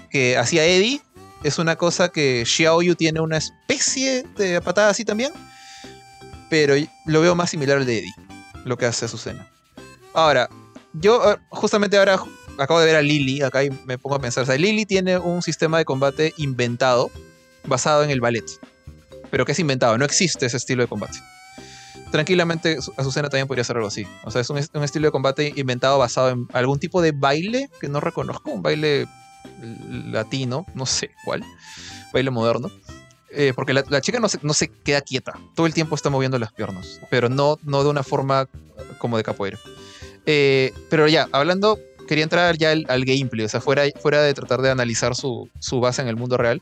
[0.10, 1.02] que hacía Eddie.
[1.44, 5.32] Es una cosa que Xiaoyu tiene una especie de patada así también.
[6.50, 6.74] Pero
[7.06, 8.14] lo veo más similar al de Eddie,
[8.66, 9.48] lo que hace Azucena.
[10.14, 10.50] Ahora,
[10.94, 12.20] yo eh, justamente ahora
[12.60, 15.42] acabo de ver a Lily acá me pongo a pensar, o sea, Lily tiene un
[15.42, 17.10] sistema de combate inventado
[17.66, 18.46] basado en el ballet,
[19.32, 21.20] pero que es inventado, no existe ese estilo de combate.
[22.12, 24.08] Tranquilamente, Azucena también podría ser algo así.
[24.24, 27.88] O sea, es un, estilo de combate inventado basado en algún tipo de baile que
[27.88, 29.08] no reconozco, un baile
[30.12, 31.44] latino, no sé cuál,
[32.12, 32.72] baile moderno.
[33.32, 34.54] Eh, porque la, chica no se, no
[34.84, 38.50] queda quieta, todo el tiempo está moviendo las piernas, pero no, no de una forma
[38.98, 39.60] como de capoeira.
[40.26, 41.78] Eh, pero ya, hablando
[42.10, 45.48] quería entrar ya al, gameplay, o sea, fuera, de tratar de analizar su,
[45.80, 46.60] base en el mundo real.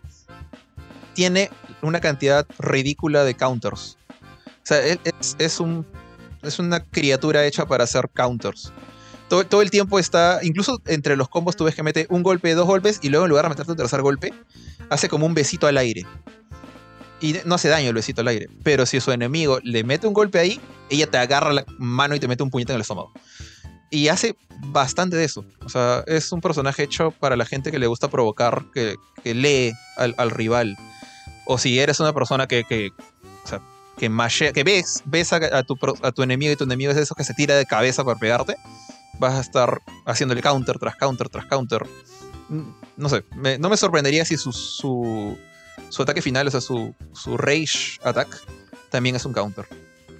[1.13, 1.49] Tiene
[1.81, 3.97] una cantidad ridícula de counters.
[4.09, 4.79] O sea,
[5.39, 5.85] es, un,
[6.43, 8.73] es una criatura hecha para hacer counters.
[9.29, 12.53] Todo, todo, el tiempo está, incluso entre los combos tú ves que mete un golpe,
[12.53, 14.33] dos golpes y luego en lugar de meterte un tercer golpe,
[14.89, 16.05] hace como un besito al aire.
[17.21, 18.49] Y no hace daño el besito al aire.
[18.63, 20.59] Pero si su enemigo le mete un golpe ahí,
[20.89, 23.13] ella te agarra la mano y te mete un puñete en el estómago.
[23.89, 24.35] Y hace
[24.67, 25.45] bastante de eso.
[25.63, 29.73] O sea, es un personaje hecho para la gente que le gusta provocar, que, lee
[29.95, 30.75] al, rival.
[31.45, 32.89] O si eres una persona que, que,
[33.43, 33.61] o sea,
[33.97, 34.09] que,
[34.53, 37.33] que ves, ves a, tu, a tu enemigo y tu enemigo es eso que se
[37.33, 38.55] tira de cabeza para pegarte,
[39.19, 41.85] vas a estar haciéndole counter tras counter tras counter.
[42.49, 43.23] Mm, no sé,
[43.59, 45.37] no me sorprendería si su, su,
[45.89, 48.27] su, ataque final, o sea, su, su rage attack,
[48.89, 49.67] también es un counter.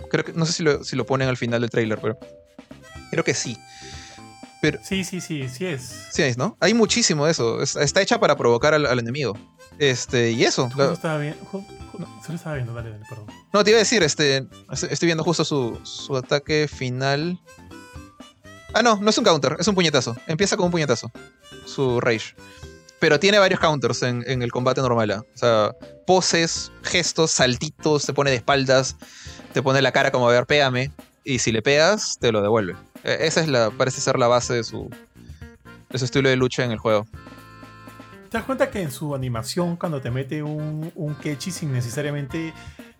[0.09, 2.17] Creo que, no sé si lo, si lo ponen al final del trailer, pero
[3.11, 3.57] Creo que sí.
[4.61, 6.07] Pero, sí, sí, sí, sí es.
[6.11, 6.57] Sí es, ¿no?
[6.59, 7.61] Hay muchísimo de eso.
[7.61, 9.37] Está hecha para provocar al, enemigo.
[9.77, 10.69] Este, y eso.
[10.75, 11.35] No estaba bien.
[11.97, 13.27] No, se lo estaba viendo, dale, dale, perdón.
[13.53, 14.47] No, te iba a decir, este.
[14.71, 17.39] Estoy viendo justo su, su ataque final.
[18.73, 20.15] Ah, no, no es un counter, es un puñetazo.
[20.27, 21.11] Empieza con un puñetazo.
[21.65, 22.35] Su rage.
[22.99, 25.11] Pero tiene varios counters en, en el combate normal.
[25.11, 25.23] ¿ah?
[25.33, 25.71] O sea,
[26.07, 28.95] poses, gestos, saltitos, te pone de espaldas,
[29.53, 30.91] te pone la cara como a ver, péame.
[31.23, 32.75] Y si le pegas, te lo devuelve.
[33.03, 34.89] E, esa es la, parece ser la base de su,
[35.89, 37.05] de su estilo de lucha en el juego.
[38.29, 42.53] ¿Te das cuenta que en su animación, cuando te mete un, un Kechi sin necesariamente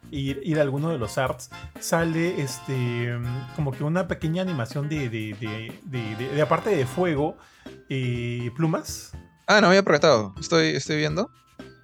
[0.09, 1.49] ir, ir, a alguno de los arts,
[1.81, 3.19] sale este
[3.55, 5.35] como que una pequeña animación de, de,
[5.83, 7.35] de, de aparte de fuego,
[7.89, 9.11] y plumas?
[9.47, 10.33] Ah, no había proyectado.
[10.39, 11.31] Estoy, estoy viendo.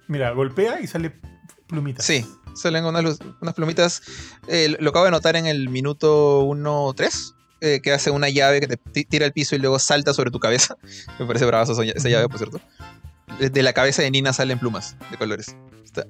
[0.06, 1.18] Mira, golpea y sale
[1.66, 2.04] plumitas.
[2.04, 4.02] Sí, salen unas, unas plumitas.
[4.48, 7.34] Eh, lo acabo de notar en el minuto 1-3
[7.64, 10.38] eh, que hace una llave que te tira al piso y luego salta sobre tu
[10.38, 10.76] cabeza.
[11.18, 12.60] Me parece brava esa, llave, por cierto.
[13.38, 15.56] De la cabeza de Nina salen plumas de colores.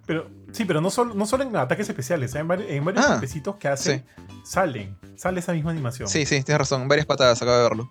[0.06, 2.38] Pero, sí, pero no solo, no solo en ataques especiales, ¿eh?
[2.38, 3.20] en, varios, en varios ah,
[3.58, 4.04] que hacen,
[4.42, 6.08] salen, sale esa misma animación.
[6.08, 7.90] Sí, sí, tienes razón, varias patadas, acabo de verlo.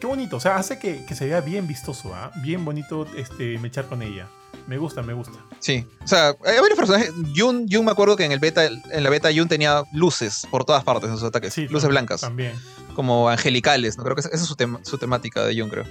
[0.00, 2.32] Qué bonito, o sea, hace que, se vea bien vistoso, ¿ah?
[2.42, 4.28] bien bonito este, mechar con ella.
[4.66, 5.38] Me gusta, me gusta.
[5.58, 5.86] Sí.
[6.02, 7.12] O sea, hay varios personajes.
[7.36, 10.64] Jun, Jun me acuerdo que en el beta, en la beta Jun tenía luces por
[10.64, 11.52] todas partes en sus ataques.
[11.52, 12.22] Sí, luces blancas.
[12.22, 12.52] También.
[12.94, 14.04] Como angelicales, ¿no?
[14.04, 15.84] Creo que esa es su, su temática de Jun, creo.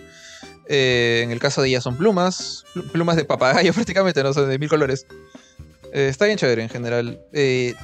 [0.66, 2.66] Eh, en el caso de ella son plumas.
[2.92, 5.06] Plumas de papagayo prácticamente, no sé, de mil colores.
[5.92, 7.22] Eh, está bien chévere en general.
[7.32, 7.76] Eh,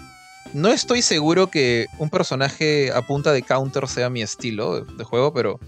[0.53, 5.03] no estoy seguro que un personaje a punta de counter sea mi estilo de, de
[5.03, 5.59] juego, pero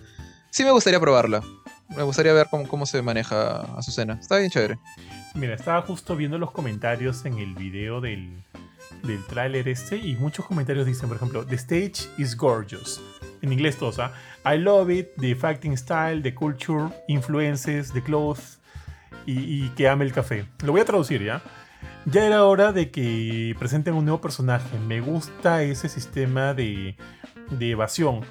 [0.49, 1.43] sí me gustaría probarla.
[1.95, 4.13] Me gustaría ver cómo, se maneja Azucena.
[4.13, 4.79] Está bien chévere.
[5.35, 8.43] Mira, estaba justo viendo los comentarios en el video del,
[9.03, 13.01] del tráiler este y muchos comentarios dicen, por ejemplo, The stage is gorgeous.
[13.41, 14.13] En inglés todos, ¿ah?
[14.45, 18.59] I love it, the fighting style, the culture, influences, the clothes
[19.25, 20.45] y, que ame el café.
[20.63, 21.41] Lo voy a traducir, ¿ya?
[22.05, 24.77] Ya era hora de que presenten un nuevo personaje.
[24.79, 26.95] Me gusta ese sistema de,
[27.49, 28.21] de evasión.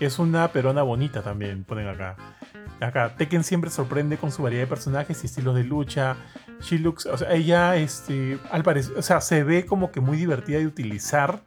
[0.00, 2.35] Es una perona bonita también, ponen acá.
[2.80, 6.16] Acá, Tekken siempre sorprende con su variedad de personajes y estilos de lucha.
[6.60, 10.16] She looks, o sea, ella, este, al parecer, o sea, se ve como que muy
[10.16, 11.42] divertida de utilizar.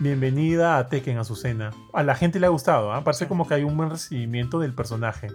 [0.00, 1.72] Bienvenida a Tekken, Azucena.
[1.92, 3.04] A la gente le ha gustado, ¿ah?
[3.04, 5.28] parece como que hay un buen recibimiento del personaje.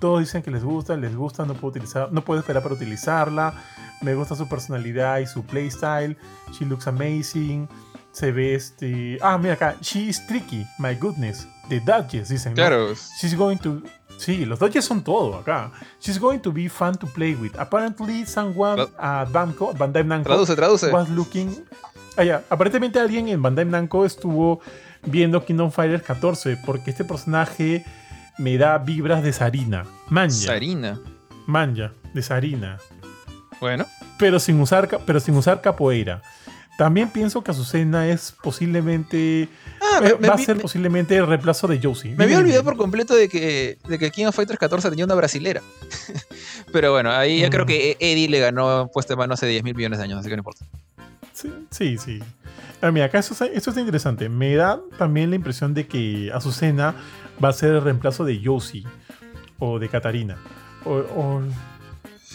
[0.00, 3.54] Todos dicen que les gusta, les gusta, no puedo utilizar, no puedo esperar para utilizarla.
[4.00, 6.16] Me gusta su personalidad y su playstyle.
[6.52, 7.68] She looks amazing.
[8.12, 9.18] Se ve este.
[9.22, 9.76] Ah, mira acá.
[9.80, 10.66] She is tricky.
[10.78, 11.48] My goodness.
[11.68, 12.52] The Dodges, dicen.
[12.52, 12.56] ¿no?
[12.56, 12.94] Claro.
[13.20, 13.82] She's going to.
[14.18, 15.72] Sí, los Dodges son todo acá.
[16.00, 17.52] She's going to be fun to play with.
[17.58, 20.92] Apparently, someone at Bamco, Bandai Namco Traduce, traduce.
[20.92, 21.64] was looking.
[22.16, 22.40] Ah.
[22.50, 24.60] Aparentemente alguien en Bandai Namco estuvo
[25.04, 27.84] viendo Kingdom Fighters 14 porque este personaje
[28.38, 29.86] me da vibras de Sarina.
[30.08, 30.34] Manja.
[30.34, 31.00] Sarina.
[31.46, 32.78] Manja, de Sarina.
[33.60, 33.86] Bueno.
[34.18, 36.22] Pero sin usar, pero sin usar capoeira.
[36.76, 39.48] También pienso que Azucena es posiblemente.
[39.80, 42.14] Ah, eh, me va a ser me- posiblemente el reemplazo de Josie.
[42.16, 45.14] me había olvidado por completo de que, de que King of Fighters 14 tenía una
[45.14, 45.62] brasilera.
[46.72, 47.68] Pero bueno, ahí ya creo Mm.
[47.68, 50.36] que Eddie le ganó puesta de mano hace 10 mil millones de años, así que
[50.36, 50.64] no importa.
[51.32, 51.98] Sí, sí.
[51.98, 52.18] sí.
[52.80, 54.28] Ah, mira, acá esto, esto está interesante.
[54.28, 56.94] Me da también la impresión de que Azucena
[57.42, 58.84] va a ser el reemplazo de Josie
[59.58, 60.36] o de Katarina.
[60.84, 60.92] O.
[60.94, 61.42] o-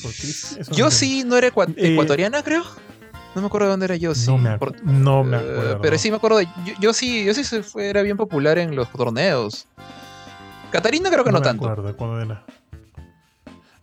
[0.05, 2.63] o Chris, eso no sí era Eh, ecuatoriana, creo.
[3.35, 4.27] No me acuerdo de dónde era yo, sí.
[4.27, 5.81] No me, acu- no me acuerdo.
[5.81, 6.45] pero sí me acuerdo de.
[6.65, 9.67] Yo, yo sí, yo sí se fue- era bien popular en los torneos.
[10.71, 11.65] Catarina creo que no, me tanto.
[11.69, 12.43] acuerdo cuándo era.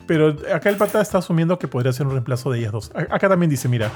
[0.06, 2.90] Pero acá el pata está asumiendo que podría ser un reemplazo de ellas dos.
[2.94, 3.90] A- Acá también dice, mira,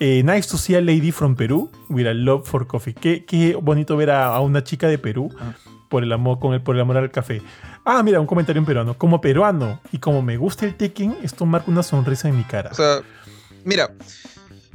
[0.00, 2.92] eh, nice to see a lady from Perú with a love for coffee.
[2.94, 5.54] Qué, qué bonito ver a, a una chica de Perú Ah.
[5.88, 7.40] por el amor con el, por el amor al café.
[7.86, 8.98] Ah, mira, un comentario en peruano.
[8.98, 12.70] Como peruano y como me gusta el Tekken, esto marca una sonrisa en mi cara.
[12.72, 13.00] O sea,
[13.64, 13.90] mira.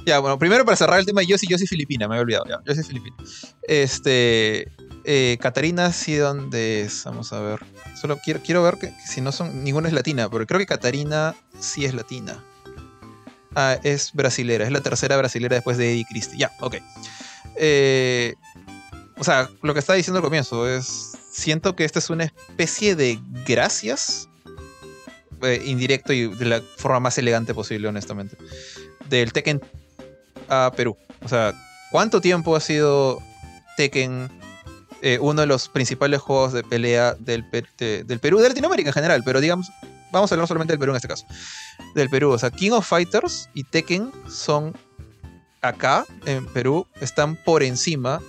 [0.06, 2.46] Ya, bueno, primero para cerrar el tema, yo sí, yo sí filipina, me había olvidado.
[2.50, 3.16] Ya, yo sí filipina.
[3.64, 4.72] Este.
[5.04, 7.04] eh, Catarina sí, ¿dónde es?
[7.06, 7.60] Vamos a ver.
[8.00, 9.64] Solo quiero, quiero ver que, que si no son.
[9.64, 12.44] Ninguna es latina, pero creo que Catarina sí es latina.
[13.56, 16.40] Ah, es brasilera, es la tercera brasilera después de Eddie Christie.
[16.40, 16.78] Ya, ok.
[17.58, 18.34] Eh,
[19.18, 21.12] o sea, lo que estaba diciendo al comienzo es.
[21.32, 24.30] Siento que esta es una especie de gracias.
[25.44, 28.38] eh, indirecto y de la forma más elegante posible, honestamente.
[29.10, 29.62] Del Tekken
[30.52, 30.96] a Perú.
[31.24, 31.54] O sea,
[31.92, 33.20] ¿cuánto tiempo ha sido
[33.78, 34.30] Tekken
[35.02, 37.44] eh, uno de los principales juegos de pelea del,
[37.78, 39.24] de- del Perú, de Latinoamérica en general?
[39.26, 39.72] Pero digamos,
[40.12, 41.26] vamos a hablar solamente del Perú en este caso.
[41.96, 44.76] Del Perú, o sea, King of Fighters y Tekken son
[45.62, 48.20] acá, en Perú, están por encima.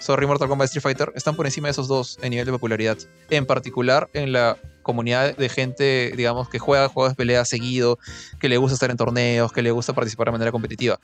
[0.00, 2.96] Sorry, Mortal Kombat Street Fighter, están por encima de esos dos en nivel de popularidad.
[3.28, 7.98] En particular, en la comunidad de gente, digamos, que juega juegos de pelea seguido,
[8.38, 10.98] que le gusta estar en torneos, que le gusta participar de manera competitiva.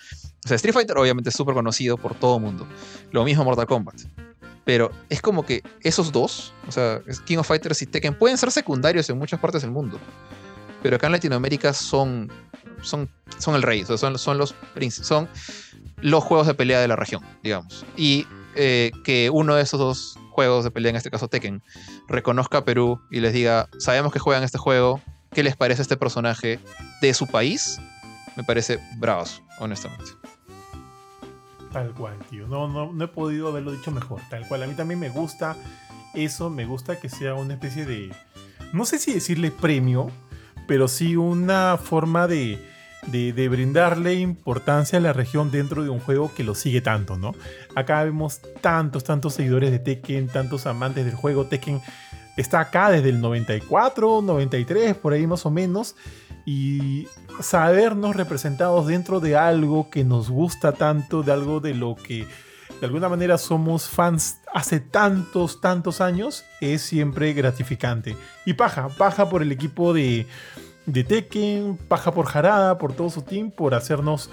[0.45, 2.67] O sea, Street Fighter obviamente es súper conocido por todo el mundo.
[3.13, 4.01] Lo mismo Mortal Kombat.
[4.65, 8.51] Pero es como que esos dos, o sea, King of Fighters y Tekken, pueden ser
[8.51, 10.01] secundarios en muchas partes del mundo.
[10.83, 12.33] Pero acá en Latinoamérica son,
[12.81, 14.55] son, son el rey, son, son, los,
[14.91, 15.29] son
[16.01, 17.85] los juegos de pelea de la región, digamos.
[17.97, 18.27] Y
[18.57, 21.63] eh, que uno de esos dos juegos de pelea, en este caso Tekken,
[22.09, 25.01] reconozca a Perú y les diga, sabemos que juegan este juego,
[25.33, 26.59] ¿qué les parece este personaje
[27.01, 27.79] de su país?
[28.37, 30.13] Me parece bravos, honestamente.
[31.73, 32.47] Tal cual, tío.
[32.47, 34.21] No, no, no he podido haberlo dicho mejor.
[34.31, 34.63] Tal cual.
[34.63, 35.57] A mí también me gusta
[36.15, 36.49] eso.
[36.49, 38.15] Me gusta que sea una especie de.
[38.73, 40.11] No sé si decirle premio,
[40.67, 42.59] pero sí una forma de,
[43.07, 47.35] de, brindarle importancia a la región dentro de un juego que lo sigue tanto, ¿no?
[47.75, 51.47] Acá vemos tantos, tantos seguidores de Tekken, tantos amantes del juego.
[51.47, 51.81] Tekken
[52.37, 55.97] está acá desde el 94, 93, por ahí más o menos.
[56.45, 57.09] Y
[57.41, 62.27] sabernos representados dentro de algo que nos gusta tanto, de algo de lo que
[62.81, 68.17] de alguna manera somos fans hace tantos, tantos años, es siempre gratificante.
[68.45, 70.27] Y paja, paja por el equipo de,
[70.87, 74.31] de Tekken, paja por Harada, por todo su team, por hacernos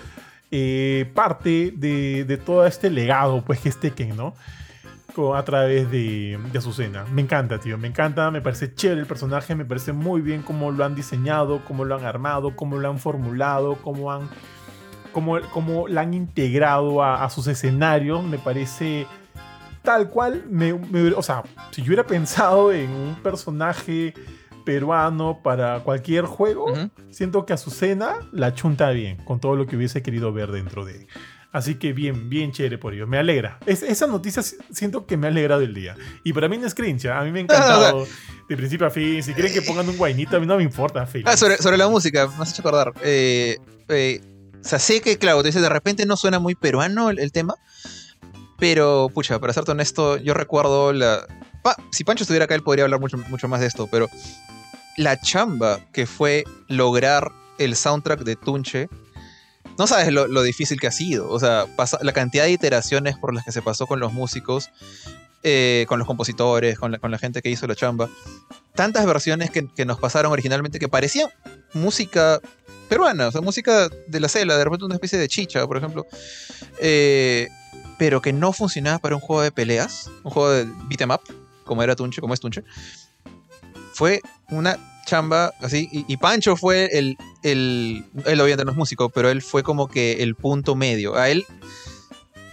[0.51, 4.33] eh, parte de, de todo este legado, pues que es Tekken, ¿no?
[5.35, 7.05] A través de, de Azucena.
[7.11, 7.77] Me encanta, tío.
[7.77, 11.63] Me encanta, me parece chévere el personaje, me parece muy bien cómo lo han diseñado,
[11.65, 14.29] cómo lo han armado, cómo lo han formulado, cómo han
[15.13, 19.07] cómo, cómo la han integrado a, sus escenarios, me parece
[19.81, 24.13] tal cual, me, me o sea, si yo hubiera pensado en un personaje
[24.65, 26.89] peruano para cualquier juego, Ujú.
[27.11, 31.07] siento que Azucena la chunta bien con todo lo que hubiese querido ver dentro de.
[31.51, 33.05] Así que bien, bien chévere por ello.
[33.05, 33.59] Me alegra.
[33.67, 35.95] Es- esa noticia si- siento que me ha alegrado el día.
[36.23, 37.05] Y para mí no es cringe.
[37.05, 37.19] ¿ah?
[37.19, 38.07] A mí me ha encantado
[38.49, 39.21] de principio a fin.
[39.21, 41.07] Si quieren que pongan un guainito, a mí no me importa.
[41.25, 42.91] Ah, sobre, sobre la música, me has hecho acordar.
[43.03, 43.57] Eh,
[43.89, 44.21] eh,
[44.59, 47.31] o sea, sé que, claro, te dices, de repente no suena muy peruano el, el
[47.31, 47.53] tema,
[48.57, 51.25] pero, pucha, para serte honesto, yo recuerdo la...
[51.63, 54.09] Pa- si Pancho estuviera acá, él podría hablar mucho, mucho más de esto, pero
[54.97, 58.89] la chamba que fue lograr el soundtrack de Tunche,
[59.77, 61.29] no sabes lo, difícil que ha sido.
[61.29, 64.69] O sea, pasa, la cantidad de iteraciones por las que se pasó con los músicos,
[65.43, 68.09] eh, con los compositores, con la, gente que hizo la chamba.
[68.75, 71.29] Tantas versiones que, nos pasaron originalmente que parecían
[71.73, 72.39] música
[72.89, 76.05] peruana, o sea, música de la cela, de repente una especie de chicha, por ejemplo.
[76.79, 77.49] Eh,
[77.97, 81.21] pero que no funcionaba para un juego de peleas, un juego de beat em up,
[81.63, 82.63] como era Tunche, como es Tunche.
[83.93, 84.21] Fue
[84.57, 85.89] una chamba así.
[85.91, 88.05] Y, y, Pancho fue el, el.
[88.25, 91.15] Él obviamente no es músico, pero él fue como que el punto medio.
[91.15, 91.45] A él.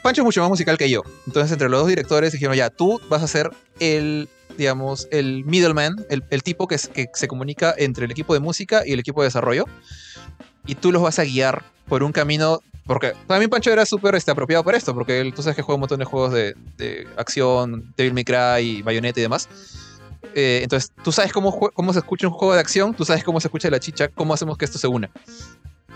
[0.03, 1.03] Pancho es mucho más musical que yo.
[1.27, 4.29] Entonces, entre los dos directores dijeron: Ya, tú vas a ser el.
[4.59, 8.83] Digamos, el middleman, el, el tipo que, que se comunica entre el equipo de música
[8.85, 9.65] y el equipo de desarrollo.
[10.67, 14.33] Y tú los vas a guiar por un camino porque también Pancho era súper este,
[14.33, 17.07] apropiado para esto, porque él, tú sabes que juega un montón de juegos de, de
[17.17, 19.49] acción, Devil May Cry, Bayonetta y demás.
[20.35, 23.41] Eh, entonces, tú sabes cómo, cómo se escucha un juego de acción, tú sabes cómo
[23.41, 25.11] se escucha la chicha, cómo hacemos que esto se una.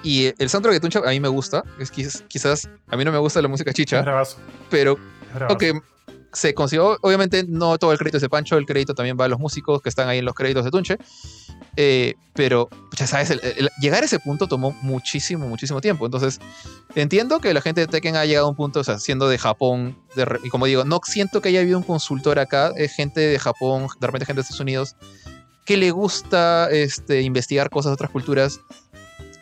[0.03, 3.12] Y el soundtrack de Tuncha a mí me gusta, es quizás, quizás a mí no
[3.12, 4.36] me gusta la música chicha, Bravazo.
[4.70, 4.99] pero
[5.49, 5.81] aunque
[6.35, 9.29] se consiguió, obviamente no todo el crédito es de Pancho, el crédito también va a
[9.29, 10.99] los músicos que están ahí en los créditos de Tunche.
[11.77, 13.39] Eh, pero, ya sabes,
[13.81, 16.05] llegar a ese punto tomó muchísimo, muchísimo tiempo.
[16.05, 16.41] Entonces,
[16.95, 19.39] entiendo que la gente de Tekken ha llegado a un punto, o sea, siendo de
[19.39, 19.97] Japón,
[20.43, 23.87] y como digo, no siento que haya habido un consultor acá, es gente de Japón,
[24.01, 24.97] de repente gente de Estados Unidos,
[25.65, 28.61] que le gusta este, investigar cosas de otras culturas,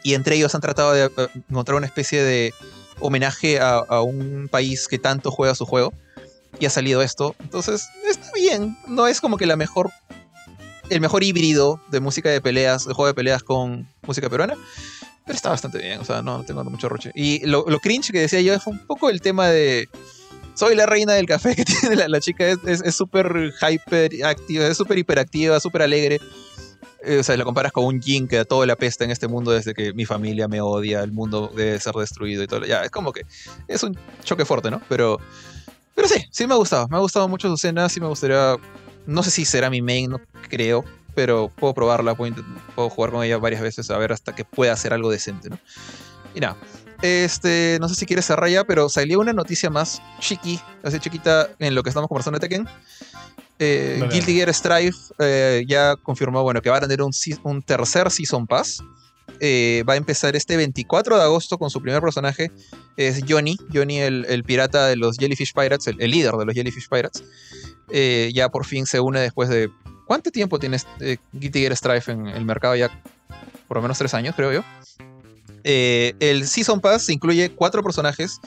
[0.04, 2.52] y entre ellos han tratado de uh, encontrar una especie de
[3.00, 5.92] homenaje a, a un país que tanto juega su juego
[6.58, 7.34] y ha salido esto.
[7.40, 8.76] Entonces, está bien.
[8.86, 9.90] No es como que la mejor.
[10.90, 14.54] El mejor híbrido de música de peleas, de juego de peleas con música peruana.
[15.24, 16.00] Pero está bastante bien.
[16.00, 17.12] O sea, no, no tengo mucho roche.
[17.14, 19.88] Y lo, lo, cringe que decía yo fue un poco el tema de.
[20.54, 22.44] Soy la reina del café que tiene la, la chica.
[22.66, 26.20] Es súper hyper activa, es súper hiperactiva, súper alegre.
[27.04, 29.26] Eh, o sea, la comparas con un Jin que a todo la pesta en este
[29.26, 32.64] mundo desde que mi familia me odia, el mundo debe ser destruido y todo.
[32.64, 33.26] Ya, es como que
[33.66, 34.80] es un choque fuerte, ¿no?
[34.88, 35.18] Pero
[35.94, 36.88] pero sí, sí me ha gustado.
[36.88, 37.88] Me ha gustado mucho su escena.
[37.88, 38.56] Sí me gustaría.
[39.06, 40.84] No sé si será mi main, no creo.
[41.14, 42.36] Pero puedo probarla, puedo,
[42.74, 45.58] puedo, jugar con ella varias veces a ver hasta que pueda hacer algo decente, ¿no?
[46.34, 46.56] Y nada.
[47.02, 51.50] Este, no sé si quieres cerrar ya, pero salió una noticia más chiqui, así chiquita
[51.58, 52.68] en lo que estamos conversando de Tekken.
[53.58, 57.12] Eh, Guilty Gear Strive eh, ya confirmó, bueno, que va a tener un,
[57.42, 58.82] un tercer Season Pass.
[59.40, 62.52] Eh, va a empezar este 24 de agosto con su primer personaje,
[62.96, 67.24] es Johnny, Johnny el, pirata de los Jellyfish Pirates, el, líder de los Jellyfish Pirates.
[67.90, 69.68] Eh, ya por fin se une después de...
[70.06, 72.76] ¿Cuánto tiempo tiene eh, Guilty Gear Strife en el mercado?
[72.76, 72.90] Ya
[73.66, 74.64] por lo menos tres años, creo yo.
[75.64, 78.38] Eh, el Season Pass incluye cuatro personajes,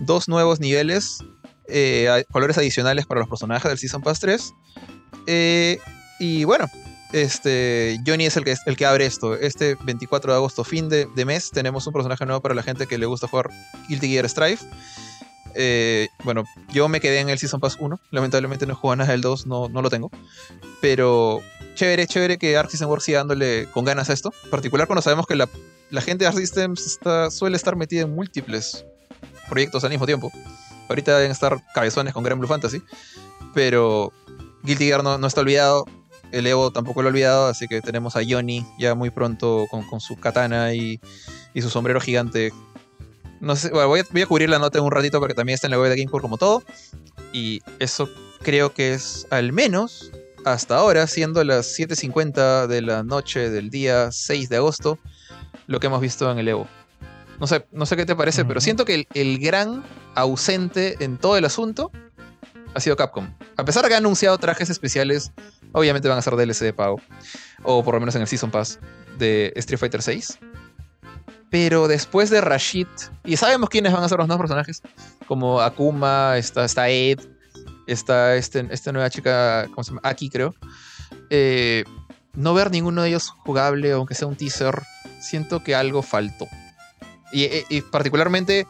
[0.00, 1.24] dos nuevos niveles,
[2.30, 4.52] colores adicionales para los personajes del Season Pass 3.
[6.20, 6.66] y bueno,
[7.12, 8.44] este, Johnny es el
[8.76, 9.34] que, abre esto.
[9.34, 12.98] Este 24 de agosto, fin de, mes, tenemos un personaje nuevo para la gente que
[12.98, 13.50] le gusta jugar
[13.88, 14.64] Guilty Gear Strife.
[15.54, 17.98] Eh, bueno, yo me quedé en el Season Pass 1.
[18.10, 20.10] Lamentablemente no jugado nada del 2, no, lo tengo.
[20.80, 21.40] Pero
[21.74, 24.32] chévere, chévere que Arc System Works siga dándole con ganas a esto.
[24.44, 25.48] En particular cuando sabemos que la,
[26.00, 26.98] gente de Arc Systems
[27.30, 28.84] suele estar metida en múltiples
[29.48, 30.30] proyectos al mismo tiempo.
[30.88, 32.82] Ahorita deben estar cabezones con Grand Blue Fantasy.
[33.54, 34.12] Pero
[34.64, 35.86] Guilty Gear no está olvidado
[36.32, 39.84] el Evo tampoco lo he olvidado, así que tenemos a Johnny ya muy pronto con,
[39.84, 41.00] con su katana y,
[41.54, 42.52] y, su sombrero gigante.
[43.40, 45.54] No sé, bueno, voy, a, voy, a, cubrir la nota en un ratito porque también
[45.54, 46.62] está en la web de GameCube como todo.
[47.32, 48.08] Y eso
[48.42, 50.10] creo que es al menos
[50.44, 54.98] hasta ahora, siendo las 7.50 de la noche del día 6 de agosto,
[55.66, 56.68] lo que hemos visto en el Evo.
[57.40, 58.48] No sé, no sé qué te parece, uh -huh.
[58.48, 61.90] pero siento que el, el gran ausente en todo el asunto
[62.74, 63.28] ha sido Capcom.
[63.56, 65.32] A pesar de que ha anunciado trajes especiales
[65.76, 67.02] Obviamente van a ser DLC de pago.
[67.62, 68.78] O por lo menos en el Season Pass
[69.18, 70.38] de Street Fighter 6.
[71.50, 72.86] Pero después de Rashid.
[73.26, 74.80] Y sabemos quiénes van a ser los nuevos personajes.
[75.28, 77.20] Como Akuma, está, está Ed.
[77.86, 79.66] Está este, esta nueva chica.
[79.66, 80.00] ¿Cómo se llama?
[80.02, 80.54] Aki, creo.
[81.28, 81.84] Eh,
[82.32, 84.82] no ver ninguno de ellos jugable, aunque sea un teaser.
[85.20, 86.46] Siento que algo faltó.
[87.32, 88.66] Y, y particularmente.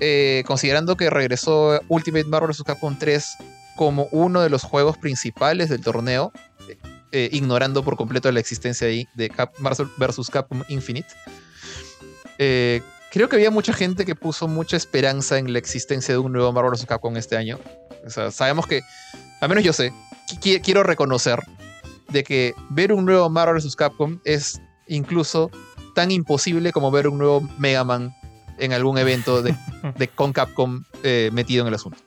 [0.00, 2.62] Eh, considerando que regresó Ultimate Marvel vs.
[2.64, 3.36] Capcom 3
[3.76, 6.32] como uno de los juegos principales del torneo,
[7.12, 10.30] eh, ignorando por completo la existencia ahí de Cap Marvel vs.
[10.30, 11.08] Capcom Infinite.
[12.38, 16.32] Eh, creo que había mucha gente que puso mucha esperanza en la existencia de un
[16.32, 16.86] nuevo Marvel vs.
[16.86, 17.60] Capcom este año.
[18.04, 18.82] O sea, sabemos que,
[19.40, 19.92] al menos yo sé,
[20.28, 21.40] qu quiero reconocer
[22.08, 23.76] de que ver un nuevo Marvel vs.
[23.76, 25.50] Capcom es incluso
[25.94, 28.12] tan imposible como ver un nuevo Mega Man
[28.58, 29.54] en algún evento de,
[29.98, 31.98] de con Capcom eh, metido en el asunto.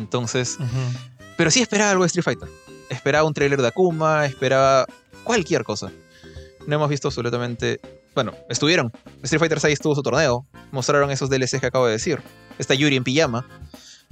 [0.00, 0.96] Entonces, uh -huh.
[1.36, 2.48] pero sí esperaba algo de Street Fighter.
[2.88, 4.86] Esperaba un trailer de Akuma, esperaba
[5.24, 5.90] cualquier cosa.
[6.66, 7.80] No hemos visto absolutamente
[8.14, 8.90] bueno, estuvieron.
[9.22, 10.44] Street Fighter 6 tuvo su torneo.
[10.72, 12.20] Mostraron esos DLCs que acabo de decir.
[12.58, 13.46] Está Yuri en pijama.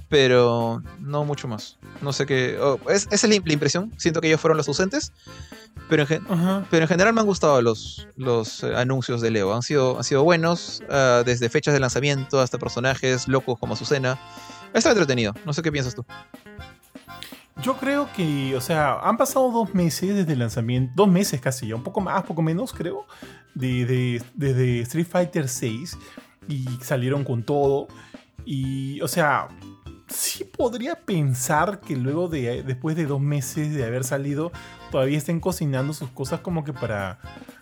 [0.08, 1.76] Pero no mucho más.
[2.00, 2.56] No sé qué.
[2.60, 3.92] oh, es, esa es la, la impresión.
[3.98, 5.12] Siento que ellos fueron los ausentes.
[5.90, 6.64] Pero en, gen- Ajá.
[6.70, 9.52] pero en general me han gustado los, los eh, anuncios de Leo.
[9.52, 10.82] Han sido, han sido buenos.
[10.88, 14.18] ah, desde fechas de lanzamiento hasta personajes locos como Azucena.
[14.72, 15.34] Está entretenido.
[15.44, 16.04] No sé qué piensas tú.
[17.62, 21.66] Yo creo que, o sea, han pasado dos meses desde el lanzamiento, dos meses casi
[21.66, 23.04] ya, un poco más, poco menos, creo,
[23.54, 25.98] de, de- desde Street Fighter 6
[26.46, 27.88] y salieron con todo.
[28.44, 29.48] Y, o sea,
[30.06, 34.52] sí podría pensar que luego de, después de dos meses de haber salido,
[34.92, 37.18] todavía estén cocinando sus cosas como que para,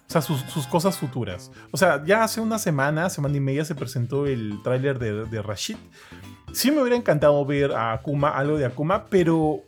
[0.06, 1.50] o sea, sus, sus cosas futuras.
[1.70, 5.40] O sea, ya hace una semana, semana y media, se presentó el tráiler de, de
[5.40, 5.76] Rashid.
[6.56, 9.60] Sí me hubiera encantado ver a Akuma, algo de Akuma, pero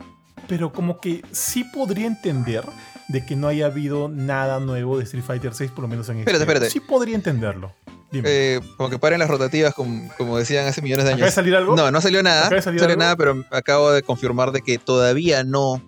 [0.47, 2.63] pero como que sí podría entender
[3.09, 6.17] de que no haya habido nada nuevo de Street Fighter 6, por lo menos en
[6.17, 6.69] este Espérate, espérate.
[6.71, 7.71] Sí podría entenderlo.
[8.11, 8.27] Dime.
[8.27, 11.35] Eh, como que paren las rotativas, como, como decían hace millones de ¿Acaba de años.
[11.35, 11.75] salir algo?
[11.75, 12.47] No, no salió nada.
[12.47, 12.95] ¿Acaba No salió algo?
[12.97, 15.79] nada, pero acabo de confirmar de que todavía no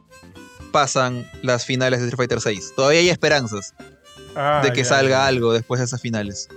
[0.72, 2.74] pasan las finales de Street Fighter 6.
[2.76, 3.74] Todavía hay esperanzas
[4.36, 5.26] Ah, de que ya, salga ya.
[5.28, 6.48] algo después de esas finales.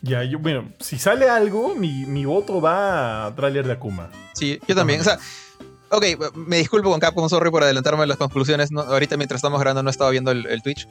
[0.00, 4.10] Ya, yo, bueno, si sale algo, mi, mi voto va a trailer de Akuma.
[4.34, 5.00] Sí, yo también.
[5.00, 5.18] O sea,
[5.90, 6.04] ok,
[6.34, 8.70] me disculpo con Capcom, sorry por adelantarme a las conclusiones.
[8.70, 10.88] No, ahorita mientras estamos grabando no estaba viendo el, el Twitch.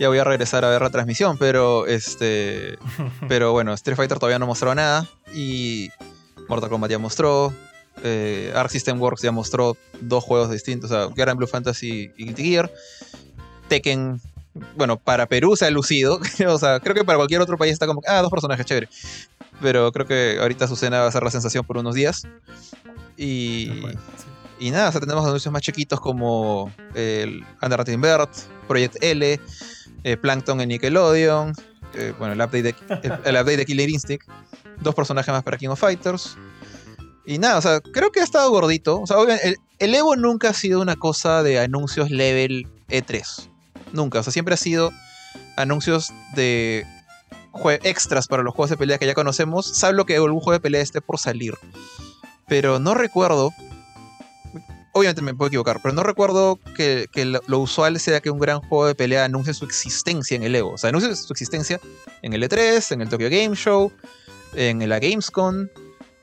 [0.00, 2.78] Ya voy a regresar a ver la transmisión, pero este.
[3.28, 5.06] Pero bueno, Street Fighter todavía no mostró nada.
[5.34, 5.90] Y
[6.48, 7.52] Mortal Kombat ya mostró.
[8.04, 10.90] Eh, Arc System Works ya mostró dos juegos distintos.
[10.90, 12.72] O sea, Grand Blue Fantasy y Guilty Gear.
[13.68, 14.20] Tekken.
[14.76, 16.20] Bueno, para Perú se ha lucido.
[16.48, 18.02] o sea, creo que para cualquier otro país está como.
[18.06, 18.88] Ah, dos personajes, chévere.
[19.60, 22.22] Pero creo que ahorita Azucena va a ser la sensación por unos días.
[23.16, 23.80] Y.
[23.80, 24.24] Bueno, sí.
[24.60, 28.30] Y nada, o sea, tenemos anuncios más chiquitos como el Underrated Invert,
[28.66, 29.40] Project L,
[30.02, 31.54] eh, Plankton en Nickelodeon,
[31.94, 34.28] eh, bueno, el update, de, el, el update de Killer Instinct,
[34.80, 36.36] dos personajes más para King of Fighters.
[37.24, 39.00] Y nada, o sea, creo que ha estado gordito.
[39.00, 43.48] O sea, obviamente, el, el Evo nunca ha sido una cosa de anuncios level E3.
[43.92, 44.20] Nunca.
[44.20, 44.90] O sea, siempre ha sido
[45.56, 46.86] anuncios de
[47.82, 50.80] extras para los juegos de pelea que ya conocemos, salvo que algún juego de pelea
[50.80, 51.54] esté por salir.
[52.46, 53.52] Pero no recuerdo
[54.98, 58.38] obviamente me puedo equivocar, pero no recuerdo que, que lo, lo usual sea que un
[58.38, 60.72] gran juego de pelea anuncie su existencia en el Evo.
[60.72, 61.80] O sea, anuncie su existencia
[62.22, 63.92] en el E3, en el Tokyo Game Show,
[64.54, 65.68] en la Gamescom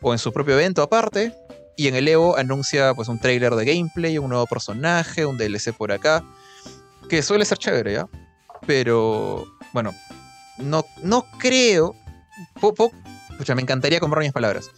[0.02, 1.34] o en su propio evento aparte.
[1.77, 5.74] Y en el Evo anuncia pues un trailer de gameplay, un nuevo personaje, un DLC
[5.74, 6.24] por acá,
[7.09, 8.08] que suele ser chévere, ¿ya?
[8.66, 9.93] Pero, bueno,
[10.58, 11.95] no, no creo...
[12.59, 12.74] po-
[13.56, 14.69] me encantaría comprar mis palabras,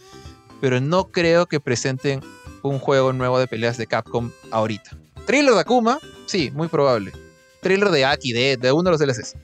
[0.60, 2.20] pero no creo que presenten
[2.62, 4.96] un juego nuevo de peleas de Capcom ahorita.
[5.26, 7.12] Trailer de Akuma, sí, muy probable.
[7.62, 9.34] Trailer de Aki, de, de uno de los DLCs.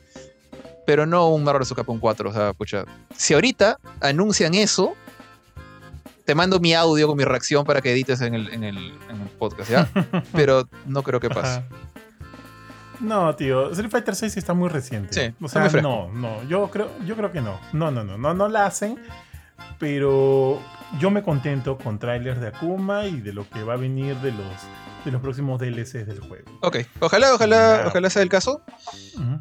[0.86, 1.72] Pero no un Marvel vs.
[1.74, 2.28] Capcom 4.
[2.28, 2.84] O sea, pucha.
[3.16, 4.94] Si ahorita anuncian eso,
[6.24, 8.76] te mando mi audio con mi reacción para que edites en el, en el,
[9.08, 9.88] en el podcast, ¿ya?
[10.32, 11.62] Pero no creo que pase.
[13.00, 15.12] No, tío, Street Fighter 6 está muy reciente.
[15.12, 17.58] Sí, o sea, no, no, yo creo, yo creo que no.
[17.72, 18.98] No, no, no, no, no la hacen.
[19.78, 20.60] Pero
[20.98, 24.32] yo me contento con trailers de Akuma y de lo que va a venir de
[24.32, 24.46] los,
[25.04, 26.44] de los próximos DLCs del juego.
[26.60, 28.62] Ok, ojalá, ojalá, ojalá sea el caso.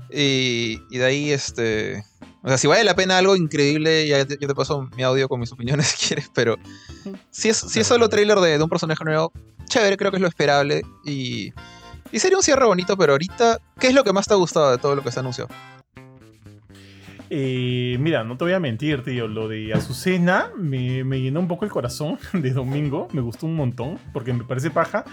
[0.10, 2.04] Y, y de ahí, este.
[2.42, 5.30] O sea, si vale la pena algo increíble, ya te, yo te paso mi audio
[5.30, 6.58] con mis opiniones si quieres, pero
[7.32, 9.32] si es, si es solo trailer de, de un personaje nuevo,
[9.66, 10.84] chévere, creo que es lo esperable.
[11.06, 11.54] Y,
[12.14, 14.72] y sería un cierre bonito, pero ahorita, ¿qué es lo que más te ha gustado
[14.72, 15.48] de todo lo que se anunció?
[17.30, 19.27] Eh, mira, no te voy a mentir, tío.
[19.27, 23.08] Lo de Azucena me, me llenó un poco el corazón de domingo.
[23.11, 25.03] Me gustó un montón porque me parece paja.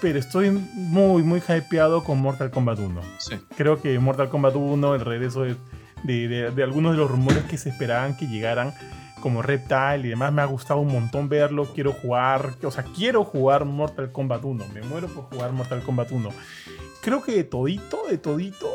[0.00, 3.00] Pero estoy muy, muy hypeado con Mortal Kombat 1.
[3.18, 3.34] Sí.
[3.56, 5.56] Creo que Mortal Kombat 1, el regreso de,
[6.04, 8.72] de- de- de algunos de los rumores que se esperaban que llegaran,
[9.20, 11.66] como Reptile y demás, me ha gustado un montón verlo.
[11.74, 14.66] Quiero jugar, o sea, quiero jugar Mortal Kombat 1.
[14.74, 16.30] Me muero por jugar Mortal Kombat 1.
[17.02, 18.68] Creo que de todito, de todito,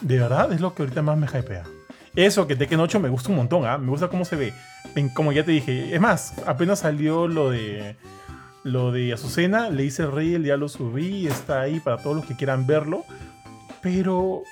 [0.00, 1.64] de verdad es lo que ahorita más me hypea.
[2.14, 3.78] Eso, que Tekken 8 me gusta un montón, ¿ah?
[3.78, 4.52] Me gusta cómo se ve.
[5.14, 7.96] Como ya te dije, es más, apenas salió lo de
[8.64, 12.26] lo de Azucena, le hice el reel, ya lo subí, está ahí para todos los
[12.26, 13.04] que quieran verlo.
[13.80, 14.42] Pero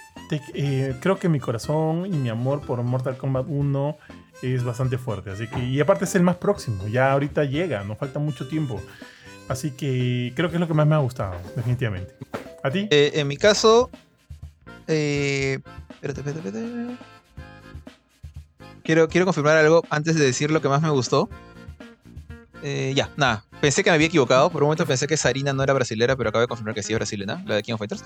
[0.55, 3.97] eh, creo que mi corazón y mi amor por Mortal Kombat 1
[4.43, 5.31] es bastante fuerte.
[5.31, 8.81] Así que, y aparte es el más próximo, ya ahorita llega, no falta mucho tiempo.
[9.49, 12.15] Así que creo que es lo que más me ha gustado, definitivamente.
[12.63, 12.89] ¿A ti?
[12.91, 13.91] Eh, en mi caso.
[14.89, 15.59] Eh,
[15.91, 16.97] espérate, espérate, espérate.
[18.83, 21.29] Quiero, quiero confirmar algo antes de decir lo que más me gustó.
[22.63, 23.45] Eh, ya, nada.
[23.61, 24.51] pensé que me había equivocado.
[24.51, 26.93] Por un momento pensé que Sarina no era brasilera, pero acabo de confirmar que sí
[26.93, 28.03] es brasileña, la de King of Fighters.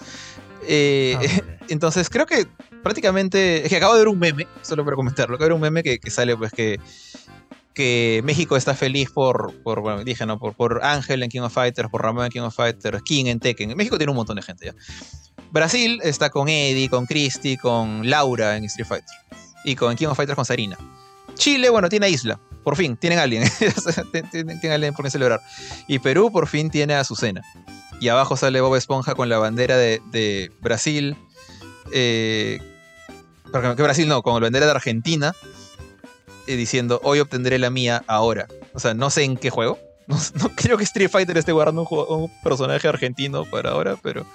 [0.67, 1.23] Eh, Ah,
[1.69, 2.47] entonces, creo que
[2.83, 3.65] prácticamente.
[3.65, 5.37] Es que acabo de ver un meme, solo para comentarlo.
[5.37, 6.81] Acabo de ver un meme que, que sale, pues, que.
[7.73, 10.39] Que México está feliz por, por bueno, dije, ¿no?
[10.41, 13.39] Por, por Ángel en King of Fighters, por Ramón en King of Fighters, King en
[13.39, 13.77] Tekken.
[13.77, 14.75] México tiene un montón de gente ya.
[15.53, 19.17] Brasil está con Eddie, con Christy, con Laura en Street Fighter.
[19.65, 20.77] Y con King of Fighters con Sarina.
[21.41, 22.39] Chile, bueno, tiene Isla.
[22.63, 23.45] Por fin, tienen a alguien.
[24.31, 25.41] tienen, a alguien por qué celebrar.
[25.89, 27.41] Y Perú por fin tiene a Azucena.
[27.99, 31.17] Y abajo sale Bob Esponja con la bandera de, Brasil.
[31.93, 32.61] Eh,
[33.77, 35.33] Brasil no, con la bandera de Argentina.
[36.47, 38.47] eh, diciendo, hoy obtendré la mía ahora.
[38.75, 39.79] O sea, no sé en qué juego.
[40.35, 44.27] No, creo que Street Fighter esté guardando un, personaje argentino para ahora, pero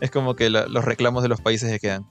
[0.00, 2.06] es como que los reclamos de los países se quedan.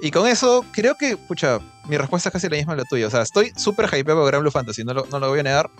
[0.00, 3.06] Y con eso, creo que, pucha, mi respuesta es casi la misma a la tuya.
[3.06, 5.42] O sea, estoy súper hypeado por Gran Blue Fantasy, no lo, no lo voy a
[5.42, 5.70] negar.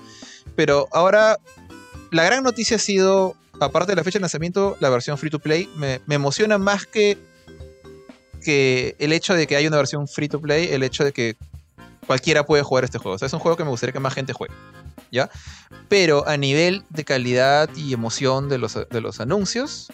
[0.56, 1.38] Pero ahora,
[2.10, 5.38] la gran noticia ha sido, aparte de la fecha de lanzamiento, la versión free to
[5.38, 5.68] play.
[5.76, 7.16] Me, me emociona más que,
[8.44, 11.36] que el hecho de que haya una versión free to play, el hecho de que
[12.08, 13.14] cualquiera puede jugar este juego.
[13.14, 14.54] O sea, es un juego que me gustaría que más gente juegue.
[15.12, 15.30] ¿Ya?
[15.88, 19.92] Pero a nivel de calidad y emoción de los, de los anuncios,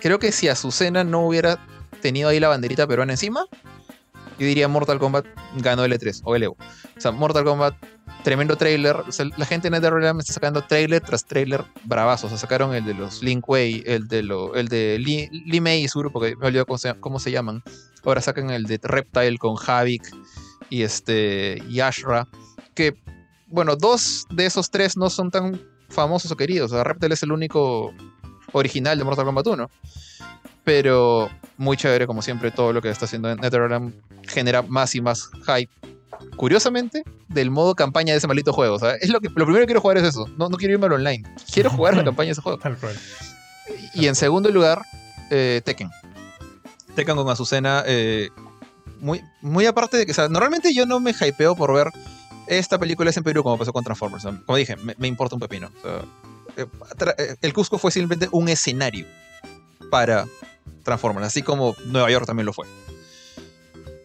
[0.00, 1.58] creo que si Azucena no hubiera
[2.06, 3.46] tenido ahí la banderita peruana encima,
[4.38, 5.26] yo diría Mortal Kombat
[5.56, 6.56] ganó el E3 o el Evo.
[6.96, 7.74] O sea, Mortal Kombat,
[8.22, 8.96] tremendo trailer.
[9.36, 12.26] La gente en NetherRealm está sacando trailer tras trailer bravazos.
[12.26, 15.60] O sea, sacaron el de los Link Way, el de, lo, el de Li, Li
[15.60, 17.64] Mei y Zuru, porque me olvidé cómo se, cómo se llaman.
[18.04, 20.14] Ahora sacan el de Reptile con Havik
[20.70, 22.28] y, este, y Ashra.
[22.76, 22.94] Que,
[23.48, 26.70] bueno, dos de esos tres no son tan famosos o queridos.
[26.70, 27.92] O sea, Reptile es el único
[28.52, 29.70] original de Mortal Kombat 1.
[30.64, 33.92] Pero muy chévere, como siempre, todo lo que está haciendo en NetherRealm
[34.26, 35.70] genera más y más hype.
[36.36, 38.78] Curiosamente, del modo campaña de ese maldito juego.
[38.78, 40.26] Sea, es lo, que, lo primero que quiero jugar es eso.
[40.36, 41.22] No, no quiero irme al online.
[41.52, 42.58] Quiero jugar la campaña de ese juego.
[42.58, 42.96] Tal cual.
[43.94, 44.82] Y en segundo lugar,
[45.30, 45.90] eh, Tekken.
[46.94, 47.82] Tekken con Azucena.
[47.86, 48.30] eh,
[49.00, 51.88] muy, muy aparte de que, o sea, normalmente yo no me hypeo por ver
[52.46, 54.24] esta película es en Perú como pasó con Transformers.
[54.46, 55.70] Como dije, me, me importa un pepino.
[55.82, 56.02] O sea,
[56.96, 59.06] tra- eh, el Cusco fue simplemente un escenario
[59.90, 60.26] para
[60.82, 62.66] Transformers, así como Nueva York también lo fue.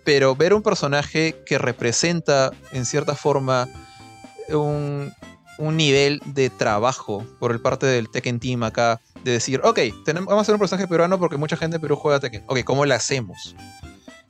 [0.03, 3.69] Pero ver un personaje que representa en cierta forma
[4.49, 5.13] un,
[5.57, 10.27] un nivel de trabajo por el parte del Tekken Team acá, de decir, ok, tenemos,
[10.27, 12.43] vamos a hacer un personaje peruano porque mucha gente de Perú juega Tekken.
[12.47, 13.55] Ok, ¿cómo lo hacemos?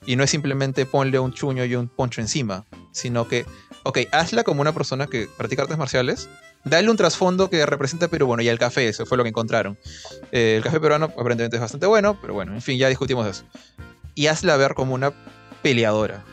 [0.06, 3.46] Y no es simplemente ponle un chuño y un poncho encima, sino que,
[3.84, 6.28] ok, hazla como una persona que practica artes marciales,
[6.64, 9.30] dale un trasfondo que represente a Perú, bueno, y el café, eso fue lo que
[9.30, 9.78] encontraron.
[10.32, 13.44] Eh, el café peruano aparentemente es bastante bueno, pero bueno, en fin, ya discutimos eso.
[14.16, 15.14] Y hazla ver como una
[15.62, 16.24] peleadora,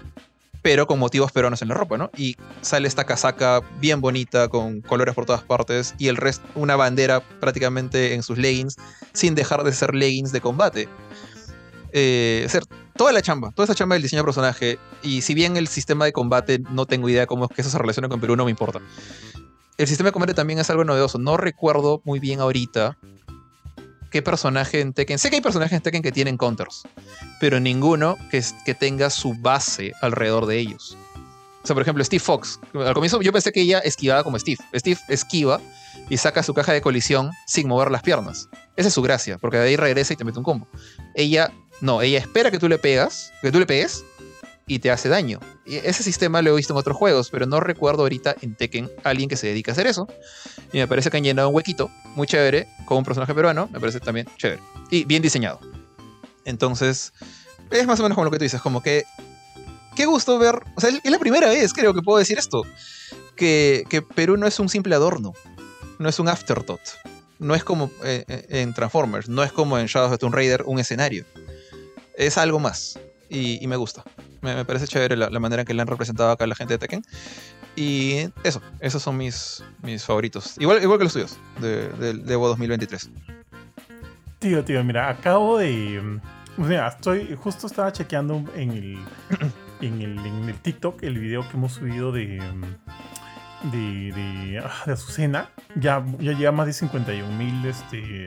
[0.63, 2.11] pero con motivos peruanos en la ropa, ¿no?
[2.17, 6.77] Y sale esta casaca bien bonita, con colores por todas partes, y el resto, una
[6.77, 8.77] bandera prácticamente en sus leggings,
[9.13, 10.89] sin dejar de ser leggings de combate.
[11.93, 12.65] Eh, hacer
[12.97, 16.05] toda la chamba, toda esa chamba del diseño de personaje, y si bien el sistema
[16.05, 18.51] de combate no tengo idea cómo es que eso se relaciona con Perú, no me
[18.51, 18.81] importa.
[19.79, 21.19] El sistema de combate también es algo novedoso.
[21.19, 22.99] No recuerdo muy bien ahorita
[24.11, 25.21] qué personaje en Tekken.
[25.21, 26.83] Sé que hay personajes en Tekken que tienen counters,
[27.39, 30.99] pero ninguno que, tenga su base alrededor de ellos.
[31.63, 32.59] O sea, por ejemplo, Steve Fox.
[32.75, 34.59] Al comienzo yo pensé que ella esquivaba como Steve.
[34.75, 35.61] Steve esquiva
[36.09, 38.49] y saca su caja de colisión sin mover las piernas.
[38.75, 40.67] Esa es su gracia, porque de ahí regresa y te mete un combo.
[41.15, 44.03] Ella, no, ella espera que tú le pegas, que tú le pegues
[44.69, 45.41] y te hace daño.
[45.67, 48.91] Y ese sistema lo he visto en otros juegos, pero no recuerdo ahorita en Tekken
[49.03, 50.07] alguien que se dedique a hacer eso.
[50.73, 53.69] Y me parece que han llenado un huequito muy chévere con un personaje peruano.
[53.73, 54.63] Me parece también chévere.
[54.91, 55.59] Y bien diseñado.
[56.45, 57.13] Entonces,
[57.71, 59.05] es más o menos como lo que tú dices, como que.
[59.97, 60.61] Qué gusto ver.
[60.77, 62.63] O sea, es la primera vez, creo que puedo decir esto.
[63.35, 65.33] Que, que Perú no es un simple adorno.
[65.99, 66.81] No es un afterthought.
[67.39, 69.29] No es como eh, eh, en Transformers.
[69.29, 71.25] No es como en Shadows of the Tomb Raider un escenario.
[72.17, 72.99] Es algo más.
[73.31, 74.05] Y me gusta.
[74.43, 76.55] Me, me parece chévere la, la manera en que le han representado acá a la
[76.55, 77.03] gente de Tekken.
[77.77, 80.55] Y eso, esos son mis, mis favoritos.
[80.59, 83.11] Igual, igual que los tuyos, de, de, de Evo 2023.
[84.39, 86.01] Tío, tío, mira, acabo de.
[86.01, 87.37] mm, O sea, estoy.
[87.37, 88.99] Justo estaba chequeando en el.
[89.81, 92.41] En el, en el TikTok el video que hemos subido de.
[92.41, 94.13] mm, De.
[94.13, 95.51] De, ah, de Azucena.
[95.77, 98.27] Ya, ya lleva más de 51 mil este,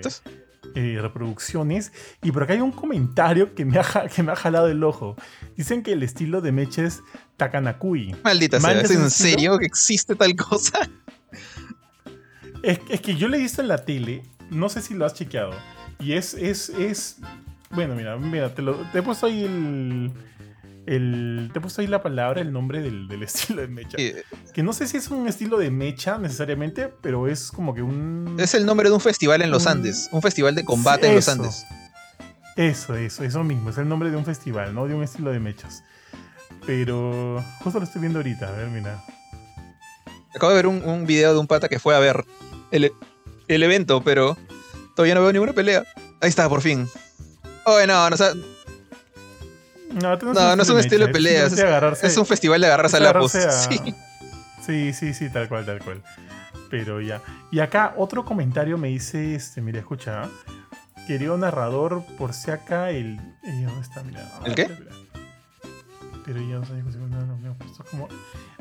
[0.75, 1.91] eh, reproducciones.
[2.21, 5.15] Y por acá hay un comentario que me, ha, que me ha jalado el ojo.
[5.57, 7.01] Dicen que el estilo de Meche es
[7.37, 8.15] Takanakui.
[8.23, 10.89] maldita sea, ¿Mandas ¿es en serio que existe tal cosa?
[12.63, 15.13] Es, es que yo le he visto en la tele, no sé si lo has
[15.15, 15.53] chequeado.
[15.99, 17.17] Y es, es, es.
[17.71, 20.11] Bueno, mira, mira, te, lo, te he puesto ahí el,
[20.85, 23.97] El, te he puesto ahí la palabra, el nombre del, del estilo de mecha.
[24.53, 28.35] Que no sé si es un estilo de mecha necesariamente, pero es como que un.
[28.39, 30.09] Es el nombre de un festival en los Andes.
[30.11, 31.65] Un festival de combate en los Andes.
[32.55, 33.69] Eso, eso, eso mismo.
[33.69, 35.83] Es el nombre de un festival, no de un estilo de mechas.
[36.65, 38.49] Pero justo lo estoy viendo ahorita.
[38.49, 39.03] A ver, mira.
[40.35, 42.25] Acabo de ver un, un video de un pata que fue a ver
[42.71, 42.91] el,
[43.47, 44.37] el evento, pero
[44.95, 45.83] todavía no veo ninguna pelea.
[46.21, 46.87] Ahí está, por fin.
[47.65, 48.33] Oh, no, no, o sea,
[49.93, 51.53] no, no, no, es un estilo de peleas.
[52.01, 53.79] Es, un festival de agarrarse a la Sí.
[54.65, 56.03] sí, sí, sí, tal cual, tal cual.
[56.69, 57.21] Pero ya.
[57.51, 60.29] Y acá otro comentario me dice, este, mira, escucha.
[61.07, 63.19] Querido narrador, por si acá el.
[63.43, 64.03] Eh, ¿Dónde está?
[64.03, 64.29] Mira.
[64.45, 64.69] ¿El qué?
[66.25, 67.55] Pero ya no sé, no, no, no,
[67.89, 68.07] como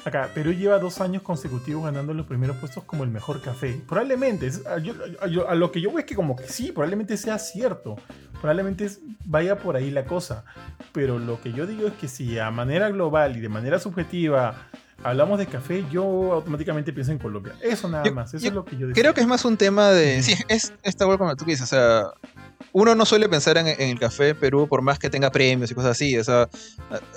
[0.05, 3.83] Acá, Perú lleva dos años consecutivos ganando los primeros puestos como el mejor café.
[3.87, 7.97] Probablemente, a, lo que yo veo es que como que sí, probablemente sea cierto.
[8.41, 8.89] Probablemente
[9.25, 10.45] vaya por ahí la cosa.
[10.93, 14.69] Pero lo que yo digo es que si a manera global y de manera subjetiva
[15.03, 17.55] hablamos de café, yo automáticamente pienso en Colombia.
[17.63, 20.23] Eso nada más, eso es lo que yo Creo que es más un tema de...
[20.23, 22.05] Sí, es esta como tú dices, o sea,
[22.73, 25.93] uno no suele pensar en, el café Perú por más que tenga premios y cosas
[25.93, 26.17] así.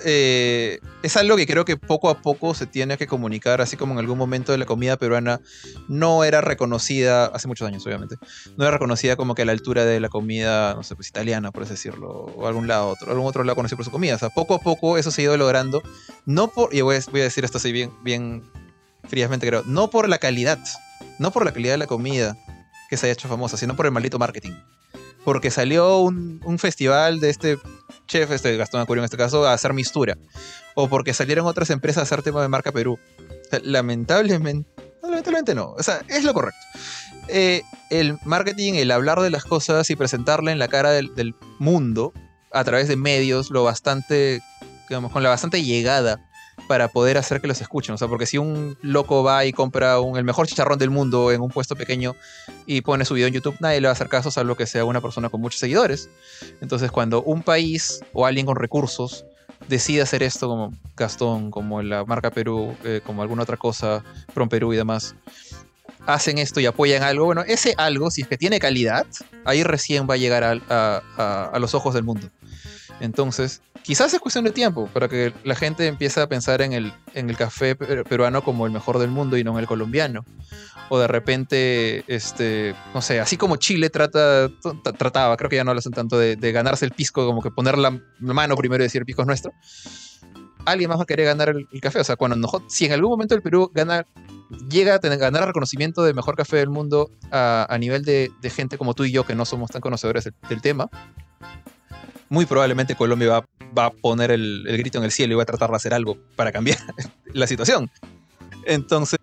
[0.06, 3.94] Eh, es algo que creo que poco a poco se tiene que comunicar, así como
[3.94, 5.40] en algún momento de la comida peruana
[5.88, 8.16] no era reconocida, hace muchos años obviamente,
[8.58, 11.52] no era reconocida como que a la altura de la comida, no sé, pues italiana,
[11.52, 14.16] por así decirlo, o algún lado, otro, algún otro lado conocido por su comida.
[14.16, 15.84] O sea, poco a poco eso se ha ido logrando,
[16.26, 18.44] no por, y voy a, voy a decir esto así bien, bien
[19.08, 20.60] fríamente creo, no por la calidad,
[21.20, 22.38] no por la calidad de la comida
[22.90, 24.54] que se haya hecho famosa, sino por el maldito marketing
[25.24, 27.58] porque salió un, festival de este
[28.08, 30.18] chef, este Gastón Acurio en este caso, a hacer mistura.
[30.76, 33.00] O porque salieron otras empresas a hacer tema de marca Perú.
[33.64, 34.70] lamentablemente,
[35.02, 35.72] lamentablemente no.
[35.72, 36.60] O sea, es lo correcto.
[37.28, 41.36] Eh, el marketing, el hablar de las cosas y presentarla en la cara del, del
[41.60, 42.14] mundo
[42.52, 44.42] a través de medios, lo bastante,
[44.90, 46.20] digamos, con la bastante llegada
[46.68, 47.96] para poder hacer que los escuchen.
[47.96, 51.42] O sea, porque si un loco va y compra el mejor chicharrón del mundo en
[51.42, 52.16] un puesto pequeño
[52.66, 54.86] y pone su video en YouTube, nadie le va a hacer caso, salvo que sea
[54.86, 56.10] una persona con muchos seguidores.
[56.62, 59.26] Entonces, cuando un país o alguien con recursos
[59.68, 64.50] decide hacer esto, como Gastón, como la marca Perú, eh, como alguna otra cosa, Prom
[64.50, 65.16] Perú y demás,
[66.06, 69.06] hacen esto y apoyan algo, bueno, ese algo, si es que tiene calidad,
[69.46, 72.30] ahí recién va a llegar a los ojos del mundo.
[73.00, 76.94] Entonces, quizás es cuestión de tiempo para que la gente empiece a pensar en el,
[77.14, 80.26] en el café peruano como el mejor del mundo y no en el colombiano.
[80.90, 84.50] O de repente, este, no sé, así como Chile trata,
[84.98, 87.78] trataba, creo que ya no lo hacen tanto, de, ganarse el pisco, como que poner
[87.78, 89.54] la mano primero y decir el pisco es nuestro.
[90.66, 92.00] Alguien más va a querer ganar el, café.
[92.00, 94.06] O sea, cuando si en algún momento el Perú gana,
[94.70, 98.78] llega a tener, ganar el reconocimiento de mejor café del mundo a, nivel de, gente
[98.78, 100.90] como tú y yo, que no somos tan conocedores del tema,
[102.34, 103.46] muy probablemente Colombia va,
[103.78, 106.18] va a poner el, grito en el cielo y va a tratar de hacer algo
[106.36, 106.80] para cambiar
[107.34, 107.92] la situación.
[108.66, 109.20] Entonces,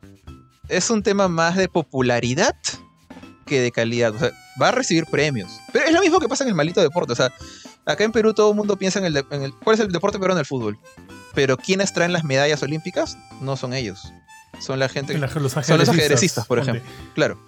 [0.68, 2.54] es un tema más de popularidad
[3.46, 4.14] que de calidad.
[4.14, 4.30] O sea,
[4.62, 5.60] va a recibir premios.
[5.72, 7.12] Pero es lo mismo que pasa en el maldito deporte.
[7.12, 7.32] O sea,
[7.84, 10.46] acá en Perú todo el mundo piensa en el, ¿Cuál es el deporte peruano del
[10.46, 10.78] fútbol?
[11.34, 14.12] Pero quienes traen las medallas olímpicas no son ellos.
[14.60, 15.18] Son la gente.
[15.18, 16.82] Los son los ajedrecistas, por ejemplo.
[17.14, 17.44] Claro.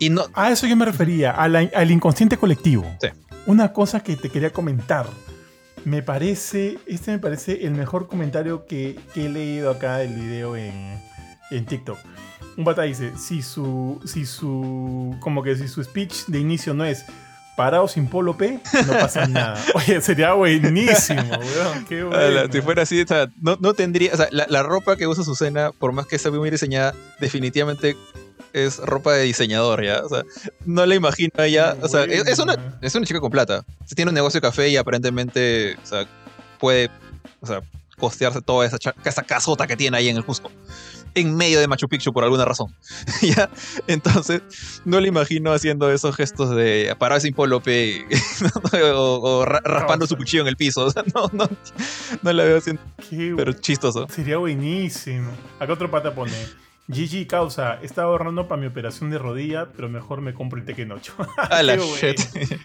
[0.00, 2.84] y no, a eso yo me refería, al inconsciente colectivo.
[3.00, 3.10] Sí
[3.46, 5.06] una cosa que te quería comentar.
[5.84, 11.00] Me parece, este me parece el mejor comentario que, he leído acá del video en,
[11.50, 11.98] en TikTok.
[12.56, 16.84] Un pata dice, si su, si su, como que si su speech de inicio no
[16.84, 17.06] es
[17.56, 19.62] parado sin polo P, no pasa nada.
[19.74, 21.84] Oye, sería buenísimo, weón.
[21.86, 22.52] Qué bueno.
[22.52, 23.04] Si fuera así,
[23.40, 26.30] no, no tendría, o sea, la, la, ropa que usa Susana, por más que esté
[26.30, 27.96] muy diseñada, definitivamente
[28.52, 30.02] es ropa de diseñador, ¿ya?
[30.04, 30.24] O sea,
[30.64, 31.76] no la imagino ella.
[31.82, 33.64] O sea, es, una, es una chica con plata.
[33.94, 36.06] Tiene un negocio de café y aparentemente, o sea,
[36.58, 36.90] puede,
[37.40, 37.62] o sea,
[37.98, 40.50] costearse toda esa, esa casota que tiene ahí en el Cusco.
[41.14, 42.74] En medio de Machu Picchu por alguna razón.
[43.22, 43.50] ¿Ya?
[43.88, 44.42] Entonces,
[44.84, 48.06] no le imagino haciendo esos gestos de parar sin polope
[48.94, 50.84] o, raspando su cuchillo en el piso.
[50.90, 51.48] O sea, no, no,
[52.22, 52.82] no la veo haciendo.
[53.10, 54.06] pero chistoso.
[54.08, 55.30] Sería buenísimo.
[55.58, 56.32] Acá otro pata pone.
[56.90, 60.90] GG causa, estaba ahorrando para mi operación de rodilla, pero mejor me compro el Tekken
[60.90, 61.14] 8.
[61.36, 62.18] A la shit.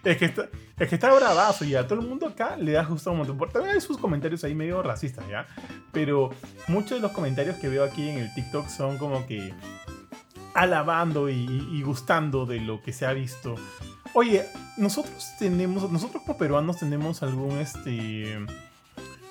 [0.04, 2.84] Es que, está, es que está bravazo y a todo el mundo acá le da
[2.84, 3.38] justo un montón.
[3.52, 5.46] También hay sus comentarios ahí medio racistas, ¿ya?
[5.92, 6.32] Pero
[6.68, 9.54] muchos de los comentarios que veo aquí en el TikTok son como que
[10.56, 13.56] alabando y, y gustando de lo que se ha visto.
[14.14, 14.46] Oye,
[14.78, 18.38] nosotros tenemos, nosotros como peruanos tenemos algún este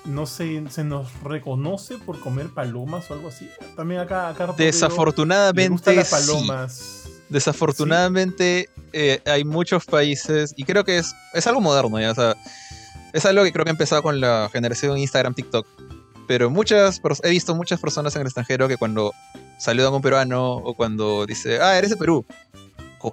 [0.05, 3.49] no sé, se nos reconoce por comer palomas o algo así.
[3.75, 5.95] También acá, acá Desafortunadamente.
[5.95, 7.09] las palomas.
[7.29, 12.35] Desafortunadamente eh, hay muchos países, y creo que es, es algo moderno ya, o sea,
[13.13, 15.65] Es algo que creo que ha empezado con la generación Instagram, TikTok.
[16.27, 19.13] Pero muchas, he visto muchas personas en el extranjero que cuando
[19.57, 22.25] saludan a un peruano o cuando dice, ah, eres de Perú,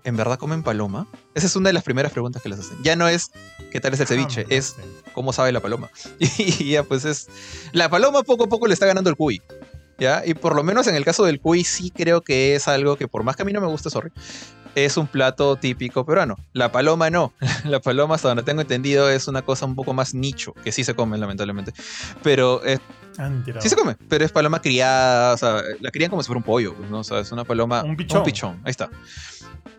[0.05, 1.07] ¿en verdad comen paloma?
[1.35, 2.79] Esa es una de las primeras preguntas que les hacen.
[2.83, 3.31] Ya no es
[3.71, 4.77] qué tal es el ah, ceviche, es
[5.15, 5.91] cómo sabe la paloma.
[6.19, 7.29] Y ya, pues es.
[7.73, 9.43] La paloma poco a poco le está ganando el cuy.
[9.99, 10.23] ¿Ya?
[10.27, 13.07] Y por lo menos en el caso del cuy, sí creo que es algo que,
[13.07, 14.11] por más que a mí no me guste, sorry,
[14.75, 16.37] es un plato típico peruano.
[16.53, 17.33] La paloma no.
[17.65, 20.85] La paloma, hasta donde tengo entendido, es una cosa un poco más nicho, que sí
[20.85, 21.73] se come, lamentablemente.
[22.23, 22.81] Pero es.
[23.61, 26.45] Sí se come, pero es paloma criada, o sea, la crían como si fuera un
[26.45, 27.01] pollo, pues, ¿no?
[27.01, 27.83] O sea, es una paloma.
[27.85, 28.19] Un pichón.
[28.19, 28.89] Un pichón, ahí está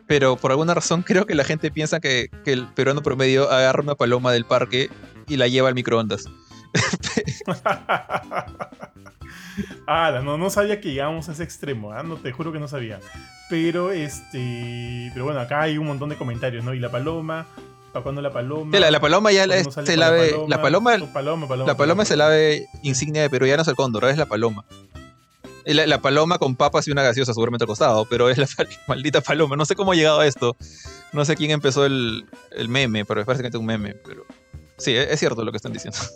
[0.08, 3.96] pero por alguna razón creo que la gente piensa que, el peruano promedio agarra una
[3.96, 4.90] paloma del parque
[5.28, 6.26] y la lleva al microondas.
[9.88, 12.04] ah, no, no sabía que llegamos a ese extremo, ¿ah?
[12.04, 13.00] no te juro que no sabía.
[13.50, 16.74] Pero este, pero bueno, acá hay un montón de comentarios, ¿no?
[16.74, 17.46] Y la paloma,
[17.92, 18.80] ¿para cuándo la paloma?
[18.80, 23.22] la, paloma ya la, se la ve, la paloma, la paloma, se la ve insignia
[23.22, 24.66] de Perú, ya no es el cóndor, es la paloma.
[25.66, 28.48] La, paloma con papas y una gaseosa seguramente al costado, pero es la
[28.88, 29.56] maldita paloma.
[29.56, 30.56] No sé cómo ha llegado a esto.
[31.12, 32.26] No sé quién empezó el,
[32.68, 33.96] meme, pero es básicamente un meme.
[34.06, 34.26] Pero
[34.78, 36.00] sí, es, cierto lo que están diciendo.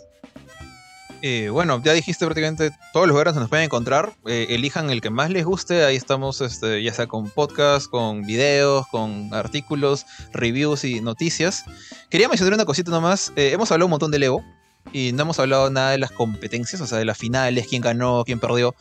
[1.20, 4.12] Eh, bueno, ya dijiste prácticamente todos los lugares donde nos pueden encontrar.
[4.26, 5.84] Eh, elijan el que más les guste.
[5.84, 11.64] Ahí estamos, este, ya sea con podcast, con videos, con artículos, reviews y noticias.
[12.08, 13.32] Quería mencionar una cosita nomás.
[13.34, 14.44] Eh, hemos hablado un montón de Lego
[14.92, 18.24] y no hemos hablado nada de las competencias, o sea, de las finales, quién ganó,
[18.24, 18.74] quién perdió.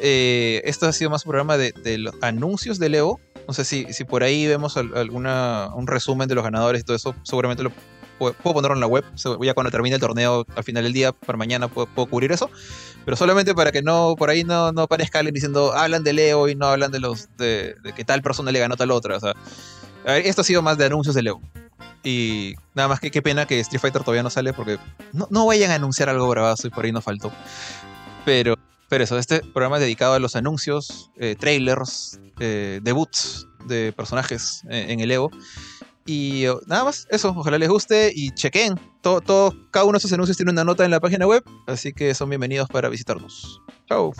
[0.00, 3.20] Eh, esto ha sido más un programa de, los anuncios de Leo.
[3.46, 6.96] No sé si, si por ahí vemos alguna, un resumen de los ganadores y todo
[6.96, 7.14] eso.
[7.24, 7.72] Seguramente lo
[8.18, 9.04] puedo, ponerlo en la web.
[9.42, 12.50] Ya cuando termine el torneo al final del día, para mañana puedo, cubrir eso.
[13.04, 16.48] Pero solamente para que no por ahí no, no aparezca alguien diciendo hablan de Leo
[16.48, 19.16] y no hablan de los de, que tal persona le ganó tal otra.
[19.16, 19.34] O sea,
[20.06, 21.40] esto ha sido más de anuncios de Leo.
[22.02, 24.78] Y nada más que qué pena que Street Fighter todavía no sale porque
[25.12, 27.30] no, no vayan a anunciar algo bravazo y por ahí no faltó.
[28.24, 28.56] Pero
[28.90, 34.64] pero eso, este programa es dedicado a los anuncios, eh, trailers, eh, debuts de personajes
[34.68, 35.30] eh, en el Evo.
[36.06, 38.80] Y oh, nada más, eso, ojalá les guste y chequen.
[39.00, 41.92] Todo, todo, cada uno de esos anuncios tiene una nota en la página web, así
[41.92, 43.62] que son bienvenidos para visitarnos.
[43.88, 44.12] Chao.